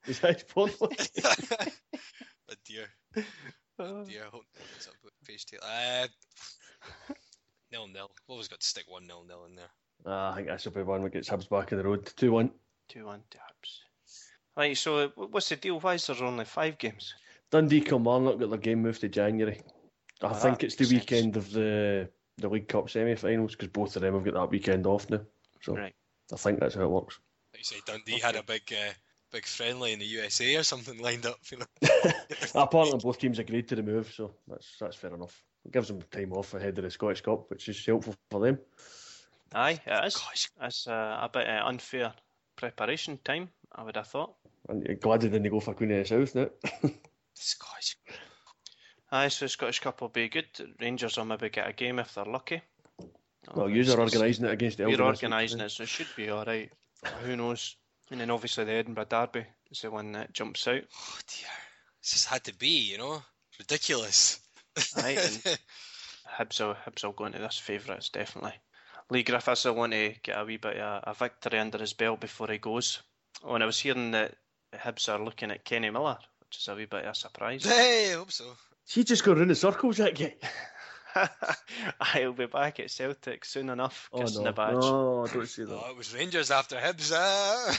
Is 0.10 0.20
that 0.22 0.34
his 0.34 0.44
porn? 0.44 0.72
oh 0.82 0.90
dear, 2.66 2.88
oh 3.80 4.04
dear. 4.06 4.24
I 4.26 4.30
hope 4.32 4.46
it's 4.76 4.88
up 4.88 4.96
with 5.04 5.14
page 5.24 5.46
tail. 5.46 5.60
Uh, 5.64 6.08
nil 7.72 7.88
nil. 7.88 8.10
We've 8.10 8.34
always 8.34 8.48
got 8.48 8.60
to 8.60 8.66
stick 8.66 8.86
one 8.88 9.06
nil 9.06 9.24
nil 9.28 9.46
in 9.48 9.56
there. 9.56 9.70
Ah, 10.08 10.32
I 10.32 10.36
think 10.36 10.48
this 10.48 10.66
will 10.66 10.72
be 10.72 10.82
one 10.82 11.04
that 11.04 11.14
gets 11.14 11.30
Hibs 11.30 11.48
back 11.48 11.72
in 11.72 11.78
the 11.78 11.84
road. 11.84 12.12
2 12.16 12.32
1. 12.32 12.50
Two 12.88 13.06
one 13.06 13.22
to 13.30 13.38
Hibs. 13.38 13.80
Right, 14.58 14.76
so 14.76 15.10
what's 15.16 15.50
the 15.50 15.58
deal? 15.58 15.80
Why 15.80 15.94
is 15.94 16.08
there 16.08 16.24
only 16.24 16.46
five 16.46 16.80
games? 16.80 17.14
Dundee 17.52 17.82
Kilmarnock 17.82 18.40
got 18.40 18.50
their 18.50 18.58
game 18.58 18.82
moved 18.82 19.02
to 19.02 19.10
January. 19.10 19.62
I 20.22 20.34
think 20.34 20.64
it's 20.64 20.76
the 20.76 20.84
makes 20.84 20.90
sense. 20.90 21.02
weekend 21.02 21.38
of 21.38 21.52
the 21.52 22.10
the 22.38 22.50
League 22.50 22.68
Cup 22.68 22.90
semi 22.90 23.16
finals 23.16 23.52
because 23.52 23.68
both 23.70 23.96
of 23.96 24.02
them 24.02 24.14
have 24.14 24.24
got 24.24 24.34
that 24.34 24.50
weekend 24.50 24.86
off 24.86 25.10
now. 25.10 25.22
So 25.62 25.76
Right. 25.76 25.96
I 26.32 26.36
think 26.36 26.60
that's 26.60 26.76
how 26.76 26.84
it 26.84 26.90
works. 26.90 27.20
Like 27.54 27.60
you 27.60 27.64
say, 27.66 27.82
Dundee 27.86 28.20
had 28.20 28.36
a 28.36 28.44
big, 28.44 28.62
uh, 28.72 28.94
big 29.32 29.46
friendly 29.46 29.94
in 29.94 30.00
the 30.00 30.06
USA 30.06 30.56
or 30.56 30.64
something 30.64 30.98
lined 31.02 31.26
up. 31.26 31.40
You 31.52 31.60
know. 31.60 31.66
Apparently, 32.56 33.00
both 33.00 33.20
teams 33.20 33.40
agreed 33.40 33.68
to 33.70 33.76
the 33.76 33.84
move, 33.84 34.12
so 34.14 34.32
that's 34.48 34.78
that's 34.80 34.96
fair 34.96 35.14
enough. 35.14 35.44
It 35.66 35.72
gives 35.72 35.88
them 35.90 36.02
time 36.12 36.32
off 36.34 36.54
ahead 36.54 36.78
of 36.78 36.84
the 36.84 36.92
Scottish 36.92 37.22
Cup, 37.22 37.50
which 37.50 37.68
is 37.68 37.86
helpful 37.86 38.16
for 38.32 38.40
them. 38.40 38.60
Aye, 39.54 39.80
it 39.86 40.06
is. 40.06 40.16
Gosh, 40.16 40.50
It's 40.62 40.88
uh, 40.88 41.20
a 41.22 41.30
bit 41.32 41.48
uh, 41.48 41.64
unfair 41.66 42.14
preparation 42.56 43.20
time, 43.24 43.50
I 43.74 43.84
would 43.84 43.96
have 43.96 44.08
thought. 44.08 44.36
And 44.70 44.86
you're 44.86 44.96
glad 44.96 45.22
they 45.22 45.30
didn't 45.30 45.50
go 45.52 45.60
for 45.60 45.74
Queen 45.74 45.92
of 45.92 45.98
the 45.98 46.06
South 46.06 46.36
now. 46.36 46.50
Scottish. 47.34 47.98
Aye, 49.12 49.30
so 49.30 49.46
the 49.46 49.50
Scottish 49.50 49.80
Cup 49.80 50.02
will 50.02 50.10
be 50.10 50.30
good. 50.30 50.46
Rangers 50.80 51.18
will 51.18 51.26
maybe 51.26 51.50
get 51.50 51.68
a 51.68 51.74
game 51.74 52.00
if 52.00 52.14
they're 52.14 52.26
lucky. 52.26 52.62
well, 53.56 53.70
you 53.70 53.92
are 53.92 54.00
organising 54.00 54.46
it 54.46 54.52
against 54.52 54.80
We're 54.80 55.02
organising 55.02 55.62
eh? 55.62 55.66
it, 55.66 55.72
so 55.72 55.84
it 55.84 55.90
should 55.90 56.08
be 56.16 56.30
all 56.30 56.46
right. 56.46 56.72
Who 57.24 57.36
knows? 57.36 57.76
And 58.12 58.22
then 58.22 58.30
obviously 58.30 58.66
the 58.66 58.74
Edinburgh 58.74 59.06
Derby 59.06 59.46
is 59.72 59.82
the 59.82 59.92
one 59.92 60.12
that 60.14 60.34
jumps 60.34 60.68
out. 60.68 60.84
Oh 60.84 61.20
dear, 61.28 61.50
this 62.02 62.12
just 62.12 62.28
had 62.28 62.44
to 62.46 62.56
be. 62.56 62.92
You 62.92 62.98
know, 63.00 63.24
ridiculous. 63.58 64.40
Aye, 64.98 65.18
and 65.20 65.58
Hibs 66.38 66.60
will, 66.60 66.76
Hibs 66.76 67.04
will 67.04 67.12
go 67.14 67.26
into 67.26 67.40
this 67.40 67.58
favourites, 67.58 68.10
definitely. 68.10 68.54
Leigh 69.10 69.24
Griffiths 69.24 69.66
will 69.66 69.74
want 69.74 69.94
to 69.94 70.14
get 70.22 70.40
a 70.40 70.46
wee 70.46 70.58
bit 70.58 70.78
of 70.78 71.04
a, 71.04 71.12
a 71.12 71.14
victory 71.16 71.60
under 71.60 71.80
his 71.80 71.94
belt 71.94 72.20
before 72.20 72.48
he 72.48 72.60
goes. 72.60 73.02
Oh, 73.44 73.56
and 73.56 73.64
I 73.64 73.66
was 73.66 73.80
hearing 73.80 74.12
that 74.12 74.36
Hibs 74.74 75.10
are 75.10 75.24
looking 75.24 75.50
at 75.50 75.66
Kenny 75.66 75.90
Miller, 75.90 76.20
which 76.42 76.58
is 76.58 76.68
a 76.68 76.76
wee 76.76 76.86
bit 76.86 77.06
of 77.06 77.12
a 77.12 77.16
surprise. 77.16 77.64
hey, 77.66 78.14
I 78.14 78.18
hope 78.18 78.32
so. 78.32 78.46
She 78.90 79.04
just 79.04 79.24
got 79.24 79.38
round 79.38 79.52
in 79.52 79.56
circles, 79.56 79.98
that 79.98 80.18
guy. 80.18 80.36
I'll 82.02 82.34
be 82.34 82.48
back 82.48 82.80
at 82.80 82.90
Celtic 82.90 83.46
soon 83.46 83.70
enough, 83.70 84.10
Oh 84.12 84.22
kissing 84.22 84.44
no, 84.44 84.50
the 84.50 84.54
badge. 84.54 84.74
no, 84.76 85.26
I 85.26 85.34
don't 85.34 85.48
say 85.48 85.64
that. 85.64 85.74
Oh, 85.86 85.90
it 85.92 85.96
was 85.98 86.14
Rangers 86.14 86.50
after 86.52 86.76
Hibs. 86.76 87.12
Ah. 87.16 87.78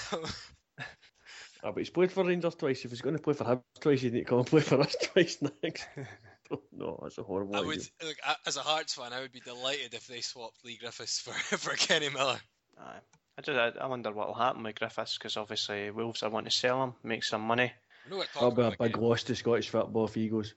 Ah, 1.62 1.72
but 1.72 1.78
he's 1.78 1.90
played 1.90 2.11
for 2.11 2.24
Rangers 2.24 2.54
twice. 2.54 2.84
If 2.84 2.90
he's 2.90 3.02
going 3.02 3.16
to 3.16 3.22
play 3.22 3.34
for 3.34 3.44
Hibs 3.44 3.62
twice, 3.80 4.00
he 4.00 4.11
need 4.11 4.20
to 4.20 4.24
come 4.24 4.38
and 4.38 4.46
play 4.46 4.61
for 4.62 4.80
us 4.80 4.96
twice 5.02 5.42
next. 5.62 5.86
no, 6.72 6.98
that's 7.02 7.18
a 7.18 7.22
horrible 7.22 7.54
I 7.54 7.58
idea. 7.58 7.66
would 7.68 7.90
look 8.04 8.16
as 8.46 8.56
a 8.56 8.61
Hearts 8.61 8.94
fan. 8.94 9.12
I 9.12 9.20
would 9.20 9.32
be 9.32 9.40
delighted 9.40 9.92
if 9.94 10.06
they 10.06 10.20
swapped 10.22 10.64
Leigh 10.64 10.78
Griffiths 10.80 11.18
for 11.20 11.32
for 11.58 11.74
Kenny 11.76 12.08
Miller. 12.08 12.38
Aye. 12.78 13.00
I 13.36 13.42
just 13.42 13.58
I, 13.58 13.82
I 13.82 13.86
wonder 13.88 14.11
what 14.12 14.28
will 14.28 14.34
happen 14.34 14.62
with 14.62 14.78
Griffiths 14.78 15.18
because 15.18 15.36
obviously 15.36 15.90
Wolves 15.90 16.22
are 16.22 16.30
wanting 16.30 16.50
to 16.50 16.56
sell 16.56 16.82
him, 16.82 16.94
make 17.02 17.24
some 17.24 17.42
money. 17.42 17.72
I 18.06 18.11
know 18.11 18.16
what 18.18 18.28
That'll 18.32 18.50
talk 18.50 18.56
be 18.56 18.62
a 18.62 18.66
about 18.68 18.78
big 18.78 18.90
again. 18.96 19.02
loss 19.02 19.22
to 19.24 19.34
Scottish 19.36 19.68
football 19.68 20.06
if 20.06 20.14
he 20.14 20.28
goes. 20.28 20.54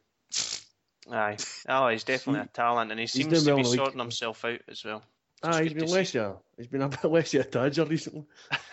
Aye, 1.11 1.37
oh, 1.67 1.87
he's 1.89 2.03
definitely 2.03 2.41
He- 2.41 2.45
a 2.45 2.49
talent, 2.49 2.91
and 2.91 2.99
he 2.99 3.07
seems 3.07 3.43
to 3.43 3.49
well 3.49 3.57
be 3.57 3.61
in 3.63 3.67
league. 3.69 3.77
sorting 3.77 3.99
himself 3.99 4.45
out 4.45 4.61
as 4.69 4.85
well. 4.85 5.03
Ah, 5.45 5.49
It's 5.49 5.57
he's 5.59 5.73
good 5.73 5.79
been 5.81 5.89
less 5.91 6.15
of 6.15 6.21
a, 6.23 6.37
he's 6.55 6.67
been 6.67 6.81
a 6.83 6.87
bit 6.87 7.03
less 7.03 7.33
of 7.33 7.41
a 7.41 7.43
tadger 7.49 7.89
recently. 7.89 8.23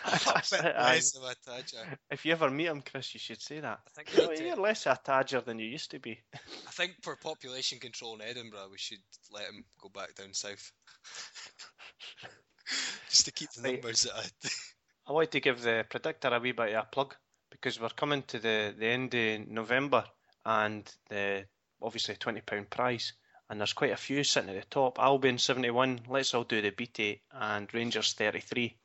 That's 0.05 0.53
it, 0.53 0.63
aye. 0.65 0.93
Less 0.93 1.17
of 1.17 1.23
a 1.23 1.35
tadger. 1.49 1.97
If 2.09 2.25
you 2.25 2.31
ever 2.31 2.49
meet 2.49 2.67
him, 2.67 2.81
Chris, 2.81 3.13
you 3.13 3.19
should 3.19 3.41
say 3.41 3.59
that. 3.59 3.79
I 3.85 3.89
think 3.93 4.15
you 4.15 4.25
know, 4.25 4.31
you're 4.47 4.55
less 4.55 4.85
a 4.85 4.97
tadger 5.05 5.43
than 5.43 5.59
you 5.59 5.65
used 5.67 5.91
to 5.91 5.99
be. 5.99 6.21
I 6.33 6.71
think 6.71 6.93
for 7.01 7.17
population 7.17 7.79
control 7.79 8.15
in 8.15 8.21
Edinburgh, 8.21 8.69
we 8.71 8.77
should 8.77 8.99
let 9.33 9.49
him 9.49 9.65
go 9.81 9.89
back 9.89 10.15
down 10.15 10.33
south. 10.33 10.71
Just 13.09 13.25
to 13.25 13.33
keep 13.33 13.51
the 13.51 13.69
numbers 13.69 14.05
at 14.05 14.31
a... 14.45 14.49
I 15.07 15.11
want 15.11 15.31
to 15.31 15.41
give 15.41 15.61
the 15.61 15.85
predictor 15.89 16.29
a 16.29 16.39
wee 16.39 16.53
bit 16.53 16.73
of 16.73 16.85
a 16.85 16.87
plug 16.89 17.15
because 17.49 17.81
we're 17.81 17.89
coming 17.89 18.23
to 18.27 18.39
the, 18.39 18.73
the 18.77 18.87
end 18.87 19.13
of 19.13 19.47
November 19.49 20.05
and 20.45 20.89
the 21.09 21.43
obviously 21.81 22.15
twenty 22.15 22.41
pound 22.41 22.69
prize 22.69 23.13
and 23.49 23.59
there's 23.59 23.73
quite 23.73 23.91
a 23.91 23.97
few 23.97 24.23
sitting 24.23 24.49
at 24.49 24.55
the 24.61 24.67
top. 24.69 24.97
Albion 24.99 25.37
seventy 25.37 25.69
one, 25.71 25.99
Let's 26.07 26.33
All 26.33 26.43
Do 26.43 26.61
the 26.61 26.69
Beatty 26.71 27.21
and 27.31 27.73
Rangers 27.73 28.13
thirty 28.13 28.39
three 28.39 28.75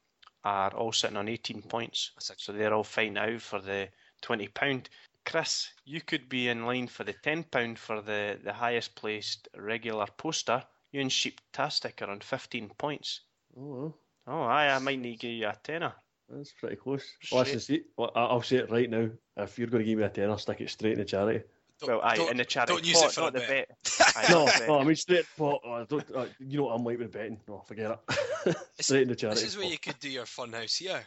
are 0.45 0.73
all 0.75 0.93
sitting 0.93 1.17
on 1.17 1.29
eighteen 1.29 1.63
points. 1.63 2.11
So 2.19 2.53
they're 2.53 2.75
all 2.75 2.85
fighting 2.85 3.19
out 3.19 3.41
for 3.43 3.61
the 3.61 3.89
twenty 4.23 4.49
pound. 4.49 4.89
Chris, 5.25 5.69
you 5.85 6.01
could 6.01 6.29
be 6.29 6.49
in 6.49 6.67
line 6.67 6.87
for 6.87 7.03
the 7.05 7.13
ten 7.15 7.43
pound 7.45 7.79
for 7.79 8.01
the, 8.01 8.39
the 8.45 8.53
highest 8.53 8.95
placed 8.95 9.49
regular 9.57 10.07
poster. 10.17 10.63
You 10.93 11.01
and 11.01 11.11
Sheeptastic 11.11 12.01
are 12.01 12.11
on 12.11 12.21
fifteen 12.21 12.71
points. 12.79 13.21
Oh, 13.59 13.63
well, 13.65 13.99
Oh 14.29 14.43
aye, 14.43 14.69
I 14.75 14.79
might 14.81 14.99
need 15.01 15.13
to 15.21 15.27
give 15.27 15.31
you 15.33 15.47
a 15.49 15.57
tenner. 15.63 15.93
that's 16.29 16.53
pretty 16.53 16.77
close. 16.77 17.05
Listen, 17.33 17.61
see, 17.61 17.83
well, 17.97 18.11
I- 18.17 18.25
I'll 18.25 18.43
say 18.43 18.57
it 18.57 18.71
right 18.71 18.91
now. 18.91 19.09
If 19.37 19.59
you're 19.59 19.69
going 19.69 19.85
to 19.85 19.89
give 19.89 19.99
me 19.99 20.05
a 20.05 20.09
tenner, 20.09 20.37
stick 20.39 20.61
it 20.61 20.71
straight 20.71 20.95
in 20.95 20.99
the 20.99 21.05
charity. 21.05 21.45
Don't, 21.81 21.91
Well, 21.91 22.01
aye, 22.03 22.29
in 22.31 22.39
the 22.39 22.45
charity 22.45 22.73
don't 22.73 22.87
use 22.87 23.03
it 23.03 23.13
for 23.13 23.21
not 23.23 23.37
a 23.37 23.41
the 23.41 23.47
bet. 23.47 23.69
bet. 23.99 24.31
No, 24.31 24.45
not 24.45 24.55
the 24.55 24.59
bet. 24.61 24.69
no, 24.69 24.79
I 24.79 24.85
mean 24.85 24.97
straight 24.97 25.27
pot. 25.37 25.61
Oh, 25.65 25.73
I 25.73 25.85
don't, 25.85 26.05
uh, 26.15 26.27
you 26.39 26.59
know 26.59 26.65
what 26.65 26.75
I'm 26.75 26.85
like 26.85 26.99
with 26.99 27.13
betting. 27.13 27.41
No, 27.47 27.63
forget 27.67 28.01
it. 28.47 28.57
straight 28.81 29.03
in 29.03 29.09
the 29.09 29.17
charity. 29.17 29.41
This 29.41 29.51
is 29.51 29.57
where 29.57 29.65
pot. 29.65 29.73
you 29.73 29.79
could 29.79 29.99
do 29.99 30.09
your 30.09 30.27
fun 30.27 30.53
house 30.53 30.77
here, 30.77 31.03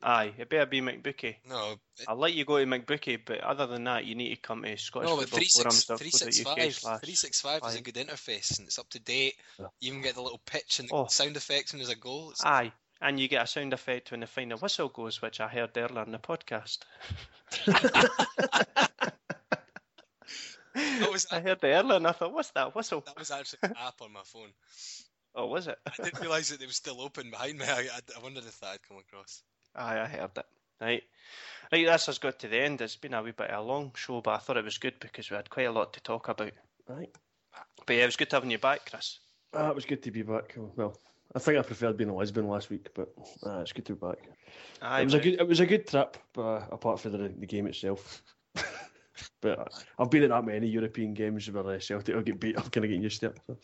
Aye, 0.02 0.32
it 0.38 0.48
better 0.50 0.66
be 0.66 0.80
McBookie. 0.80 1.36
No, 1.46 1.76
I'll 2.08 2.16
let 2.16 2.34
you 2.34 2.44
go 2.44 2.58
to 2.58 2.66
McBookie, 2.66 3.18
but 3.24 3.40
other 3.40 3.66
than 3.66 3.84
that, 3.84 4.04
you 4.04 4.14
need 4.16 4.34
to 4.34 4.40
come 4.40 4.62
to 4.62 4.76
Scottish 4.76 5.08
no, 5.08 5.16
but 5.16 5.28
football 5.28 5.38
36, 5.38 5.84
forums. 5.84 5.84
365, 5.84 6.74
slash 6.74 7.00
365 7.00 7.62
is 7.64 7.76
a 7.76 7.82
good 7.82 7.94
interface 7.94 8.58
and 8.58 8.66
it's 8.66 8.78
up 8.78 8.88
to 8.90 9.00
date. 9.00 9.34
Yeah. 9.58 9.66
You 9.80 9.90
even 9.90 10.02
get 10.02 10.14
the 10.16 10.22
little 10.22 10.40
pitch 10.46 10.80
and 10.80 10.88
the 10.88 10.94
Oh. 10.94 11.06
sound 11.06 11.36
effects 11.36 11.72
when 11.72 11.78
there's 11.78 11.90
a 11.90 11.96
goal. 11.96 12.30
It's, 12.30 12.44
Aye, 12.44 12.72
and 13.00 13.20
you 13.20 13.28
get 13.28 13.44
a 13.44 13.46
sound 13.46 13.72
effect 13.72 14.10
when 14.10 14.20
the 14.20 14.26
final 14.26 14.58
whistle 14.58 14.88
goes, 14.88 15.22
which 15.22 15.40
I 15.40 15.48
heard 15.48 15.76
earlier 15.76 16.02
in 16.04 16.12
the 16.12 16.18
podcast. 16.18 16.78
was- 21.10 21.26
I 21.30 21.40
heard 21.40 21.62
it 21.62 21.66
earlier 21.66 21.96
and 21.96 22.06
I 22.06 22.12
thought, 22.12 22.32
what's 22.32 22.50
that 22.50 22.74
whistle? 22.74 23.02
that 23.06 23.18
was 23.18 23.30
actually 23.30 23.60
an 23.62 23.74
app 23.80 24.00
on 24.00 24.12
my 24.12 24.22
phone. 24.24 24.50
Oh, 25.34 25.46
was 25.46 25.66
it? 25.68 25.78
I 25.86 26.02
didn't 26.02 26.20
realise 26.20 26.50
that 26.50 26.62
it 26.62 26.66
was 26.66 26.76
still 26.76 27.00
open 27.00 27.30
behind 27.30 27.58
me. 27.58 27.64
I, 27.66 27.80
I, 27.80 28.00
I 28.16 28.22
wondered 28.22 28.44
if 28.44 28.58
that 28.60 28.72
had 28.72 28.88
come 28.88 28.98
across. 28.98 29.42
Aye, 29.76 30.00
I 30.00 30.06
heard 30.06 30.30
it. 30.36 30.46
Right. 30.80 31.02
Right, 31.72 31.86
this 31.86 32.06
has 32.06 32.18
got 32.18 32.38
to 32.40 32.48
the 32.48 32.60
end. 32.60 32.80
It's 32.80 32.96
been 32.96 33.14
a 33.14 33.22
wee 33.22 33.32
bit 33.32 33.50
of 33.50 33.58
a 33.58 33.68
long 33.68 33.92
show, 33.94 34.20
but 34.20 34.34
I 34.34 34.38
thought 34.38 34.56
it 34.56 34.64
was 34.64 34.78
good 34.78 34.94
because 35.00 35.30
we 35.30 35.36
had 35.36 35.50
quite 35.50 35.66
a 35.66 35.72
lot 35.72 35.92
to 35.94 36.00
talk 36.00 36.28
about. 36.28 36.52
Right. 36.88 37.10
But 37.86 37.96
yeah, 37.96 38.02
it 38.04 38.06
was 38.06 38.16
good 38.16 38.32
having 38.32 38.50
you 38.50 38.58
back, 38.58 38.90
Chris. 38.90 39.18
Ah, 39.54 39.68
it 39.68 39.74
was 39.74 39.84
good 39.84 40.02
to 40.04 40.10
be 40.10 40.22
back. 40.22 40.54
Well, 40.76 40.96
I 41.34 41.38
think 41.38 41.58
I 41.58 41.62
preferred 41.62 41.96
being 41.96 42.08
in 42.08 42.16
Lisbon 42.16 42.48
last 42.48 42.70
week, 42.70 42.88
but 42.94 43.12
ah, 43.44 43.60
it's 43.60 43.72
good 43.72 43.84
to 43.86 43.94
be 43.94 44.06
back. 44.06 44.18
Aye, 44.80 45.02
it 45.02 45.04
was 45.04 45.14
a 45.14 45.20
good. 45.20 45.34
It 45.34 45.46
was 45.46 45.60
a 45.60 45.66
good 45.66 45.86
trip, 45.86 46.16
but 46.32 46.42
uh, 46.42 46.66
apart 46.72 47.00
from 47.00 47.12
the, 47.12 47.28
the 47.28 47.46
game 47.46 47.66
itself. 47.66 48.22
but 49.42 49.58
uh, 49.58 49.64
I've 49.98 50.10
been 50.10 50.22
at 50.22 50.30
that 50.30 50.44
many 50.44 50.68
European 50.68 51.12
games 51.12 51.50
where 51.50 51.66
uh, 51.66 51.78
Celtic 51.78 52.14
will 52.14 52.22
get 52.22 52.40
beat. 52.40 52.56
I'm 52.56 52.70
kind 52.70 52.84
of 52.84 52.90
getting 52.90 53.02
used 53.02 53.20
to 53.20 53.26
it. 53.26 53.38
So. 53.46 53.58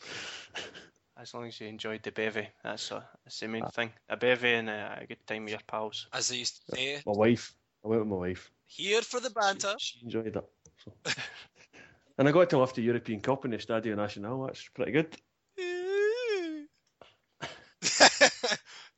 As 1.16 1.32
long 1.32 1.46
as 1.46 1.58
you 1.58 1.68
enjoyed 1.68 2.02
the 2.02 2.10
bevy, 2.10 2.48
that's, 2.62 2.92
uh, 2.92 3.00
that's 3.24 3.40
the 3.40 3.48
main 3.48 3.64
thing. 3.68 3.92
A 4.10 4.16
bevy 4.16 4.54
and 4.54 4.68
a, 4.68 4.98
a 5.00 5.06
good 5.06 5.26
time 5.26 5.44
with 5.44 5.52
your 5.52 5.60
pals. 5.66 6.08
As 6.12 6.28
they 6.28 6.36
used 6.36 6.66
to 6.66 6.76
say, 6.76 7.02
My 7.06 7.12
wife. 7.12 7.54
I 7.84 7.88
went 7.88 8.02
with 8.02 8.10
my 8.10 8.16
wife. 8.16 8.50
here 8.66 9.00
for 9.00 9.20
the 9.20 9.30
banter. 9.30 9.74
She, 9.78 9.98
she 9.98 10.04
enjoyed 10.04 10.36
it. 10.36 10.44
So. 10.84 10.92
and 12.18 12.28
I 12.28 12.32
got 12.32 12.50
to 12.50 12.58
lift 12.58 12.74
the 12.74 12.82
European 12.82 13.20
Cup 13.20 13.44
in 13.44 13.52
the 13.52 13.58
Stadio 13.58 13.96
Nacional. 13.96 14.44
That's 14.44 14.68
pretty 14.74 14.92
good. 14.92 15.16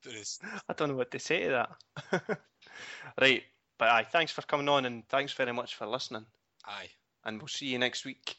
There 0.07 0.16
is- 0.27 0.41
I 0.69 0.73
don't 0.73 0.89
know 0.89 0.97
what 0.97 1.11
to 1.13 1.19
say 1.19 1.45
to 1.45 1.67
that. 2.13 2.39
right, 3.21 3.43
but 3.79 3.89
aye, 3.89 4.07
thanks 4.11 4.33
for 4.33 4.43
coming 4.43 4.69
on 4.69 4.85
and 4.87 5.07
thanks 5.09 5.33
very 5.33 5.53
much 5.53 5.75
for 5.77 5.87
listening. 5.87 6.27
Aye. 6.67 6.89
And 7.25 7.39
we'll 7.41 7.49
see 7.49 7.67
you 7.67 7.79
next 7.79 8.05
week. 8.05 8.37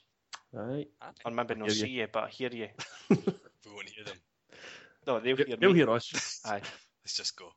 All 0.56 0.62
right. 0.64 0.88
Or 1.26 1.32
maybe 1.32 1.56
not 1.56 1.70
Hear 1.70 1.76
you. 1.78 1.82
see 1.86 1.90
you, 1.90 2.08
but 2.12 2.24
I 2.26 2.30
hear 2.30 2.50
you. 2.52 2.68
We 3.66 3.74
won't 3.74 3.90
hear 3.90 4.06
them. 4.06 4.16
No, 5.06 5.20
they'll 5.20 5.36
hear 5.36 5.58
They'll 5.60 5.72
me. 5.74 5.80
hear 5.80 5.90
us. 5.90 6.42
Aye. 6.46 6.62
Let's 7.04 7.18
just 7.18 7.36
go. 7.36 7.52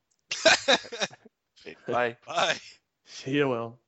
Right, 1.67 1.77
Bye. 1.87 2.17
Bye. 2.27 2.57
See 3.07 3.33
you 3.37 3.49
well. 3.49 3.79